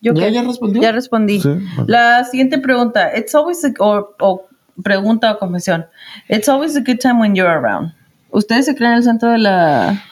¿Yo 0.00 0.12
¿Ya, 0.14 0.28
ya 0.28 0.42
respondió? 0.42 0.82
Ya 0.82 0.92
respondí. 0.92 1.40
Sí, 1.40 1.48
bueno. 1.48 1.84
La 1.86 2.24
siguiente 2.24 2.58
pregunta. 2.58 3.16
It's 3.16 3.34
always 3.34 3.64
a, 3.64 3.72
o, 3.78 4.14
o 4.20 4.48
pregunta 4.82 5.32
o 5.32 5.38
confesión. 5.38 5.86
It's 6.28 6.48
always 6.48 6.76
a 6.76 6.80
good 6.80 6.98
time 6.98 7.20
when 7.20 7.34
you're 7.34 7.50
around. 7.50 7.92
¿Ustedes 8.30 8.66
se 8.66 8.74
creen 8.74 8.92
el 8.92 9.02
centro 9.02 9.30
de 9.30 9.38
la 9.38 10.02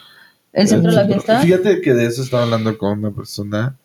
el 0.53 0.67
centro 0.67 0.91
de 0.91 0.97
la 0.97 1.05
fiesta? 1.05 1.39
Fíjate 1.39 1.81
que 1.81 1.93
de 1.93 2.07
eso 2.07 2.23
estaba 2.23 2.43
hablando 2.43 2.77
con 2.77 2.99
una 2.99 3.11
persona 3.11 3.75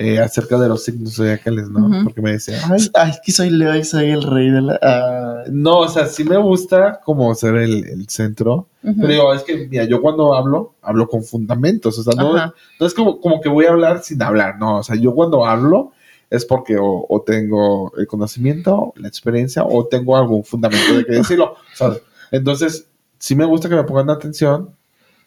eh, 0.00 0.20
acerca 0.20 0.56
de 0.58 0.68
los 0.68 0.84
signos 0.84 1.16
zodiacales, 1.16 1.68
¿no? 1.70 2.04
Porque 2.04 2.22
me 2.22 2.30
decía, 2.30 2.60
ay, 2.70 2.88
Ay, 2.94 3.12
que 3.24 3.32
soy 3.32 3.50
Leo 3.50 3.74
y 3.74 3.82
soy 3.82 4.10
el 4.10 4.22
rey 4.22 4.48
de 4.48 4.62
la... 4.62 4.78
ah. 4.80 5.42
No, 5.50 5.80
o 5.80 5.88
sea, 5.88 6.06
sí 6.06 6.22
me 6.22 6.36
gusta 6.36 7.00
como 7.04 7.34
ser 7.34 7.56
el, 7.56 7.84
el 7.84 8.08
centro. 8.08 8.68
Pero 8.80 9.08
digo, 9.08 9.34
es 9.34 9.42
que, 9.42 9.66
mira, 9.66 9.82
yo 9.86 10.00
cuando 10.00 10.34
hablo, 10.34 10.74
hablo 10.82 11.08
con 11.08 11.24
fundamentos. 11.24 11.98
O 11.98 12.04
sea, 12.04 12.12
no, 12.14 12.32
no 12.32 12.86
es 12.86 12.94
como, 12.94 13.20
como 13.20 13.40
que 13.40 13.48
voy 13.48 13.64
a 13.64 13.70
hablar 13.70 14.00
sin 14.04 14.22
hablar. 14.22 14.56
No, 14.60 14.78
o 14.78 14.82
sea, 14.84 14.94
yo 14.94 15.12
cuando 15.16 15.44
hablo 15.44 15.90
es 16.30 16.44
porque 16.44 16.76
o, 16.78 17.04
o 17.08 17.22
tengo 17.22 17.92
el 17.98 18.06
conocimiento, 18.06 18.92
la 18.94 19.08
experiencia, 19.08 19.64
o 19.64 19.86
tengo 19.86 20.16
algún 20.16 20.44
fundamento 20.44 20.94
de 20.96 21.06
que 21.06 21.12
decirlo. 21.14 21.56
¿sabes? 21.74 22.02
Entonces, 22.30 22.86
sí 23.18 23.34
me 23.34 23.46
gusta 23.46 23.68
que 23.68 23.74
me 23.74 23.82
pongan 23.82 24.10
atención. 24.10 24.76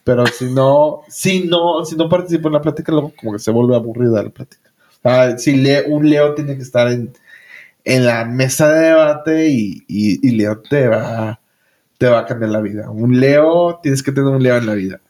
Pero 0.04 0.26
si 0.28 0.45
no, 0.45 1.02
si 1.08 1.43
no, 1.47 1.86
si 1.86 1.95
no 1.95 2.10
participo 2.10 2.47
en 2.47 2.54
la 2.54 2.62
plática, 2.62 2.91
luego 2.91 3.14
como 3.16 3.34
que 3.34 3.39
se 3.39 3.52
vuelve 3.52 3.76
aburrida 3.76 4.24
la 4.24 4.30
plática. 4.30 4.72
Si 5.38 5.52
un 5.88 6.10
Leo 6.10 6.34
tiene 6.34 6.56
que 6.56 6.62
estar 6.62 6.91
en, 6.91 7.12
en 7.84 8.06
la 8.06 8.26
mesa 8.26 8.72
de 8.72 8.88
debate 8.88 9.49
y, 9.49 9.84
y, 9.88 10.28
y 10.28 10.32
Leo 10.32 10.60
te 10.60 10.88
va, 10.88 11.39
te 11.97 12.08
va 12.08 12.20
a 12.20 12.26
cambiar 12.26 12.52
la 12.52 12.62
vida. 12.62 12.89
Un 12.89 13.20
Leo, 13.20 13.80
tienes 13.82 14.02
que 14.04 14.12
tener 14.12 14.30
un 14.30 14.41
Leo 14.41 14.58
en 14.58 14.66
la 14.66 14.74
vida. 14.74 15.02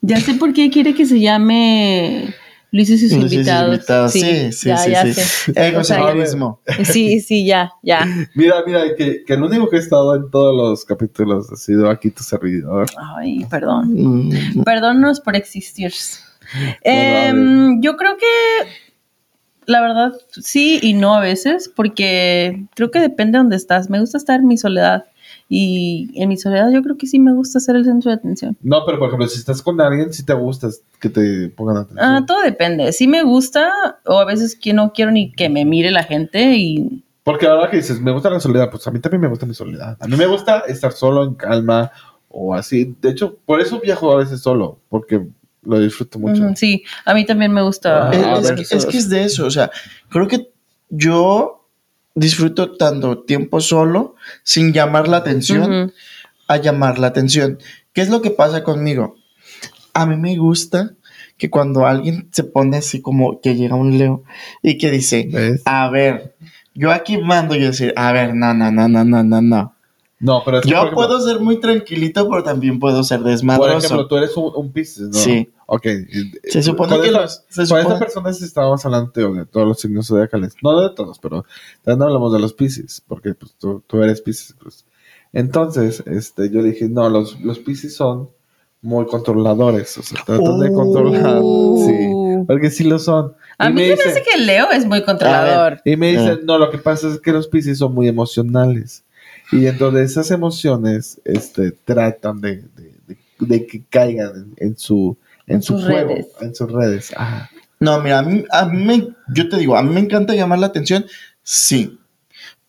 Ya 0.00 0.20
sé 0.20 0.34
por 0.34 0.52
qué 0.52 0.70
quiere 0.70 0.94
que 0.94 1.06
se 1.06 1.18
llame 1.18 2.34
Luis 2.70 2.90
y 2.90 2.98
sus 2.98 3.12
Luis 3.12 3.24
y 3.24 3.26
sus 3.26 3.32
invitados. 3.34 3.74
invitados, 3.74 4.12
sí, 4.12 4.52
sí, 4.52 4.68
ya, 4.68 4.76
sí, 4.78 4.90
ya 4.90 5.02
sí. 5.06 5.14
sé. 5.14 5.50
O 5.52 5.54
sea, 5.54 5.68
Egocentrismo. 5.68 6.60
sí, 6.84 7.20
sí, 7.20 7.46
ya, 7.46 7.72
ya. 7.82 8.06
Mira, 8.34 8.56
mira, 8.66 8.94
que, 8.96 9.24
que 9.24 9.32
el 9.34 9.42
único 9.42 9.68
que 9.70 9.76
ha 9.76 9.80
estado 9.80 10.14
en 10.16 10.30
todos 10.30 10.54
los 10.54 10.84
capítulos 10.84 11.50
ha 11.50 11.56
sido 11.56 11.88
aquí 11.88 12.10
tu 12.10 12.22
servidor. 12.22 12.86
Ay, 13.16 13.44
perdón. 13.50 13.88
Mm, 13.94 14.62
Perdónnos 14.64 15.20
por 15.20 15.34
existir. 15.36 15.92
Bueno, 16.52 16.78
Em, 16.82 17.80
yo 17.82 17.96
creo 17.96 18.16
que 18.16 18.26
la 19.66 19.80
verdad 19.82 20.12
sí 20.30 20.78
y 20.82 20.94
no 20.94 21.14
a 21.14 21.20
veces, 21.20 21.70
porque 21.74 22.64
creo 22.74 22.90
que 22.90 23.00
depende 23.00 23.32
de 23.36 23.42
dónde 23.44 23.56
estás. 23.56 23.90
Me 23.90 24.00
gusta 24.00 24.16
estar 24.18 24.40
en 24.40 24.46
mi 24.46 24.56
soledad 24.56 25.04
y 25.48 26.10
en 26.14 26.28
mi 26.28 26.36
soledad 26.36 26.70
yo 26.70 26.82
creo 26.82 26.98
que 26.98 27.06
sí 27.06 27.18
me 27.18 27.32
gusta 27.32 27.58
ser 27.58 27.76
el 27.76 27.84
centro 27.84 28.10
de 28.10 28.16
atención. 28.16 28.56
No, 28.60 28.84
pero 28.84 28.98
por 28.98 29.08
ejemplo, 29.08 29.26
si 29.28 29.38
estás 29.38 29.62
con 29.62 29.80
alguien, 29.80 30.12
si 30.12 30.24
te 30.24 30.34
gusta 30.34 30.68
que 31.00 31.08
te 31.08 31.48
pongan 31.48 31.78
atención. 31.78 32.04
Ah, 32.04 32.24
todo 32.26 32.42
depende. 32.42 32.92
Sí 32.92 33.08
me 33.08 33.22
gusta 33.22 33.70
o 34.04 34.18
a 34.18 34.26
veces 34.26 34.58
que 34.60 34.74
no 34.74 34.92
quiero 34.92 35.10
ni 35.10 35.32
que 35.32 35.48
me 35.48 35.64
mire 35.64 35.90
la 35.90 36.04
gente 36.04 36.56
y 36.56 37.02
Porque 37.24 37.46
ahora 37.46 37.70
que 37.70 37.78
dices, 37.78 37.98
me 37.98 38.12
gusta 38.12 38.28
la 38.28 38.40
soledad, 38.40 38.70
pues 38.70 38.86
a 38.86 38.90
mí 38.90 39.00
también 39.00 39.22
me 39.22 39.28
gusta 39.28 39.46
mi 39.46 39.54
soledad. 39.54 39.96
A 40.00 40.06
mí 40.06 40.16
me 40.16 40.26
gusta 40.26 40.64
estar 40.68 40.92
solo, 40.92 41.24
en 41.24 41.34
calma 41.34 41.92
o 42.28 42.54
así. 42.54 42.94
De 43.00 43.08
hecho, 43.08 43.38
por 43.46 43.62
eso 43.62 43.80
viajo 43.80 44.12
a 44.12 44.16
veces 44.16 44.42
solo, 44.42 44.78
porque 44.90 45.26
lo 45.62 45.80
disfruto 45.80 46.18
mucho. 46.18 46.42
Sí, 46.56 46.84
a 47.06 47.14
mí 47.14 47.24
también 47.24 47.52
me 47.52 47.62
gusta. 47.62 48.10
Ah, 48.10 48.38
es, 48.38 48.52
que, 48.52 48.76
es 48.76 48.84
que 48.84 48.98
es 48.98 49.08
de 49.08 49.24
eso, 49.24 49.46
o 49.46 49.50
sea, 49.50 49.70
creo 50.10 50.28
que 50.28 50.50
yo 50.90 51.57
disfruto 52.18 52.76
tanto 52.76 53.18
tiempo 53.20 53.60
solo 53.60 54.14
sin 54.42 54.72
llamar 54.72 55.08
la 55.08 55.18
atención 55.18 55.92
a 56.48 56.56
llamar 56.56 56.98
la 56.98 57.08
atención. 57.08 57.58
¿Qué 57.92 58.00
es 58.00 58.08
lo 58.08 58.22
que 58.22 58.30
pasa 58.30 58.64
conmigo? 58.64 59.16
A 59.92 60.06
mí 60.06 60.16
me 60.16 60.36
gusta 60.36 60.94
que 61.36 61.50
cuando 61.50 61.86
alguien 61.86 62.28
se 62.32 62.44
pone 62.44 62.78
así 62.78 63.00
como 63.00 63.40
que 63.40 63.54
llega 63.54 63.76
un 63.76 63.98
Leo 63.98 64.24
y 64.62 64.78
que 64.78 64.90
dice, 64.90 65.28
¿Ves? 65.30 65.62
a 65.64 65.88
ver, 65.90 66.34
yo 66.74 66.90
aquí 66.90 67.18
mando 67.18 67.54
y 67.54 67.60
decir, 67.60 67.92
a 67.96 68.12
ver, 68.12 68.34
no, 68.34 68.54
no, 68.54 68.70
no, 68.70 68.88
no, 68.88 69.04
no, 69.04 69.22
no, 69.22 69.42
no. 69.42 69.74
No, 70.20 70.42
pero 70.44 70.58
es 70.58 70.64
que, 70.64 70.70
Yo 70.70 70.76
por 70.78 70.86
ejemplo, 70.86 71.06
puedo 71.06 71.20
ser 71.20 71.40
muy 71.40 71.60
tranquilo, 71.60 72.28
pero 72.28 72.42
también 72.42 72.80
puedo 72.80 73.04
ser 73.04 73.20
Por 73.20 73.30
desmadroso. 73.30 73.86
ejemplo, 73.86 74.08
tú 74.08 74.16
eres 74.16 74.36
un, 74.36 74.52
un 74.56 74.72
Pisces, 74.72 75.08
¿no? 75.08 75.12
Sí. 75.14 75.50
Ok. 75.70 75.86
Se 76.44 76.62
supone 76.62 76.92
Con 76.92 77.02
que 77.02 77.08
esta- 77.08 77.20
los- 77.20 77.44
se 77.50 77.66
supone- 77.66 77.82
esta 77.82 77.98
persona 77.98 78.32
sí 78.32 78.44
estábamos 78.44 78.84
hablando 78.86 79.10
tío, 79.10 79.34
de 79.34 79.44
todos 79.44 79.68
los 79.68 79.78
signos 79.78 80.06
zodiacales. 80.08 80.54
No 80.62 80.80
de 80.80 80.94
todos, 80.94 81.18
pero 81.18 81.44
también 81.82 82.04
hablamos 82.08 82.32
de 82.32 82.38
los 82.40 82.54
Pisces, 82.54 83.02
porque 83.06 83.34
pues, 83.34 83.54
tú, 83.58 83.82
tú 83.86 84.02
eres 84.02 84.22
Pisces. 84.22 84.56
Pues. 84.62 84.86
Entonces, 85.34 86.02
este, 86.06 86.48
yo 86.50 86.62
dije, 86.62 86.88
no, 86.88 87.10
los, 87.10 87.38
los 87.40 87.58
Pisces 87.58 87.94
son 87.94 88.30
muy 88.80 89.06
controladores, 89.06 89.98
o 89.98 90.02
sea, 90.02 90.22
tratan 90.24 90.58
de 90.60 90.70
Oh. 90.70 90.74
controlar. 90.74 91.42
Sí, 91.84 92.44
porque 92.46 92.70
sí 92.70 92.84
lo 92.84 92.98
son. 92.98 93.34
A 93.58 93.68
Y 93.68 93.72
mí 93.74 93.80
me 93.82 93.82
se 93.82 93.88
me 93.88 93.96
dice- 93.96 94.08
hace 94.10 94.22
que 94.22 94.38
Leo 94.38 94.70
es 94.70 94.86
muy 94.86 95.02
controlador. 95.04 95.80
y 95.84 95.96
me 95.96 96.16
Ah. 96.16 96.20
dicen, 96.20 96.46
no, 96.46 96.56
lo 96.58 96.70
que 96.70 96.78
pasa 96.78 97.08
es 97.08 97.20
que 97.20 97.32
los 97.32 97.46
Pisces 97.48 97.76
son 97.78 97.92
muy 97.94 98.08
emocionales. 98.08 99.04
Y 99.52 99.66
entonces 99.66 100.12
esas 100.12 100.30
emociones 100.30 101.20
este, 101.24 101.72
tratan 101.72 102.40
de, 102.40 102.56
de- 102.76 102.94
de- 103.06 103.18
de 103.40 103.66
que 103.66 103.82
caigan 103.90 104.54
en, 104.56 104.68
en 104.68 104.78
su, 104.78 105.16
en, 105.48 105.56
En 105.56 105.62
su 105.62 105.74
sus 105.78 105.86
juego, 105.86 106.10
redes. 106.10 106.26
en 106.40 106.54
sus 106.54 106.70
redes. 106.70 107.12
Ajá. 107.16 107.50
No, 107.80 108.00
mira, 108.00 108.18
a 108.20 108.22
mí, 108.22 108.44
a 108.50 108.66
mí 108.66 109.14
yo 109.34 109.48
te 109.48 109.56
digo, 109.56 109.76
a 109.76 109.82
mí 109.82 109.92
me 109.94 110.00
encanta 110.00 110.34
llamar 110.34 110.58
la 110.58 110.66
atención, 110.66 111.04
sí, 111.42 111.98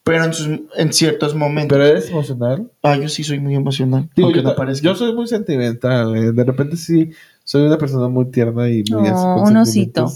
pero 0.04 0.24
en, 0.24 0.34
sus, 0.34 0.48
en 0.76 0.94
ciertos 0.94 1.36
momentos. 1.36 1.76
Pero 1.76 1.86
eres 1.88 2.10
emocional. 2.10 2.70
ah, 2.84 2.96
yo 2.96 3.10
sí 3.10 3.24
soy 3.24 3.40
muy 3.40 3.56
emocional, 3.56 4.10
Digo, 4.16 4.32
yo, 4.32 4.42
no 4.44 4.56
parezca. 4.56 4.84
yo 4.86 4.96
soy 4.96 5.14
muy 5.14 5.28
sentimental. 5.28 6.16
eh, 6.16 6.32
De 6.32 6.44
repente 6.44 6.78
sí, 6.78 7.12
soy 7.44 7.64
una 7.64 7.78
persona 7.78 8.08
muy 8.08 8.26
tierna 8.32 8.70
y 8.70 8.84
muy 8.90 9.10
Oh, 9.14 9.44
un 9.48 9.58
osito. 9.58 10.08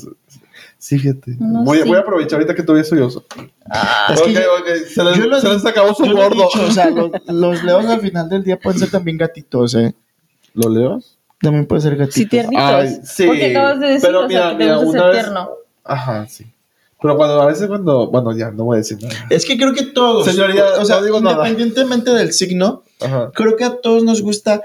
Sí, 0.78 1.00
fíjate. 1.00 1.38
Voy, 1.40 1.58
a- 1.60 1.64
voy 1.64 1.78
osito. 1.80 1.96
a 1.96 2.00
aprovechar 2.00 2.34
ahorita 2.40 2.56
que 2.56 2.64
todavía 2.64 2.84
soy 2.84 3.00
oso. 3.00 3.26
Ah, 3.70 4.14
Es 4.14 4.22
que 4.22 4.30
Ok, 4.32 4.36
yo- 4.36 4.56
ok, 4.60 4.68
Se 4.94 5.04
les, 5.04 5.18
yo 5.18 5.26
lo 5.28 5.40
se 5.42 5.50
les 5.50 5.66
acabó 5.66 5.94
su 5.96 6.04
gordo. 6.04 6.30
dicho, 6.36 6.66
o 6.68 6.72
sea, 6.72 6.90
los, 6.90 7.10
los 7.28 7.64
leones 7.64 7.90
al 7.90 8.02
final 8.02 8.30
del 8.30 8.44
día 8.44 8.60
pueden 8.60 8.80
ser 8.80 8.92
también 8.92 9.18
gatitos, 9.18 9.74
¿eh? 9.76 9.96
¿Lo 10.54 10.70
leo? 10.70 11.00
También 11.44 11.66
pueden 11.68 11.82
ser 11.84 11.96
gatitos. 11.98 12.16
sí, 12.16 12.26
tiernitos. 12.26 12.64
Ay, 12.66 12.98
sí. 13.04 13.26
Porque 13.28 13.46
acabas 13.52 13.80
de 13.80 13.88
decir, 13.88 14.02
Pero 14.08 14.26
o 14.26 14.28
mira, 14.28 14.40
sea, 14.42 14.50
que 14.52 14.58
te 14.58 14.64
mira, 14.64 14.76
gusta 14.78 14.90
una 14.92 15.02
ser 15.02 15.12
vez- 15.14 15.22
tierno. 15.24 15.50
Ajá, 15.84 16.28
sí. 16.28 16.46
Pero 17.02 17.18
cuando 17.18 17.42
a 17.42 17.46
veces 17.48 17.68
cuando, 17.68 18.08
bueno, 18.10 18.36
ya 18.36 18.50
no 18.52 18.64
voy 18.64 18.76
a 18.76 18.78
decir 18.78 18.98
nada. 19.04 19.14
Es 19.30 19.46
que 19.46 19.58
creo 19.58 19.74
que 19.74 19.84
todos, 19.84 20.26
Señoría, 20.26 20.64
o 20.80 20.86
sea, 20.86 20.98
no 20.98 21.04
digo 21.04 21.20
nada. 21.20 21.36
independientemente 21.50 22.12
del 22.12 22.32
signo, 22.34 22.84
Ajá. 23.02 23.30
creo 23.36 23.58
que 23.58 23.66
a 23.66 23.76
todos 23.82 24.04
nos 24.04 24.22
gusta 24.22 24.62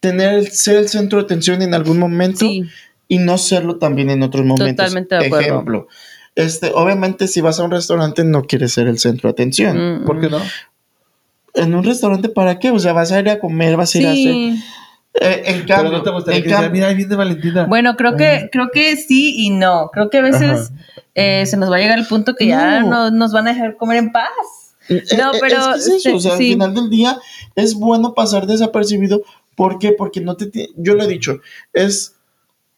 tener 0.00 0.32
el- 0.34 0.50
ser 0.50 0.76
el 0.76 0.88
centro 0.88 1.18
de 1.18 1.24
atención 1.26 1.60
en 1.62 1.74
algún 1.74 1.98
momento 1.98 2.38
Sí, 2.40 2.64
y 3.06 3.18
no 3.18 3.36
serlo 3.36 3.76
también 3.76 4.08
en 4.08 4.22
otros 4.22 4.46
momentos. 4.46 4.76
Totalmente 4.76 5.14
de 5.14 5.26
acuerdo. 5.26 5.40
Ejemplo, 5.46 5.88
este, 6.36 6.72
obviamente 6.74 7.28
si 7.28 7.42
vas 7.42 7.60
a 7.60 7.64
un 7.64 7.70
restaurante 7.70 8.24
no 8.24 8.44
quieres 8.44 8.72
ser 8.72 8.86
el 8.88 8.98
centro 8.98 9.28
de 9.28 9.32
atención. 9.32 10.02
Mm, 10.02 10.04
¿Por 10.06 10.20
qué 10.20 10.30
no? 10.30 10.40
¿En 11.52 11.74
un 11.74 11.84
restaurante 11.84 12.28
para 12.30 12.58
qué? 12.58 12.70
O 12.70 12.78
sea, 12.78 12.92
vas 12.94 13.12
a 13.12 13.20
ir 13.20 13.28
a 13.28 13.38
comer, 13.38 13.76
vas 13.76 13.94
a 13.94 13.98
ir 13.98 14.06
a 14.06 14.10
hacer... 14.12 14.34
Eh, 15.20 15.42
en 15.46 15.54
Pero 15.62 15.66
cambio, 15.76 15.92
no 15.92 16.02
te 16.02 16.10
gustaría 16.10 16.38
en 16.38 16.44
que 16.44 16.50
cambio- 16.50 16.70
mira, 16.70 16.88
ahí 16.88 16.94
viene 16.96 17.14
Valentina. 17.14 17.66
Bueno, 17.66 17.96
creo 17.96 18.16
que, 18.16 18.48
creo 18.50 18.70
que 18.72 18.96
sí 18.96 19.34
y 19.44 19.50
no. 19.50 19.90
Creo 19.92 20.10
que 20.10 20.18
a 20.18 20.22
veces 20.22 20.72
eh, 21.14 21.46
se 21.46 21.56
nos 21.56 21.70
va 21.70 21.76
a 21.76 21.78
llegar 21.78 21.98
el 21.98 22.06
punto 22.06 22.34
que 22.34 22.46
ya 22.48 22.80
No. 22.80 22.88
no, 22.90 23.10
nos 23.10 23.32
van 23.32 23.46
a 23.46 23.52
dejar 23.52 23.76
comer 23.76 23.98
en 23.98 24.12
paz. 24.12 24.28
Eh, 24.88 25.02
No, 25.16 25.30
pero, 25.40 25.74
es, 25.76 25.86
que 25.88 25.96
es 25.96 26.04
eso, 26.06 26.16
o 26.16 26.20
sea, 26.20 26.36
sí. 26.36 26.48
al 26.48 26.52
final 26.54 26.74
del 26.74 26.90
día 26.90 27.16
es 27.54 27.74
bueno 27.74 28.12
pasar 28.14 28.46
desapercibido. 28.46 29.22
¿Por 29.54 29.78
qué? 29.78 29.92
Porque 29.92 30.20
no 30.20 30.36
te... 30.36 30.50
Yo 30.76 30.94
lo 30.94 31.04
he 31.04 31.06
dicho, 31.06 31.38
es... 31.72 32.16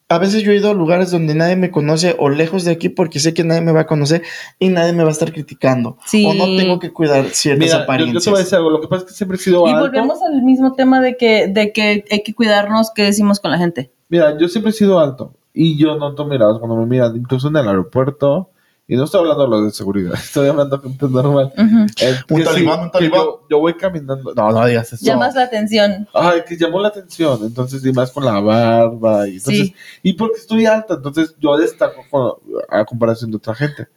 A 0.08 0.18
veces 0.18 0.42
yo 0.44 0.52
he 0.52 0.56
ido 0.56 0.70
a 0.70 0.74
lugares 0.74 1.10
donde 1.10 1.34
nadie 1.34 1.56
me 1.56 1.72
conoce 1.72 2.14
o 2.18 2.28
lejos 2.28 2.64
de 2.64 2.70
aquí 2.70 2.88
porque 2.88 3.18
sé 3.18 3.34
que 3.34 3.42
nadie 3.42 3.60
me 3.60 3.72
va 3.72 3.80
a 3.80 3.86
conocer 3.86 4.22
y 4.60 4.68
nadie 4.68 4.92
me 4.92 5.02
va 5.02 5.08
a 5.08 5.12
estar 5.12 5.32
criticando. 5.32 5.98
Sí. 6.06 6.24
O 6.24 6.32
no 6.34 6.44
tengo 6.56 6.78
que 6.78 6.92
cuidar 6.92 7.24
ciertas 7.30 7.58
Mira, 7.66 7.72
yo, 7.72 7.78
yo 7.78 7.82
apariencias. 7.84 8.24
te 8.24 8.30
voy 8.30 8.38
a 8.38 8.42
decir 8.42 8.56
algo. 8.56 8.70
Lo 8.70 8.80
que 8.80 8.86
pasa 8.86 9.04
es 9.04 9.10
que 9.10 9.16
siempre 9.16 9.36
he 9.36 9.40
sido 9.40 9.66
Y 9.66 9.70
alto. 9.70 9.80
volvemos 9.80 10.18
al 10.22 10.42
mismo 10.42 10.74
tema 10.74 11.00
de 11.00 11.16
que, 11.16 11.48
de 11.48 11.72
que 11.72 12.04
hay 12.10 12.22
que 12.22 12.34
cuidarnos 12.34 12.92
que 12.94 13.02
decimos 13.02 13.40
con 13.40 13.50
la 13.50 13.58
gente. 13.58 13.90
Mira, 14.08 14.38
yo 14.38 14.46
siempre 14.48 14.70
he 14.70 14.74
sido 14.74 15.00
alto. 15.00 15.34
Y 15.52 15.76
yo 15.76 15.96
noto 15.96 16.24
miradas 16.26 16.58
cuando 16.58 16.76
me 16.76 16.86
miran, 16.86 17.16
incluso 17.16 17.48
en 17.48 17.56
el 17.56 17.66
aeropuerto. 17.66 18.50
Y 18.88 18.94
no 18.94 19.02
estoy 19.04 19.20
hablando 19.20 19.42
de 19.44 19.50
lo 19.50 19.62
de 19.64 19.70
seguridad, 19.72 20.14
estoy 20.22 20.48
hablando 20.48 20.76
de 20.76 20.88
gente 20.88 21.06
normal. 21.08 21.52
Un 21.58 22.44
talibán, 22.44 22.80
un 22.82 22.90
talibán. 22.92 23.20
Yo, 23.20 23.46
yo 23.50 23.58
voy 23.58 23.74
caminando. 23.74 24.32
No, 24.34 24.50
no 24.52 24.64
digas 24.66 24.92
eso. 24.92 25.04
Llamas 25.04 25.34
la 25.34 25.42
atención. 25.42 26.06
Ay, 26.14 26.42
que 26.48 26.56
llamó 26.56 26.80
la 26.80 26.88
atención. 26.88 27.40
Entonces, 27.42 27.84
y 27.84 27.92
más 27.92 28.12
con 28.12 28.24
la 28.24 28.38
barba. 28.38 29.26
Y, 29.28 29.38
entonces, 29.38 29.66
Sí. 29.68 29.74
y 30.04 30.12
porque 30.12 30.38
estoy 30.38 30.66
alta, 30.66 30.94
entonces 30.94 31.34
yo 31.40 31.56
destaco 31.58 32.02
con- 32.10 32.34
a 32.70 32.84
comparación 32.84 33.30
de 33.32 33.38
otra 33.38 33.54
gente. 33.56 33.88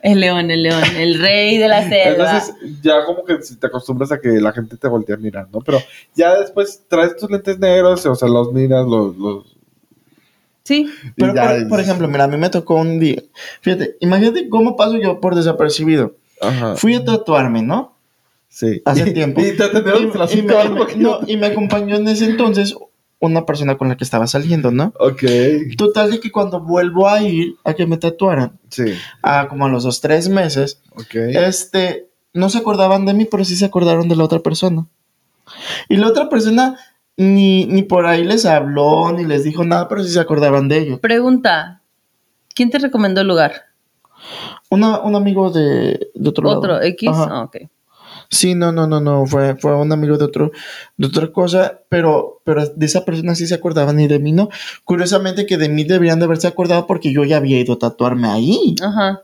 El 0.00 0.18
león, 0.18 0.50
el 0.50 0.64
león, 0.64 0.82
el 0.96 1.20
rey 1.20 1.58
de 1.58 1.68
la 1.68 1.82
selva. 1.88 2.24
Entonces, 2.40 2.54
ya 2.82 3.04
como 3.04 3.24
que 3.24 3.40
si 3.42 3.54
te 3.54 3.68
acostumbras 3.68 4.10
a 4.10 4.18
que 4.20 4.28
la 4.40 4.50
gente 4.50 4.76
te 4.76 4.88
voltea 4.88 5.14
a 5.14 5.18
mirar, 5.18 5.46
¿no? 5.52 5.60
Pero 5.60 5.78
ya 6.16 6.34
después 6.40 6.82
traes 6.88 7.14
tus 7.16 7.30
lentes 7.30 7.60
negros, 7.60 8.04
o 8.04 8.14
sea, 8.16 8.26
los 8.28 8.52
miras, 8.52 8.84
los. 8.88 9.16
los 9.16 9.51
sí. 10.64 10.88
Pero, 11.16 11.34
por, 11.68 11.80
ejemplo, 11.80 12.08
mira, 12.08 12.24
a 12.24 12.28
mí 12.28 12.36
me 12.36 12.48
tocó 12.50 12.74
un 12.76 12.98
día. 13.00 13.22
Fíjate, 13.60 13.96
imagínate 14.00 14.48
cómo 14.48 14.76
paso 14.76 14.96
yo 14.96 15.20
por 15.20 15.34
desapercibido. 15.34 16.14
Ajá, 16.40 16.76
Fui 16.76 16.94
a 16.94 17.04
tatuarme, 17.04 17.62
¿no? 17.62 17.94
sí. 18.48 18.82
hace 18.84 19.08
Y- 19.10 19.12
tiempo. 19.14 19.40
Y 19.40 19.56
te 19.56 19.64
y, 19.64 20.38
y 20.38 20.42
me- 20.42 20.96
no, 20.96 21.20
y 21.26 21.36
me 21.36 21.46
acompañó 21.46 21.96
en 21.96 22.08
ese 22.08 22.26
entonces 22.26 22.74
una 23.18 23.46
persona 23.46 23.78
con 23.78 23.88
la 23.88 23.96
que 23.96 24.02
estaba 24.02 24.26
saliendo, 24.26 24.72
¿no? 24.72 24.92
Ok, 24.98 25.22
Total 25.78 26.10
de 26.10 26.18
que 26.18 26.32
cuando 26.32 26.60
vuelvo 26.60 27.08
a 27.08 27.22
ir 27.22 27.54
a 27.62 27.72
que 27.74 27.86
me 27.86 27.96
tatuaran, 27.96 28.58
sí. 28.68 28.94
a 29.22 29.46
como 29.46 29.64
a 29.66 29.68
los 29.68 29.84
dos, 29.84 30.00
tres 30.00 30.28
meses, 30.28 30.80
Ok. 30.96 31.14
este, 31.14 32.08
no 32.34 32.50
se 32.50 32.58
acordaban 32.58 33.06
de 33.06 33.14
mí, 33.14 33.24
pero 33.24 33.44
sí 33.44 33.54
se 33.54 33.64
acordaron 33.64 34.08
de 34.08 34.16
la 34.16 34.24
otra 34.24 34.40
persona. 34.40 34.86
Y 35.88 35.96
la 35.98 36.08
otra 36.08 36.28
persona 36.28 36.76
ni, 37.16 37.66
ni 37.66 37.82
por 37.82 38.06
ahí 38.06 38.24
les 38.24 38.46
habló, 38.46 39.12
ni 39.12 39.24
les 39.24 39.44
dijo 39.44 39.64
nada, 39.64 39.88
pero 39.88 40.02
sí 40.02 40.10
se 40.10 40.20
acordaban 40.20 40.68
de 40.68 40.78
ellos. 40.78 41.00
Pregunta. 41.00 41.82
¿Quién 42.54 42.70
te 42.70 42.78
recomendó 42.78 43.20
el 43.22 43.28
lugar? 43.28 43.52
Una, 44.70 45.00
un 45.00 45.14
amigo 45.16 45.50
de, 45.50 46.10
de 46.14 46.28
otro, 46.28 46.48
¿Otro 46.48 46.72
lado. 46.74 46.82
X? 46.84 47.10
Ah, 47.12 47.42
ok. 47.44 47.56
Sí, 48.30 48.54
no, 48.54 48.72
no, 48.72 48.86
no, 48.86 49.00
no, 49.00 49.26
fue, 49.26 49.56
fue 49.56 49.76
un 49.76 49.92
amigo 49.92 50.16
de 50.16 50.24
otro, 50.24 50.52
de 50.96 51.06
otra 51.06 51.30
cosa, 51.32 51.80
pero, 51.90 52.40
pero 52.44 52.66
de 52.66 52.86
esa 52.86 53.04
persona 53.04 53.34
sí 53.34 53.46
se 53.46 53.54
acordaban 53.54 54.00
y 54.00 54.06
de 54.08 54.18
mí 54.18 54.32
no. 54.32 54.48
Curiosamente 54.84 55.44
que 55.44 55.58
de 55.58 55.68
mí 55.68 55.84
deberían 55.84 56.18
de 56.18 56.24
haberse 56.24 56.46
acordado 56.46 56.86
porque 56.86 57.12
yo 57.12 57.24
ya 57.24 57.36
había 57.36 57.60
ido 57.60 57.74
a 57.74 57.78
tatuarme 57.78 58.28
ahí, 58.28 58.74
Ajá. 58.82 59.20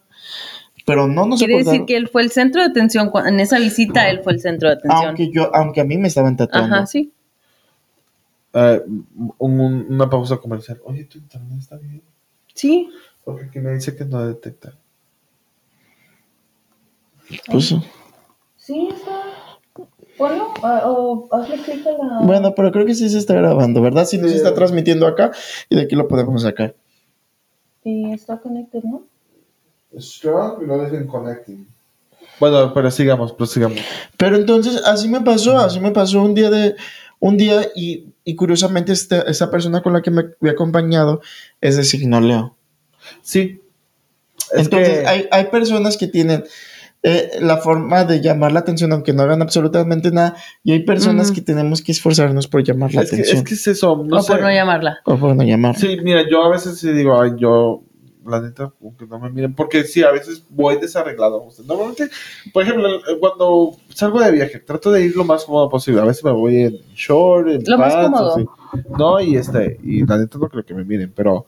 pero 0.85 1.07
no 1.07 1.25
nos 1.27 1.39
Quiere 1.39 1.55
decir 1.55 1.69
acordaron. 1.69 1.87
que 1.87 1.97
él 1.97 2.09
fue 2.09 2.23
el 2.23 2.31
centro 2.31 2.61
de 2.61 2.69
atención. 2.69 3.11
En 3.27 3.41
esa 3.41 3.59
visita, 3.59 4.11
él 4.11 4.21
fue 4.23 4.35
el 4.35 4.41
centro 4.41 4.69
de 4.69 4.75
atención. 4.75 5.07
Aunque 5.07 5.31
yo, 5.33 5.55
aunque 5.55 5.81
a 5.81 5.85
mí 5.85 5.97
me 5.97 6.09
estaban 6.09 6.37
tatuando. 6.37 6.75
Ajá, 6.77 6.87
sí. 6.87 7.11
Eh, 8.55 8.83
un- 8.87 9.61
un- 9.61 9.87
una 9.95 10.09
pausa 10.11 10.37
comercial. 10.39 10.81
Oye, 10.85 11.05
tu 11.05 11.19
internet 11.19 11.59
está 11.59 11.77
bien. 11.77 12.03
Sí. 12.55 12.89
Porque 13.25 13.45
aquí 13.45 13.59
me 13.59 13.75
dice 13.75 13.95
que 13.95 14.05
no 14.05 14.27
detecta. 14.27 14.75
Pues, 17.47 17.75
Sí, 18.57 18.89
está. 18.95 19.23
Bueno, 20.19 20.53
ah, 20.63 20.83
o 20.87 21.29
hazle 21.31 21.57
clic 21.63 21.87
a 21.87 21.91
la. 21.93 22.21
bueno, 22.27 22.55
pero 22.55 22.73
creo 22.73 22.85
que 22.85 22.95
sí 22.95 23.09
se 23.09 23.19
está 23.19 23.35
grabando, 23.35 23.81
¿verdad? 23.81 24.05
Si 24.05 24.19
no 24.19 24.29
se 24.29 24.37
está 24.37 24.53
transmitiendo 24.53 25.07
acá 25.07 25.31
y 25.69 25.77
de 25.77 25.83
aquí 25.83 25.95
lo 25.95 26.09
podemos 26.09 26.43
sacar. 26.43 26.75
Y 27.85 28.11
está 28.13 28.39
conectado, 28.39 28.83
¿no? 28.85 29.03
Strong 30.01 30.61
Reloading 30.61 31.07
Connecting. 31.07 31.67
Bueno, 32.41 32.73
pero 32.75 32.91
sigamos, 32.91 33.33
prosigamos. 33.33 33.79
Pero 34.17 34.37
entonces 34.37 34.83
así 34.85 35.09
me 35.09 35.21
pasó, 35.21 35.57
así 35.59 35.79
me 35.81 35.93
pasó 35.93 36.21
un 36.23 36.35
día 36.35 36.51
de 36.51 36.75
un 37.21 37.37
día 37.37 37.63
y, 37.75 38.07
y 38.29 38.35
curiosamente 38.37 38.93
esta, 38.93 39.23
esa 39.23 39.51
persona 39.51 39.81
con 39.83 39.95
la 39.95 40.03
que 40.03 40.11
me 40.11 40.23
había 40.39 40.53
acompañado 40.53 41.23
es 41.63 41.79
de 41.79 41.85
signo 41.85 42.21
Leo. 42.21 42.55
Sí. 43.23 43.63
Es 44.53 44.65
Entonces 44.67 44.99
que- 45.01 45.07
hay, 45.07 45.29
hay 45.31 45.45
personas 45.47 45.97
que 45.97 46.09
tienen 46.09 46.45
eh, 47.03 47.39
la 47.41 47.57
forma 47.57 48.05
de 48.05 48.21
llamar 48.21 48.53
la 48.53 48.61
atención 48.61 48.93
aunque 48.93 49.15
no 49.15 49.23
hagan 49.23 49.41
absolutamente 49.41 50.11
nada 50.11 50.37
y 50.63 50.73
hay 50.73 50.81
personas 50.81 51.33
que 51.33 51.41
tenemos 51.41 51.81
que 51.81 51.93
esforzarnos 51.93 52.49
por 52.49 52.63
llamar 52.65 52.93
la 52.93 53.01
es, 53.03 53.09
que, 53.11 53.17
atención 53.17 53.39
es 53.39 53.45
que 53.45 53.55
es 53.55 53.67
eso. 53.67 54.05
No 54.05 54.19
o 54.19 54.23
sé. 54.23 54.33
por 54.33 54.43
no 54.43 54.51
llamarla. 54.51 54.99
o 55.07 55.17
por 55.17 55.35
no 55.35 55.43
llamar. 55.43 55.79
Sí, 55.79 55.97
mira, 56.03 56.29
yo 56.31 56.43
a 56.45 56.51
veces 56.51 56.79
sí 56.79 56.93
digo, 56.93 57.19
ay, 57.19 57.31
yo, 57.39 57.83
la 58.29 58.41
neta, 58.41 58.73
como 58.79 58.97
que 58.97 59.07
no 59.07 59.19
me 59.19 59.31
miren, 59.31 59.55
porque 59.55 59.85
sí, 59.85 60.03
a 60.03 60.11
veces 60.11 60.43
voy 60.51 60.77
desarreglado. 60.81 61.45
o 61.45 61.51
sea, 61.51 61.65
normalmente, 61.67 62.09
por 62.53 62.63
ejemplo, 62.63 62.89
eh, 62.97 63.01
cuando 63.21 63.73
salgo 63.95 64.21
de 64.21 64.31
viaje, 64.33 64.59
trato 64.61 64.91
de 64.93 65.05
ir 65.07 65.17
lo 65.17 65.25
más 65.25 65.45
cómodo 65.45 65.69
posible. 65.69 66.01
A 66.01 66.05
veces 66.05 66.25
me 66.25 66.33
voy 66.33 66.57
en 66.63 66.77
short, 66.95 67.49
en 67.49 67.63
Lo 67.67 67.79
más 67.79 67.95
pants, 67.95 68.19
cómodo. 68.19 68.35
así. 68.35 68.47
No, 68.99 69.21
y 69.21 69.37
este, 69.37 69.79
y 69.83 70.07
la 70.07 70.19
neta 70.19 70.39
no 70.39 70.49
creo 70.49 70.65
que 70.65 70.75
me 70.75 70.85
miren, 70.85 71.13
pero 71.15 71.47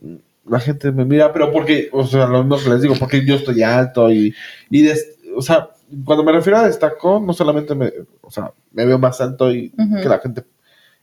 mm, 0.00 0.14
la 0.48 0.60
gente 0.60 0.92
me 0.92 1.04
mira, 1.04 1.32
pero 1.32 1.50
porque, 1.52 1.88
o 1.92 2.06
sea, 2.06 2.26
lo 2.26 2.44
mismo 2.44 2.58
que 2.62 2.70
les 2.70 2.82
digo, 2.82 2.94
porque 2.98 3.24
yo 3.26 3.34
estoy 3.34 3.62
alto 3.62 4.10
y, 4.10 4.34
y 4.70 4.82
des- 4.82 5.18
o 5.36 5.42
sea, 5.42 5.70
cuando 6.04 6.24
me 6.24 6.32
refiero 6.32 6.58
a 6.58 6.66
destaco, 6.66 7.20
no 7.24 7.32
solamente 7.32 7.74
me, 7.74 7.92
o 8.20 8.30
sea, 8.30 8.52
me 8.72 8.86
veo 8.86 8.98
más 8.98 9.20
alto 9.20 9.52
y 9.52 9.70
que 10.02 10.08
la 10.08 10.18
gente, 10.18 10.44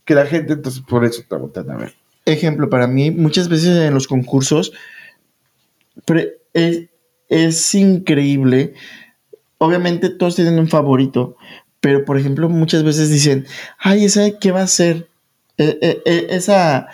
que 0.06 0.16
la 0.16 0.26
gente, 0.26 0.54
entonces 0.54 0.82
por 0.82 1.06
eso 1.06 1.22
te 1.28 1.36
voltean 1.36 1.70
a 1.72 1.78
ver. 1.78 1.94
Ejemplo, 2.26 2.70
para 2.70 2.88
mí, 2.88 3.12
muchas 3.12 3.50
veces 3.50 3.78
en 3.78 3.94
los 3.94 4.08
concursos 4.08 4.72
pre- 6.06 6.34
es, 6.54 6.84
es 7.30 7.76
increíble. 7.76 8.74
Obviamente 9.58 10.10
todos 10.10 10.36
tienen 10.36 10.60
un 10.60 10.68
favorito, 10.68 11.38
pero 11.80 12.04
por 12.06 12.18
ejemplo, 12.20 12.50
muchas 12.50 12.84
veces 12.84 13.10
dicen, 13.10 13.46
ay, 13.80 14.06
¿esa 14.06 14.32
qué 14.40 14.52
va 14.52 14.62
a 14.62 14.68
ser? 14.68 15.08
Eh, 15.58 15.78
eh, 15.82 16.02
eh, 16.06 16.28
esa, 16.32 16.88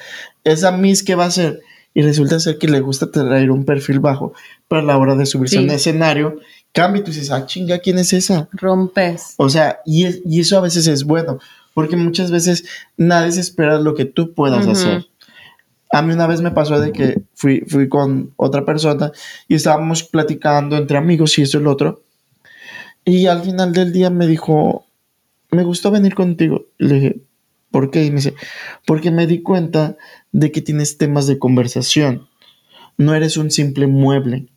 esa 0.43 0.72
Miss, 0.72 1.04
¿qué 1.04 1.16
va 1.16 1.26
a 1.26 1.32
ser? 1.32 1.62
Y 1.93 2.02
resulta 2.04 2.39
ser 2.39 2.58
que 2.60 2.68
le 2.68 2.82
gusta 2.82 3.10
traer 3.10 3.50
un 3.52 3.66
perfil 3.66 4.00
bajo 4.00 4.34
para 4.68 4.84
la 4.84 4.97
hora 4.97 5.16
de 5.16 5.26
subirse 5.26 5.56
Sí. 5.56 5.62
a 5.62 5.66
un 5.66 5.72
escenario. 5.72 6.39
Cambia 6.72 7.00
y 7.02 7.04
tú 7.04 7.12
dices, 7.12 7.32
ah, 7.32 7.45
chinga, 7.47 7.80
¿quién 7.80 7.97
es 7.97 8.14
esa? 8.14 8.47
Rompes. 8.52 9.34
O 9.38 9.50
sea, 9.50 9.80
y, 9.86 10.06
es- 10.06 10.22
y 10.24 10.39
eso 10.41 10.58
a 10.58 10.62
veces 10.62 10.86
es 10.86 11.04
bueno, 11.04 11.39
porque 11.74 11.95
muchas 11.95 12.30
veces 12.30 12.66
nadie 12.95 13.32
se 13.32 13.39
espera 13.41 13.80
lo 13.80 13.95
que 13.95 14.06
tú 14.06 14.34
puedas 14.36 14.68
hacer. 14.68 15.08
A 15.92 16.02
mí 16.02 16.14
una 16.14 16.28
vez 16.28 16.42
me 16.42 16.52
pasó 16.52 16.80
de 16.80 16.92
que 16.92 17.22
fui, 17.34 17.62
fui 17.62 17.90
con 17.90 18.34
otra 18.36 18.64
persona 18.64 19.12
y 19.48 19.56
estábamos 19.56 20.04
platicando 20.04 20.78
entre 20.78 20.98
amigos 20.98 21.38
y 21.38 21.42
esto 21.42 21.60
y 21.60 21.64
lo 21.64 21.72
otro. 21.72 22.04
Y 23.06 23.26
al 23.26 23.42
final 23.42 23.74
del 23.74 23.92
día 23.92 24.10
me 24.10 24.28
dijo, 24.28 24.86
me 25.52 25.64
gustó 25.64 25.90
venir 25.90 26.14
contigo. 26.14 26.66
Le 26.78 26.96
dije, 26.96 27.22
¿por 27.72 27.90
qué? 27.90 28.06
Y 28.06 28.10
me 28.10 28.18
dice, 28.18 28.36
porque 28.86 29.10
me 29.10 29.26
di 29.26 29.42
cuenta 29.42 29.98
de 30.32 30.52
que 30.52 30.62
tienes 30.62 30.98
temas 30.98 31.26
de 31.26 31.40
conversación. 31.40 32.28
No 32.98 33.16
eres 33.16 33.38
un 33.38 33.50
simple 33.50 33.88
mueble. 33.88 34.48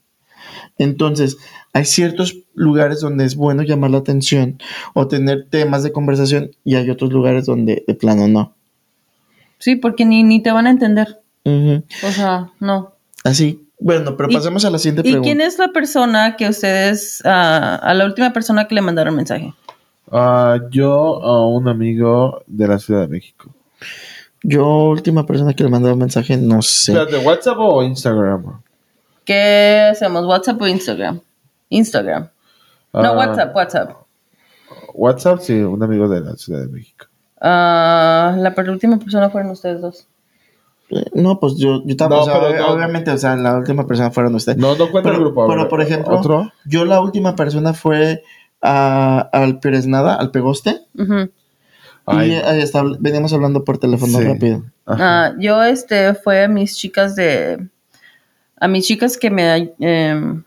Entonces, 0.76 1.38
hay 1.72 1.84
ciertos 1.84 2.42
lugares 2.54 3.00
donde 3.00 3.24
es 3.24 3.36
bueno 3.36 3.62
llamar 3.62 3.90
la 3.90 3.98
atención 3.98 4.58
o 4.94 5.08
tener 5.08 5.48
temas 5.48 5.82
de 5.82 5.92
conversación 5.92 6.50
y 6.64 6.74
hay 6.74 6.90
otros 6.90 7.12
lugares 7.12 7.46
donde 7.46 7.84
de 7.86 7.94
plano 7.94 8.28
no. 8.28 8.54
Sí, 9.58 9.76
porque 9.76 10.04
ni, 10.04 10.24
ni 10.24 10.42
te 10.42 10.50
van 10.50 10.66
a 10.66 10.70
entender. 10.70 11.21
Ujú. 11.44 11.82
O 12.06 12.10
sea, 12.10 12.50
no. 12.60 12.92
Así. 13.24 13.66
Bueno, 13.78 14.16
pero 14.16 14.30
¿Y- 14.30 14.34
pasemos 14.34 14.64
a 14.64 14.70
la 14.70 14.78
siguiente 14.78 15.00
¿Y 15.08 15.12
pregunta. 15.12 15.26
quién 15.26 15.40
es 15.40 15.58
la 15.58 15.68
persona 15.68 16.36
que 16.36 16.48
ustedes, 16.48 17.20
ah, 17.24 17.76
a 17.82 17.94
la 17.94 18.04
última 18.04 18.32
persona 18.32 18.68
que 18.68 18.74
le 18.76 18.80
mandaron 18.82 19.16
mensaje? 19.16 19.52
Ah, 20.10 20.58
yo 20.70 21.22
a 21.22 21.46
un 21.48 21.66
amigo 21.68 22.42
de 22.46 22.68
la 22.68 22.78
Ciudad 22.78 23.00
de 23.00 23.08
México. 23.08 23.52
Yo, 24.44 24.66
última 24.90 25.24
persona 25.26 25.52
que 25.54 25.64
le 25.64 25.70
mandó 25.70 25.92
un 25.92 25.98
mensaje, 25.98 26.36
no 26.36 26.62
sé. 26.62 26.92
¿De 27.06 27.18
WhatsApp 27.18 27.56
o 27.58 27.82
Instagram? 27.82 28.60
¿Qué 29.24 29.88
hacemos? 29.92 30.26
¿WhatsApp 30.26 30.60
o 30.60 30.66
Instagram? 30.66 31.20
Instagram. 31.68 32.28
No, 32.92 33.00
Ah, 33.00 33.12
WhatsApp, 33.16 33.56
WhatsApp. 33.56 33.90
WhatsApp, 34.94 35.40
sí, 35.40 35.54
un 35.54 35.82
amigo 35.82 36.08
de 36.08 36.20
la 36.20 36.36
Ciudad 36.36 36.60
de 36.60 36.68
México. 36.68 37.06
Ah, 37.40 38.34
la 38.38 38.54
per- 38.54 38.68
última 38.70 38.98
persona 38.98 39.30
fueron 39.30 39.50
ustedes 39.52 39.80
dos. 39.80 40.06
Eh, 40.94 41.04
No, 41.14 41.40
pues 41.40 41.56
yo, 41.56 41.82
yo 41.86 41.96
también, 41.96 42.18
No, 42.20 42.22
o 42.22 42.24
sea, 42.26 42.34
pero 42.40 42.48
ob- 42.54 42.58
no. 42.58 42.66
obviamente, 42.74 43.10
o 43.10 43.18
sea, 43.18 43.34
la 43.36 43.56
última 43.56 43.86
persona 43.86 44.10
fueron 44.10 44.34
ustedes. 44.34 44.58
No, 44.58 44.76
no 44.76 44.90
cuenta 44.90 45.08
pero, 45.10 45.14
el 45.16 45.20
grupo. 45.24 45.46
pero, 45.48 45.68
por 45.68 45.80
ejemplo, 45.80 46.18
¿Otro? 46.18 46.52
yo 46.66 46.84
la 46.84 47.00
última 47.00 47.34
persona 47.34 47.72
fue 47.72 48.22
a- 48.60 49.28
al 49.32 49.58
Pérez 49.60 49.86
Nada, 49.86 50.14
al 50.14 50.30
Pegoste. 50.30 50.82
Ay, 52.04 52.32
y 52.32 52.34
ahí 52.34 52.60
está, 52.60 52.82
veníamos 52.98 53.32
hablando 53.32 53.64
por 53.64 53.78
teléfono 53.78 54.18
Sí. 54.18 54.24
rápido. 54.24 54.64
ajá. 54.86 55.26
Ah, 55.28 55.34
yo, 55.38 55.62
este, 55.62 56.14
fue 56.14 56.42
a 56.44 56.48
mis 56.48 56.76
chicas 56.76 57.14
de, 57.14 57.68
a 58.56 58.66
mis 58.68 58.84
chicas 58.86 59.16
que 59.16 59.30
me, 59.30 59.72
em, 59.78 60.42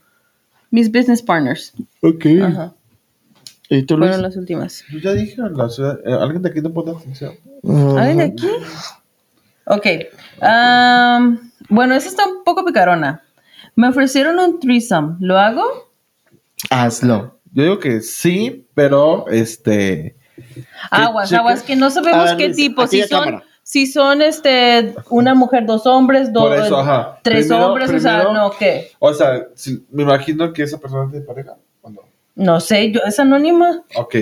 mis 0.69 0.91
business 0.91 1.21
partners. 1.21 1.73
ok. 2.01 2.25
Ajá. 2.43 2.73
¿Y 3.69 3.83
tú? 3.83 3.97
Fueron 3.97 4.21
las 4.21 4.35
últimas. 4.37 4.83
Yo 4.91 4.99
ya 4.99 5.13
dije, 5.13 5.41
la 5.55 5.69
ciudad, 5.69 5.97
eh, 6.05 6.13
alguien 6.13 6.41
de 6.43 6.49
aquí 6.49 6.61
no 6.61 6.71
pone 6.71 6.91
atención. 6.91 7.33
¿Alguien 7.63 8.17
de 8.17 8.23
aquí? 8.25 8.47
Ok. 9.65 9.87
Bueno, 10.39 11.95
esa 11.95 12.09
está 12.09 12.25
un 12.27 12.43
poco 12.43 12.65
picarona. 12.65 13.21
Me 13.75 13.89
ofrecieron 13.89 14.39
un 14.39 14.59
threesome. 14.59 15.15
¿Lo 15.19 15.37
hago? 15.37 15.63
Hazlo. 16.69 17.39
Yo 17.53 17.63
digo 17.63 17.79
que 17.79 18.01
sí, 18.01 18.67
pero 18.73 19.25
este. 19.29 20.15
Aguas, 20.91 21.29
checa. 21.29 21.39
aguas, 21.41 21.63
que 21.63 21.75
no 21.75 21.89
sabemos 21.89 22.25
ver, 22.25 22.37
qué 22.37 22.45
Luis, 22.47 22.55
tipo. 22.57 22.87
Si 22.87 23.01
son, 23.03 23.23
cámara. 23.25 23.43
si 23.63 23.87
son 23.87 24.21
este, 24.21 24.95
una 25.09 25.33
mujer, 25.35 25.65
dos 25.65 25.85
hombres, 25.85 26.31
dos, 26.31 26.43
Por 26.49 26.57
eso, 26.57 26.77
ajá. 26.77 27.19
tres 27.23 27.47
Primero- 27.47 27.67
hombres, 27.67 27.89
o 27.91 27.99
sea, 27.99 28.23
no, 28.23 28.51
¿qué? 28.57 28.91
O 28.99 29.13
sea, 29.13 29.47
si- 29.55 29.85
me 29.91 30.03
imagino 30.03 30.51
que 30.53 30.63
esa 30.63 30.77
persona 30.77 31.09
tiene 31.09 31.25
pareja. 31.25 31.55
¿o 31.81 31.89
no? 31.89 32.01
No 32.35 32.59
sé, 32.59 32.91
yo, 32.91 33.01
es 33.05 33.19
anónima. 33.19 33.83
Ok. 33.95 34.15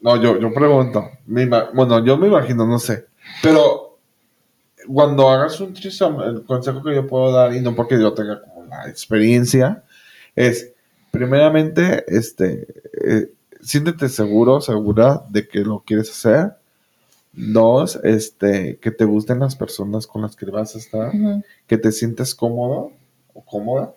No, 0.00 0.16
yo, 0.20 0.38
yo 0.38 0.52
pregunto. 0.52 1.08
Me 1.26 1.46
bueno, 1.46 2.04
yo 2.04 2.18
me 2.18 2.26
imagino, 2.26 2.66
no 2.66 2.78
sé. 2.78 3.06
Pero 3.42 3.83
cuando 4.86 5.28
hagas 5.28 5.60
un 5.60 5.72
threesome, 5.74 6.24
el 6.26 6.44
consejo 6.44 6.82
que 6.82 6.94
yo 6.94 7.06
puedo 7.06 7.32
dar, 7.32 7.54
y 7.54 7.60
no 7.60 7.74
porque 7.74 7.98
yo 8.00 8.12
tenga 8.12 8.40
como 8.42 8.64
la 8.66 8.88
experiencia, 8.88 9.82
es, 10.36 10.72
primeramente, 11.10 12.04
este, 12.08 12.66
eh, 13.04 13.32
siéntete 13.60 14.08
seguro, 14.08 14.60
segura 14.60 15.22
de 15.30 15.46
que 15.48 15.60
lo 15.60 15.80
quieres 15.86 16.10
hacer. 16.10 16.54
Dos, 17.36 17.98
este, 18.04 18.78
que 18.78 18.92
te 18.92 19.04
gusten 19.04 19.40
las 19.40 19.56
personas 19.56 20.06
con 20.06 20.22
las 20.22 20.36
que 20.36 20.46
vas 20.46 20.76
a 20.76 20.78
estar 20.78 21.10
que 21.66 21.78
te 21.78 21.90
sientes 21.90 22.32
cómodo 22.32 22.92
o 23.32 23.44
cómoda. 23.44 23.92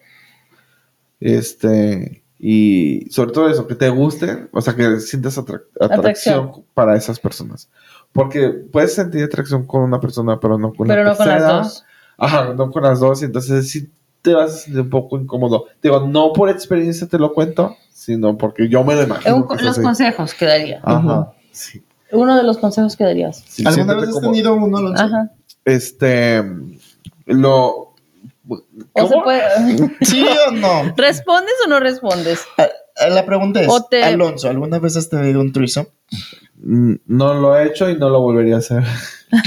Este, 1.20 2.24
y 2.40 3.08
sobre 3.12 3.32
todo 3.32 3.50
eso, 3.50 3.68
que 3.68 3.76
te 3.76 3.90
gusten, 3.90 4.50
o 4.52 4.62
sea, 4.62 4.76
que 4.76 5.00
sientas 5.00 5.38
atrac- 5.38 5.66
atracción, 5.80 6.00
Atracción. 6.00 6.66
para 6.74 6.96
esas 6.96 7.20
personas. 7.20 7.70
Porque 8.18 8.50
puedes 8.50 8.96
sentir 8.96 9.24
atracción 9.24 9.66
con 9.68 9.84
una 9.84 10.00
persona, 10.00 10.40
pero 10.40 10.58
no 10.58 10.74
con 10.74 10.88
Pero 10.88 11.04
la 11.04 11.12
no 11.12 11.18
con 11.18 11.28
las 11.28 11.48
dos. 11.48 11.86
Ajá, 12.18 12.54
no 12.56 12.72
con 12.72 12.82
las 12.84 13.00
dos, 13.00 13.22
y 13.22 13.26
entonces 13.26 13.70
sí 13.70 13.90
te 14.24 14.34
vas 14.34 14.52
a 14.52 14.58
sentir 14.58 14.82
un 14.82 14.90
poco 14.90 15.18
incómodo. 15.20 15.66
Digo, 15.84 16.00
no 16.08 16.34
por 16.34 16.50
experiencia 16.50 17.06
te 17.08 17.20
lo 17.20 17.32
cuento, 17.34 17.78
sino 17.92 18.36
porque 18.38 18.68
yo 18.68 18.84
me 18.84 18.96
lo 18.96 19.02
Eh, 19.02 19.06
imagino. 19.06 19.36
un- 19.36 19.48
los 19.58 19.68
así. 19.68 19.82
consejos 19.84 20.34
que 20.34 20.46
daría. 20.46 20.82
Ajá, 20.84 21.32
sí. 21.52 21.84
Uno 22.12 22.36
de 22.36 22.44
los 22.44 22.58
consejos 22.58 22.96
que 22.98 23.04
darías. 23.04 23.44
sí, 23.48 23.64
¿Alguna 23.68 23.94
vez 23.94 24.08
has 24.10 24.16
como- 24.16 24.32
tenido 24.32 24.56
uno, 24.56 24.78
Alonso? 24.80 25.04
Ajá. 25.04 25.32
Este, 25.64 26.44
lo... 27.28 27.94
O 28.50 29.08
se 29.08 29.14
¿Cómo? 29.14 29.24
puede. 29.24 29.42
¿Sí 30.02 30.26
o 30.48 30.52
no? 30.52 30.94
¿Respondes 30.96 31.54
o 31.66 31.70
no 31.70 31.80
respondes? 31.80 32.46
Eh, 33.00 33.10
la 33.12 33.26
pregunta 33.26 33.62
es, 33.62 33.68
te- 33.90 34.04
Alonso, 34.04 34.50
¿alguna 34.50 34.80
vez 34.80 34.96
has 34.98 35.10
tenido 35.10 35.42
un 35.42 35.52
threesome? 35.52 35.88
Mm, 36.64 36.94
No 37.08 37.34
lo 37.36 37.58
he 37.58 37.68
hecho 37.68 37.90
y 37.90 37.98
no 37.98 38.10
lo 38.10 38.20
volvería 38.22 38.56
a 38.56 38.60
hacer. 38.60 38.84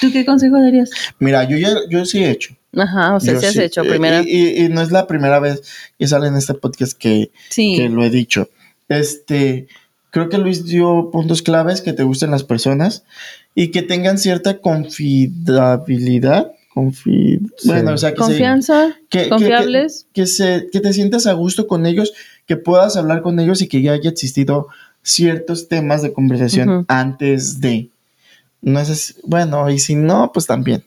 ¿Tú 0.00 0.10
qué 0.12 0.24
consejo 0.24 0.58
darías? 0.60 0.90
Mira, 1.18 1.44
yo 1.48 1.56
ya, 1.58 1.70
yo 1.88 2.04
sí 2.04 2.24
he 2.24 2.30
hecho. 2.30 2.54
Ajá, 2.76 3.14
o 3.16 3.20
sea, 3.20 3.34
Yo 3.34 3.40
sí 3.40 3.46
has 3.46 3.52
sí, 3.52 3.62
hecho 3.62 3.82
eh, 3.82 3.88
primera. 3.88 4.22
Y, 4.22 4.28
y- 4.30 4.64
y 4.64 4.68
no 4.68 4.80
es 4.80 4.90
la 4.90 5.06
primera 5.06 5.38
vez 5.40 5.62
que 5.98 6.06
sale 6.08 6.28
en 6.28 6.36
este 6.36 6.54
podcast 6.54 6.96
que, 6.98 7.30
sí. 7.50 7.74
que 7.76 7.88
lo 7.88 8.02
he 8.04 8.10
dicho. 8.10 8.48
Este, 8.88 9.68
creo 10.10 10.28
que 10.28 10.38
Luis 10.38 10.64
dio 10.64 11.10
puntos 11.10 11.42
claves 11.42 11.80
que 11.82 11.92
te 11.92 12.02
gusten 12.02 12.30
las 12.30 12.44
personas 12.44 13.04
y 13.54 13.68
que 13.70 13.82
tengan 13.82 14.18
cierta 14.18 14.58
confiabilidad. 14.58 16.52
Confi 16.74 17.38
Sí. 17.58 17.68
Bueno, 17.68 17.92
o 17.92 17.98
sea, 17.98 18.10
que 18.10 18.16
se- 18.16 18.22
Confianza, 18.22 18.96
que- 19.10 19.24
que- 19.24 19.28
confiables. 19.28 20.06
que, 20.12 20.26
se, 20.26 20.68
que 20.72 20.80
te 20.80 20.92
sientas 20.92 21.26
a 21.26 21.32
gusto 21.34 21.66
con 21.66 21.84
ellos, 21.86 22.12
que 22.46 22.56
puedas 22.56 22.96
hablar 22.96 23.22
con 23.22 23.38
ellos 23.40 23.60
y 23.62 23.68
que 23.68 23.82
ya 23.82 23.92
haya 23.92 24.10
existido 24.10 24.68
ciertos 25.02 25.68
temas 25.68 26.02
de 26.02 26.12
conversación 26.12 26.84
antes 26.88 27.60
de. 27.60 27.90
No 28.62 28.78
es 28.80 28.88
así- 28.90 29.14
bueno, 29.24 29.68
y 29.70 29.78
si 29.78 29.96
no, 29.96 30.30
pues 30.32 30.46
también. 30.46 30.84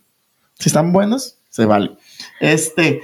Si 0.59 0.69
están 0.69 0.93
buenos, 0.93 1.35
se 1.49 1.65
vale. 1.65 1.91
Este, 2.39 3.01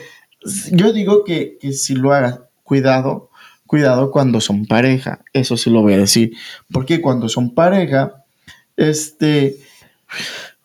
yo 0.71 0.93
digo 0.93 1.23
que, 1.25 1.57
que 1.59 1.73
si 1.73 1.93
lo 1.95 2.13
hagas, 2.13 2.39
cuidado, 2.63 3.29
cuidado 3.67 4.09
cuando 4.11 4.39
son 4.41 4.65
pareja. 4.65 5.19
Eso 5.33 5.57
sí 5.57 5.69
lo 5.69 5.81
voy 5.81 5.93
a 5.93 5.97
decir. 5.97 6.31
Porque 6.71 7.01
cuando 7.01 7.27
son 7.29 7.53
pareja, 7.53 8.23
este. 8.77 9.57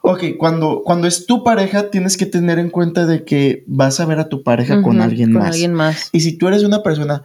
Ok, 0.08 0.36
cuando, 0.38 0.82
cuando 0.84 1.08
es 1.08 1.26
tu 1.26 1.42
pareja, 1.42 1.90
tienes 1.90 2.16
que 2.16 2.26
tener 2.26 2.60
en 2.60 2.70
cuenta 2.70 3.06
de 3.06 3.24
que 3.24 3.64
vas 3.66 3.98
a 3.98 4.06
ver 4.06 4.20
a 4.20 4.28
tu 4.28 4.44
pareja 4.44 4.80
con 4.80 5.00
alguien 5.00 5.32
con 5.32 5.42
más. 5.42 5.50
alguien 5.50 5.74
más. 5.74 6.10
Y 6.12 6.20
si 6.20 6.38
tú 6.38 6.46
eres 6.46 6.62
una 6.62 6.84
persona 6.84 7.24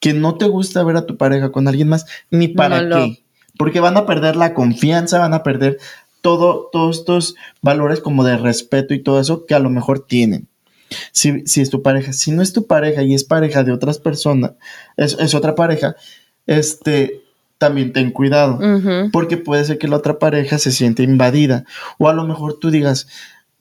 que 0.00 0.12
no 0.12 0.36
te 0.36 0.44
gusta 0.46 0.84
ver 0.84 0.96
a 0.96 1.06
tu 1.06 1.16
pareja 1.16 1.50
con 1.50 1.66
alguien 1.66 1.88
más, 1.88 2.04
ni 2.30 2.48
para 2.48 2.82
No 2.82 2.88
lo- 2.88 2.96
qué. 2.96 3.22
Porque 3.56 3.80
van 3.80 3.96
a 3.96 4.04
perder 4.04 4.36
la 4.36 4.52
confianza, 4.52 5.18
van 5.18 5.32
a 5.32 5.42
perder 5.42 5.78
todo, 6.20 6.68
todos 6.70 6.98
estos 6.98 7.36
valores 7.62 8.00
como 8.00 8.22
de 8.22 8.36
respeto 8.36 8.92
y 8.92 9.02
todo 9.02 9.18
eso 9.18 9.46
que 9.46 9.54
a 9.54 9.58
lo 9.58 9.70
mejor 9.70 10.06
tienen. 10.06 10.46
Si, 11.12 11.46
si 11.46 11.62
es 11.62 11.70
tu 11.70 11.80
pareja, 11.82 12.12
si 12.12 12.32
no 12.32 12.42
es 12.42 12.52
tu 12.52 12.66
pareja 12.66 13.02
y 13.02 13.14
es 13.14 13.24
pareja 13.24 13.64
de 13.64 13.72
otras 13.72 13.98
personas, 13.98 14.52
es, 14.98 15.16
es 15.18 15.34
otra 15.34 15.54
pareja, 15.54 15.96
este, 16.46 17.22
también 17.60 17.92
ten 17.92 18.10
cuidado. 18.10 18.58
Porque 19.12 19.36
puede 19.36 19.66
ser 19.66 19.76
que 19.76 19.86
la 19.86 19.96
otra 19.96 20.18
pareja 20.18 20.58
se 20.58 20.72
siente 20.72 21.02
invadida. 21.02 21.66
O 21.98 22.08
a 22.08 22.14
lo 22.14 22.26
mejor 22.26 22.58
tú 22.58 22.70
digas, 22.70 23.06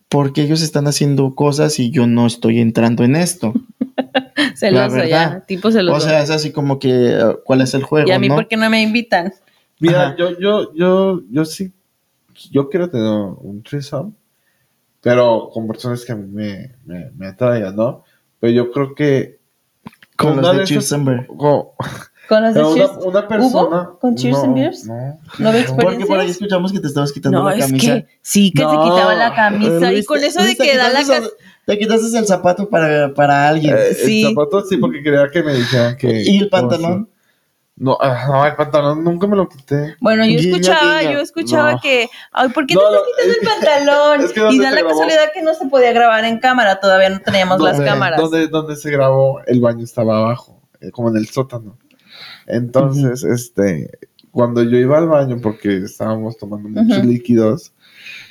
porque 0.07 0.41
ellos 0.41 0.61
están 0.61 0.87
haciendo 0.87 1.35
cosas 1.35 1.77
y 1.79 1.91
yo 1.91 2.07
no 2.07 2.25
estoy 2.25 2.61
entrando 2.61 3.03
en 3.03 3.17
esto. 3.17 3.53
Celoso 4.55 4.95
verdad. 4.95 5.09
ya, 5.09 5.39
tipo 5.45 5.69
celoso. 5.69 5.97
O 5.97 5.99
sea, 5.99 6.23
es 6.23 6.29
así 6.29 6.53
como 6.53 6.79
que, 6.79 6.89
uh, 6.89 7.39
¿cuál 7.43 7.59
es 7.59 7.73
el 7.73 7.83
juego? 7.83 8.07
y 8.07 8.11
a 8.11 8.19
mí, 8.19 8.29
no? 8.29 8.35
¿por 8.35 8.47
qué 8.47 8.55
no 8.55 8.69
me 8.69 8.81
invitan? 8.81 9.33
Mira, 9.79 10.07
Ajá. 10.07 10.15
yo, 10.17 10.39
yo, 10.39 10.73
yo, 10.73 11.21
yo 11.29 11.43
sí, 11.43 11.73
yo 12.49 12.69
quiero 12.69 12.89
tener 12.89 13.05
un 13.05 13.61
threesome, 13.63 14.13
pero 15.01 15.49
con 15.53 15.67
personas 15.67 16.05
que 16.05 16.13
a 16.13 16.15
mí 16.15 16.25
me, 16.31 16.71
me, 16.85 17.11
me 17.17 17.27
atraigan, 17.27 17.75
¿no? 17.75 18.05
Pero 18.39 18.53
yo 18.53 18.71
creo 18.71 18.95
que 18.95 19.39
Con 20.15 20.41
los 20.41 20.57
de 20.57 20.63
¿Con 22.29 22.43
los 22.43 22.53
de 22.53 22.63
una, 22.63 22.73
Cheers? 22.75 22.91
una 23.05 23.27
persona. 23.27 23.81
¿Hubo 23.89 23.99
con 23.99 24.15
Cheers 24.15 24.37
no, 24.37 24.43
and 24.43 24.53
Beers? 24.55 24.85
No, 24.85 25.19
¿No 25.39 25.49
había 25.49 25.65
Porque 25.65 26.05
por 26.05 26.19
ahí 26.19 26.29
escuchamos 26.29 26.71
que 26.71 26.79
te 26.79 26.87
estabas 26.87 27.11
quitando 27.11 27.39
No, 27.39 27.49
la 27.49 27.55
es 27.55 27.65
camisa. 27.65 27.93
que 27.95 28.07
sí 28.21 28.51
que 28.51 28.59
se 28.59 28.65
No. 28.65 28.83
quitaba 28.83 29.15
la 29.15 29.33
camisa 29.33 29.91
y 29.91 30.05
con 30.05 30.19
te- 30.19 30.27
eso 30.27 30.41
de 30.43 30.55
te 30.55 30.63
que 30.63 30.77
da 30.77 30.89
la 30.89 31.01
el- 31.01 31.29
Te 31.65 31.77
quitaste 31.77 32.17
el 32.17 32.25
zapato 32.27 32.69
para, 32.69 33.13
para 33.13 33.47
alguien. 33.49 33.75
Eh, 33.77 33.93
Sí. 33.95 34.23
El 34.25 34.29
zapato 34.35 34.61
sí, 34.61 34.77
porque 34.77 35.01
quería 35.03 35.27
que 35.31 35.41
me 35.43 35.53
dijeran 35.53 35.97
que. 35.97 36.21
¿Y 36.23 36.37
el 36.39 36.49
pantalón? 36.49 37.09
No, 37.75 37.97
no, 38.27 38.45
el 38.45 38.55
pantalón 38.55 39.03
nunca 39.05 39.25
me 39.25 39.35
lo 39.37 39.47
quité. 39.47 39.95
Bueno, 40.01 40.25
yo 40.25 40.37
Guiño, 40.37 40.55
escuchaba, 40.57 40.99
guiño. 40.99 41.11
yo 41.13 41.19
escuchaba 41.21 41.71
No. 41.73 41.79
que, 41.81 42.09
ay, 42.33 42.49
¿por 42.49 42.65
qué 42.67 42.75
No, 42.75 42.81
te 42.81 42.87
estás 42.87 43.03
quitando 43.07 43.31
es 43.31 43.37
el 43.37 43.47
pantalón? 43.85 44.21
es 44.25 44.33
que 44.33 44.39
¿dónde 44.41 44.55
y 44.55 44.59
da 44.59 44.69
se 44.69 44.75
la 44.75 44.81
grabó? 44.81 44.89
casualidad 44.89 45.31
que 45.33 45.41
no 45.41 45.53
se 45.53 45.65
podía 45.67 45.93
grabar 45.93 46.25
en 46.25 46.39
cámara, 46.39 46.79
todavía 46.81 47.09
no 47.09 47.21
teníamos 47.21 47.61
las 47.61 47.77
Donde- 47.77 47.89
cámaras. 47.89 48.19
Donde, 48.19 48.47
donde 48.49 48.75
se 48.75 48.91
grabó, 48.91 49.39
el 49.47 49.61
baño 49.61 49.83
estaba 49.85 50.17
abajo, 50.17 50.61
eh, 50.81 50.91
como 50.91 51.09
en 51.09 51.17
el 51.17 51.27
sótano. 51.29 51.77
Entonces, 52.49 53.23
este, 53.23 53.89
cuando 54.31 54.63
yo 54.63 54.77
iba 54.77 54.97
al 54.97 55.07
baño, 55.07 55.37
porque 55.41 55.77
estábamos 55.77 56.37
tomando 56.37 56.69
muchos 56.69 57.05
líquidos, 57.05 57.73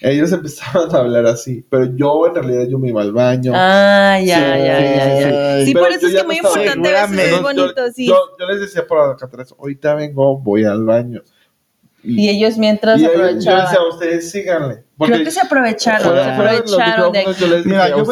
ellos 0.00 0.30
empezaban 0.32 0.94
a 0.94 0.98
hablar 0.98 1.26
así, 1.26 1.64
pero 1.70 1.84
yo 1.96 2.26
en 2.26 2.34
realidad 2.34 2.66
yo 2.68 2.78
me 2.78 2.88
iba 2.88 3.00
al 3.02 3.12
baño. 3.12 3.52
Ah, 3.54 4.18
ya, 4.24 4.36
Sí, 4.36 4.42
ya, 4.42 4.58
ya, 4.58 5.20
ya. 5.20 5.58
sí, 5.60 5.66
Sí, 5.66 5.72
Pero 5.74 5.84
por 5.86 5.92
eso 5.94 6.06
es 6.06 6.14
que 6.14 6.24
muy 6.24 6.36
estaba- 6.36 6.54
importante, 6.64 6.96
a 6.96 7.06
veces 7.06 7.32
es 7.32 7.42
bonito, 7.42 7.82
sí. 7.94 8.06
Yo, 8.06 8.16
yo 8.38 8.46
les 8.46 8.60
decía 8.60 8.86
por 8.86 8.98
acá 8.98 9.26
atrás, 9.26 9.54
ahorita 9.58 9.94
vengo, 9.94 10.38
voy 10.38 10.64
al 10.64 10.84
baño. 10.84 11.22
Y 12.04 12.28
ellos 12.28 12.56
mientras 12.58 13.00
y 13.00 13.04
ellos- 13.04 13.14
yo 13.16 13.20
aprovechaban. 13.24 13.64
decía, 13.64 13.78
ustedes 13.90 14.30
síganle. 14.30 14.84
Porque 14.96 15.12
Creo 15.14 15.24
que 15.24 15.30
se 15.32 15.40
aprovecharon, 15.40 16.08
se 16.08 16.14
de 16.14 17.62
Mira, 17.64 17.88
yo, 17.90 18.04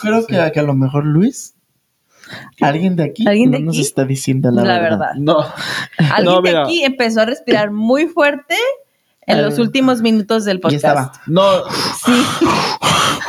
creo 0.00 0.26
que 0.52 0.60
a 0.60 0.62
lo 0.62 0.74
mejor 0.74 1.04
Luis, 1.04 1.53
alguien 2.60 2.96
de 2.96 3.04
aquí, 3.04 3.24
¿Alguien 3.26 3.50
de 3.50 3.58
no 3.60 3.66
nos 3.66 3.74
aquí? 3.76 3.82
está 3.82 4.04
diciendo 4.04 4.50
la, 4.50 4.62
La 4.64 4.78
verdad. 4.80 4.98
verdad. 4.98 5.14
No, 5.18 5.38
Alguien 5.98 6.24
No, 6.24 6.36
de 6.42 6.48
mira. 6.50 6.62
aquí 6.64 6.84
empezó 6.84 7.20
a 7.20 7.26
respirar 7.26 7.70
muy 7.70 8.06
fuerte 8.06 8.56
en 9.26 9.42
los 9.42 9.58
últimos 9.58 10.02
minutos 10.02 10.44
del 10.44 10.58
Ya 10.58 10.60
podcast. 10.62 10.84
estaba. 10.84 11.12
no, 11.26 11.42
Sí. 12.04 12.12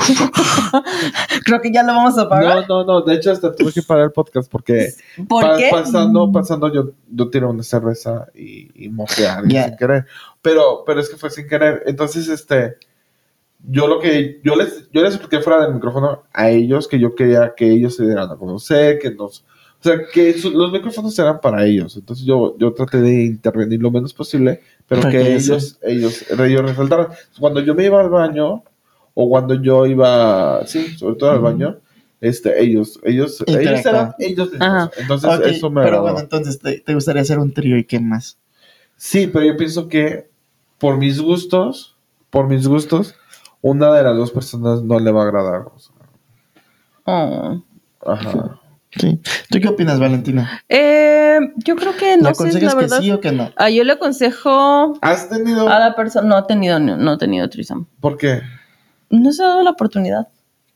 Creo 1.45 1.61
que 1.61 1.71
ya 1.71 1.83
lo 1.83 1.93
vamos 1.93 2.17
a 2.17 2.27
pagar. 2.29 2.65
no, 2.67 2.83
no, 2.83 2.85
no, 2.85 3.01
de 3.01 3.15
hecho 3.15 3.31
hasta 3.31 3.55
tuve 3.55 3.71
que 3.71 3.81
parar 3.81 4.05
el 4.05 4.11
podcast 4.11 4.51
porque 4.51 4.89
¿Por 5.27 5.43
Pa- 5.43 5.57
qué? 5.57 5.69
Pasando, 5.71 6.31
pasando, 6.31 6.71
yo, 6.73 6.91
yo 7.09 7.29
tiré 7.29 7.45
una 7.45 7.63
cerveza 7.63 8.27
y, 8.35 8.85
y 8.85 8.89
mojé 8.89 9.27
a 9.27 9.37
alguien 9.37 9.65
sin 9.65 9.77
querer. 9.77 10.05
Pero, 10.41 10.83
pero 10.85 10.99
es 10.99 11.09
que 11.09 11.17
fue 11.17 11.29
sin 11.29 11.47
querer. 11.47 11.83
Entonces, 11.87 12.27
este, 12.27 12.75
yo 13.69 13.87
lo 13.87 13.99
que, 13.99 14.39
yo 14.43 14.55
les, 14.55 14.89
yo 14.91 15.01
les 15.03 15.15
expliqué 15.15 15.41
fuera 15.43 15.63
del 15.65 15.73
micrófono 15.75 16.23
a 16.33 16.49
ellos 16.49 16.87
que 16.87 16.99
yo 16.99 17.15
quería 17.15 17.53
que 17.55 17.69
ellos 17.71 17.95
se 17.95 18.05
dieran 18.05 18.29
a 18.29 18.35
conocer, 18.35 18.99
que 18.99 19.11
nos, 19.11 19.39
o 19.41 19.83
sea, 19.83 19.99
que 20.13 20.33
su- 20.37 20.51
los 20.51 20.71
micrófonos 20.71 21.17
eran 21.19 21.39
para 21.41 21.65
ellos. 21.65 21.95
Entonces 21.97 22.25
yo, 22.25 22.55
yo 22.57 22.73
traté 22.73 23.01
de 23.01 23.23
intervenir 23.25 23.81
lo 23.81 23.91
menos 23.91 24.13
posible, 24.13 24.61
pero 24.87 25.01
que 25.03 25.09
que 25.09 25.35
ellos- 25.35 25.79
ellos, 25.83 26.25
ellos, 26.31 26.61
resaltaran. 26.69 27.07
Cuando 27.39 27.59
yo 27.61 27.73
me 27.75 27.85
iba 27.85 27.99
al 28.01 28.09
baño, 28.09 28.63
o 29.13 29.29
cuando 29.29 29.53
yo 29.61 29.85
iba, 29.85 30.65
sí, 30.67 30.87
sobre 30.97 31.15
todo 31.15 31.31
al 31.31 31.39
baño, 31.39 31.77
este, 32.21 32.61
ellos, 32.61 32.99
ellos, 33.03 33.43
ellos 33.47 33.85
eran 33.85 34.13
ellos 34.19 34.51
mismos. 34.51 34.67
Ajá. 34.67 34.91
Entonces, 34.97 35.29
eso 35.45 35.69
me 35.69 35.75
pero 35.83 35.97
agradó. 35.97 36.01
bueno, 36.03 36.19
entonces 36.19 36.59
te, 36.59 36.79
te 36.79 36.93
gustaría 36.93 37.21
hacer 37.21 37.39
un 37.39 37.53
trío 37.53 37.77
y 37.77 37.83
qué 37.85 37.99
más. 37.99 38.37
Sí, 38.97 39.27
pero 39.31 39.45
yo 39.45 39.57
pienso 39.57 39.87
que 39.87 40.29
por 40.79 40.97
mis 40.97 41.19
gustos, 41.21 41.95
por 42.29 42.47
mis 42.47 42.67
gustos, 42.67 43.15
una 43.67 43.91
de 43.93 44.03
las 44.03 44.15
dos 44.15 44.31
personas 44.31 44.83
no 44.83 44.99
le 44.99 45.11
va 45.11 45.21
a 45.21 45.25
agradar. 45.25 45.61
o 45.73 45.79
sea, 45.79 45.95
Oh. 47.05 47.61
ajá. 48.05 48.59
Sí. 48.97 49.19
¿Tú 49.49 49.59
qué 49.59 49.67
opinas, 49.67 49.99
Valentina? 49.99 50.61
Eh, 50.69 51.39
yo 51.57 51.75
creo 51.75 51.95
que 51.97 52.15
¿Le 52.15 52.17
no 52.17 52.33
sé, 52.33 52.43
aconsejas 52.43 52.75
que 52.75 52.89
sí 52.89 53.11
o 53.11 53.19
que 53.19 53.31
no? 53.31 53.51
Ah, 53.57 53.69
yo 53.69 53.83
le 53.83 53.91
aconsejo 53.93 54.97
¿Has 55.01 55.27
tenido? 55.29 55.67
a 55.67 55.79
la 55.79 55.95
persona. 55.95 56.27
No 56.27 56.37
he 56.39 56.43
tenido, 56.43 56.79
no, 56.79 56.95
no 56.95 57.13
he 57.13 57.17
tenido 57.17 57.49
threesome. 57.49 57.85
¿Por 57.99 58.17
qué? 58.17 58.41
No 59.09 59.31
se 59.33 59.43
ha 59.43 59.47
dado 59.49 59.63
la 59.63 59.71
oportunidad. 59.71 60.29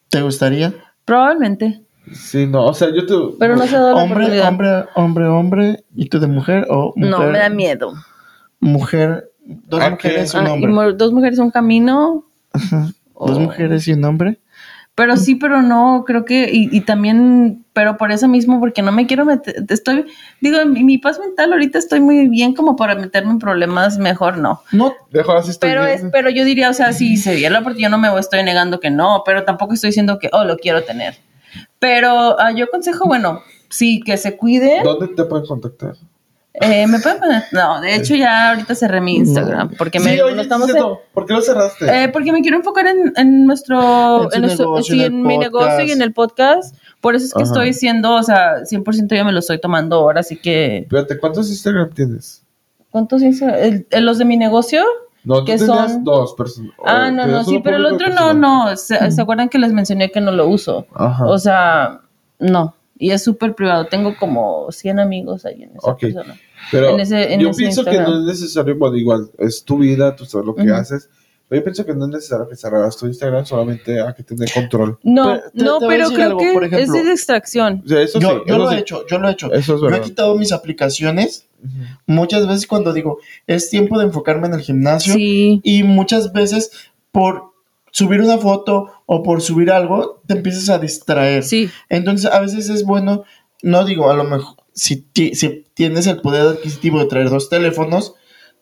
¿Te 0.10 0.22
gustaría? 0.22 0.74
Probablemente. 1.06 1.82
Sí, 2.12 2.46
no, 2.48 2.66
o 2.66 2.74
sea, 2.74 2.90
yo 2.94 3.06
te... 3.06 3.14
Pero 3.40 3.56
no 3.56 3.66
se 3.68 3.76
ha 3.76 3.80
dado 3.80 3.96
la 3.96 4.04
Hombre, 4.04 4.26
oportunidad. 4.26 4.50
hombre, 4.50 4.86
hombre, 4.96 5.28
hombre, 5.28 5.84
y 5.96 6.10
tú 6.10 6.20
de 6.20 6.28
mujer 6.28 6.66
o 6.70 6.92
mujer. 6.96 7.10
no, 7.12 7.20
me 7.32 7.38
da 7.40 7.50
miedo. 7.50 7.94
Mujer, 8.60 9.32
dos 9.46 9.80
¿A 9.82 9.92
mujeres 9.92 10.30
y 10.30 10.32
qué? 10.34 10.40
un 10.40 10.46
Ah, 10.46 10.50
y 10.50 10.54
hombre. 10.54 10.72
mo- 10.74 10.92
dos 10.94 11.14
mujeres 11.14 11.40
un 11.40 11.52
camino. 11.52 12.26
Ajá. 12.54 12.92
Dos 13.20 13.38
Oh. 13.38 13.40
mujeres 13.40 13.88
y 13.88 13.94
un 13.94 14.04
hombre. 14.06 14.40
Pero 14.96 15.16
sí, 15.16 15.36
pero 15.36 15.62
no, 15.62 16.04
creo 16.06 16.26
que, 16.26 16.50
y, 16.52 16.76
y 16.76 16.82
también, 16.82 17.64
pero 17.72 17.96
por 17.96 18.12
eso 18.12 18.28
mismo, 18.28 18.60
porque 18.60 18.82
no 18.82 18.92
me 18.92 19.08
quiero 19.08 19.24
meter, 19.24 19.56
estoy, 19.70 20.06
digo, 20.42 20.58
mi, 20.66 20.84
mi 20.84 20.98
paz 20.98 21.20
mental 21.20 21.54
ahorita 21.54 21.80
estoy 21.80 22.02
muy 22.02 22.28
bien 22.28 22.54
como 22.54 22.76
para 22.76 22.96
meterme 22.96 23.32
en 23.32 23.40
problemas, 23.40 23.98
mejor 23.98 24.38
no. 24.38 24.62
No, 24.74 24.94
Dejo 25.12 25.32
así 25.34 25.52
estoy 25.52 25.70
Pero 25.70 25.86
bien. 25.86 25.96
es, 25.96 26.06
pero 26.12 26.30
yo 26.30 26.44
diría, 26.44 26.70
o 26.70 26.74
sea, 26.74 26.92
si 26.92 27.16
se 27.16 27.36
diera 27.36 27.54
la 27.54 27.60
oportunidad, 27.60 27.90
yo 27.92 27.98
no 27.98 28.14
me 28.14 28.20
estoy 28.20 28.44
negando 28.44 28.82
que 28.82 28.90
no, 28.90 29.24
pero 29.26 29.46
tampoco 29.46 29.74
estoy 29.74 29.90
diciendo 29.90 30.20
que, 30.20 30.30
oh, 30.34 30.44
lo 30.44 30.58
quiero 30.58 30.84
tener. 30.84 31.16
Pero 31.80 32.38
ah, 32.38 32.52
yo 32.52 32.66
aconsejo, 32.66 33.06
bueno, 33.06 33.42
sí, 33.70 34.02
que 34.06 34.18
se 34.18 34.36
cuiden. 34.36 34.84
¿Dónde 34.84 35.08
te 35.10 35.24
pueden 35.24 35.46
contactar? 35.46 35.96
Eh, 36.62 36.88
me 36.88 37.00
pueden 37.00 37.20
poner, 37.20 37.44
no, 37.54 37.80
de 37.80 37.96
hecho 37.96 38.16
ya 38.16 38.50
ahorita 38.50 38.76
cerré 38.76 39.00
mi 39.00 39.16
Instagram, 39.16 39.72
porque 39.78 40.00
me, 40.00 40.14
sí, 40.16 40.20
oye, 40.22 40.36
no 40.36 40.42
sí, 40.42 40.46
estamos 40.48 40.70
en-. 40.70 40.84
¿Por 41.14 41.26
qué 41.26 41.34
lo 41.34 41.42
cerraste? 41.42 42.04
Eh, 42.04 42.10
porque 42.10 42.32
me 42.34 42.42
quiero 42.42 42.58
enfocar 42.58 42.86
en, 42.88 43.14
en 43.16 43.46
nuestro, 43.46 44.32
En 44.34 44.42
nuestro- 44.42 44.66
negocio, 44.66 44.96
sí, 44.96 45.04
en 45.04 45.22
mi 45.22 45.38
negocio 45.38 45.84
y 45.86 45.92
en 45.92 46.02
el 46.02 46.12
podcast. 46.14 46.76
Por 47.00 47.16
eso 47.16 47.26
es 47.28 47.34
que 47.34 47.44
Ajá. 47.44 47.52
estoy 47.52 47.74
siendo, 47.74 48.14
o 48.14 48.24
sea, 48.24 48.64
100% 48.66 49.16
ya 49.16 49.24
me 49.24 49.32
lo 49.32 49.40
estoy 49.40 49.60
tomando 49.62 49.96
ahora, 49.96 50.20
así 50.20 50.36
que... 50.36 50.80
Espérate, 50.80 51.18
¿cuántos 51.18 51.50
Instagram 51.50 51.92
tienes? 51.92 52.44
¿Cuántos 52.92 53.22
Insta- 53.22 53.56
el- 53.58 53.88
el- 53.90 54.06
¿Los 54.06 54.18
de 54.18 54.26
mi 54.26 54.36
negocio? 54.36 54.84
No, 55.24 55.40
tú 55.40 55.46
¿Qué 55.46 55.58
tenías 55.58 55.94
son? 55.94 56.04
dos 56.04 56.34
personas. 56.34 56.72
Ah, 56.86 57.10
no, 57.12 57.26
no, 57.26 57.44
sí, 57.46 57.60
pero 57.64 57.78
el 57.78 57.86
otro 57.86 58.10
no, 58.10 58.34
no. 58.34 58.76
¿Se, 58.76 59.12
¿se 59.12 59.22
acuerdan 59.22 59.48
que 59.48 59.60
les 59.60 59.72
mencioné 59.72 60.12
que 60.12 60.20
no 60.22 60.32
lo 60.32 60.48
uso? 60.48 60.88
Ajá. 60.94 61.26
O 61.26 61.38
sea, 61.38 62.02
no. 62.40 62.76
Y 62.98 63.12
es 63.12 63.24
súper 63.24 63.54
privado. 63.56 63.86
Tengo 63.86 64.16
como 64.18 64.72
100 64.72 65.00
amigos 65.00 65.46
ahí 65.46 65.64
en 65.64 65.70
esa 65.78 65.92
Ok. 65.92 66.00
persona. 66.02 66.36
Pero 66.72 66.90
En 66.92 67.00
ese- 67.00 67.34
en 67.34 67.40
yo 67.40 67.50
ese 67.50 67.58
pienso 67.58 67.84
que 67.86 67.98
no 68.00 68.20
es 68.20 68.26
necesario, 68.26 68.78
bueno, 68.78 68.96
igual, 68.98 69.30
es 69.38 69.64
tu 69.64 69.78
vida, 69.78 70.16
tú 70.16 70.26
sabes 70.26 70.46
lo 70.48 70.56
que 70.56 70.70
haces. 70.72 71.10
Pero 71.48 71.62
yo 71.62 71.64
pienso 71.64 71.84
que 71.86 71.96
no 71.96 72.06
es 72.06 72.12
necesario 72.12 72.48
que 72.48 72.56
cerraras 72.56 72.96
tu 72.96 73.08
Instagram, 73.08 73.44
solamente 73.44 74.00
hay 74.00 74.14
que 74.14 74.22
tener 74.22 74.52
control. 74.54 75.00
No, 75.02 75.24
Pero 75.34 75.42
te- 75.52 75.64
no, 75.64 75.80
te 75.80 75.86
a 75.86 75.88
pero 75.88 76.10
creo 76.12 76.28
algo, 76.28 76.40
que 76.40 76.54
por 76.54 76.64
es 76.66 76.92
de 76.92 77.04
distracción. 77.04 77.82
O 77.84 77.88
sea, 77.90 78.02
eso 78.04 78.20
yo 78.20 78.30
sí, 78.30 78.36
yo 78.46 78.54
eso 78.54 78.58
lo 78.64 78.70
sí. 78.70 78.76
he 78.76 78.80
hecho, 78.80 79.06
yo 79.10 79.18
lo 79.18 79.28
he 79.28 79.32
hecho. 79.32 79.52
Eso 79.52 79.76
es 79.76 79.82
Yo 79.82 79.90
he 79.90 80.02
quitado 80.02 80.36
mis 80.38 80.52
aplicaciones 80.52 81.48
muchas 82.06 82.48
veces 82.48 82.68
cuando 82.68 82.94
digo, 82.94 83.18
es 83.48 83.70
tiempo 83.70 83.98
de 83.98 84.06
enfocarme 84.06 84.48
en 84.48 84.54
el 84.54 84.62
gimnasio. 84.62 85.14
Sí. 85.16 85.60
Y 85.64 85.82
muchas 85.84 86.32
veces 86.34 86.72
por 87.12 87.46
subir 87.92 88.22
una 88.22 88.38
foto 88.38 88.92
o 89.08 89.24
por 89.24 89.42
subir 89.42 89.72
algo, 89.72 90.22
te 90.28 90.36
empiezas 90.36 90.70
a 90.70 90.78
distraer. 90.78 91.44
Sí. 91.44 91.70
Entonces, 91.90 92.32
a 92.32 92.40
veces 92.40 92.70
es 92.70 92.84
bueno, 92.84 93.24
no 93.64 93.84
digo, 93.86 94.12
a 94.12 94.16
lo 94.16 94.24
mejor, 94.24 94.56
si, 94.80 94.98
ti- 95.02 95.36
si 95.36 95.66
tienes 95.74 96.08
el 96.08 96.22
poder 96.22 96.42
adquisitivo 96.48 97.00
de 97.00 97.06
traer 97.06 97.30
dos 97.30 97.50
teléfonos, 97.50 98.14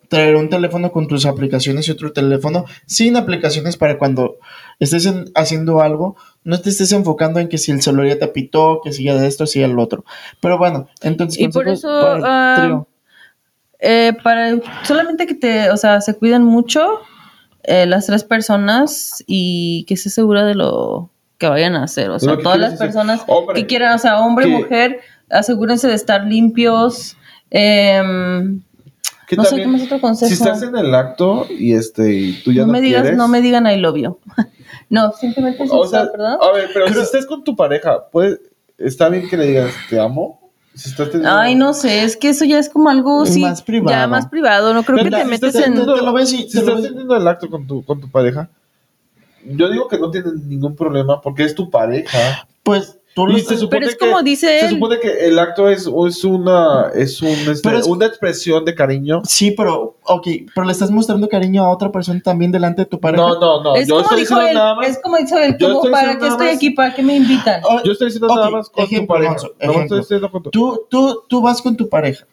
traer 0.09 0.35
un 0.37 0.49
teléfono 0.49 0.91
con 0.91 1.07
tus 1.07 1.25
aplicaciones 1.25 1.87
y 1.87 1.91
otro 1.91 2.13
teléfono 2.13 2.63
sin 2.85 3.17
aplicaciones 3.17 3.75
para 3.77 3.97
cuando 3.97 4.37
estés 4.79 5.05
en- 5.05 5.25
haciendo 5.35 5.81
algo, 5.81 6.15
no 6.43 6.59
te 6.61 6.69
estés 6.69 6.91
enfocando 6.93 7.39
en 7.39 7.49
que 7.49 7.57
si 7.57 7.71
el 7.71 7.81
celular 7.81 8.07
ya 8.07 8.19
te 8.19 8.27
pitó, 8.29 8.79
que 8.83 8.93
si 8.93 9.03
ya 9.03 9.15
de 9.15 9.27
esto, 9.27 9.45
si 9.45 9.59
ya 9.59 9.65
el 9.65 9.77
otro. 9.79 10.05
Pero 10.41 10.57
bueno, 10.57 10.87
entonces... 11.01 11.39
Y 11.39 11.49
por 11.49 11.67
eso, 11.67 11.87
para 11.89 12.19
ah. 12.23 12.83
Eh, 13.79 14.13
para 14.23 14.55
solamente 14.83 15.27
que 15.27 15.35
te, 15.35 15.69
o 15.69 15.77
sea, 15.77 16.01
se 16.01 16.15
cuiden 16.17 16.43
mucho 16.43 16.99
eh, 17.63 17.85
las 17.85 18.07
tres 18.07 18.23
personas 18.23 19.23
y 19.27 19.83
que 19.87 19.93
estés 19.93 20.13
segura 20.15 20.45
de 20.45 20.55
lo 20.55 21.11
que 21.37 21.47
vayan 21.47 21.75
a 21.75 21.83
hacer. 21.83 22.09
O 22.09 22.17
sea, 22.17 22.37
todas 22.39 22.57
las 22.57 22.71
decir, 22.71 22.87
personas 22.87 23.21
hombre, 23.27 23.53
que 23.61 23.67
quieran, 23.67 23.93
o 23.93 23.99
sea, 23.99 24.19
hombre, 24.21 24.45
que- 24.45 24.51
mujer, 24.51 24.99
asegúrense 25.29 25.87
de 25.87 25.93
estar 25.95 26.23
limpios. 26.25 27.15
Que 29.27 29.35
no 29.35 29.43
sé 29.43 29.49
también, 29.49 29.69
qué 29.69 29.77
más 29.77 29.83
otro 29.83 29.99
consejo. 29.99 30.29
Si 30.29 30.33
estás 30.35 30.61
en 30.63 30.75
el 30.77 30.95
acto 30.95 31.45
y 31.49 31.73
este 31.73 32.13
y 32.13 32.33
tú 32.43 32.53
ya 32.53 32.61
no 32.61 32.67
no, 32.67 32.73
me 32.73 32.81
digas, 32.81 33.01
quieres, 33.01 33.17
no 33.17 33.27
me 33.27 33.41
digan 33.41 33.67
I 33.67 33.75
love 33.77 33.97
you. 33.97 34.17
no, 34.89 35.11
simplemente 35.11 35.63
es 35.63 35.69
o 35.71 35.89
¿verdad? 35.89 36.37
a 36.41 36.51
ver, 36.53 36.69
pero 36.73 36.87
si 36.87 36.99
estás 36.99 37.25
con 37.25 37.43
tu 37.43 37.55
pareja, 37.55 38.07
pues 38.11 38.39
está 38.77 39.09
bien 39.09 39.27
que 39.27 39.35
le 39.35 39.47
digas 39.47 39.73
te 39.89 39.99
amo. 39.99 40.39
Si 40.75 40.91
estás 40.91 41.09
teniendo- 41.09 41.35
Ay, 41.37 41.55
no 41.55 41.73
sé, 41.73 42.03
es 42.03 42.15
que 42.15 42.29
eso 42.29 42.45
ya 42.45 42.59
es 42.59 42.69
como 42.69 42.89
algo 42.89 43.25
sí, 43.25 43.41
Más 43.41 43.63
privado. 43.63 43.89
ya 43.89 44.07
más 44.07 44.27
privado. 44.27 44.73
No 44.73 44.83
creo 44.83 44.99
que 45.03 45.09
te 45.09 45.21
si 45.23 45.25
metes 45.27 45.49
estás 45.49 45.55
en. 45.67 45.73
teniendo- 45.73 45.95
Te 45.95 46.01
lo 46.03 46.13
ves 46.13 46.31
y- 46.31 46.37
si 46.43 46.51
te 46.51 46.59
estás 46.59 46.75
ves- 46.75 46.87
teniendo 46.89 47.17
el 47.17 47.27
acto 47.27 47.49
con 47.49 47.65
tu 47.67 47.83
con 47.83 47.99
tu 47.99 48.09
pareja, 48.09 48.47
yo 49.43 49.69
digo 49.69 49.87
que 49.89 49.97
no 49.99 50.09
tienen 50.11 50.47
ningún 50.47 50.75
problema 50.75 51.19
porque 51.19 51.43
es 51.43 51.53
tu 51.55 51.69
pareja. 51.69 52.47
Pues 52.63 52.97
tú 53.25 53.25
lo 53.27 53.37
se 53.39 53.57
supone 53.57 53.69
Pero 53.69 53.85
es 53.87 53.95
que- 53.97 54.05
como 54.05 54.21
dice 54.21 54.47
Se 54.59 54.65
él. 54.65 54.69
supone 54.71 54.99
que 54.99 55.27
el 55.27 55.39
acto 55.39 55.67
es, 55.69 55.87
es 56.07 56.23
una 56.23 56.91
es 56.93 57.21
un 57.21 57.29
este, 57.29 57.75
es- 57.77 57.85
una 57.87 58.05
expresión 58.05 58.63
de 58.63 58.75
cariño. 58.75 59.21
Sí, 59.25 59.51
pero, 59.51 59.97
ok, 60.03 60.27
pero 60.53 60.65
le 60.67 60.71
estás 60.71 60.91
mostrando 60.91 61.27
cariño 61.27 61.63
a 61.63 61.69
otra 61.69 61.91
persona 61.91 62.21
también 62.23 62.51
delante 62.51 62.83
de 62.83 62.85
tu 62.85 62.99
pareja. 62.99 63.21
No, 63.23 63.39
no, 63.39 63.63
no. 63.63 63.75
es 63.75 63.87
yo 63.87 63.95
como 63.95 64.03
estoy 64.03 64.19
dijo 64.21 64.35
diciendo 64.35 64.47
él, 64.49 64.53
nada 64.55 64.75
más. 64.75 64.87
es 64.89 64.99
como 65.01 65.17
dijo 65.17 65.37
él, 65.37 65.57
como 65.59 65.73
estoy 65.73 65.91
para 65.91 66.19
qué 66.19 66.27
estoy 66.27 66.47
aquí, 66.49 66.69
para 66.71 66.93
qué 66.93 67.01
me 67.03 67.15
invitan. 67.15 67.61
Oh, 67.63 67.81
Yo 67.83 67.91
estoy 67.93 68.07
diciendo 68.07 68.27
Ok, 68.27 68.35
nada 68.35 68.49
más 68.51 68.69
con 68.69 68.83
ejemplo, 68.83 69.15
tu 69.15 69.21
pareja. 69.23 69.35
No 69.35 69.49
ejemplo. 69.59 69.81
estoy 69.83 69.99
diciendo 69.99 70.31
con 70.31 70.43
tu. 70.43 70.49
Tú, 70.51 70.81
tú, 70.89 71.23
tú 71.27 71.41
vas 71.41 71.61
con 71.61 71.75
tu 71.75 71.89
pareja. 71.89 72.25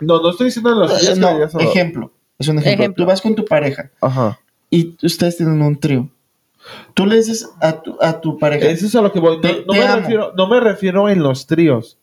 No, 0.00 0.20
no 0.20 0.30
estoy 0.30 0.46
diciendo 0.46 0.70
los 0.72 0.90
días 1.00 1.16
Eh, 1.16 1.20
no, 1.20 1.28
ejemplo. 1.60 2.12
Es 2.38 2.48
un 2.48 2.58
ejemplo. 2.58 2.82
Ejemplo. 2.84 3.04
Tú 3.04 3.08
vas 3.08 3.22
con 3.22 3.34
tu 3.34 3.44
pareja 3.46 3.90
Ajá. 4.02 4.38
y 4.68 4.94
ustedes 5.02 5.38
tienen 5.38 5.62
un 5.62 5.80
trío. 5.80 6.10
Tú 6.94 7.06
le 7.06 7.16
dices 7.16 7.48
a 7.60 7.80
tu, 7.82 7.96
a 8.00 8.20
tu 8.20 8.38
pareja. 8.38 8.66
Eso 8.68 8.86
es 8.86 8.94
a 8.94 9.02
lo 9.02 9.12
que 9.12 9.20
voy. 9.20 9.36
No, 9.36 9.42
Te- 9.42 9.64
no 9.66 9.72
te 9.72 9.78
me 9.80 9.96
refiero, 9.96 10.32
no 10.36 10.48
me 10.48 10.60
refiero 10.60 11.08
en 11.08 11.22
los 11.22 11.46
tríos. 11.46 11.98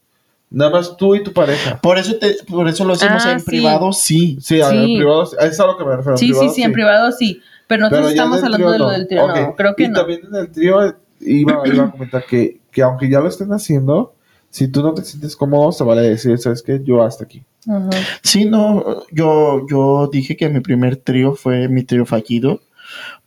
Nada 0.49 0.69
más 0.69 0.95
tú 0.97 1.15
y 1.15 1.23
tu 1.23 1.33
pareja. 1.33 1.79
Por 1.81 1.97
eso, 1.97 2.15
te, 2.17 2.35
por 2.47 2.67
eso 2.67 2.85
lo 2.85 2.93
hacemos 2.93 3.25
Ah, 3.25 3.31
en 3.33 3.39
sí. 3.39 3.45
privado, 3.45 3.91
sí. 3.91 4.37
Sí, 4.39 4.61
a- 4.61 4.69
Sí. 4.69 4.77
en 4.77 4.97
privado. 4.99 5.25
sí. 5.25 5.35
Es 5.41 5.59
a 5.59 5.65
lo 5.65 5.77
que 5.77 5.83
me 5.85 5.95
refiero. 5.95 6.17
sí, 6.17 6.27
sí, 6.27 6.31
privado, 6.33 6.53
sí, 6.53 6.63
en 6.63 6.71
privado 6.73 7.11
sí. 7.11 7.41
Pero 7.67 7.81
nosotros 7.81 8.01
Pero 8.01 8.09
estamos 8.09 8.43
hablando 8.43 8.67
de 8.71 8.73
trío 8.73 8.77
lo 8.77 8.85
no. 8.85 8.91
del 8.97 9.07
trío, 9.07 9.27
no, 9.27 9.55
creo 9.55 9.75
que 9.75 9.83
y 9.83 9.87
no. 9.87 9.93
también 9.99 10.19
en 10.29 10.35
el 10.35 10.51
trío 10.51 10.85
eh, 10.85 10.93
iba, 11.21 11.61
iba 11.65 11.83
a 11.85 11.91
comentar 11.91 12.23
que, 12.25 12.59
que 12.71 12.81
aunque 12.83 13.09
ya 13.09 13.19
lo 13.19 13.29
estén 13.29 13.51
haciendo, 13.53 14.13
si 14.49 14.67
tú 14.67 14.83
no 14.83 14.93
te 14.93 15.01
sientes 15.03 15.35
cómodo, 15.35 15.71
se 15.71 15.83
vale 15.83 16.01
decir, 16.01 16.37
¿sabes 16.37 16.61
qué? 16.61 16.79
Yo 16.83 17.01
hasta 17.03 17.23
aquí. 17.23 17.41
Ajá. 17.67 17.89
Sí, 18.21 18.45
no, 18.45 19.03
yo, 19.11 19.65
yo 19.67 20.07
dije 20.11 20.35
que 20.37 20.49
mi 20.49 20.59
primer 20.59 20.97
trío 20.97 21.33
fue 21.33 21.67
mi 21.69 21.83
trío 21.83 22.05
fallido, 22.05 22.59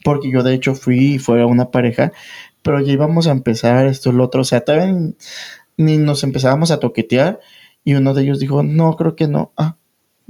porque 0.05 0.30
yo 0.30 0.43
de 0.43 0.55
hecho 0.55 0.74
fui 0.74 1.14
y 1.14 1.18
fue 1.18 1.44
una 1.44 1.70
pareja, 1.70 2.12
pero 2.62 2.80
ya 2.80 2.93
íbamos 2.93 3.26
a 3.26 3.32
empezar 3.32 3.86
esto 3.86 4.12
lo 4.12 4.24
otro, 4.24 4.43
o 4.43 4.44
sea, 4.44 4.60
todavía 4.60 4.94
ni, 5.76 5.98
nos 5.98 6.24
empezábamos 6.24 6.70
a 6.70 6.80
toquetear 6.80 7.40
y 7.84 7.94
uno 7.94 8.14
de 8.14 8.22
ellos 8.22 8.40
dijo, 8.40 8.62
no, 8.62 8.97
creo 8.97 9.14
que 9.16 9.28
no, 9.28 9.52
ah, 9.56 9.76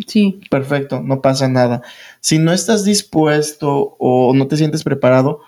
Sí, 0.07 0.41
perfecto, 0.51 1.01
no 1.01 1.23
pasa 1.23 1.49
nada. 1.49 1.81
Si 2.21 2.39
no 2.39 2.53
estás 2.53 2.85
dispuesto 2.85 3.97
o 3.99 4.35
no 4.35 4.47
te 4.47 4.59
sientes 4.59 4.85
preparado, 4.85 5.41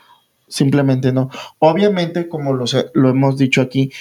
simplemente 0.48 1.12
no. 1.12 1.30
Obviamente, 1.58 2.28
como 2.28 2.54
lo, 2.54 2.64
lo 2.94 3.10
hemos 3.10 3.36
dicho 3.36 3.60
aquí, 3.60 3.92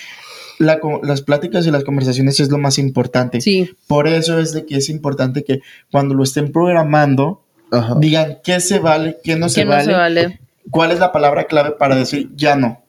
la 0.57 0.79
las 1.03 1.21
pláticas 1.21 1.67
y 1.67 1.71
las 1.71 1.83
conversaciones 1.83 2.39
es 2.39 2.49
lo 2.49 2.57
más 2.57 2.77
importante. 2.79 3.41
sí. 3.41 3.69
Por 3.87 4.07
eso 4.07 4.39
es 4.39 4.53
de 4.53 4.65
que 4.65 4.77
es 4.77 4.89
importante 4.89 5.43
que 5.43 5.59
cuando 5.91 6.15
lo 6.15 6.23
estén 6.23 6.51
programando, 6.51 7.43
Ajá. 7.71 7.95
digan 7.99 8.37
qué 8.43 8.59
se 8.59 8.79
vale, 8.79 9.17
qué 9.23 9.35
no, 9.35 9.49
se, 9.49 9.65
no 9.65 9.71
vale, 9.71 9.83
se 9.85 9.91
vale. 9.93 10.39
cuál 10.71 10.91
es 10.91 10.99
la 10.99 11.11
palabra 11.11 11.45
clave 11.45 11.71
para 11.71 11.95
decir 11.95 12.29
ya 12.35 12.55
no. 12.55 12.81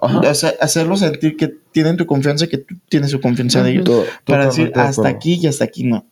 Ajá. 0.00 0.20
O 0.20 0.34
sea, 0.34 0.54
hacerlo 0.60 0.96
sentir 0.96 1.36
que 1.36 1.48
tienen 1.72 1.96
tu 1.96 2.06
confianza 2.06 2.44
y 2.44 2.48
que 2.48 2.58
tú 2.58 2.76
tienes 2.88 3.10
su 3.10 3.20
confianza 3.20 3.62
de 3.62 3.70
ellos. 3.70 3.84
To- 3.84 4.04
Para 4.24 4.46
decir 4.46 4.72
de 4.72 4.80
hasta 4.80 5.08
aquí 5.08 5.40
y 5.42 5.46
hasta 5.48 5.64
aquí 5.64 5.84
no. 5.84 6.04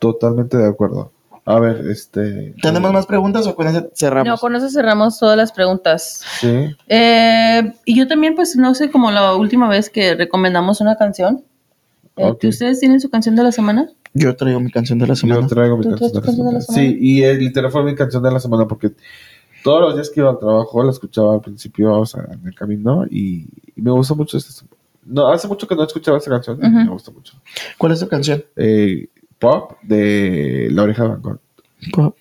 Totalmente 0.00 0.56
de 0.56 0.66
acuerdo. 0.68 1.12
A 1.44 1.58
ver, 1.58 1.86
este. 1.90 2.54
¿Tenemos 2.62 2.92
más 2.92 3.06
preguntas 3.06 3.46
o 3.46 3.54
con 3.54 3.66
eso 3.68 3.88
cerramos? 3.94 4.26
No, 4.28 4.36
con 4.38 4.54
eso 4.56 4.68
cerramos 4.68 5.18
todas 5.18 5.36
las 5.36 5.52
preguntas. 5.52 6.22
Sí. 6.40 6.76
Eh, 6.88 7.72
y 7.84 7.96
yo 7.96 8.06
también, 8.08 8.34
pues, 8.34 8.56
no 8.56 8.74
sé, 8.74 8.90
como 8.90 9.10
la 9.10 9.34
última 9.34 9.68
vez 9.68 9.90
que 9.90 10.14
recomendamos 10.14 10.80
una 10.80 10.96
canción. 10.96 11.44
Eh. 12.16 12.32
¿Ustedes 12.42 12.80
tienen 12.80 13.00
su 13.00 13.08
canción 13.10 13.36
de 13.36 13.42
la 13.42 13.52
semana? 13.52 13.88
Yo 14.12 14.34
traigo 14.36 14.60
mi 14.60 14.70
canción 14.70 14.98
de 14.98 15.06
la 15.06 15.14
semana. 15.14 15.42
Yo 15.42 15.46
traigo 15.46 15.76
mi 15.76 15.84
¿Tú 15.84 15.90
canción 15.90 16.10
de 16.12 16.14
la, 16.18 16.22
canción 16.22 16.46
de 16.48 16.52
la 16.54 16.60
semana. 16.60 16.88
Sí, 16.88 16.98
y 17.00 17.22
el 17.22 17.38
literal 17.38 17.70
fue 17.70 17.84
mi 17.84 17.94
canción 17.94 18.22
de 18.22 18.30
la 18.32 18.40
semana 18.40 18.66
porque 18.66 18.90
todos 19.62 19.80
los 19.80 19.94
días 19.94 20.10
que 20.10 20.20
iba 20.20 20.30
al 20.30 20.38
trabajo 20.38 20.82
la 20.82 20.90
escuchaba 20.90 21.34
al 21.34 21.40
principio, 21.40 21.92
o 21.92 22.06
sea, 22.06 22.26
en 22.32 22.46
el 22.46 22.54
camino 22.54 23.04
y, 23.08 23.46
y 23.76 23.80
me 23.82 23.90
gusta 23.90 24.14
mucho 24.14 24.36
esta. 24.36 24.64
No, 25.04 25.28
hace 25.28 25.48
mucho 25.48 25.66
que 25.66 25.74
no 25.74 25.84
escuchaba 25.84 26.18
esta 26.18 26.30
canción 26.30 26.58
y 26.62 26.66
Ujú. 26.66 26.76
me 26.76 26.88
gusta 26.90 27.10
mucho. 27.10 27.34
¿Cuál 27.78 27.92
es 27.92 28.00
tu 28.00 28.08
canción? 28.08 28.44
Eh, 28.56 29.08
pop 29.38 29.72
de 29.82 30.68
La 30.72 30.82
Oreja 30.82 31.04
de 31.04 31.08
Van 31.08 31.22
Gogh. 31.22 32.14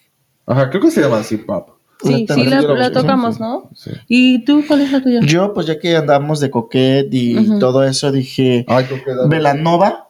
Ajá, 0.46 0.70
creo 0.70 0.82
que 0.82 0.92
se 0.92 1.02
llama 1.02 1.20
así, 1.20 1.38
pop. 1.38 1.70
Sí, 2.02 2.26
La 2.30 2.36
sí, 2.36 2.44
la, 2.46 2.92
tocamos, 2.92 3.36
sí, 3.36 3.42
¿no? 3.42 3.70
Sí. 3.76 3.92
¿Y 4.08 4.46
tú 4.46 4.64
cuál 4.66 4.82
es 4.82 4.92
la 4.92 5.02
tuya? 5.04 5.20
Yo, 5.22 5.54
pues 5.54 5.66
ya 5.68 5.80
que 5.80 5.98
andamos 5.98 6.40
de 6.40 6.50
coquet 6.50 7.08
y 7.12 7.60
todo 7.60 7.84
eso, 7.84 8.12
dije, 8.12 8.66
Ay, 8.70 8.86
Velanova, 9.28 10.08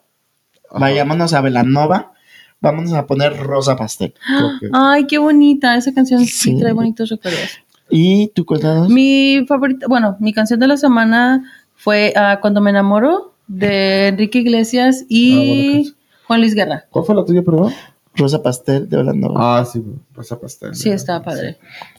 Ajá, 0.69 0.79
vayámonos 0.79 1.33
a 1.33 1.41
Velanova, 1.41 2.13
vámonos 2.61 2.93
a 2.93 3.07
poner 3.07 3.35
Rosa 3.37 3.75
Pastel. 3.75 4.13
que- 4.59 4.69
Ay, 4.71 5.07
qué 5.07 5.17
bonita. 5.17 5.75
Esa 5.75 5.91
canción 5.93 6.19
sí, 6.25 6.51
Sí. 6.51 6.59
trae 6.59 6.73
bonitos 6.73 7.09
recuerdos. 7.09 7.57
¿Y 7.89 8.27
tú 8.35 8.45
cuéntanos? 8.45 8.87
Mi 8.89 9.45
favorita, 9.47 9.87
bueno, 9.87 10.15
mi 10.19 10.31
canción 10.31 10.59
de 10.59 10.67
la 10.67 10.77
semana 10.77 11.43
fue 11.75 12.13
ah, 12.15 12.37
Cuando 12.39 12.61
me 12.61 12.69
enamoro 12.69 13.33
de 13.47 14.09
Enrique 14.09 14.39
Iglesias 14.39 14.99
Ah, 15.01 15.05
y 15.09 15.71
canción. 15.73 15.95
Juan 16.27 16.41
Luis 16.41 16.53
Guerra. 16.53 16.85
¿Cuál 16.91 17.05
fue 17.05 17.15
la 17.15 17.25
tuya, 17.25 17.41
perdón? 17.41 17.73
Rosa 18.19 18.43
Pastel 18.43 18.87
de 18.89 18.97
Velanova. 18.97 19.59
Ah, 19.59 19.65
sí, 19.65 19.83
Rosa 20.13 20.39
Pastel. 20.39 20.75
Sí, 20.75 20.89
estaba 20.89 21.23
padre. 21.23 21.57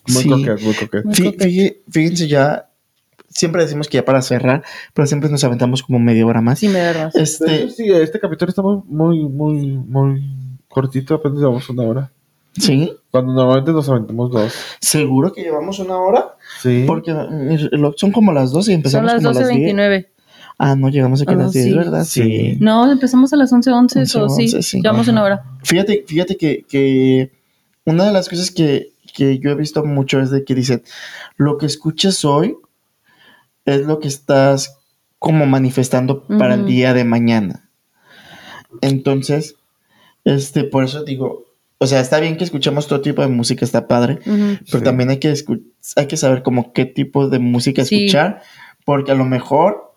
Muy 0.09 0.23
Sí. 0.23 0.29
coquet, 0.29 0.61
muy 0.63 0.75
coquet. 0.75 1.05
Muy 1.05 1.15
Fí- 1.15 1.77
fíjense 1.91 2.29
ya, 2.29 2.69
siempre 3.29 3.63
decimos 3.63 3.89
que 3.89 3.97
ya 3.99 4.05
para 4.05 4.23
cerrar, 4.23 4.63
pero 4.95 5.07
siempre 5.07 5.29
nos 5.31 5.43
aventamos 5.45 5.83
como 5.83 5.99
media 5.99 6.27
hora 6.27 6.41
más. 6.41 6.59
Sí, 6.59 6.69
me 6.69 6.79
da 6.81 6.93
razón. 6.93 7.11
De 7.15 7.23
Este, 7.23 7.71
sí, 7.71 7.91
este 7.91 8.21
capítulo 8.21 8.51
está 8.51 8.63
muy, 8.63 9.29
muy, 9.29 9.67
muy, 9.79 10.23
cortito, 10.69 11.15
apenas 11.15 11.39
llevamos 11.39 11.69
una 11.71 11.83
hora. 11.83 12.13
¿sí? 12.59 12.93
Cuando 13.13 13.33
normalmente 13.33 13.71
nos 13.73 13.89
aventamos 13.89 14.31
dos. 14.33 14.53
¿Seguro 14.81 15.33
que 15.33 15.43
llevamos 15.43 15.79
una 15.79 15.97
hora? 15.97 16.35
Sí. 16.61 16.83
Porque 16.87 17.13
reloj 17.15 17.95
son 17.97 18.11
como 18.11 18.33
las 18.33 18.51
12 18.51 18.73
y 18.73 18.75
Son 18.75 18.79
empezamos 18.81 19.13
las 19.13 19.23
como 19.23 19.39
las 19.39 19.49
10. 19.49 19.73
12.29. 19.75 20.09
Ah, 20.63 20.77
no, 20.77 20.91
llegamos 20.91 21.23
aquí 21.23 21.33
a 21.33 21.37
Ah, 21.37 21.39
las 21.39 21.53
10, 21.53 21.65
sí. 21.65 21.73
¿verdad? 21.75 22.05
Sí. 22.05 22.57
No, 22.61 22.93
empezamos 22.93 23.33
a 23.33 23.37
las 23.37 23.51
11.11, 23.51 23.73
11, 23.73 24.01
o 24.21 24.29
sí, 24.29 24.43
11, 24.45 24.63
sí. 24.63 24.81
llevamos 24.83 25.03
Ajá. 25.09 25.13
una 25.13 25.23
hora. 25.25 25.45
Fíjate, 25.65 26.05
fíjate 26.07 26.37
que, 26.37 26.65
que 26.69 27.33
una 27.87 28.05
de 28.05 28.13
las 28.13 28.29
cosas 28.29 28.51
que, 28.51 28.93
que 29.15 29.39
yo 29.39 29.51
he 29.51 29.55
visto 29.55 29.83
mucho 29.87 30.21
es 30.21 30.31
de 30.31 30.45
que 30.45 30.55
dicen, 30.55 30.83
lo 31.39 31.57
que 31.57 31.65
escuches 31.65 32.27
hoy 32.27 32.57
es 33.65 33.87
lo 33.87 34.01
que 34.01 34.09
estás 34.09 34.77
como 35.19 35.47
manifestando 35.47 36.25
para 36.27 36.55
el 36.55 36.67
día 36.67 36.93
de 36.93 37.05
mañana. 37.05 37.71
Entonces, 38.83 39.57
este, 40.25 40.65
por 40.65 40.85
eso 40.85 41.05
digo, 41.05 41.47
o 41.79 41.87
sea, 41.87 42.01
está 42.01 42.21
bien 42.21 42.37
que 42.37 42.45
escuchemos 42.45 42.87
todo 42.87 43.01
tipo 43.01 43.23
de 43.23 43.29
música, 43.29 43.65
está 43.65 43.89
padre, 43.89 44.19
pero 44.25 44.59
Sí. 44.65 44.83
también 44.83 45.11
hay 45.11 45.19
que, 45.19 45.33
escu- 45.33 45.63
hay 45.97 46.07
que 46.07 46.17
saber 46.17 46.43
como 46.43 46.73
qué 46.73 46.85
tipo 46.85 47.29
de 47.29 47.39
música 47.39 47.85
Sí. 47.85 48.05
escuchar, 48.07 48.43
porque 48.85 49.13
a 49.13 49.15
lo 49.15 49.25
mejor 49.25 49.90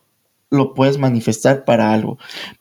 lo 0.53 0.73
puedes 0.73 0.97
manifestar 0.97 1.65
para 1.65 1.91
algo. 1.93 2.17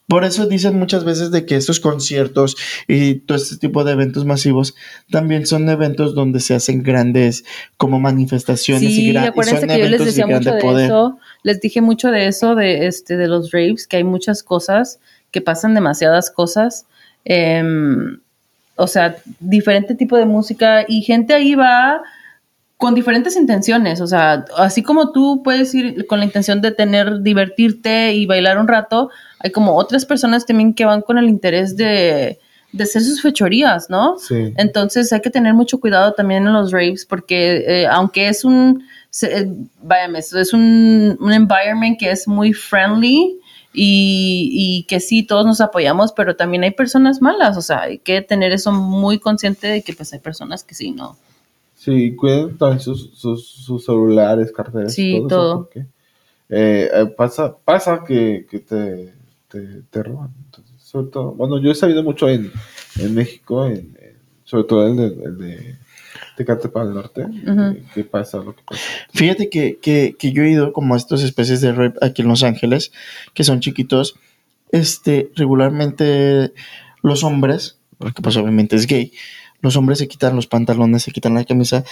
Por 0.09 0.24
eso 0.24 0.47
dicen 0.47 0.78
muchas 0.78 1.05
veces 1.05 1.31
de 1.31 1.47
que 1.47 1.56
estos 1.56 1.78
conciertos 1.78 2.56
y 2.89 3.14
todo 3.16 3.36
este 3.39 3.56
tipo 3.59 3.85
de 3.85 3.93
eventos 3.93 4.24
masivos 4.24 4.74
también 5.10 5.47
son 5.47 5.69
eventos 5.69 6.14
donde 6.14 6.40
se 6.40 6.55
hacen 6.55 6.82
grandes 6.82 7.44
como 7.77 8.01
manifestaciones 8.01 8.82
y, 8.82 8.94
Sí, 8.94 9.12
gra- 9.12 9.32
y 9.35 9.43
son 9.60 9.69
que 9.69 9.78
yo 9.78 9.89
les 9.89 10.01
eventos 10.01 10.06
decía 10.06 10.27
de 10.27 10.35
mucho 10.35 10.51
de 10.52 10.85
eso, 10.86 11.19
les 11.44 11.60
dije 11.60 11.81
mucho 11.81 12.10
de 12.10 12.27
eso, 12.27 12.55
de 12.55 12.86
este, 12.86 13.16
de 13.16 13.28
los 13.28 13.52
raves, 13.52 13.86
que 13.86 13.98
hay 13.98 14.05
muchas 14.05 14.43
cosas, 14.43 14.98
que 15.31 15.40
pasan 15.40 15.74
demasiadas 15.74 16.31
cosas. 16.31 16.86
em, 17.24 18.19
o 18.77 18.86
sea, 18.86 19.16
diferente 19.39 19.94
tipo 19.94 20.16
de 20.16 20.24
música 20.24 20.85
y 20.89 21.02
gente 21.02 21.35
ahí 21.35 21.55
va 21.55 22.02
con 22.82 22.96
diferentes 22.96 23.36
intenciones. 23.36 24.00
O 24.00 24.09
sea, 24.09 24.44
así 24.56 24.82
como 24.82 25.12
tú 25.12 25.40
puedes 25.44 25.72
ir 25.72 26.04
con 26.09 26.18
la 26.18 26.24
intención 26.24 26.60
de 26.60 26.72
tener, 26.72 27.22
divertirte 27.22 28.12
y 28.14 28.26
bailar 28.26 28.59
un 28.59 28.66
rato, 28.66 29.09
hay 29.38 29.52
como 29.52 29.76
otras 29.76 30.04
personas 30.04 30.46
también 30.46 30.74
que 30.74 30.84
van 30.84 31.00
con 31.00 31.16
el 31.16 31.28
interés 31.28 31.76
de, 31.76 32.40
de 32.72 32.82
hacer 32.82 33.02
sus 33.02 33.22
fechorías, 33.22 33.88
¿no? 33.88 34.18
Sí. 34.18 34.52
Entonces 34.56 35.12
hay 35.12 35.20
que 35.20 35.30
tener 35.30 35.54
mucho 35.54 35.78
cuidado 35.78 36.12
también 36.14 36.44
en 36.44 36.52
los 36.54 36.72
raves 36.72 37.06
porque 37.06 37.62
eh, 37.68 37.86
aunque 37.86 38.26
es 38.26 38.44
un, 38.44 38.82
se- 39.10 39.32
eh, 39.42 39.46
váyame, 39.80 40.18
es 40.18 40.52
un, 40.52 41.16
un 41.20 41.32
environment 41.32 41.96
que 42.00 42.10
es 42.10 42.26
muy 42.26 42.52
friendly 42.52 43.38
y, 43.72 44.48
y 44.52 44.84
que 44.88 44.98
sí, 44.98 45.22
todos 45.22 45.46
nos 45.46 45.60
apoyamos, 45.60 46.12
pero 46.12 46.34
también 46.34 46.64
hay 46.64 46.72
personas 46.72 47.22
malas, 47.22 47.56
o 47.56 47.62
sea, 47.62 47.82
hay 47.82 47.98
que 47.98 48.22
tener 48.22 48.50
eso 48.50 48.72
muy 48.72 49.20
consciente 49.20 49.68
de 49.68 49.82
que 49.82 49.92
pues 49.92 50.12
hay 50.12 50.18
personas 50.18 50.64
que 50.64 50.74
sí, 50.74 50.90
¿no? 50.90 51.16
Sí, 51.84 52.14
cuiden 52.14 52.56
también 52.59 52.78
sus, 52.80 53.10
sus, 53.18 53.44
sus 53.44 53.84
celulares, 53.84 54.52
carteras. 54.52 54.94
Sí, 54.94 55.16
eso, 55.16 55.26
todo. 55.28 55.54
porque, 55.64 55.80
eh, 56.48 56.88
eh, 56.94 57.06
pasa, 57.16 57.56
pasa 57.64 58.04
que, 58.06 58.46
que 58.48 58.60
te, 58.60 59.12
te, 59.48 59.82
te 59.90 60.02
roban. 60.02 60.30
Entonces, 60.44 60.74
sobre 60.80 61.09
todo, 61.09 61.32
bueno, 61.32 61.59
yo 61.60 61.72
he 61.72 61.74
sabido 61.74 62.04
mucho 62.04 62.28
en, 62.28 62.52
en 63.00 63.14
México, 63.14 63.66
en, 63.66 63.96
en- 64.00 64.12
sobre 64.44 64.64
todo 64.64 64.86
el 64.86 64.96
de, 64.96 65.06
el 65.24 65.38
de 65.38 65.76
Tecate 66.36 66.68
para 66.68 66.86
el 66.86 66.94
norte, 66.94 67.22
Ujú. 67.24 67.60
eh, 67.76 67.82
que 67.94 68.04
pasa 68.04 68.38
lo 68.38 68.54
que 68.54 68.62
pasa. 68.62 68.82
Fíjate 69.12 69.48
que, 69.50 69.78
que, 69.82 70.14
que 70.16 70.32
yo 70.32 70.44
he 70.44 70.50
ido 70.50 70.72
como 70.72 70.94
a 70.94 70.98
estas 70.98 71.22
especies 71.22 71.60
de 71.62 71.72
rave 71.72 71.94
aquí 72.00 72.22
en 72.22 72.28
Los 72.28 72.42
Ángeles, 72.44 72.92
que 73.34 73.42
son 73.44 73.59
chiquitos. 73.60 74.14
Este, 74.70 75.30
regularmente 75.34 76.52
los 77.02 77.24
hombres, 77.24 77.78
porque 77.98 78.22
pues 78.22 78.36
obviamente 78.36 78.76
es 78.76 78.86
gay, 78.86 79.12
los 79.62 79.76
hombres 79.76 79.98
se 79.98 80.09
quitan 80.09 80.36
los 80.36 80.47
pantalones, 80.47 81.05
se 81.05 81.12
quitan 81.12 81.34
la 81.34 81.44
camisa, 81.44 81.84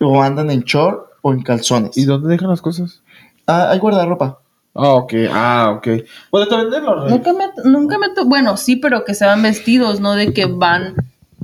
o 0.00 0.22
andan 0.22 0.50
en 0.50 0.60
short 0.60 1.10
o 1.22 1.32
en 1.32 1.42
calzones. 1.42 1.96
¿Y 1.96 2.04
dónde 2.04 2.28
dejan 2.28 2.50
las 2.50 2.62
cosas? 2.62 3.02
Ah, 3.46 3.70
hay 3.70 3.78
guardarropa. 3.78 4.38
Ah, 4.74 4.92
ok, 4.92 5.12
ah, 5.32 5.74
ok. 5.76 5.88
Bueno, 6.30 6.46
también 6.46 6.70
de 6.70 6.80
los 6.80 7.10
Nunca 7.10 7.32
me, 7.32 7.46
nunca 7.64 7.98
me, 7.98 8.06
bueno, 8.26 8.56
sí, 8.56 8.76
pero 8.76 9.04
que 9.04 9.14
se 9.14 9.26
van 9.26 9.42
vestidos, 9.42 10.00
no 10.00 10.14
de 10.14 10.32
que 10.32 10.46
van 10.46 10.94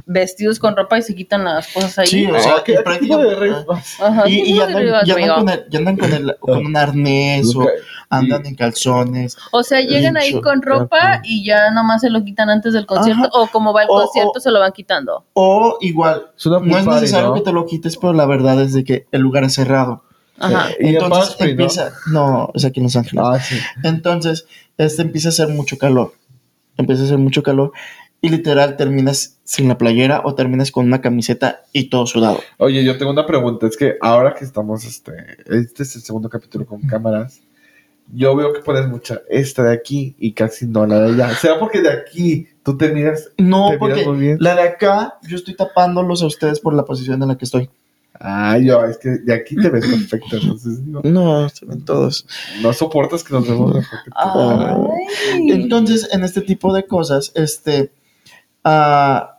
vestidos 0.07 0.59
con 0.59 0.77
ropa 0.77 0.99
y 0.99 1.03
se 1.03 1.15
quitan 1.15 1.45
las 1.45 1.67
cosas 1.69 1.99
ahí. 2.01 2.07
Sí, 2.07 2.27
o 2.27 2.35
Ah, 2.37 2.41
sea, 2.41 2.55
¿qué- 2.65 2.75
que 2.75 2.81
prácticamente-? 2.83 3.55
Ajá, 4.03 4.29
Y, 4.29 4.37
¿qué 4.37 4.41
y 4.41 4.45
tipo 4.53 4.59
de 4.59 4.63
andan, 4.65 4.73
con, 4.75 5.49
el- 5.49 5.65
y 5.71 5.77
andan 5.77 5.97
con, 5.97 6.13
el- 6.13 6.37
con 6.41 6.67
un 6.67 6.77
arnés 6.77 7.55
o 7.57 7.67
andan 8.11 8.45
en 8.47 8.55
calzones. 8.55 9.37
O 9.51 9.63
sea, 9.63 9.81
llegan 9.81 10.17
ahí 10.17 10.39
con 10.41 10.61
ropa 10.63 11.21
y 11.25 11.45
ya 11.45 11.71
nomás 11.71 12.03
se 12.03 12.11
lo 12.11 12.23
quitan 12.23 12.51
antes 12.51 12.73
del 12.75 12.87
concierto, 12.87 13.23
Ajá. 13.25 13.31
o 13.33 13.47
como 13.49 13.73
va 13.73 13.83
el 13.83 13.89
O- 13.91 13.95
concierto 14.03 14.33
o- 14.37 14.41
se 14.41 14.51
lo 14.51 14.61
van 14.61 14.73
quitando. 14.73 15.25
O 15.33 15.79
igual, 15.81 16.27
no 16.45 16.79
es 16.79 16.87
necesario 16.87 17.29
¿no? 17.29 17.35
que 17.35 17.41
te 17.41 17.53
lo 17.53 17.65
quites, 17.67 17.97
pero 17.97 18.13
la 18.13 18.27
verdad 18.27 18.61
es 18.61 18.73
de 18.75 18.85
que 18.85 19.07
el 19.11 19.23
lugar 19.23 19.45
es 19.45 19.55
cerrado. 19.55 20.05
Ajá. 20.39 20.69
Y 20.81 20.89
en 20.89 20.95
Entonces 20.97 21.37
empieza, 21.39 21.93
¿no? 22.13 22.51
es 22.55 22.65
aquí 22.65 22.81
en 22.81 22.85
Los 22.85 22.97
Ángeles. 22.97 23.25
Ah, 23.27 23.39
sí. 23.41 23.57
Entonces, 23.85 24.47
este 24.77 25.03
empieza 25.03 25.29
a 25.29 25.31
hacer 25.31 25.49
mucho 25.49 25.79
calor. 25.79 26.13
Empieza 26.77 27.03
a 27.03 27.05
hacer 27.07 27.19
mucho 27.19 27.43
calor 27.45 27.73
y 28.25 28.31
literal 28.31 28.77
terminas 28.77 29.39
sin 29.45 29.69
la 29.69 29.77
playera 29.77 30.23
o 30.25 30.35
terminas 30.35 30.71
con 30.71 30.87
una 30.87 31.01
camiseta 31.03 31.63
y 31.73 31.91
todo 31.91 32.07
sudado. 32.07 32.41
Oye, 32.57 32.83
yo 32.83 32.97
tengo 32.97 33.13
una 33.13 33.27
pregunta. 33.27 33.67
Es 33.67 33.77
que 33.77 33.97
ahora 34.01 34.35
que 34.35 34.45
estamos, 34.45 34.85
este, 34.87 35.13
este 35.51 35.83
es 35.83 35.97
el 35.97 36.03
segundo 36.03 36.31
capítulo 36.31 36.65
con 36.65 36.81
cámaras, 36.83 37.41
yo 38.15 38.35
veo 38.35 38.53
que 38.55 38.61
pones 38.61 38.87
mucha 38.89 39.21
esta 39.29 39.63
de 39.65 39.75
aquí 39.75 40.15
y 40.19 40.33
casi 40.33 40.67
no 40.67 40.87
la 40.87 41.01
de 41.01 41.13
allá. 41.15 41.35
¿Será 41.35 41.59
porque 41.59 41.83
de 41.83 41.91
aquí 41.93 42.47
tú 42.63 42.77
te 42.79 42.89
miras? 42.93 43.31
No, 43.37 43.71
Te 43.71 43.73
miras 43.73 43.79
porque 43.79 44.07
muy 44.07 44.19
bien. 44.19 44.37
la 44.41 44.55
de 44.55 44.63
acá 44.63 45.19
yo 45.29 45.37
estoy 45.37 45.55
tapándolos 45.55 46.23
a 46.23 46.27
ustedes 46.27 46.61
por 46.61 46.73
la 46.75 46.85
posición 46.87 47.21
en 47.23 47.29
la 47.29 47.37
que 47.37 47.45
estoy. 47.45 47.69
Ah, 48.21 48.57
yo, 48.59 48.83
es 48.85 48.97
que 48.99 49.09
de 49.11 49.35
aquí 49.35 49.57
te 49.57 49.69
ves 49.69 49.87
perfecto. 49.87 50.37
Entonces, 50.41 50.85
digo, 50.87 51.01
No, 51.05 51.49
se 51.51 51.67
ven 51.67 51.85
todos. 51.85 52.27
no 52.63 52.73
soportas 52.73 53.25
que 53.25 53.35
nos 53.35 53.47
vemos. 53.47 53.85
Ay. 54.15 55.51
Entonces, 55.51 56.09
en 56.13 56.25
este 56.25 56.41
tipo 56.41 56.73
de 56.73 56.87
cosas, 56.87 57.33
este, 57.35 57.91
ah, 58.65 59.39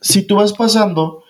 si 0.00 0.22
tú 0.22 0.36
vas 0.36 0.52
pasando, 0.52 1.24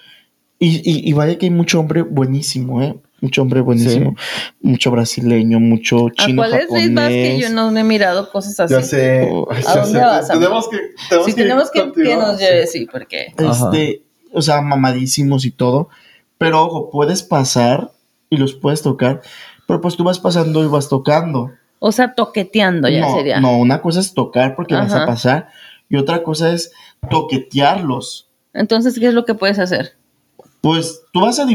y, 0.58 0.76
y- 0.88 1.08
y 1.08 1.12
vaya 1.12 1.38
que 1.38 1.46
hay 1.46 1.50
mucho 1.50 1.80
hombre 1.80 2.02
buenísimo, 2.02 2.82
¿eh? 2.82 2.94
Mucho 3.22 3.42
hombre 3.42 3.60
buenísimo. 3.60 4.14
Mucho 4.62 4.90
brasileño, 4.90 5.60
mucho 5.60 6.06
¿A 6.06 6.10
chino 6.12 6.40
cuál 6.40 6.54
es 6.54 6.60
japonés. 6.62 6.94
vas 6.94 7.08
que 7.08 7.38
yo 7.38 7.48
no 7.50 7.76
he 7.76 7.84
mirado 7.84 8.30
cosas 8.30 8.58
así? 8.60 8.72
Ya 8.74 8.82
sé. 8.82 9.28
Oh, 9.30 9.46
¿a 9.50 9.60
ya 9.60 9.74
dónde 9.82 9.98
sé. 9.98 10.04
vas, 10.04 10.28
tenemos 10.28 10.68
que, 10.68 10.78
tenemos 11.08 11.26
Si 11.26 11.34
que 11.34 11.42
tenemos 11.42 11.70
que, 11.70 11.92
que 11.92 12.16
nos 12.16 12.38
sí. 12.38 12.44
lleve, 12.44 12.66
sí, 12.66 12.88
porque... 12.90 13.34
Este, 13.36 14.02
o 14.32 14.40
sea, 14.40 14.62
mamadísimos 14.62 15.44
y 15.44 15.50
todo. 15.50 15.88
Pero 16.38 16.62
ojo, 16.64 16.90
puedes 16.90 17.22
pasar 17.22 17.90
y 18.30 18.38
los 18.38 18.54
puedes 18.54 18.80
tocar. 18.80 19.20
Pero 19.66 19.80
pues 19.82 19.96
tú 19.96 20.04
vas 20.04 20.18
pasando 20.18 20.64
y 20.64 20.68
vas 20.68 20.88
tocando. 20.88 21.50
O 21.78 21.92
sea, 21.92 22.14
toqueteando 22.14 22.88
ya 22.88 23.00
no, 23.00 23.14
sería. 23.16 23.40
no, 23.40 23.58
una 23.58 23.82
cosa 23.82 24.00
es 24.00 24.14
tocar 24.14 24.56
porque 24.56 24.74
vas 24.74 24.92
a 24.94 25.04
pasar. 25.04 25.48
Y 25.90 25.96
otra 25.96 26.22
cosa 26.22 26.52
es 26.52 26.72
toquetearlos. 27.10 28.28
Entonces, 28.54 28.98
¿qué 28.98 29.08
es 29.08 29.14
lo 29.14 29.24
que 29.26 29.34
puedes 29.34 29.58
hacer? 29.58 29.92
Pues 30.62 31.02
tú 31.12 31.20
vas 31.20 31.38
a 31.38 31.46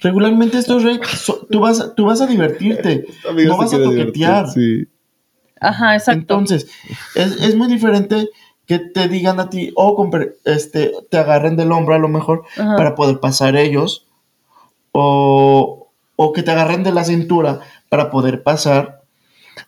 regularmente 0.00 0.58
estos 0.58 0.82
rey, 0.82 0.98
so- 1.16 1.46
tú 1.50 1.60
vas 1.60 1.80
a- 1.80 1.94
tú 1.94 2.04
vas 2.06 2.20
a 2.20 2.26
divertirte, 2.26 3.06
no 3.46 3.56
vas 3.56 3.72
a 3.72 3.82
toquetear. 3.82 4.48
Sí. 4.50 4.86
Ajá, 5.60 5.94
exacto. 5.94 6.20
Entonces, 6.20 6.68
es, 7.14 7.40
es 7.42 7.54
muy 7.56 7.68
diferente 7.68 8.28
que 8.66 8.78
te 8.78 9.08
digan 9.08 9.40
a 9.40 9.48
ti 9.50 9.72
o 9.76 9.96
compre- 9.96 10.34
este 10.44 10.92
te 11.10 11.16
agarren 11.18 11.56
del 11.56 11.72
hombro 11.72 11.94
a 11.94 11.98
lo 11.98 12.08
mejor 12.08 12.44
Ajá. 12.56 12.76
para 12.76 12.94
poder 12.94 13.18
pasar 13.20 13.56
ellos 13.56 14.06
o, 14.92 15.88
o 16.16 16.32
que 16.32 16.42
te 16.42 16.50
agarren 16.50 16.82
de 16.84 16.92
la 16.92 17.04
cintura 17.04 17.60
para 17.88 18.10
poder 18.10 18.42
pasar 18.42 19.02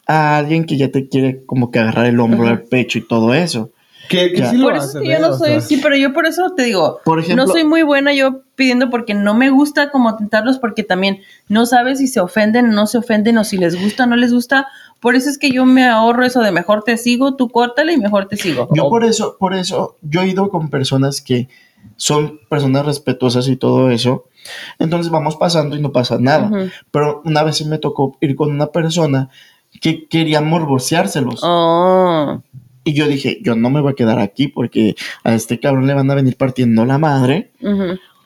a 0.07 0.37
alguien 0.39 0.65
que 0.65 0.77
ya 0.77 0.91
te 0.91 1.09
quiere 1.09 1.45
como 1.47 1.71
que 1.71 1.79
agarrar 1.79 2.07
el 2.07 2.21
hombro, 2.21 2.45
Ajá. 2.45 2.53
el 2.53 2.63
pecho 2.63 2.99
y 2.99 3.07
todo 3.07 3.35
eso. 3.35 3.71
Que, 4.11 4.33
que 4.33 4.41
Ya. 4.41 4.51
sí 4.51 4.57
lo 4.57 4.65
Por 4.65 4.75
eso 4.75 4.83
es 4.83 4.89
hacen, 4.91 5.03
que 5.03 5.09
yo 5.09 5.15
¿eh? 5.15 5.21
no 5.21 5.39
soy, 5.39 5.49
sea, 5.51 5.61
sí, 5.61 5.79
pero 5.81 5.97
yo 5.97 6.13
por 6.13 6.27
eso 6.27 6.51
te 6.57 6.65
digo, 6.65 6.99
Por 7.05 7.21
ejemplo, 7.21 7.47
no 7.47 7.53
soy 7.53 7.63
muy 7.63 7.83
buena 7.83 8.13
yo 8.13 8.43
pidiendo 8.57 8.91
porque 8.91 9.15
no 9.15 9.35
me 9.35 9.51
gusta 9.51 9.91
como 9.93 10.17
tentarlos 10.17 10.59
porque 10.59 10.83
también 10.83 11.21
no 11.49 11.65
sabes 11.65 11.99
si 12.01 12.09
se 12.09 12.19
ofenden 12.19 12.71
o 12.71 12.73
no 12.73 12.89
se 12.89 12.99
ofenden 12.99 13.39
o 13.39 13.45
si 13.45 13.57
les 13.57 13.81
gusta 13.81 14.03
o 14.03 14.07
no 14.07 14.17
les 14.17 14.33
gusta. 14.33 14.67
Por 14.99 15.15
eso 15.15 15.31
es 15.31 15.39
que 15.39 15.53
yo 15.53 15.65
me 15.65 15.87
ahorro 15.87 16.25
eso 16.25 16.41
de 16.41 16.51
mejor 16.51 16.83
te 16.83 16.97
sigo, 16.97 17.37
tú 17.37 17.51
córtale 17.51 17.93
y 17.93 17.99
mejor 17.99 18.27
te 18.27 18.37
sigo. 18.37 18.69
Yo 18.75 18.89
por 18.89 19.05
eso, 19.05 19.37
por 19.39 19.55
eso, 19.55 19.97
yo 20.03 20.23
he 20.23 20.29
ido 20.29 20.49
con 20.51 20.71
personas 20.71 21.21
que 21.21 21.49
son 21.97 22.41
personas 22.49 22.85
respetuosas 22.85 23.47
y 23.47 23.55
todo 23.57 23.91
eso. 23.91 24.25
Entonces 24.81 25.13
vamos 25.13 25.37
pasando 25.37 25.77
y 25.77 25.81
no 25.81 25.93
pasa 25.93 26.19
nada. 26.19 26.51
Pero 26.91 27.23
una 27.25 27.45
vez 27.45 27.59
sí 27.59 27.65
me 27.65 27.79
tocó 27.79 28.17
ir 28.21 28.35
con 28.35 28.51
una 28.51 28.67
persona 28.67 29.29
que 29.81 30.09
quería 30.09 30.41
morboseárselos. 30.41 31.41
Oh, 31.45 32.43
Y 32.85 32.95
yo 32.95 33.07
dije, 33.07 33.39
yo 33.43 33.55
no 33.57 33.69
me 33.71 33.81
voy 33.81 33.93
a 33.93 33.95
quedar 33.95 34.19
aquí 34.19 34.49
porque 34.49 34.95
a 35.25 35.35
este 35.35 35.61
cabrón 35.61 35.87
le 35.87 35.95
van 35.95 36.11
a 36.11 36.15
venir 36.15 36.37
partiendo 36.37 36.85
la 36.87 36.99
madre 36.99 37.51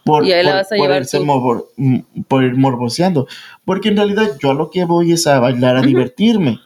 por, 0.05 0.25
Y 0.27 0.33
ahí 0.33 0.45
la 0.45 0.51
por- 0.51 0.59
vas 0.61 0.67
a 0.73 0.77
por 0.77 0.87
llevar 0.87 1.03
irse 1.03 1.19
tú. 1.19 1.25
morbor- 1.25 1.67
mm, 1.77 1.99
por 2.29 2.45
ir 2.45 2.55
morboseando. 2.57 3.27
Porque 3.65 3.89
en 3.89 3.97
realidad 3.97 4.31
yo 4.41 4.51
a 4.51 4.55
lo 4.55 4.71
que 4.71 4.85
voy 4.85 5.13
es 5.13 5.27
a 5.27 5.41
bailar, 5.41 5.77
a 5.77 5.83
divertirme. 5.83 6.61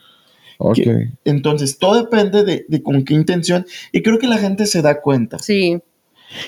Ok. 0.57 0.75
que- 0.75 1.07
Entonces, 1.25 1.79
todo 1.79 1.95
depende 1.95 2.43
de, 2.43 2.65
de 2.67 2.83
con 2.83 3.05
qué 3.05 3.13
intención. 3.13 3.65
Y 3.93 4.01
creo 4.03 4.19
que 4.19 4.27
la 4.27 4.37
gente 4.37 4.65
se 4.65 4.81
da 4.81 5.01
cuenta. 5.01 5.39
sí. 5.39 5.79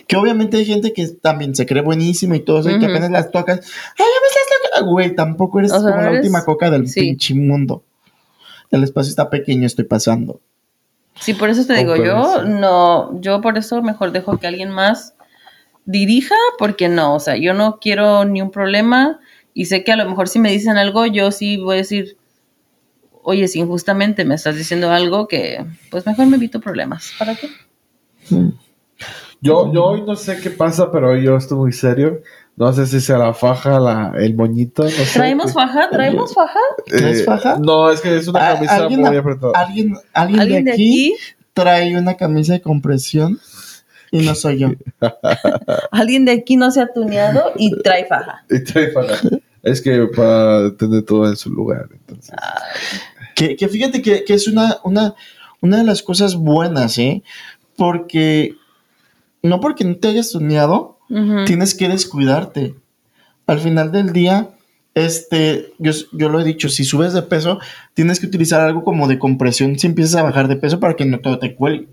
Que 0.08 0.16
obviamente 0.16 0.58
hay 0.58 0.66
gente 0.66 0.94
que 0.94 1.08
también 1.08 1.56
se 1.56 1.66
cree 1.66 1.82
buenísima 1.82 2.36
y 2.36 2.42
todo 2.42 2.60
eso, 2.60 2.70
y 2.70 2.78
que 2.78 2.86
apenas 2.86 3.10
las 3.10 3.32
tocas. 3.32 3.62
¡Ay, 3.98 4.06
me 4.06 4.28
estás 4.28 4.44
tocando! 4.70 4.92
Güey, 4.92 5.16
tampoco 5.16 5.58
eres 5.58 5.72
O 5.72 5.82
sea, 5.82 5.90
como 5.90 6.04
la 6.04 6.12
última 6.12 6.46
coca 6.46 6.70
del 6.70 6.88
sí. 6.88 7.00
pinche 7.02 7.34
mundo. 7.34 7.84
El 8.70 8.84
espacio 8.84 9.10
está 9.10 9.32
pequeño, 9.32 9.66
estoy 9.66 9.86
pasando. 9.86 10.40
Sí, 11.20 11.34
por 11.34 11.50
eso 11.50 11.66
te 11.66 11.76
digo, 11.76 11.96
yo 11.96 12.44
no, 12.44 13.20
yo 13.22 13.42
por 13.42 13.58
eso 13.58 13.82
mejor 13.82 14.12
dejo 14.12 14.38
que 14.38 14.48
alguien 14.48 14.72
más 14.72 15.14
dirija, 15.86 16.36
porque 16.58 16.90
no, 16.90 17.16
o 17.16 17.20
sea, 17.20 17.36
yo 17.38 17.54
no 17.54 17.80
quiero 17.80 18.26
ni 18.26 18.42
un 18.42 18.52
problema 18.52 19.20
y 19.54 19.66
sé 19.66 19.84
que 19.84 19.92
a 19.92 19.98
lo 19.98 20.10
mejor 20.10 20.28
si 20.28 20.40
me 20.40 20.52
dicen 20.52 20.78
algo, 20.78 21.06
yo 21.06 21.32
sí 21.32 21.58
voy 21.58 21.76
a 21.76 21.78
decir, 21.78 22.18
oye, 23.24 23.48
si 23.48 23.60
injustamente 23.60 24.26
me 24.26 24.36
estás 24.36 24.56
diciendo 24.56 24.92
algo 24.92 25.28
que, 25.28 25.66
pues 25.90 26.06
mejor 26.06 26.28
me 26.28 26.38
evito 26.38 26.60
problemas. 26.60 27.12
¿Para 27.20 27.36
qué? 27.36 27.50
Mm. 28.30 28.50
Yo, 29.44 29.74
yo 29.74 29.86
hoy 29.86 30.04
no 30.04 30.16
sé 30.16 30.40
qué 30.40 30.52
pasa, 30.52 30.92
pero 30.92 31.12
hoy 31.12 31.24
yo 31.24 31.36
estoy 31.36 31.58
muy 31.58 31.72
serio. 31.72 32.22
No 32.62 32.72
sé 32.74 32.86
si 32.86 33.02
sea 33.02 33.18
la 33.18 33.34
faja, 33.34 33.80
la, 33.80 34.14
el 34.20 34.36
moñito. 34.36 34.84
No 34.84 34.90
sé. 34.92 35.14
¿Traemos 35.16 35.52
faja? 35.52 35.90
¿Traemos 35.90 36.32
faja? 36.32 36.60
¿Traes 36.86 37.26
faja? 37.26 37.58
No, 37.58 37.90
es 37.90 38.02
que 38.02 38.16
es 38.18 38.28
una 38.28 38.52
Ah, 38.52 38.54
camisa 38.54 38.76
¿alguien 38.76 39.00
muy 39.02 39.18
apretada. 39.18 39.54
¿Alguien, 39.56 39.98
alguien, 40.14 40.40
¿Alguien 40.40 40.66
de, 40.66 40.70
de 40.70 40.76
aquí 40.76 41.14
aquí? 41.16 41.24
trae 41.54 41.98
una 41.98 42.14
camisa 42.18 42.54
de 42.54 42.62
compresión 42.62 43.40
y 44.12 44.20
no 44.22 44.36
soy 44.36 44.60
yo. 44.60 44.70
¿Alguien 45.92 46.26
de 46.26 46.34
aquí 46.34 46.56
no 46.56 46.70
se 46.70 46.82
ha 46.82 46.94
tuneado 46.94 47.52
y 47.56 47.76
trae 47.82 48.06
faja? 48.06 48.46
Y 48.48 48.64
trae 48.64 48.92
faja. 48.92 49.16
Es 49.64 49.82
que 49.82 50.06
para 50.16 50.78
tener 50.78 51.02
todo 51.02 51.28
en 51.28 51.38
su 51.38 51.50
lugar. 51.50 51.88
Entonces. 51.92 52.36
Que, 53.34 53.56
que 53.56 53.70
fíjate 53.70 54.04
que, 54.04 54.24
que 54.24 54.36
es 54.36 54.48
una, 54.48 54.78
una, 54.84 55.16
una 55.62 55.78
de 55.78 55.84
las 55.84 56.04
cosas 56.04 56.36
buenas, 56.36 57.00
¿eh? 57.00 57.24
Porque 57.76 58.56
no 59.42 59.60
porque 59.60 59.84
no 59.84 59.96
te 59.96 60.10
hayas 60.10 60.30
tuneado, 60.30 61.00
Tienes 61.46 61.76
que 61.76 61.90
descuidarte. 61.90 62.76
Al 63.48 63.60
final 63.60 63.92
del 63.92 64.14
día, 64.14 64.50
este, 64.94 65.74
yo, 65.78 65.92
yo 66.14 66.30
lo 66.30 66.40
he 66.40 66.44
dicho, 66.44 66.70
si 66.70 66.84
subes 66.84 67.14
de 67.14 67.22
peso, 67.22 67.60
tienes 67.94 68.20
que 68.20 68.28
utilizar 68.28 68.62
algo 68.62 68.84
como 68.84 69.08
de 69.08 69.20
compresión 69.20 69.78
si 69.80 69.88
empiezas 69.88 70.16
a 70.16 70.24
bajar 70.24 70.48
de 70.48 70.56
peso 70.56 70.80
para 70.80 70.96
que 70.96 71.06
no 71.06 71.20
todo 71.20 71.40
te 71.40 71.56
cuelgue. 71.56 71.88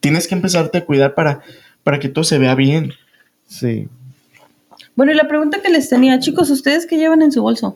Tienes 0.00 0.26
que 0.26 0.34
empezarte 0.34 0.78
a 0.78 0.84
cuidar 0.84 1.14
para, 1.14 1.40
para 1.82 1.98
que 1.98 2.08
todo 2.08 2.24
se 2.24 2.38
vea 2.38 2.54
bien. 2.54 2.92
Sí. 3.46 3.88
Bueno, 4.96 5.12
y 5.12 5.14
la 5.16 5.26
pregunta 5.28 5.60
que 5.62 5.70
les 5.70 5.88
tenía, 5.88 6.18
chicos, 6.20 6.50
¿ustedes 6.50 6.86
qué 6.86 6.96
llevan 6.96 7.22
en 7.22 7.32
su 7.32 7.42
bolso? 7.42 7.74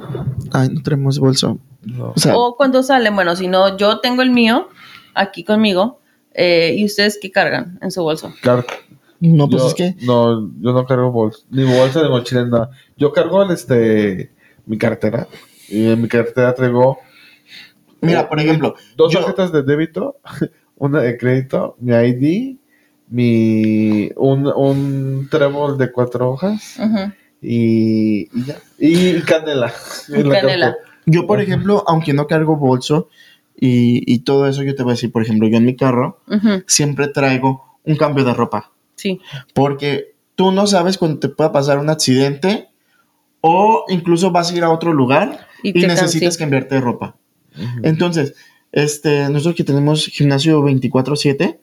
Ay, 0.53 0.69
no 0.71 0.83
tenemos 0.83 1.19
bolso. 1.19 1.59
No. 1.83 2.13
O 2.15 2.19
sea, 2.19 2.37
O 2.37 2.57
cuando 2.57 2.83
salen, 2.83 3.15
bueno, 3.15 3.35
si 3.37 3.49
no, 3.49 3.77
yo 3.77 4.01
tengo 4.01 4.23
el 4.23 4.31
mío 4.31 4.69
aquí 5.15 5.43
conmigo. 5.45 6.01
eh, 6.33 6.75
¿Y 6.79 6.85
ustedes 6.85 7.19
qué 7.21 7.31
cargan 7.33 7.79
en 7.83 7.91
su 7.91 8.03
bolso? 8.03 8.33
Car- 8.43 8.65
no, 9.20 9.49
pues 9.49 9.62
yo, 9.62 9.69
es 9.69 9.74
que 9.74 9.95
No, 10.07 10.51
yo 10.61 10.73
no 10.73 10.85
cargo 10.86 11.11
bolsa. 11.11 11.40
Ni 11.51 11.65
bolsa 11.65 12.03
ni 12.03 12.09
mochila, 12.09 12.45
ni 12.45 12.51
nada. 12.51 12.70
Yo 12.97 13.12
cargo 13.12 13.43
este, 13.51 14.31
mi 14.66 14.78
cartera. 14.78 15.27
Y 15.69 15.86
en 15.90 16.03
mi 16.03 16.09
cartera 16.09 16.55
traigo 16.55 16.99
Mira, 18.01 18.28
por 18.28 18.39
ejemplo, 18.40 18.74
dos 18.97 19.12
yo- 19.12 19.20
tarjetas 19.20 19.51
de 19.53 19.62
débito, 19.65 20.19
una 20.77 21.01
de 21.01 21.16
crédito, 21.19 21.77
mi 21.81 21.93
ID, 21.95 22.57
mi 23.09 24.11
un, 24.16 24.47
un 24.47 25.28
trébol 25.31 25.77
de 25.78 25.90
cuatro 25.90 26.31
hojas 26.31 26.78
y, 27.43 28.28
y 28.39 28.45
ya. 28.45 28.57
Y 28.78 29.20
canela. 29.23 29.73
Y 30.09 30.23
canela. 30.28 30.77
Yo, 31.07 31.27
por 31.27 31.40
ejemplo, 31.40 31.82
aunque 31.86 32.12
no 32.12 32.27
cargo 32.27 32.57
bolso 32.57 33.09
y, 33.59 34.03
y 34.12 34.20
todo 34.20 34.47
eso, 34.47 34.62
yo 34.62 34.74
te 34.74 34.82
voy 34.82 34.93
a 34.93 34.95
decir, 34.95 35.11
por 35.11 35.23
ejemplo, 35.23 35.49
yo 35.49 35.57
en 35.57 35.65
mi 35.65 35.74
carro 35.74 36.20
siempre 36.66 37.09
traigo 37.09 37.78
un 37.85 37.97
cambio 37.97 38.24
de 38.24 38.35
ropa. 38.35 38.70
Sí. 38.99 39.20
Porque 39.55 40.15
tú 40.35 40.53
no 40.53 40.66
sabes 40.66 40.99
cuándo 40.99 41.19
te 41.19 41.29
pueda 41.31 41.51
pasar 41.53 41.79
un 41.79 41.89
accidente 41.89 42.69
o 43.41 43.85
incluso 43.89 44.31
vas 44.31 44.53
a 44.53 44.57
ir 44.57 44.65
a 44.65 44.70
otro 44.70 44.93
lugar 44.93 45.47
Y 45.62 45.73
necesitas 45.73 46.20
cansé. 46.35 46.39
cambiarte 46.39 46.75
de 46.75 46.81
ropa. 46.83 47.16
Entonces, 47.83 48.35
este, 48.73 49.29
nosotros 49.31 49.55
que 49.57 49.65
tenemos 49.65 50.07
gimnasio 50.07 50.62
24/7, 50.62 51.59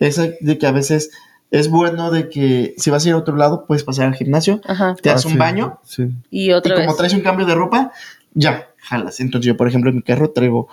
es 0.00 0.16
de 0.40 0.58
que 0.58 0.66
a 0.66 0.72
veces 0.72 1.10
es 1.50 1.68
bueno 1.70 2.10
de 2.10 2.28
que 2.28 2.74
si 2.78 2.90
vas 2.90 3.04
a 3.04 3.08
ir 3.08 3.14
a 3.14 3.18
otro 3.18 3.36
lado, 3.36 3.64
puedes 3.66 3.82
pasar 3.84 4.06
al 4.06 4.14
gimnasio, 4.14 4.60
Ajá. 4.66 4.94
te 4.94 5.08
das 5.08 5.24
Ah, 5.24 5.28
un 5.28 5.32
sí, 5.34 5.38
baño 5.38 5.80
Sí. 5.84 6.04
Y 6.30 6.52
otra 6.52 6.74
y 6.74 6.76
como 6.84 6.94
traes 6.96 7.14
un 7.14 7.20
cambio 7.20 7.46
de 7.46 7.54
ropa, 7.54 7.92
ya, 8.34 8.68
jalas. 8.78 9.20
Entonces 9.20 9.46
yo, 9.48 9.56
por 9.56 9.66
ejemplo, 9.68 9.90
en 9.90 9.96
mi 9.96 10.02
carro 10.02 10.30
traigo 10.30 10.68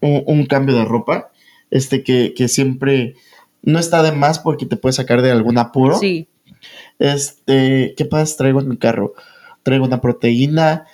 un, 0.00 0.22
un 0.26 0.46
cambio 0.46 0.74
de 0.76 0.84
ropa, 0.84 1.30
este 1.70 2.02
que, 2.04 2.34
que 2.36 2.48
siempre 2.48 3.14
no 3.66 3.78
está 3.78 4.02
de 4.02 4.12
más 4.12 4.38
porque 4.38 4.64
te 4.64 4.76
puede 4.76 4.94
sacar 4.94 5.20
de 5.20 5.30
algún 5.30 5.58
apuro. 5.58 5.98
Sí. 5.98 6.28
Este, 6.98 7.94
¿qué 7.96 8.08
más 8.10 8.36
traigo 8.38 8.60
en 8.60 8.68
mi 8.68 8.78
carro? 8.78 9.12
Traigo 9.62 9.84
una 9.84 10.00
proteína, 10.00 10.86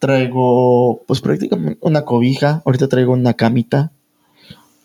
traigo, 0.00 1.02
pues 1.06 1.20
prácticamente 1.20 1.78
una 1.82 2.04
cobija, 2.04 2.62
ahorita 2.64 2.88
traigo 2.88 3.12
una 3.12 3.34
camita 3.34 3.92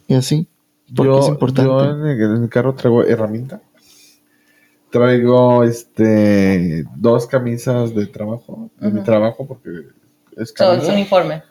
y 0.07 0.13
así. 0.13 0.47
Porque 0.93 1.11
yo, 1.11 1.19
es 1.19 1.27
importante. 1.29 1.69
yo 1.71 1.83
en, 1.89 2.05
el, 2.05 2.21
en 2.21 2.43
el 2.43 2.49
carro 2.49 2.75
traigo 2.75 3.03
herramienta. 3.03 3.61
Traigo 4.89 5.63
este 5.63 6.83
dos 6.95 7.27
camisas 7.27 7.93
de 7.93 8.07
trabajo, 8.07 8.69
de 8.79 8.89
mi 8.89 9.03
trabajo, 9.03 9.47
porque 9.47 9.69
es 10.35 10.53
Todo 10.53 10.73
es 10.73 10.79
camisa. 10.79 10.93
uniforme. 10.93 11.43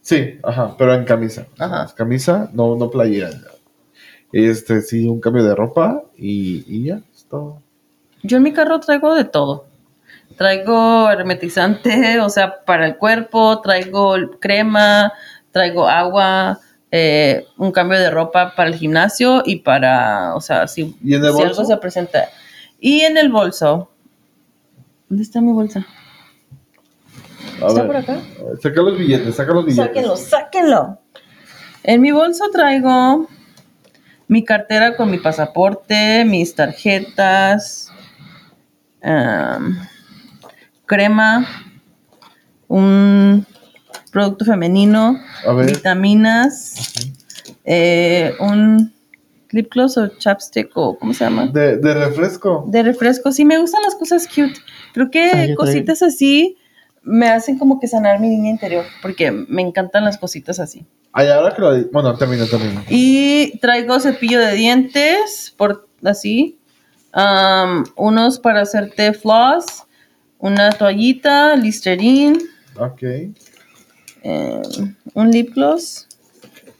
Sí, 0.00 0.38
ajá, 0.42 0.74
pero 0.78 0.94
en 0.94 1.04
camisa. 1.04 1.46
Ajá. 1.58 1.84
Es 1.84 1.92
camisa, 1.92 2.50
no, 2.52 2.74
no 2.74 2.90
playera. 2.90 3.30
Este, 4.36 4.82
sí, 4.82 5.06
un 5.06 5.18
cambio 5.18 5.42
de 5.44 5.54
ropa 5.54 6.02
y, 6.14 6.62
y 6.68 6.84
ya, 6.84 7.00
es 7.14 7.24
todo. 7.24 7.62
Yo 8.22 8.36
en 8.36 8.42
mi 8.42 8.52
carro 8.52 8.78
traigo 8.80 9.14
de 9.14 9.24
todo. 9.24 9.64
Traigo 10.36 11.10
hermetizante, 11.10 12.20
o 12.20 12.28
sea, 12.28 12.62
para 12.66 12.84
el 12.84 12.98
cuerpo, 12.98 13.62
traigo 13.62 14.14
crema, 14.38 15.10
traigo 15.52 15.88
agua, 15.88 16.60
eh, 16.90 17.46
un 17.56 17.72
cambio 17.72 17.98
de 17.98 18.10
ropa 18.10 18.52
para 18.54 18.68
el 18.68 18.74
gimnasio 18.74 19.42
y 19.42 19.56
para, 19.60 20.34
o 20.34 20.42
sea, 20.42 20.68
si, 20.68 20.94
¿Y 21.02 21.14
en 21.14 21.24
el 21.24 21.30
si 21.32 21.38
bolso? 21.38 21.60
algo 21.62 21.64
se 21.64 21.76
presenta. 21.78 22.28
Y 22.78 23.00
en 23.00 23.16
el 23.16 23.30
bolso. 23.30 23.88
¿Dónde 25.08 25.22
está 25.22 25.40
mi 25.40 25.52
bolsa? 25.52 25.86
A 27.62 27.68
¿Está 27.68 27.72
ver, 27.72 27.86
por 27.86 27.96
acá? 27.96 28.20
Saca 28.62 28.82
los 28.82 28.98
billetes, 28.98 29.34
saca 29.34 29.54
los 29.54 29.64
billetes. 29.64 29.86
Sáquenlo, 29.86 30.16
sáquenlo. 30.18 30.98
En 31.84 32.02
mi 32.02 32.10
bolso 32.10 32.44
traigo 32.52 33.30
mi 34.28 34.44
cartera 34.44 34.96
con 34.96 35.10
mi 35.10 35.18
pasaporte, 35.18 36.24
mis 36.24 36.54
tarjetas, 36.54 37.92
crema, 40.86 41.46
un 42.68 43.46
producto 44.10 44.44
femenino, 44.44 45.20
vitaminas, 45.66 46.94
eh, 47.64 48.34
un 48.40 48.92
lip 49.50 49.72
gloss 49.72 49.96
o 49.96 50.08
chapstick 50.08 50.70
o 50.74 50.98
¿cómo 50.98 51.12
se 51.12 51.24
llama? 51.24 51.46
De, 51.46 51.76
de 51.76 51.94
refresco. 51.94 52.64
De 52.66 52.82
refresco. 52.82 53.30
Sí, 53.32 53.44
me 53.44 53.58
gustan 53.58 53.82
las 53.82 53.94
cosas 53.94 54.26
cute. 54.26 54.58
Creo 54.92 55.10
que 55.10 55.54
cositas 55.56 56.02
así 56.02 56.56
me 57.02 57.28
hacen 57.28 57.58
como 57.58 57.78
que 57.78 57.86
sanar 57.86 58.18
mi 58.18 58.28
niña 58.28 58.50
interior, 58.50 58.84
porque 59.00 59.30
me 59.30 59.62
encantan 59.62 60.04
las 60.04 60.18
cositas 60.18 60.58
así. 60.58 60.84
Ay, 61.18 61.28
ahora 61.28 61.54
que 61.54 61.62
lo 61.62 61.74
di- 61.74 61.86
Bueno, 61.90 62.14
termino, 62.16 62.46
termino. 62.46 62.84
Y 62.90 63.58
traigo 63.60 63.98
cepillo 64.00 64.38
de 64.38 64.52
dientes, 64.52 65.54
por 65.56 65.88
así, 66.04 66.58
unos 67.96 68.38
para 68.38 68.60
hacerte 68.60 69.14
floss, 69.14 69.64
una 70.38 70.70
toallita, 70.72 71.56
Listerine, 71.56 72.38
Ok. 72.78 73.02
em, 74.22 74.94
un 75.14 75.30
lip 75.30 75.54
gloss, 75.54 76.06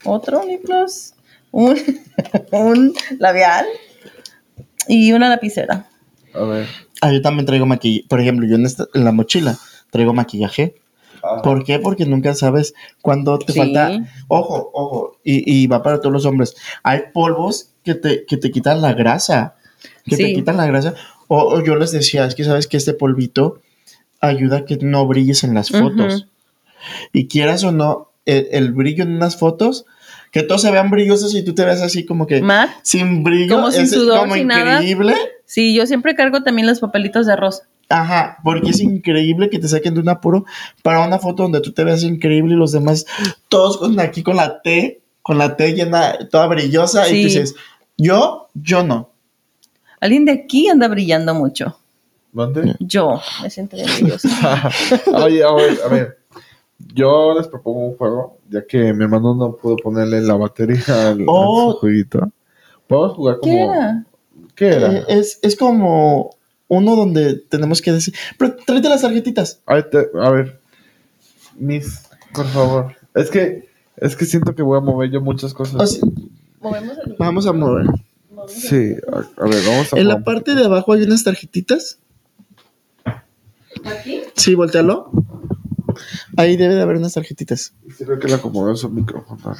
otro 0.03 0.45
lip 0.45 0.63
gloss, 0.65 1.15
un, 1.51 1.75
un 2.51 2.93
labial 3.17 3.65
y 4.87 5.13
una 5.13 5.29
lapicera. 5.29 5.87
A 6.35 6.43
ver. 6.43 6.67
Ah, 7.01 7.11
yo 7.11 7.21
también 7.23 7.47
traigo 7.47 7.65
maquillaje. 7.65 8.07
Por 8.07 8.21
ejemplo, 8.21 8.45
yo 8.47 8.55
en, 8.55 8.67
esta- 8.67 8.85
en 8.93 9.03
la 9.03 9.11
mochila 9.11 9.57
traigo 9.89 10.13
maquillaje. 10.13 10.75
¿Por 11.43 11.63
qué? 11.63 11.79
Porque 11.79 12.05
nunca 12.05 12.33
sabes 12.33 12.73
cuándo 13.01 13.37
te 13.39 13.53
Sí. 13.53 13.59
falta. 13.59 13.91
Ojo, 14.27 14.69
ojo. 14.73 15.17
Y, 15.23 15.43
y 15.63 15.67
va 15.67 15.83
para 15.83 15.99
todos 15.99 16.13
los 16.13 16.25
hombres. 16.25 16.55
Hay 16.83 17.01
polvos 17.13 17.71
que 17.83 17.95
te, 17.95 18.25
que 18.25 18.37
te 18.37 18.51
quitan 18.51 18.81
la 18.81 18.93
grasa. 18.93 19.55
Que 20.05 20.17
te 20.17 20.33
quitan 20.33 20.57
la 20.57 20.65
grasa. 20.65 20.93
O, 21.27 21.39
o 21.55 21.63
yo 21.63 21.75
les 21.75 21.91
decía, 21.91 22.25
es 22.25 22.35
que 22.35 22.43
sabes 22.43 22.67
que 22.67 22.77
este 22.77 22.93
polvito 22.93 23.61
ayuda 24.21 24.57
a 24.59 24.65
que 24.65 24.77
no 24.77 25.05
brilles 25.07 25.43
en 25.43 25.53
las 25.53 25.69
fotos. 25.69 26.27
Y 27.13 27.27
quieras 27.27 27.63
o 27.63 27.71
no, 27.71 28.11
el, 28.25 28.47
el 28.51 28.71
brillo 28.71 29.03
en 29.03 29.15
unas 29.15 29.37
fotos, 29.37 29.85
que 30.31 30.43
todos 30.43 30.61
se 30.61 30.71
vean 30.71 30.89
brillosos 30.89 31.33
y 31.35 31.43
tú 31.43 31.53
te 31.53 31.65
ves 31.65 31.81
así 31.81 32.05
como 32.05 32.27
que 32.27 32.41
Matt, 32.41 32.69
sin 32.83 33.23
brillo. 33.23 33.55
Como 33.55 33.71
sin 33.71 33.83
es 33.83 33.91
sudor, 33.91 34.19
como 34.19 34.35
sin 34.35 34.47
nada. 34.47 34.75
increíble. 34.75 35.15
sí, 35.45 35.73
yo 35.73 35.85
siempre 35.85 36.15
cargo 36.15 36.43
también 36.43 36.67
los 36.67 36.79
papelitos 36.79 37.25
de 37.25 37.33
arroz. 37.33 37.63
Ajá, 37.89 38.37
porque 38.43 38.71
es 38.71 38.81
increíble 38.81 39.49
que 39.49 39.59
te 39.59 39.67
saquen 39.67 39.93
de 39.93 40.01
un 40.01 40.09
apuro 40.09 40.45
para 40.83 41.05
una 41.05 41.19
foto 41.19 41.43
donde 41.43 41.61
tú 41.61 41.71
te 41.71 41.83
veas 41.85 42.03
increíble 42.03 42.53
y 42.53 42.57
los 42.57 42.73
demás 42.73 43.05
todos 43.47 43.77
con 43.77 43.97
aquí 43.99 44.23
con 44.23 44.35
la 44.35 44.61
T, 44.61 45.01
con 45.21 45.37
la 45.37 45.55
T 45.55 45.73
llena, 45.73 46.17
toda 46.29 46.47
brillosa 46.47 47.07
y 47.07 47.11
Sí. 47.11 47.21
tú 47.21 47.27
dices, 47.27 47.55
yo, 47.97 48.47
yo 48.53 48.83
no. 48.83 49.11
Alguien 50.01 50.25
de 50.25 50.33
aquí 50.33 50.67
anda 50.67 50.87
brillando 50.89 51.33
mucho. 51.33 51.77
¿Mande? 52.33 52.75
Yo 52.79 53.21
me 53.41 53.49
siento 53.49 53.77
bien 53.77 53.87
brillosa. 53.99 54.69
Oye, 55.13 55.43
a 55.43 55.53
ver, 55.53 55.79
a 55.83 55.87
ver. 55.87 56.17
Yo 56.93 57.33
les 57.35 57.47
propongo 57.47 57.79
un 57.87 57.97
juego, 57.97 58.37
ya 58.49 58.65
que 58.67 58.93
mi 58.93 59.03
hermano 59.05 59.33
no 59.33 59.55
pudo 59.55 59.77
ponerle 59.77 60.21
la 60.21 60.35
batería 60.35 60.83
al, 61.09 61.23
Oh. 61.27 61.69
a 61.69 61.73
su 61.73 61.79
jueguito. 61.79 62.29
Podemos 62.85 63.15
jugar 63.15 63.37
como. 63.41 63.51
¿Qué 63.53 63.61
era? 63.63 64.05
¿Qué 64.55 64.67
era? 64.67 64.91
Eh, 64.93 65.05
es, 65.07 65.39
es 65.41 65.55
como 65.55 66.29
uno 66.67 66.95
donde 66.95 67.35
tenemos 67.35 67.81
que 67.81 67.91
decir, 67.91 68.13
pero 68.37 68.55
tráete 68.55 68.89
las 68.89 69.01
tarjetitas. 69.01 69.61
Ay, 69.65 69.83
te- 69.91 70.09
a 70.21 70.29
ver. 70.31 70.59
Miss, 71.55 72.01
por 72.33 72.45
favor. 72.47 72.95
Es 73.15 73.29
que, 73.29 73.69
es 73.95 74.15
que 74.15 74.25
siento 74.25 74.53
que 74.53 74.61
voy 74.61 74.77
a 74.77 74.81
mover 74.81 75.09
yo 75.11 75.21
muchas 75.21 75.53
cosas. 75.53 75.75
O 75.81 75.87
sea, 75.87 76.01
Movemos 76.59 76.97
el 77.05 77.15
vamos 77.17 77.47
a 77.47 77.53
mover. 77.53 77.85
Sí, 78.47 78.95
a, 79.11 79.17
a 79.43 79.47
ver, 79.47 79.63
vamos 79.65 79.93
a 79.93 79.97
En 79.99 80.07
la 80.07 80.23
parte 80.23 80.55
de 80.55 80.65
abajo 80.65 80.93
hay 80.93 81.03
unas 81.03 81.23
tarjetitas. 81.23 81.99
¿Aquí? 83.85 84.21
Sí, 84.35 84.55
voltealo. 84.55 85.11
Ahí 86.35 86.57
debe 86.57 86.75
de 86.75 86.81
haber 86.81 86.97
unas 86.97 87.13
tarjetitas. 87.13 87.73
Sí, 87.97 88.03
Creo 88.05 88.19
que 88.19 88.27
le 88.27 88.35
acomodó 88.35 88.75
su 88.75 88.89
micrófono. 88.89 89.55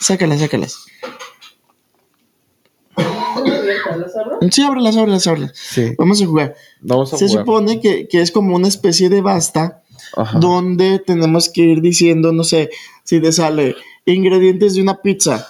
Sácalas, 0.00 0.40
sácalas. 0.40 0.76
¿Las 3.98 4.16
abro? 4.16 4.38
Sí, 4.50 4.62
ábrelas, 4.62 4.96
ábrelas, 4.96 5.26
ábrelas. 5.26 5.52
Sí, 5.54 5.92
Vamos 5.98 6.20
a 6.22 6.26
jugar. 6.26 6.54
vamos 6.80 7.12
a 7.12 7.16
Se 7.16 7.28
jugar. 7.28 7.44
supone 7.44 7.80
que, 7.80 8.08
que 8.08 8.20
es 8.20 8.30
como 8.30 8.54
una 8.56 8.68
especie 8.68 9.08
de 9.08 9.20
basta 9.22 9.82
Ajá. 10.16 10.38
donde 10.38 10.98
tenemos 10.98 11.48
que 11.48 11.62
ir 11.62 11.80
diciendo, 11.80 12.32
no 12.32 12.44
sé, 12.44 12.70
si 13.04 13.20
te 13.20 13.32
sale 13.32 13.74
ingredientes 14.04 14.74
de 14.74 14.82
una 14.82 15.00
pizza 15.02 15.48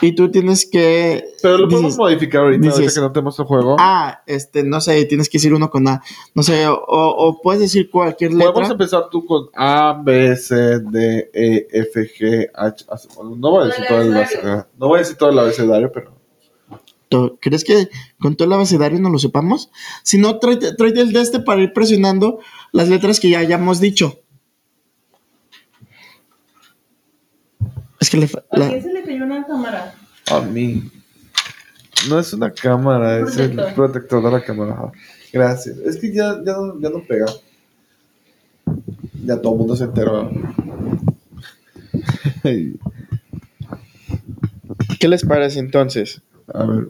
y 0.00 0.12
tú 0.12 0.30
tienes 0.30 0.64
que... 0.70 1.24
Pero 1.42 1.58
lo 1.58 1.68
podemos 1.68 1.98
modificar 1.98 2.42
ahorita, 2.42 2.62
dices- 2.64 2.74
ahorita 2.78 2.94
que 2.94 3.00
no 3.00 3.12
tenemos 3.12 3.38
el 3.38 3.44
juego. 3.44 3.76
ah, 3.78 4.22
este, 4.26 4.62
no 4.62 4.80
sé, 4.80 5.04
tienes 5.04 5.28
que 5.28 5.36
decir 5.36 5.52
uno 5.52 5.68
con 5.68 5.86
A, 5.88 6.00
no 6.34 6.42
sé, 6.42 6.66
o, 6.66 6.78
o 6.86 7.40
puedes 7.42 7.60
decir 7.60 7.90
cualquier 7.90 8.30
Podemos 8.30 8.54
letra. 8.54 8.72
empezar 8.72 9.04
tú 9.10 9.26
con 9.26 9.48
A, 9.54 10.00
B, 10.02 10.34
C, 10.36 10.54
D, 10.80 11.30
E, 11.34 11.66
F, 11.70 12.00
G, 12.18 12.48
H. 12.54 12.86
No 13.36 13.50
voy 13.50 13.64
a 13.64 13.66
decir 13.66 13.84
todo 13.86 14.00
el 14.00 14.16
abecedario. 14.16 14.66
No 14.78 14.88
voy 14.88 14.96
a 14.96 14.98
decir 15.00 15.16
todo 15.16 15.30
el 15.30 15.38
abecedario, 15.40 15.92
pero. 15.92 16.21
To- 17.12 17.38
¿Crees 17.40 17.62
que 17.64 17.88
con 18.18 18.36
todo 18.36 18.46
el 18.48 18.54
abecedario 18.54 18.98
no 18.98 19.10
lo 19.10 19.18
sepamos? 19.18 19.70
Si 20.02 20.16
no, 20.18 20.38
tráete, 20.38 20.74
tráete 20.74 21.00
el 21.02 21.12
de 21.12 21.20
este 21.20 21.40
para 21.40 21.60
ir 21.60 21.72
presionando 21.72 22.40
las 22.72 22.88
letras 22.88 23.20
que 23.20 23.28
ya 23.30 23.38
hayamos 23.40 23.80
dicho. 23.80 24.20
Es 28.00 28.08
que 28.10 28.16
le... 28.16 28.28
fa- 28.28 28.42
¿A 28.50 28.58
la- 28.58 28.68
quién 28.68 28.82
se 28.82 28.92
le 28.92 29.02
cayó 29.04 29.24
una 29.24 29.46
cámara? 29.46 29.94
A 30.30 30.40
mí. 30.40 30.90
No 32.08 32.18
es 32.18 32.32
una 32.32 32.50
cámara, 32.50 33.18
es 33.20 33.36
el 33.36 33.54
Protector. 33.74 34.22
de 34.24 34.30
la 34.30 34.42
cámara. 34.42 34.90
Gracias. 35.32 35.76
Es 35.78 35.96
que 35.98 36.12
ya, 36.12 36.36
ya, 36.44 36.52
no, 36.54 36.80
ya 36.80 36.88
no 36.90 37.02
pega. 37.06 37.26
Ya 39.24 39.40
todo 39.40 39.52
el 39.52 39.58
mundo 39.58 39.76
se 39.76 39.84
enteró. 39.84 40.30
¿Qué 44.98 45.08
les 45.08 45.24
parece 45.24 45.58
entonces? 45.58 46.22
A 46.54 46.64
ver. 46.64 46.88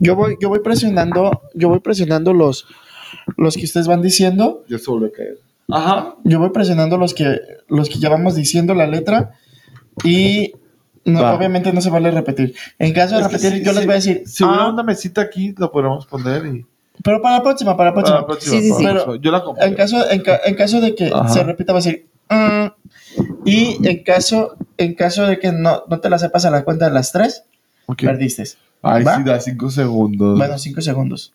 Yo 0.00 0.14
voy, 0.16 0.36
yo 0.40 0.48
voy 0.48 0.60
presionando, 0.60 1.42
yo 1.54 1.68
voy 1.68 1.80
presionando 1.80 2.32
los, 2.32 2.66
los 3.36 3.56
que 3.56 3.64
ustedes 3.64 3.86
van 3.86 4.02
diciendo. 4.02 4.64
Volvió 4.86 5.08
a 5.08 5.12
caer. 5.12 5.38
Ajá. 5.70 6.14
Yo 6.24 6.38
voy 6.38 6.50
presionando 6.50 6.96
los 6.98 7.14
que, 7.14 7.40
los 7.68 7.88
que 7.88 7.98
ya 7.98 8.08
vamos 8.08 8.34
diciendo 8.34 8.74
la 8.74 8.86
letra. 8.86 9.32
Y 10.04 10.52
no, 11.04 11.22
Va. 11.22 11.34
obviamente 11.34 11.72
no 11.72 11.80
se 11.80 11.90
vale 11.90 12.10
repetir. 12.10 12.54
En 12.78 12.92
caso 12.92 13.14
de 13.16 13.22
Es 13.22 13.26
repetir, 13.28 13.52
sí, 13.58 13.64
yo 13.64 13.70
sí. 13.72 13.76
les 13.76 13.86
voy 13.86 13.92
a 13.92 13.96
decir. 13.96 14.22
Si 14.26 14.44
hubiera 14.44 14.64
"Ah", 14.64 14.68
una 14.72 14.82
mesita 14.82 15.20
aquí, 15.22 15.54
lo 15.58 15.70
podríamos 15.70 16.06
poner 16.06 16.46
y. 16.46 16.66
pero 17.02 17.20
para 17.22 17.36
la 17.38 17.42
próxima, 17.42 17.76
para 17.76 17.90
la 17.90 17.94
próxima. 17.94 18.16
Para 18.20 18.22
la 18.22 18.26
próxima, 18.26 18.60
Sí, 18.60 18.68
sí, 18.70 18.74
sí. 18.76 18.84
la. 18.84 19.16
Yo 19.20 19.30
la 19.30 19.42
compré. 19.42 19.66
En 19.66 19.74
caso, 19.74 20.10
en, 20.10 20.20
ca- 20.22 20.40
en 20.44 20.54
caso 20.54 20.80
de 20.80 20.94
que 20.94 21.06
Ajá. 21.12 21.28
se 21.28 21.42
repita, 21.44 21.72
va 21.72 21.78
a 21.78 21.82
decir. 21.82 22.06
"Mm". 22.30 22.66
y 23.44 23.86
en 23.88 24.02
caso, 24.02 24.56
en 24.78 24.94
caso 24.94 25.26
de 25.26 25.38
que 25.38 25.52
no, 25.52 25.84
no 25.88 26.00
te 26.00 26.10
la 26.10 26.18
sepas 26.18 26.44
a 26.46 26.50
la 26.50 26.64
cuenta 26.64 26.86
de 26.86 26.92
las 26.92 27.12
tres, 27.12 27.44
Ok. 27.86 28.02
perdiste. 28.02 28.44
Ay, 28.84 29.02
¿Va? 29.04 29.16
sí, 29.16 29.22
da 29.24 29.40
cinco 29.40 29.70
segundos. 29.70 30.38
Bueno, 30.38 30.58
cinco 30.58 30.80
segundos. 30.80 31.32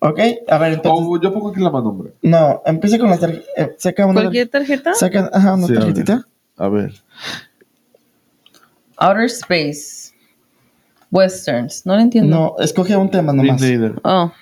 ¿Ok? 0.00 0.20
A 0.48 0.58
ver, 0.58 0.74
entonces. 0.74 1.06
Yo 1.22 1.32
pongo 1.32 1.50
aquí 1.50 1.60
la 1.60 1.70
mano, 1.70 1.88
hombre. 1.90 2.12
No, 2.22 2.62
empieza 2.66 2.98
con 2.98 3.08
las 3.10 3.20
tarjetas. 3.20 3.70
saca 3.78 4.06
una. 4.06 4.20
¿Cualquier 4.20 4.48
tarjeta? 4.48 4.94
Saca, 4.94 5.30
ajá, 5.32 5.54
una 5.54 5.66
Sí, 5.66 5.72
a 5.72 5.76
ver. 5.76 5.84
tarjetita. 5.86 6.28
A 6.56 6.68
ver. 6.68 6.92
Outer 8.98 9.24
Space. 9.24 10.12
Westerns. 11.10 11.86
No 11.86 11.94
lo 11.94 12.00
entiendo. 12.00 12.36
No, 12.36 12.56
escoge 12.64 12.96
un 12.96 13.10
tema 13.10 13.32
nomás. 13.32 13.60
Oh. 14.02 14.32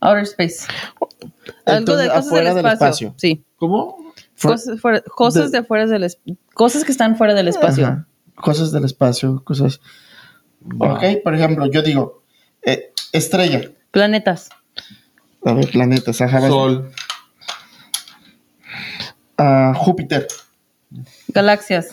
Outer 0.00 0.22
Space. 0.24 0.66
Algo 1.66 1.96
de 1.96 2.04
Entonces, 2.06 2.08
cosas 2.10 2.30
del 2.30 2.54
del 2.54 2.66
espacio. 2.66 3.14
Sí. 3.16 3.44
¿Cómo? 3.56 3.96
Fuera- 4.34 4.56
Cosas, 4.56 4.80
fuera- 4.80 5.00
cosas 5.02 5.44
de- 5.44 5.50
de 5.50 5.58
afuera 5.58 5.86
del 5.86 6.04
es- 6.04 6.18
Cosas 6.54 6.84
que 6.84 6.92
están 6.92 7.16
fuera 7.16 7.34
del 7.34 7.48
espacio. 7.48 7.86
Ajá. 7.86 8.06
Cosas 8.36 8.72
del 8.72 8.84
espacio, 8.84 9.42
cosas. 9.44 9.80
Va. 10.64 10.94
Ok, 10.94 11.22
por 11.22 11.34
ejemplo, 11.34 11.66
yo 11.66 11.82
digo, 11.82 12.22
eh, 12.62 12.92
estrella. 13.12 13.70
Planetas. 13.90 14.48
A 15.44 15.52
ver, 15.52 15.70
planetas, 15.70 16.20
ajá. 16.20 16.48
Sol. 16.48 16.90
Ah, 19.36 19.72
Júpiter. 19.76 20.26
Galaxias. 21.28 21.88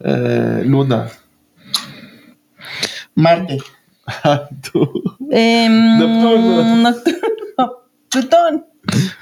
Eh, 0.00 0.62
luna. 0.64 1.08
Marte. 3.14 3.58
Tú. 4.72 5.02
Em, 5.30 5.98
Neptuno. 5.98 6.94
Plutón. 8.08 8.66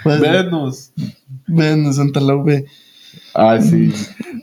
Venus. 0.04 0.92
Venus, 1.46 1.96
Santa 1.96 2.20
la 2.20 2.36
V. 2.36 2.66
Ah, 3.38 3.60
sí. 3.60 3.92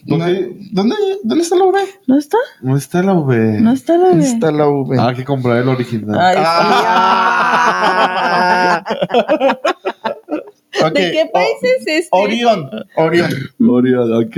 ¿Por 0.08 0.20
No, 0.20 0.26
qué? 0.26 0.52
¿Dónde, 0.72 0.96
¿Dónde 1.24 1.44
está 1.44 1.56
la 1.56 1.66
V? 1.66 1.80
¿No 2.06 2.18
está? 2.18 2.38
No 2.62 2.78
está 2.78 3.02
la 3.02 3.14
V. 3.14 3.60
No 3.62 3.72
está 3.72 3.98
la 3.98 4.10
¿Dónde 4.10 4.26
B. 4.26 4.30
está 4.32 4.52
la 4.52 4.68
V? 4.68 4.98
Ah, 5.00 5.08
hay 5.10 5.16
que 5.16 5.26
comprar 5.26 5.58
el 5.58 5.68
original. 5.70 6.20
Ay, 6.20 6.36
Ah. 7.66 8.84
¿De 10.94 11.12
qué 11.12 11.30
país 11.32 11.56
es 11.62 11.88
este? 11.88 12.08
Orión. 12.12 12.70
Orión. 12.96 13.32
Orión, 13.68 14.14
ok. 14.26 14.36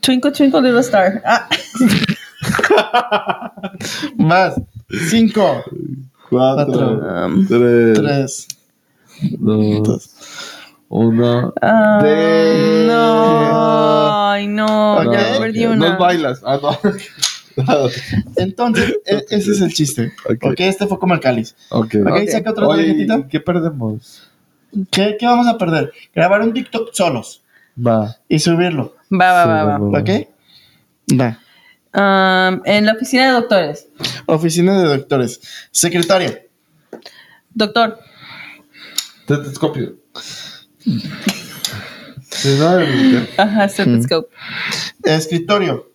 Twinkle 0.00 0.32
Twinkle 0.32 0.60
Little 0.62 0.80
Star. 0.80 1.22
Ah. 1.24 1.48
Más. 4.16 4.60
Cinco. 5.08 5.62
Cuatro. 6.28 7.00
Um, 7.26 7.46
Tres. 7.46 7.98
Tres. 7.98 8.48
Dos. 9.40 10.13
Uno. 10.96 11.52
ah, 11.60 11.98
De- 12.04 12.84
no, 12.86 14.30
ay 14.30 14.46
no, 14.46 14.98
Ok. 14.98 15.12
ya 15.12 15.38
perdí 15.40 15.64
No 15.64 15.72
una. 15.72 15.96
bailas. 15.96 16.40
Ah, 16.46 16.60
no. 16.62 16.78
Entonces, 18.36 18.94
e- 19.04 19.24
ese 19.30 19.50
es 19.52 19.60
el 19.60 19.72
chiste. 19.72 20.12
Ok. 20.24 20.44
Ok, 20.52 20.60
este 20.60 20.86
fue 20.86 20.98
como 21.00 21.14
el 21.14 21.20
cáliz. 21.20 21.56
ok. 21.70 21.94
Ok, 22.06 22.10
Ok. 22.12 22.28
saca 22.30 22.50
otra 22.52 22.68
tarjetita. 22.68 23.26
¿qué 23.28 23.40
perdemos? 23.40 24.22
¿Qué, 24.92 25.16
¿Qué 25.18 25.26
vamos 25.26 25.48
a 25.48 25.58
perder? 25.58 25.92
Grabar 26.14 26.42
un 26.42 26.52
TikTok 26.52 26.90
solos 26.92 27.42
Va. 27.76 28.16
y 28.28 28.38
subirlo. 28.38 28.94
Va, 29.12 29.32
va, 29.32 29.42
Sí, 29.42 29.48
va, 29.48 29.64
va. 29.64 29.78
va. 29.78 29.98
¿Ok? 30.00 30.10
Va. 31.20 31.38
Um, 31.96 32.60
en 32.64 32.86
la 32.86 32.92
oficina 32.92 33.26
de 33.26 33.32
doctores. 33.32 33.88
Oficina 34.26 34.80
de 34.80 34.96
doctores. 34.96 35.40
Secretaria. 35.72 36.40
Doctor. 37.52 37.98
Tetoscopio. 39.26 39.94
Sí, 40.84 42.56
no, 42.58 42.78
el- 42.78 43.28
Ajá, 43.36 43.68
stethoscope. 43.68 44.28
Escritorio. 45.02 45.90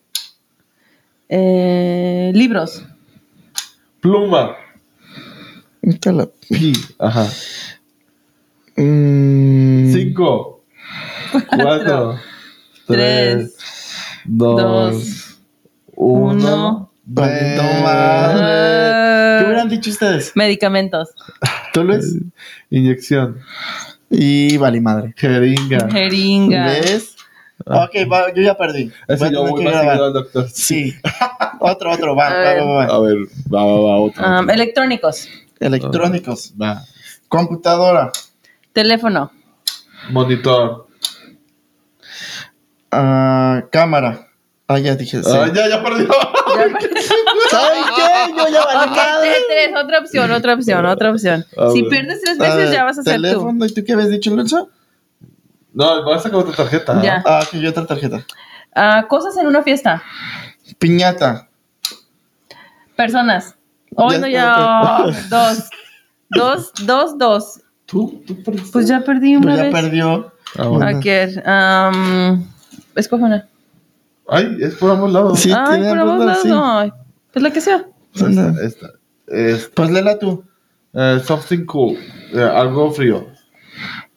Eh, 1.27 2.31
libros. 2.33 2.83
Pluma. 4.01 4.55
Está 5.81 6.11
la- 6.11 6.29
Pi. 6.49 6.73
Ajá. 6.97 7.27
Mm, 8.77 9.93
Cinco. 9.93 10.63
Cuatro. 11.49 12.19
Tres. 12.87 13.55
Dos. 14.25 14.61
dos, 14.61 15.37
Uno. 15.95 16.91
madre. 17.05 17.55
¿Qué 19.39 19.45
hubieran 19.45 19.69
dicho 19.69 19.89
ustedes? 19.91 20.31
medicamentos. 20.35 21.09
Tú, 21.73 21.83
Luis. 21.83 22.15
Inyección. 22.69 23.39
Y 24.09 24.57
vale 24.57 24.81
madre. 24.81 25.13
Jeringa. 25.15 25.87
Jeringa. 25.91 26.65
¿Ves? 26.65 27.15
Ok, 27.65 27.91
va, 28.11 28.33
yo 28.33 28.41
ya 28.41 28.55
perdí. 28.55 28.91
Ese 29.07 29.31
yo 29.31 29.45
voy 29.45 29.63
más 29.63 29.73
seguido 29.75 30.05
al 30.05 30.13
doctor. 30.13 30.49
Sí. 30.49 30.95
otro, 31.59 31.91
otro, 31.91 32.15
va, 32.15 32.27
A 32.27 32.33
va, 32.33 32.39
ver. 32.39 32.61
va, 32.61 32.65
va. 32.65 32.83
A 32.85 32.99
ver, 32.99 33.17
va, 33.53 33.65
va, 33.65 33.79
va, 33.81 33.97
otro. 33.99 34.25
Um, 34.39 34.49
electrónicos. 34.49 35.27
Electrónicos. 35.59 36.53
Va. 36.59 36.81
Computadora. 37.27 38.11
Teléfono. 38.73 39.31
Monitor. 40.09 40.87
Ah, 42.91 43.63
cámara. 43.71 44.28
Ah, 44.71 44.77
ya 44.77 44.95
dije. 44.95 45.23
Sí. 45.23 45.29
Ah, 45.33 45.51
ya, 45.51 45.67
ya 45.67 45.81
perdió. 45.83 46.07
¿Saben 47.49 47.83
qué? 47.95 48.33
Yo 48.37 48.47
ya 48.49 48.65
valí 48.65 48.91
tres, 48.93 49.37
tres, 49.49 49.71
otra 49.83 49.99
opción, 49.99 50.31
otra 50.31 50.53
opción, 50.53 50.85
otra 50.85 51.11
opción. 51.11 51.45
A 51.57 51.71
Si 51.71 51.81
ver. 51.81 51.89
pierdes 51.89 52.21
tres 52.21 52.37
veces, 52.37 52.55
ver, 52.57 52.71
ya 52.73 52.83
vas 52.83 52.99
a 52.99 53.03
ser 53.03 53.15
tú. 53.15 53.21
teléfono. 53.21 53.65
¿Y 53.65 53.73
tú 53.73 53.83
qué 53.83 53.93
habías 53.93 54.09
dicho, 54.09 54.35
Lenzo? 54.35 54.69
No, 55.73 56.03
voy 56.03 56.15
a 56.15 56.19
sacar 56.19 56.39
otra 56.39 56.55
tarjeta. 56.55 57.01
Ya. 57.01 57.23
Ah, 57.25 57.43
que 57.49 57.59
yo 57.59 57.69
otra 57.71 57.85
tarjeta. 57.87 58.23
Ah, 58.75 59.05
cosas 59.09 59.35
en 59.37 59.47
una 59.47 59.63
fiesta. 59.63 60.03
Piñata. 60.77 61.47
Personas. 62.95 63.55
Hoy 63.95 64.13
Ya 64.13 64.19
no, 64.19 64.27
ya. 64.27 65.19
Dos. 65.29 65.69
Dos, 66.29 66.71
dos, 66.85 67.17
dos. 67.17 67.61
¿Tú? 67.87 68.21
¿Tú 68.27 68.43
perdiste? 68.43 68.69
Pues 68.71 68.87
ya 68.87 68.99
perdí 69.01 69.35
una 69.35 69.45
Pues 69.47 69.57
ya 69.57 69.63
vez. 69.63 69.73
perdió. 69.73 70.33
Ah, 70.59 70.67
bueno. 70.67 70.85
A 70.85 70.99
ver, 70.99 71.43
um, 71.47 72.45
escoge 72.95 73.23
una. 73.23 73.47
Ay, 74.29 74.57
es 74.61 74.75
por 74.75 74.91
ambos 74.91 75.11
lados. 75.11 75.39
Sí, 75.39 75.51
Ay, 75.55 75.79
tiene 75.79 75.89
por 75.89 75.99
ambos 75.99 76.25
lados, 76.25 76.45
lados. 76.45 76.83
sí. 76.85 76.93
Ay, 76.95 77.03
pues 77.33 77.43
la 77.43 77.51
que 77.51 77.61
sea. 77.61 77.85
Anda. 78.23 78.49
Esta, 78.49 78.65
esta. 78.65 78.87
Es, 79.27 79.71
Pues 79.73 79.89
léela 79.91 80.17
tú. 80.19 80.43
eh, 80.93 81.21
something 81.25 81.65
cool. 81.65 81.97
Eh, 82.33 82.41
algo 82.41 82.91
frío. 82.91 83.27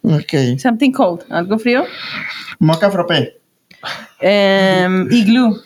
Ok. 0.03 0.59
Something 0.59 0.93
cold. 0.93 1.23
¿Algo 1.31 1.59
frío? 1.59 1.85
Moca 2.59 2.91
frappé. 2.91 3.41
Em, 4.21 5.11
igloo. 5.11 5.57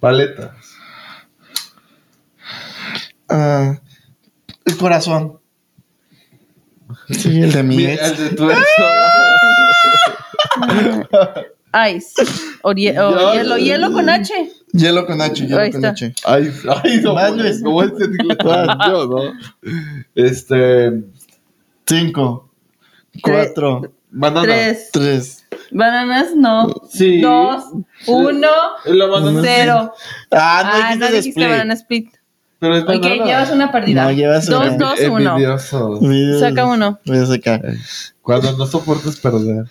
Paletas. 0.00 0.50
Ah, 3.28 3.78
el 4.64 4.76
corazón. 4.76 5.38
Sí, 7.10 7.42
el 7.42 7.52
de 7.52 7.62
mi 7.62 7.76
Mi- 7.76 7.84
ex. 7.86 8.02
el 8.02 8.16
de 8.16 8.30
tu 8.36 8.50
ex. 8.50 8.60
Ice. 11.94 12.14
O, 12.62 12.72
hie- 12.72 12.98
o 12.98 13.32
Ya, 13.32 13.32
hielo. 13.34 13.56
ya, 13.58 13.64
Hielo 13.64 13.92
con 13.92 14.08
H. 14.08 14.32
Hielo 14.72 15.06
con 15.06 15.20
H, 15.20 15.46
hielo 15.46 15.60
Ahí 15.60 15.70
con 15.70 15.84
está. 15.84 15.90
H. 15.90 16.14
Ay, 16.24 16.52
ay, 16.84 17.00
no, 17.02 17.14
Vas, 17.14 17.32
Luis. 17.36 17.62
¿cómo 17.62 17.82
es 17.82 17.92
en 18.00 18.12
inglés? 18.12 18.38
Yo, 18.86 19.06
¿no? 19.06 19.32
Este, 20.14 21.02
Cinco. 21.86 22.50
Cuatro. 23.22 23.92
banana. 24.10 24.42
Tres. 24.42 24.88
Tres. 24.92 25.46
Bananas, 25.72 26.28
no. 26.36 26.72
Sí. 26.90 27.20
Dos. 27.20 27.64
Uno. 28.06 28.48
La 28.84 29.06
banana. 29.06 29.40
Cero. 29.42 29.92
Ah, 30.30 30.62
no 30.64 30.70
Ah, 30.70 30.76
dijiste 30.76 30.98
no 30.98 31.06
dijiste 31.06 31.30
split. 31.30 31.48
banana 31.48 31.74
split. 31.74 32.14
Pero 32.58 32.76
es 32.76 32.82
Ok, 32.82 32.88
banana. 32.88 33.24
llevas 33.24 33.50
una 33.52 33.72
perdida. 33.72 34.04
No, 34.04 34.10
llevas 34.12 34.46
Dos, 34.46 34.66
una. 34.66 34.76
dos, 34.76 35.00
uno. 35.08 35.30
Envidioso. 35.30 36.00
Videos- 36.00 36.40
Saca 36.40 36.66
uno. 36.66 36.98
Voy 37.06 37.18
a 37.18 37.26
sacar. 37.26 37.62
Cuando 38.22 38.56
no 38.56 38.66
soportes 38.66 39.16
perder. 39.20 39.64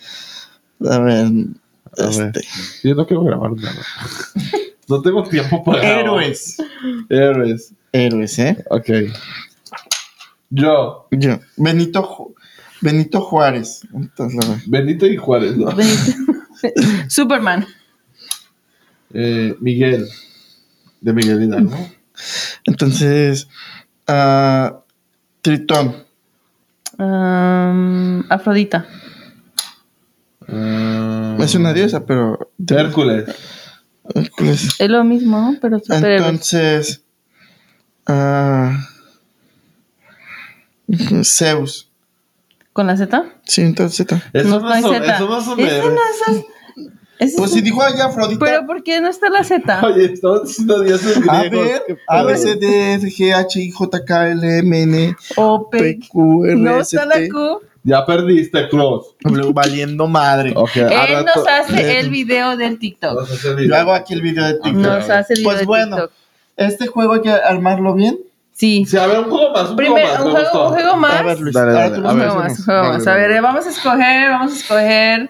A 0.89 0.99
ver. 0.99 1.27
Este. 2.07 2.41
Yo 2.83 2.95
no 2.95 3.05
quiero 3.05 3.23
grabar 3.23 3.51
nada. 3.51 3.81
No 4.87 5.01
tengo 5.01 5.23
tiempo 5.23 5.63
para. 5.63 5.99
Héroes. 5.99 6.57
Héroes. 7.09 7.73
Héroes, 7.91 8.39
¿eh? 8.39 8.63
Ok. 8.69 8.89
Yo, 10.49 11.07
Yo. 11.11 11.39
Benito, 11.57 12.01
Ju- 12.03 12.33
Benito 12.81 13.21
Juárez. 13.21 13.81
Entonces. 13.93 14.69
Benito 14.69 15.05
y 15.05 15.17
Juárez, 15.17 15.55
¿no? 15.57 15.67
Benito. 15.75 16.33
Superman. 17.07 17.65
Eh, 19.13 19.55
Miguel. 19.59 20.07
De 21.01 21.13
Miguel 21.13 21.43
Hidalgo. 21.43 21.77
Entonces, 22.65 23.47
ah, 24.07 24.79
Tritón. 25.41 26.03
Um, 26.97 28.23
Afrodita. 28.29 28.85
Ah, 30.47 31.28
Es 31.49 31.55
una 31.55 31.73
diosa, 31.73 32.05
pero. 32.05 32.51
Hércules. 32.67 33.25
Hércules. 34.13 34.75
Es 34.79 34.89
lo 34.89 35.03
mismo, 35.03 35.39
¿no? 35.39 35.57
pero 35.61 35.79
superhéroes. 35.79 36.21
Entonces. 36.29 37.03
ah, 38.07 38.85
Zeus. 41.23 41.91
¿Con 42.73 42.87
la 42.87 42.97
Z? 42.97 43.25
Sí, 43.45 43.61
entonces. 43.61 43.97
Z. 44.07 44.21
Eso 44.33 44.47
No, 44.59 44.59
son, 44.81 44.93
Z. 44.93 45.15
eso 45.15 45.27
no 45.27 45.63
Ese 45.63 45.77
héroes. 45.77 45.93
no 45.93 46.33
es- 46.35 46.43
ese 47.19 47.37
Pues 47.37 47.49
es- 47.49 47.55
si 47.55 47.61
dijo 47.61 47.81
allá 47.83 48.05
Afrodita. 48.05 48.45
Pero 48.45 48.65
¿por 48.65 48.81
qué 48.81 49.01
no 49.01 49.09
está 49.09 49.29
la 49.29 49.43
Z? 49.43 49.81
Oye, 49.85 50.05
estamos 50.13 50.47
diciendo 50.47 50.79
dioses 50.79 51.17
A 51.27 51.43
griegos. 51.43 51.67
ver, 51.67 51.83
¿Qué 51.87 51.97
A, 52.07 52.23
B? 52.23 52.37
C, 52.37 52.55
D, 52.55 52.93
F, 52.93 53.07
G, 53.07 53.33
H, 53.33 53.59
I, 53.59 53.71
J, 53.71 54.05
K, 54.05 54.29
L, 54.31 54.57
M, 54.59 54.81
N, 54.83 55.15
O 55.35 55.69
P. 55.69 55.99
Q, 56.07 56.45
R, 56.45 56.55
No 56.55 56.79
S, 56.79 56.95
está 56.95 57.05
la. 57.05 57.27
Q. 57.27 57.59
Ya 57.83 58.05
perdiste, 58.05 58.67
Cross. 58.69 59.15
Valiendo 59.53 60.07
madre. 60.07 60.49
Él 60.75 61.25
nos 61.25 61.47
hace 61.47 61.99
el 61.99 62.09
video 62.09 62.57
del 62.57 62.77
TikTok. 62.79 63.21
Hacer 63.23 63.51
Yo 63.51 63.55
video. 63.57 63.75
hago 63.77 63.93
aquí 63.93 64.13
el 64.13 64.21
video 64.21 64.45
de 64.45 64.53
TikTok. 64.55 64.73
Nos 64.75 65.09
hace 65.09 65.33
el 65.33 65.39
video 65.39 65.49
Pues 65.49 65.59
de 65.61 65.65
bueno, 65.65 65.95
TikTok. 65.95 66.11
este 66.57 66.87
juego 66.87 67.13
hay 67.13 67.21
que 67.21 67.31
armarlo 67.31 67.93
bien. 67.93 68.19
Sí. 68.51 68.85
Sí, 68.85 68.97
a 68.97 69.07
ver, 69.07 69.19
un 69.19 69.29
juego 69.29 69.53
más, 69.53 69.69
un 69.69 69.75
Primero, 69.77 70.07
juego 70.17 70.33
más. 70.33 70.43
un 70.43 70.49
juego, 70.51 70.67
un 70.67 70.73
juego 70.73 70.95
más. 70.97 71.13
A 71.13 71.23
ver, 71.23 71.39
Luis. 71.39 71.55
Dale, 71.55 71.71
ahora 71.71 71.89
dale, 71.89 71.95
tú 71.95 72.01
a 72.01 72.03
los 72.03 72.11
Un 72.13 72.19
ver. 72.19 72.27
juego 72.29 72.43
más, 72.43 72.59
un 72.59 72.65
juego 72.65 72.81
Dale, 72.81 72.93
más. 72.97 73.07
A 73.07 73.11
dale. 73.11 73.27
ver, 73.29 73.41
vamos 73.41 73.65
a 73.65 73.69
escoger, 73.69 74.29
vamos 74.29 74.51
a 74.51 74.55
escoger. 74.55 75.29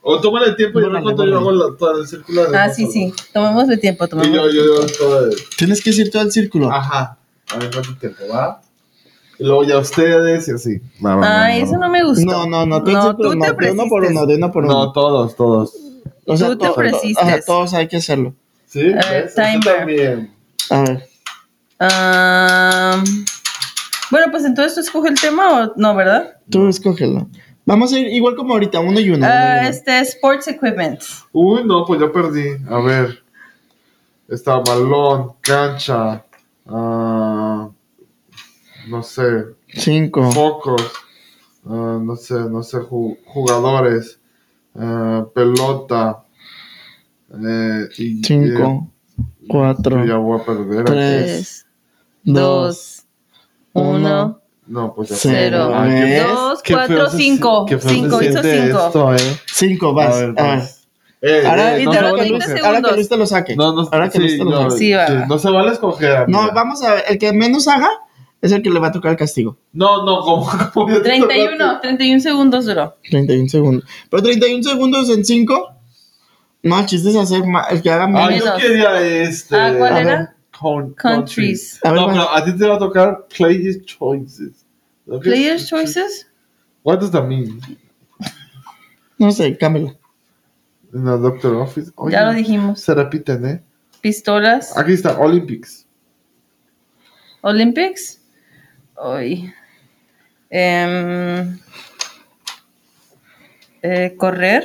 O 0.00 0.20
tómale 0.20 0.46
el 0.46 0.56
tiempo 0.56 0.78
y 0.78 0.82
yo 0.84 0.90
cuando 1.02 1.26
yo 1.26 1.34
hago 1.36 1.44
bórrale. 1.46 1.72
la, 1.72 1.76
todo 1.76 2.00
el 2.00 2.06
círculo 2.06 2.46
de 2.50 2.56
Ah, 2.56 2.70
sí, 2.70 2.86
sí. 2.86 3.12
Tomémosle 3.34 3.76
tiempo, 3.78 4.06
Y 4.22 4.32
yo, 4.32 4.48
yo 4.48 4.86
todo 4.96 5.24
el... 5.26 5.34
Tienes 5.56 5.82
que 5.82 5.90
decir 5.90 6.10
todo 6.12 6.22
el 6.22 6.30
círculo. 6.30 6.70
Ajá. 6.72 7.18
A 7.52 7.56
ver 7.58 7.68
cuánto 7.72 7.96
tiempo 7.96 8.22
va. 8.32 8.60
Y 9.38 9.44
luego 9.44 9.64
ya 9.64 9.78
ustedes 9.78 10.48
y 10.48 10.52
así. 10.52 10.80
Va, 11.04 11.54
eso 11.54 11.76
no 11.78 11.88
me 11.88 12.02
gustó. 12.04 12.24
No, 12.24 12.46
no, 12.46 12.66
no, 12.66 12.80
el 12.82 12.92
No, 12.92 13.16
tú 13.16 13.34
no, 13.34 13.44
te 13.56 13.66
de 13.66 13.70
uno 13.72 13.84
por 13.88 14.04
uno, 14.04 14.26
de 14.26 14.34
uno 14.36 14.52
por 14.52 14.64
uno. 14.64 14.72
No, 14.74 14.92
todos, 14.92 15.36
todos. 15.36 15.74
o 16.26 16.36
sea, 16.36 16.48
tú 16.48 16.58
te 16.58 16.66
to- 16.66 16.72
ofreciste. 16.72 17.22
ajá, 17.22 17.38
todos 17.46 17.72
hay 17.74 17.86
que 17.88 17.98
hacerlo. 17.98 18.34
¿Sí? 18.66 18.80
ver, 18.82 19.24
¿Ves? 19.24 19.32
Eso 19.32 19.42
timer. 19.42 19.76
también. 19.78 20.34
A 20.70 20.80
ver. 20.82 21.04
Ah, 21.80 23.02
bueno, 24.10 24.26
pues 24.30 24.44
entonces 24.44 24.74
tú 24.74 24.80
escoge 24.80 25.08
el 25.10 25.20
tema 25.20 25.62
o 25.62 25.72
no, 25.76 25.94
¿verdad? 25.94 26.36
Tú 26.50 26.66
escógelo. 26.68 27.28
Vamos 27.64 27.92
a 27.92 27.98
ir 27.98 28.08
igual 28.08 28.34
como 28.34 28.54
ahorita, 28.54 28.80
uno 28.80 28.98
y 28.98 29.10
uno. 29.10 29.18
uno 29.18 29.26
y 29.26 29.30
Ah, 29.30 29.58
uno. 29.60 29.68
este 29.68 30.00
Sports 30.00 30.48
Equipment. 30.48 31.00
Uy, 31.32 31.62
no, 31.64 31.84
pues 31.86 32.00
yo 32.00 32.10
perdí. 32.12 32.48
A 32.68 32.80
ver. 32.80 33.22
Está 34.28 34.58
balón, 34.58 35.32
cancha. 35.40 36.24
ah, 36.66 37.47
no 38.88 39.02
sé. 39.02 39.44
Cinco. 39.68 40.30
Focos. 40.32 40.82
ah, 41.66 41.98
no 42.02 42.16
sé, 42.16 42.34
no 42.34 42.62
sé. 42.62 42.78
ju- 42.78 43.18
jugadores. 43.26 44.18
ah, 44.78 45.26
pelota. 45.34 46.24
eh, 47.30 47.88
y, 47.98 48.22
Cinco. 48.24 48.88
y- 49.18 49.48
Cuatro. 49.48 50.04
ya 50.04 50.16
voy 50.16 50.40
a 50.40 50.44
perder. 50.44 50.80
aquí. 50.80 50.90
Tres. 50.92 51.66
Dos. 52.22 53.04
uno, 53.72 54.40
No, 54.66 54.94
pues 54.94 55.08
ya 55.10 55.16
Cero. 55.16 55.70
Ah, 55.74 55.86
qué- 55.88 56.04
¿Ves? 56.04 56.26
dos, 56.26 56.62
cuatro, 56.68 57.10
cinco. 57.10 57.66
Cinco, 57.80 58.22
hizo 58.22 58.42
cinco. 58.42 58.86
esto, 58.86 59.14
eh. 59.14 59.40
Cinco, 59.46 59.94
vas. 59.94 60.14
A 60.14 60.18
ver. 60.18 60.32
vas. 60.32 60.74
Eh, 61.20 61.42
Ahora, 61.46 61.76
eh, 61.78 61.84
no 61.84 61.90
vale 61.90 62.12
20 62.12 62.36
escoger. 62.44 62.64
ahora 62.64 62.82
que. 62.82 62.92
Luis 62.94 63.08
te 63.08 63.16
lo 63.16 63.26
saque. 63.26 63.56
No, 63.56 63.72
no, 63.74 63.88
ahora 63.90 64.08
que 64.08 64.18
sí, 64.18 64.18
Luis 64.20 64.38
te 64.38 64.44
lo 64.44 64.50
no, 64.50 64.70
saque. 64.70 64.76
Sí, 64.84 64.92
va. 64.92 65.06
sí, 65.08 65.12
no 65.28 65.38
se 65.38 65.50
vale 65.50 65.72
escoger. 65.72 66.28
No, 66.28 66.52
vamos 66.54 66.82
a 66.84 66.94
ver. 66.94 67.04
El 67.08 67.18
que 67.18 67.32
menos 67.32 67.66
haga 67.66 67.88
es 68.40 68.52
el 68.52 68.62
que 68.62 68.70
le 68.70 68.78
va 68.80 68.88
a 68.88 68.92
tocar 68.92 69.10
el 69.12 69.16
castigo. 69.18 69.56
No, 69.72 70.04
no, 70.04 70.46
ya 70.50 70.70
te 70.72 71.00
31, 71.00 71.80
31 71.80 72.20
segundos 72.20 72.66
duró. 72.66 72.96
31 73.10 73.48
segundos. 73.48 73.84
Pero 74.10 74.22
31 74.22 74.62
segundos 74.62 75.10
en 75.10 75.24
5. 75.24 75.74
No, 76.62 76.78
el 76.80 76.86
chiste 76.86 77.10
es 77.10 77.16
hacer 77.16 77.44
más. 77.46 77.70
El 77.70 77.82
que 77.82 77.90
haga 77.90 78.04
Ah, 78.04 78.08
menos. 78.08 78.30
yo 78.38 78.44
Menos. 78.44 78.62
quería 78.62 79.00
este. 79.22 79.56
Ah, 79.56 79.74
¿cuál 79.76 79.92
A 79.92 80.00
era? 80.00 80.34
Con- 80.58 80.92
Countries. 80.94 81.78
A 81.84 81.92
ver, 81.92 82.00
no, 82.00 82.08
pero 82.08 82.30
a 82.34 82.44
ti 82.44 82.52
te 82.56 82.66
va 82.66 82.74
a 82.74 82.78
tocar 82.80 83.26
Players 83.36 83.84
Choices. 83.84 84.64
¿No? 85.06 85.20
¿Qué 85.20 85.30
Players 85.30 85.62
es? 85.62 85.68
Choices. 85.68 86.26
What 86.82 86.98
does 86.98 87.10
that 87.12 87.24
mean? 87.24 87.60
No 89.18 89.30
sé, 89.32 89.56
cámbialo. 89.56 89.96
En 90.92 91.04
la 91.04 91.16
Doctor 91.16 91.54
Office. 91.56 91.92
Oye, 91.96 92.12
Ya 92.12 92.24
lo 92.24 92.32
dijimos. 92.32 92.80
Se 92.80 92.94
repiten, 92.94 93.46
¿eh? 93.46 93.62
Pistolas. 94.00 94.76
Aquí 94.76 94.92
está, 94.92 95.18
Olympics. 95.18 95.86
Olympics 97.42 98.17
hoy. 98.98 99.54
Eh, 100.50 100.82
em, 100.82 101.58
eh, 103.82 104.14
correr, 104.16 104.64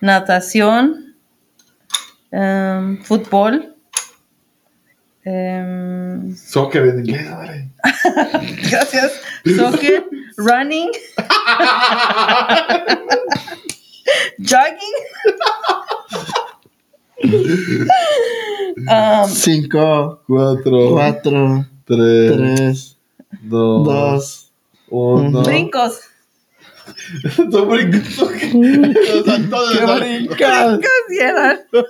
natación, 0.00 1.14
eh, 2.32 2.98
fútbol. 3.02 3.74
Em, 5.24 6.34
soccer 6.36 6.86
en 6.86 7.00
inglés, 7.00 7.28
madre. 7.30 7.70
Gracias. 8.70 9.20
Soccer, 9.56 10.04
running, 10.36 10.90
jogging. 14.38 14.94
um, 18.88 19.28
Cinco, 19.28 20.20
cuatro, 20.26 20.90
cuatro 20.92 21.66
3, 21.86 22.36
3 22.36 22.98
2, 23.42 23.84
2 23.84 24.52
1. 24.88 25.42
Brincos. 25.42 26.00
Son 27.50 27.68
brincos. 27.68 28.18
o 28.18 29.24
sea, 29.24 29.50
todos 29.50 29.78
¿Qué 29.78 29.84
brincos 29.98 31.86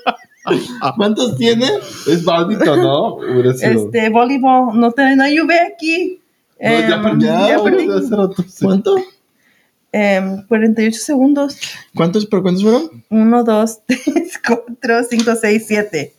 ¿Cuántos 0.97 1.37
tiene? 1.37 1.67
Es 2.07 2.25
badminton, 2.25 2.81
¿no? 2.81 3.19
Este, 3.43 4.09
voleibol. 4.11 4.79
No, 4.79 4.93
te, 4.93 5.17
no 5.17 5.27
llueve 5.29 5.61
aquí. 5.61 6.21
No, 6.61 6.71
eh, 6.71 6.87
ya 6.89 7.03
perdí. 7.03 7.25
Ya, 7.25 7.49
ya 7.49 7.63
perdí. 7.63 7.89
¿Cuánto? 8.63 8.97
Eh, 9.93 10.45
48 10.49 11.01
segundos. 11.01 11.59
¿Cuántos, 11.95 12.27
pero 12.27 12.43
cuántos 12.43 12.63
fueron? 12.63 13.05
1, 13.11 13.45
2, 13.45 13.81
3, 13.87 14.41
4, 14.47 15.03
5, 15.11 15.35
6, 15.41 15.65
7. 15.67 16.15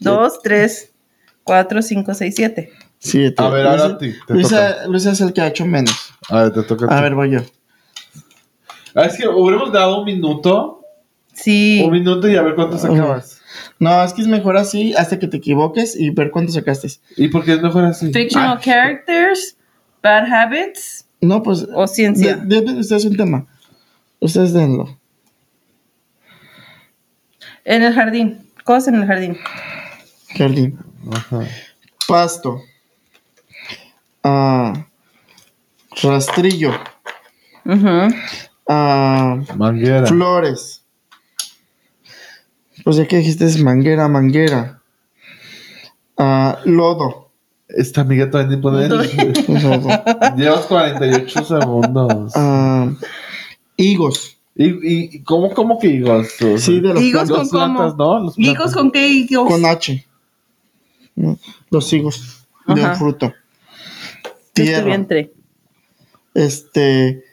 2, 0.00 0.42
3, 0.42 0.90
4, 1.44 1.82
5, 1.82 2.14
6, 2.14 2.34
7. 2.34 2.72
7. 3.04 3.42
A 3.42 3.48
ver, 3.48 3.66
ahora 3.66 3.84
a 3.86 3.98
ti, 3.98 4.14
te 4.26 4.34
Luisa, 4.34 4.86
Luisa 4.86 5.10
es 5.12 5.20
el 5.20 5.32
que 5.32 5.40
ha 5.40 5.48
hecho 5.48 5.66
menos. 5.66 5.94
A 6.28 6.42
ver, 6.44 6.52
te 6.52 6.62
toca. 6.62 6.86
a 6.86 6.98
A 6.98 7.00
ver, 7.02 7.14
voy 7.14 7.30
yo. 7.32 7.40
Ah, 8.94 9.04
es 9.06 9.16
que 9.16 9.26
hubiéramos 9.26 9.72
dado 9.72 10.00
un 10.00 10.04
minuto 10.04 10.78
Sí. 11.34 11.82
Un 11.84 11.90
minuto 11.92 12.28
y 12.28 12.36
a 12.36 12.42
ver 12.42 12.54
cuánto 12.54 12.76
sacabas. 12.78 13.40
No, 13.78 14.04
es 14.04 14.12
que 14.12 14.20
es 14.22 14.28
mejor 14.28 14.56
así 14.58 14.92
hasta 14.94 15.18
que 15.18 15.26
te 15.28 15.38
equivoques 15.38 15.96
y 15.98 16.10
ver 16.10 16.30
cuánto 16.30 16.52
sacaste. 16.52 16.88
¿Y 17.16 17.28
por 17.28 17.42
qué 17.44 17.54
es 17.54 17.62
mejor 17.62 17.84
así? 17.86 18.12
Fictional 18.12 18.60
characters, 18.60 19.56
bad 20.02 20.30
habits 20.30 21.06
No, 21.22 21.42
pues. 21.42 21.66
o 21.74 21.86
ciencia. 21.86 22.36
de- 22.36 22.60
ustedes 22.78 23.06
un 23.06 23.16
tema. 23.16 23.46
Ustedes 24.20 24.52
denlo. 24.52 24.98
En 27.64 27.82
el 27.82 27.94
jardín. 27.94 28.46
Cosas 28.64 28.88
en 28.88 28.96
el 28.96 29.06
jardín. 29.06 29.38
Jardín. 30.36 30.78
Ajá. 31.10 31.40
Pasto. 32.06 32.62
Ah, 34.22 34.86
rastrillo. 36.02 36.72
Ujú. 37.64 38.14
Ah, 38.68 39.38
Manguera. 39.56 40.06
flores. 40.06 40.84
Pues 42.84 42.96
ya 42.96 43.06
que 43.06 43.18
dijiste 43.18 43.44
es 43.44 43.62
manguera, 43.62 44.08
manguera. 44.08 44.80
Ah, 46.16 46.58
lodo. 46.64 47.30
Esta 47.68 48.02
amiga 48.02 48.30
pone. 48.30 48.88
Lodo. 48.88 49.02
Llevas 50.36 50.66
48 50.66 51.44
segundos. 51.44 52.32
Ah, 52.34 52.90
higos. 53.76 54.36
¿Y, 54.54 55.16
y, 55.16 55.22
cómo, 55.22 55.50
cómo 55.54 55.78
que 55.78 55.88
higos? 55.88 56.28
Sí, 56.58 56.80
de 56.80 56.92
los 56.92 57.02
Higos 57.02 57.28
plantas. 57.28 57.48
con 57.48 57.74
plantas, 57.74 57.96
¿no? 57.96 58.18
Los 58.18 58.38
¿Higos 58.38 58.74
con 58.74 58.90
qué 58.90 59.08
higos? 59.08 59.48
Con 59.48 59.64
H. 59.64 60.06
Los 61.70 61.92
higos 61.92 62.46
de 62.66 62.82
Ajá. 62.82 62.92
un 62.92 62.96
fruto. 62.98 63.32
De 64.54 64.62
tu 64.62 64.68
Tierra. 64.68 64.84
vientre. 64.84 65.32
Este. 66.34 67.24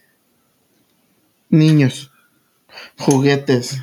Niños. 1.49 2.11
Juguetes. 2.97 3.77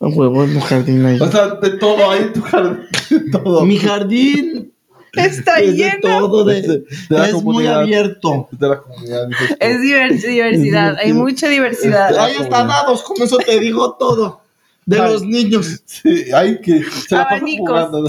A 0.00 0.08
huevo 0.08 0.42
en 0.44 0.54
mi 0.54 0.60
jardín 0.60 1.06
ahí. 1.06 1.20
O 1.20 1.30
sea, 1.30 1.48
de 1.54 1.70
todo 1.78 2.10
ahí 2.10 2.22
en 2.22 2.32
tu 2.32 2.42
jardín. 2.42 2.86
De 3.10 3.30
todo. 3.30 3.64
Mi 3.64 3.78
jardín 3.78 4.72
Está 5.12 5.60
es 5.60 5.76
de 5.76 5.76
lleno. 5.76 6.00
todo. 6.00 6.44
De, 6.44 6.60
De- 6.62 6.84
la 7.10 7.28
es 7.28 7.34
muy 7.42 7.66
abierto. 7.66 8.48
De 8.50 8.68
la 8.68 8.78
comunidad. 8.80 9.28
Es 9.60 9.78
diver- 9.80 10.20
diversidad. 10.20 10.96
Hay 10.98 11.12
mucha 11.12 11.48
diversidad. 11.48 12.16
Hay 12.18 12.34
hasta 12.36 12.64
dados, 12.64 13.02
con 13.04 13.22
eso 13.22 13.36
te 13.38 13.60
digo 13.60 13.94
todo. 13.94 14.40
De 14.84 14.98
Ay. 15.00 15.12
los 15.12 15.22
niños. 15.24 15.82
Sí, 15.86 16.32
hay 16.34 16.60
que. 16.60 16.82
Se 16.82 17.14
la 17.14 17.22
pasan 17.24 17.38
Abanicos. 17.38 17.68
jugando. 17.68 18.08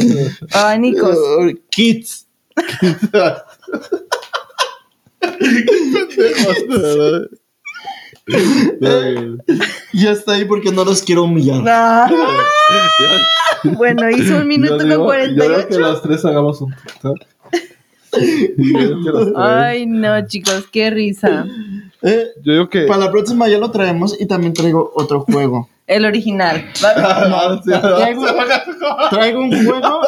Abanicos. 0.51 1.17
Uh, 1.17 1.59
kids. 1.69 2.25
Ya 9.93 10.11
está 10.11 10.33
ahí 10.33 10.45
porque 10.45 10.71
no 10.71 10.85
los 10.85 11.01
quiero 11.01 11.23
humillar. 11.23 11.63
Ah, 11.67 12.09
bueno, 13.63 14.09
hizo 14.09 14.37
un 14.37 14.47
minuto 14.47 14.77
con 14.77 14.89
digo- 14.89 15.13
Yo 15.13 15.27
digo 15.27 15.67
que 15.67 15.75
48. 15.75 15.79
los 15.79 16.01
tres 16.01 16.25
hagamos 16.25 16.61
un 16.61 16.73
TikTok. 16.75 17.17
Yo. 19.05 19.33
Ay, 19.35 19.85
no, 19.85 20.25
chicos, 20.27 20.65
qué 20.71 20.89
risa. 20.91 21.45
Eh, 22.01 22.27
Yo 22.43 22.53
digo 22.53 22.69
que. 22.69 22.83
para 22.85 23.05
la 23.05 23.11
próxima 23.11 23.47
ya 23.47 23.57
lo 23.57 23.71
traemos 23.71 24.19
y 24.19 24.25
también 24.25 24.53
traigo 24.53 24.91
otro 24.95 25.21
juego. 25.21 25.69
El 25.85 26.05
original. 26.05 26.63
Va- 26.83 26.93
Ah, 26.95 27.59
sí, 27.63 27.71
Traigo, 27.71 28.25
traigo 29.09 29.39
un 29.41 29.65
juego. 29.65 30.01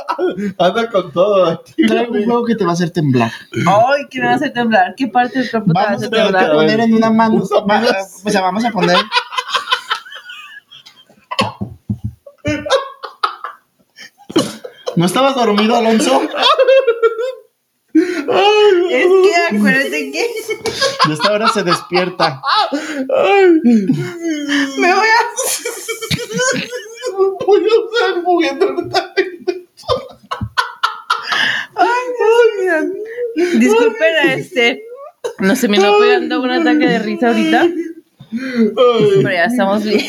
Anda 0.58 0.90
con 0.90 1.12
todo 1.12 1.46
aquí. 1.48 1.86
Traigo 1.86 2.14
un 2.14 2.24
juego 2.26 2.46
que 2.46 2.56
te 2.56 2.64
va 2.64 2.72
a 2.72 2.74
hacer 2.74 2.92
temblar. 2.92 3.32
Ay, 3.68 4.06
que 4.10 4.20
me 4.22 4.28
va 4.28 4.34
a 4.34 4.36
hacer 4.36 4.54
temblar. 4.54 4.94
¿Qué 4.96 5.08
parte 5.08 5.40
del 5.40 5.52
cuerpo 5.52 5.74
te 5.74 5.80
va 5.80 5.82
a 5.82 5.86
Vamos 5.86 5.98
hacer 6.04 6.08
a 6.08 6.12
tener 6.12 6.26
que 6.32 6.38
temblar? 6.40 6.56
poner 6.56 6.80
en 6.80 6.94
una 6.94 7.10
mano. 7.12 7.44
O 7.44 8.30
sea, 8.30 8.42
vamos 8.42 8.64
a 8.66 8.72
poner. 8.72 8.98
¿No 14.96 15.06
estabas 15.06 15.36
dormido, 15.36 15.76
Alonso? 15.76 16.22
Es 18.90 19.08
que 19.08 19.56
acuérdate 19.56 20.12
que 20.12 20.26
Y 21.08 21.12
esta 21.12 21.32
hora 21.32 21.48
se 21.50 21.64
despierta. 21.64 22.42
me 23.64 24.94
voy 24.94 25.08
a. 25.08 25.20
Voy 27.46 27.64
a 27.64 27.76
usar 27.86 28.18
el 28.18 28.24
juguete 28.24 28.66
ahorita. 28.66 29.14
Ay, 31.76 32.06
Dios 32.18 32.86
mío. 33.36 33.60
Disculpen 33.60 34.16
a 34.16 34.34
este. 34.34 34.84
No 35.40 35.56
se 35.56 35.68
me 35.68 35.78
está 35.78 35.92
pegando 36.00 36.42
un 36.42 36.52
ataque 36.52 36.88
de 36.88 37.00
risa 37.00 37.28
ahorita. 37.30 37.68
Pero 38.32 39.32
ya 39.32 39.46
estamos 39.46 39.84
bien. 39.84 40.02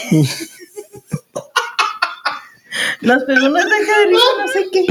Nos 3.01 3.25
pegó 3.25 3.47
un 3.47 3.57
ataque 3.57 3.75
de 3.75 4.07
risa, 4.09 4.25
no 4.39 4.49
sé 4.49 4.67
qué. 4.73 4.87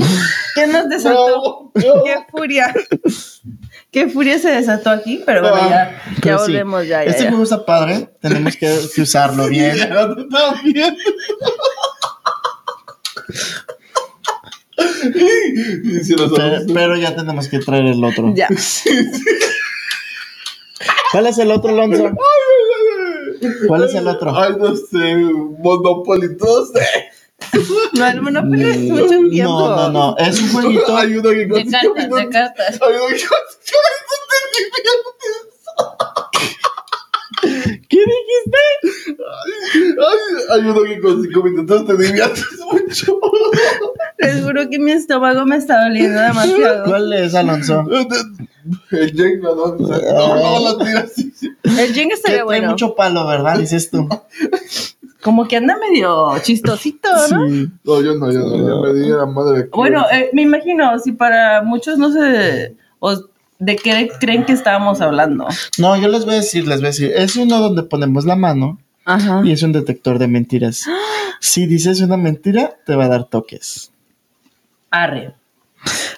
¿Qué 0.55 0.67
nos 0.67 0.89
desató? 0.89 1.71
No, 1.73 1.95
no. 1.95 2.03
Qué 2.03 2.15
furia. 2.31 2.73
Qué 3.91 4.09
furia 4.09 4.37
se 4.39 4.49
desató 4.49 4.89
aquí, 4.89 5.23
pero 5.25 5.41
bueno, 5.41 5.57
ya, 5.69 5.69
ya 5.69 6.21
Pero 6.21 6.39
sí, 6.39 6.51
volvemos, 6.51 6.87
ya, 6.87 7.03
ya. 7.03 7.11
Este 7.11 7.23
ya. 7.23 7.29
juego 7.29 7.43
está 7.43 7.65
padre. 7.65 8.09
Tenemos 8.21 8.57
que, 8.57 8.77
que 8.93 9.01
usarlo 9.01 9.47
bien. 9.47 9.77
Pero, 16.73 16.97
ya 16.97 17.15
tenemos 17.15 17.47
que 17.47 17.59
traer 17.59 17.85
el 17.85 18.03
otro. 18.03 18.33
Ya. 18.35 18.47
¿Cuál 21.11 21.27
es 21.27 21.37
el 21.37 21.51
otro, 21.51 21.69
Alonso? 21.69 22.11
¿Cuál 23.67 23.83
es 23.85 23.93
el 23.95 24.07
otro? 24.07 24.37
Ay, 24.37 24.55
no 24.57 24.75
sé. 24.75 25.15
Monopoly, 25.15 26.35
no 26.39 26.65
sé. 26.65 27.04
No, 27.97 28.07
el 28.07 28.21
monopolio 28.21 28.67
es 28.69 28.79
mucho 28.79 29.29
tiempo. 29.29 29.59
No, 29.69 29.75
no, 29.75 29.89
no. 29.91 30.17
Es 30.17 30.41
un 30.41 30.49
jueguito. 30.49 30.97
Hay 30.97 31.17
uno 31.17 31.29
que 31.29 31.45
De 31.45 31.65
cartas, 31.69 32.09
de 32.09 32.29
cartas. 32.29 32.79
Hay 32.81 32.95
uno 32.95 33.07
que 33.07 33.25
¿Qué 37.89 37.99
dijiste? 37.99 39.17
Ay, 40.51 40.61
uno 40.65 40.83
que 40.83 40.99
con 40.99 41.21
cinco 41.23 41.43
minutos 41.43 41.85
te 41.85 41.97
diviertes 41.97 42.45
mucho. 42.71 43.19
Juro 44.43 44.69
que 44.69 44.79
mi 44.79 44.91
estómago 44.91 45.45
me 45.45 45.57
está 45.57 45.83
doliendo 45.83 46.19
demasiado. 46.19 46.85
¿Cuál 46.85 47.13
es, 47.13 47.35
Alonso? 47.35 47.83
El 48.91 49.11
Jenga, 49.11 49.49
¿no? 49.49 49.75
No, 49.75 50.59
no, 50.59 50.77
tiras 50.77 51.03
así. 51.05 51.31
El 51.63 51.93
Jenga 51.93 52.09
Que 52.09 52.13
estaría 52.15 52.43
bueno. 52.43 52.71
mucho 52.71 52.95
palo, 52.95 53.27
¿verdad? 53.27 53.59
Dices 53.59 53.91
tú. 53.91 54.07
Como 55.25 55.47
que 55.47 55.57
anda 55.57 55.75
medio 55.79 56.37
chistosito, 56.43 57.09
¿no? 57.31 57.49
Sí. 57.49 57.67
No, 57.83 57.99
yo 58.03 58.13
no, 58.13 58.31
yo 58.31 58.39
no. 58.41 58.57
Yo 58.57 58.81
me 58.93 58.93
di 58.93 59.09
la 59.09 59.25
madre. 59.25 59.69
Bueno, 59.73 60.05
eh, 60.13 60.29
me 60.33 60.43
imagino, 60.43 60.99
si 60.99 61.13
para 61.13 61.63
muchos 61.63 61.97
no 61.97 62.11
sé 62.11 62.75
o 62.99 63.15
de 63.57 63.75
qué 63.75 64.07
creen 64.19 64.45
que 64.45 64.53
estábamos 64.53 65.01
hablando. 65.01 65.47
No, 65.79 65.97
yo 65.97 66.09
les 66.09 66.25
voy 66.25 66.35
a 66.35 66.37
decir, 66.37 66.67
les 66.67 66.77
voy 66.77 66.85
a 66.85 66.89
decir. 66.91 67.11
Es 67.15 67.35
uno 67.37 67.59
donde 67.59 67.81
ponemos 67.81 68.25
la 68.25 68.35
mano 68.35 68.77
Ajá. 69.03 69.41
y 69.43 69.51
es 69.51 69.63
un 69.63 69.71
detector 69.71 70.19
de 70.19 70.27
mentiras. 70.27 70.85
Si 71.41 71.65
dices 71.67 72.01
una 72.01 72.17
mentira, 72.17 72.75
te 72.85 72.95
va 72.95 73.05
a 73.05 73.07
dar 73.09 73.25
toques. 73.25 73.91
Arre. 74.91 75.33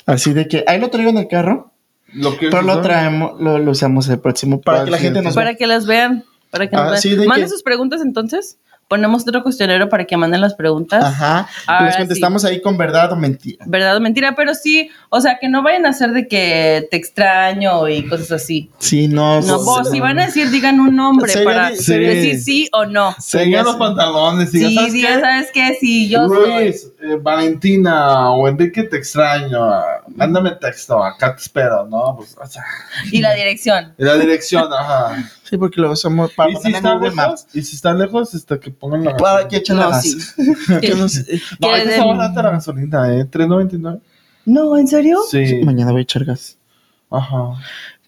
Así 0.05 0.33
de 0.33 0.47
que 0.47 0.63
ahí 0.67 0.79
lo 0.79 0.89
traigo 0.89 1.09
en 1.09 1.17
el 1.17 1.27
carro, 1.27 1.71
Lo 2.13 2.37
que 2.37 2.49
pero 2.49 2.61
lo 2.61 2.81
traemos, 2.81 3.39
lo, 3.41 3.57
lo 3.57 3.71
usamos 3.71 4.07
el 4.09 4.19
próximo 4.19 4.61
para 4.61 4.77
Para 4.79 4.85
que 4.85 4.91
la 4.91 4.97
gente 4.99 5.21
nos 5.21 5.33
Para 5.35 5.49
vea. 5.51 5.57
que 5.57 5.67
las 5.67 5.85
vean. 5.85 6.23
Para 6.51 6.69
que 6.69 6.75
nos 6.75 6.85
Ah, 6.85 6.89
vean. 6.91 7.01
sí, 7.01 7.15
de 7.15 7.25
Manden 7.27 7.45
que- 7.45 7.49
sus 7.49 7.63
preguntas 7.63 8.01
entonces. 8.01 8.57
Ponemos 8.87 9.23
otro 9.23 9.43
cuestionario 9.43 9.89
para 9.89 10.05
que 10.05 10.15
manden 10.15 10.39
las 10.41 10.53
preguntas. 10.53 11.03
Ajá. 11.03 11.47
Ahora 11.65 11.87
les 11.87 11.97
contestamos 11.97 12.45
ahí 12.45 12.61
con 12.61 12.77
verdad 12.77 13.11
o 13.11 13.15
mentira. 13.15 13.65
¿Verdad 13.67 13.97
o 13.97 13.99
mentira? 13.99 14.33
Pero 14.35 14.53
sí, 14.55 14.89
o 15.09 15.19
sea, 15.19 15.39
que 15.39 15.49
no 15.49 15.61
vayan 15.61 15.85
a 15.85 15.89
hacer 15.89 16.11
de 16.11 16.27
que 16.27 16.87
te 16.89 16.95
extraño 16.95 17.87
y 17.89 18.07
cosas 18.07 18.31
así. 18.31 18.69
Sí, 18.79 19.07
no. 19.07 19.41
No, 19.41 19.55
pues, 19.55 19.65
vos, 19.65 19.89
si 19.91 19.99
van 19.99 20.19
a 20.19 20.27
decir, 20.27 20.49
digan 20.51 20.79
un 20.79 20.95
nombre 20.95 21.33
para 21.43 21.71
decir 21.71 22.39
sí 22.41 22.69
o 22.71 22.85
no. 22.85 23.13
Señor 23.19 23.65
los 23.65 23.75
pantalones. 23.75 24.51
Sí, 24.51 24.59
diga, 24.59 24.81
¿sabes 24.81 24.93
sí, 24.93 25.01
qué? 25.01 25.19
¿sabes 25.19 25.47
qué? 25.53 25.77
Sí, 25.79 26.09
yo 26.09 26.27
soy. 26.27 26.63
Luis, 26.63 26.91
eh, 27.01 27.17
Valentina 27.21 28.31
o 28.31 28.47
Enrique, 28.47 28.83
te 28.83 28.97
extraño. 28.97 29.59
Mándame 30.15 30.51
texto, 30.51 31.03
acá 31.03 31.35
te 31.35 31.41
espero, 31.41 31.85
¿no? 31.85 32.15
Pues, 32.17 32.35
o 32.41 32.47
sea, 32.47 32.63
Y 33.11 33.19
la 33.19 33.33
dirección. 33.33 33.93
en 33.97 34.07
la 34.07 34.15
dirección, 34.15 34.71
ajá. 34.71 35.29
Sí, 35.49 35.57
porque 35.57 35.79
luego 35.79 35.95
somos 35.95 36.31
para 36.33 36.49
y 36.51 36.55
si 36.55 36.57
ponerle 36.63 36.77
en 36.79 36.85
está 36.85 36.93
Google 36.95 37.09
lejos, 37.09 37.27
Maps. 37.27 37.47
y 37.53 37.61
si 37.61 37.75
está 37.75 37.93
lejos, 37.93 38.35
hasta 38.35 38.59
que 38.59 38.71
pongan 38.71 39.03
la 39.05 39.15
Para 39.17 39.47
que 39.47 39.57
echen 39.57 39.77
la 39.77 39.83
No, 39.85 39.89
gas. 39.91 40.03
sí. 40.03 40.17
Que 40.81 40.87
¿Qué? 40.89 40.95
nos- 40.95 41.15
No, 41.17 41.23
¿Quieres 41.25 41.51
ahorita 41.61 41.89
está 41.91 42.05
barata 42.05 42.43
la 42.43 42.51
gasolina, 42.51 43.13
¿eh? 43.15 43.25
3.99. 43.29 44.01
No, 44.45 44.77
¿en 44.77 44.87
serio? 44.87 45.19
Sí. 45.29 45.61
Mañana 45.63 45.91
voy 45.91 45.99
a 45.99 46.03
echar 46.03 46.23
gas. 46.25 46.57
Ajá. 47.09 47.53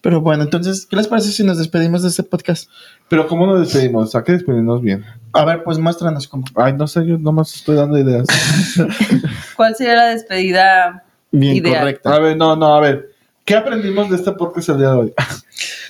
Pero 0.02 0.22
bueno, 0.22 0.42
entonces, 0.44 0.86
¿qué 0.86 0.96
les 0.96 1.08
parece 1.08 1.30
si 1.30 1.44
nos 1.44 1.58
despedimos 1.58 2.02
de 2.02 2.08
este 2.08 2.22
podcast? 2.22 2.70
Pero 3.10 3.26
¿cómo 3.28 3.46
nos 3.46 3.60
despedimos? 3.60 4.14
Hay 4.14 4.22
que 4.22 4.32
despedirnos 4.32 4.80
bien. 4.80 5.04
A 5.34 5.44
ver, 5.44 5.62
pues 5.62 5.78
muéstranos 5.78 6.26
cómo. 6.26 6.44
Ay, 6.54 6.72
no 6.72 6.86
sé, 6.86 7.06
yo 7.06 7.18
nomás 7.18 7.54
estoy 7.54 7.76
dando 7.76 7.98
ideas. 7.98 8.26
¿Cuál 9.56 9.74
sería 9.76 9.96
la 9.96 10.06
despedida? 10.08 11.04
Bien, 11.30 11.56
Ideal. 11.56 11.80
correcta. 11.80 12.14
A 12.14 12.18
ver, 12.18 12.36
no, 12.36 12.56
no, 12.56 12.74
a 12.74 12.80
ver. 12.80 13.09
¿Qué 13.50 13.56
aprendimos 13.56 14.08
de 14.08 14.14
este 14.14 14.30
podcast 14.30 14.68
el 14.68 14.78
día 14.78 14.90
de 14.90 14.94
hoy? 14.94 15.12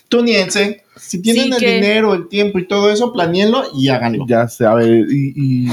Tuniense, 0.08 0.82
si 0.96 1.20
tienen 1.20 1.44
Sí, 1.44 1.50
el 1.52 1.58
que- 1.58 1.74
dinero, 1.74 2.14
el 2.14 2.26
tiempo 2.26 2.58
y 2.58 2.66
todo 2.66 2.90
eso, 2.90 3.12
planéenlo 3.12 3.64
y 3.74 3.90
háganlo. 3.90 4.24
ya 4.26 4.48
sé, 4.48 4.64
a 4.64 4.72
ver, 4.72 4.88
y, 5.10 5.34
y 5.36 5.68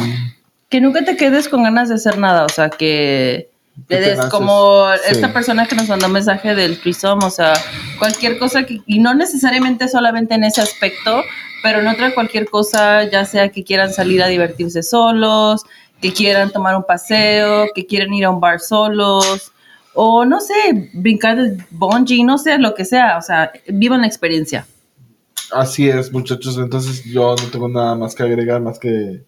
Que 0.68 0.82
nunca 0.82 1.06
te 1.06 1.16
quedes 1.16 1.48
con 1.48 1.64
ganas 1.64 1.88
de 1.88 1.96
hacer 1.96 2.18
nada, 2.18 2.44
o 2.44 2.50
sea, 2.50 2.70
que 2.70 3.48
le 3.88 4.00
des 4.02 4.20
como 4.26 4.84
Sí. 4.96 5.12
esta 5.12 5.32
persona 5.32 5.66
que 5.66 5.78
nos 5.78 5.88
mandó 5.88 6.10
mensaje 6.10 6.56
del 6.56 6.78
trisom, 6.78 7.24
o 7.24 7.30
sea, 7.30 7.54
cualquier 8.00 8.38
cosa 8.38 8.66
que, 8.66 8.82
y 8.86 9.00
no 9.00 9.14
necesariamente 9.14 9.88
solamente 9.88 10.36
en 10.36 10.44
ese 10.44 10.60
aspecto, 10.60 11.22
pero 11.64 11.80
en 11.80 11.88
otra 11.88 12.14
cualquier 12.14 12.50
cosa, 12.50 13.06
ya 13.10 13.24
sea 13.24 13.48
que 13.48 13.64
quieran 13.64 13.94
salir 13.94 14.22
a 14.22 14.28
divertirse 14.28 14.84
solos, 14.84 15.62
que 16.02 16.12
quieran 16.12 16.52
tomar 16.52 16.76
un 16.76 16.84
paseo, 16.84 17.68
que 17.74 17.86
quieran 17.86 18.14
ir 18.14 18.26
a 18.26 18.30
un 18.30 18.42
bar 18.42 18.60
solos, 18.60 19.54
o 20.00 20.26
no 20.26 20.40
sé, 20.40 20.92
brincar 20.94 21.36
de 21.38 21.58
bungee, 21.72 22.24
no 22.24 22.38
sé, 22.38 22.60
lo 22.60 22.76
que 22.76 22.86
sea, 22.86 23.18
o 23.18 23.22
sea, 23.24 23.52
vivan 23.68 24.02
la 24.02 24.08
experiencia. 24.08 24.68
así 25.52 25.90
es, 25.90 26.12
muchachos. 26.14 26.58
Entonces 26.58 27.04
yo 27.04 27.36
no 27.36 27.50
tengo 27.52 27.68
nada 27.68 27.96
más 27.96 28.14
que 28.14 28.22
agregar, 28.22 28.62
más 28.62 28.78
que 28.78 29.24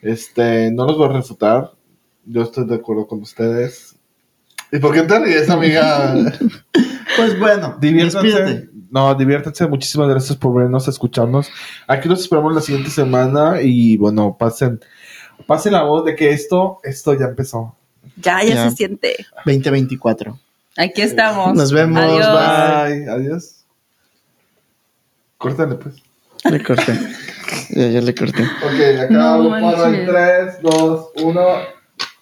este, 0.00 0.70
no 0.72 0.86
los 0.86 0.96
voy 0.96 1.10
a 1.10 1.12
refutar. 1.12 1.72
Yo 2.24 2.42
estoy 2.42 2.66
de 2.66 2.76
acuerdo 2.76 3.06
con 3.06 3.20
ustedes. 3.20 3.94
¿Y 4.72 4.78
por 4.78 4.94
qué 4.94 5.02
te 5.02 5.18
ríes, 5.18 5.50
amiga? 5.50 6.14
Pues 7.16 7.38
bueno, 7.38 7.76
Diviértanse. 7.80 8.68
No, 8.90 9.14
diviértanse. 9.14 9.66
Muchísimas 9.68 10.08
gracias 10.08 10.36
por 10.36 10.54
vernos, 10.54 10.86
escucharnos. 10.88 11.48
Aquí 11.86 12.08
los 12.08 12.20
esperamos 12.20 12.54
la 12.54 12.60
siguiente 12.60 12.90
semana 12.90 13.62
y 13.62 13.96
bueno, 13.96 14.36
pasen, 14.38 14.80
pasen 15.46 15.72
la 15.72 15.84
voz 15.84 16.04
de 16.04 16.14
que 16.14 16.30
esto, 16.30 16.78
esto 16.82 17.14
ya 17.14 17.26
empezó. 17.26 17.74
Ya, 18.16 18.42
ya, 18.42 18.54
Ya. 18.54 18.70
se 18.70 18.76
siente. 18.76 19.26
2024. 19.44 20.38
Aquí 20.76 21.02
estamos. 21.02 21.54
Nos 21.54 21.72
vemos, 21.72 21.98
Adiós. 22.02 22.26
Bye. 22.26 23.08
Adiós. 23.10 23.64
Córtale, 25.38 25.74
pues. 25.76 25.96
Le 26.50 26.62
corté. 26.62 26.98
ya, 27.70 27.88
ya 27.88 28.00
le 28.00 28.14
corté. 28.14 28.42
Ok, 28.42 28.98
acá 29.00 29.08
No 29.10 29.50
paro 29.50 29.86
en 29.96 30.06
manches. 30.06 30.06
3, 30.08 30.62
2, 30.62 31.06
1. 31.22 31.75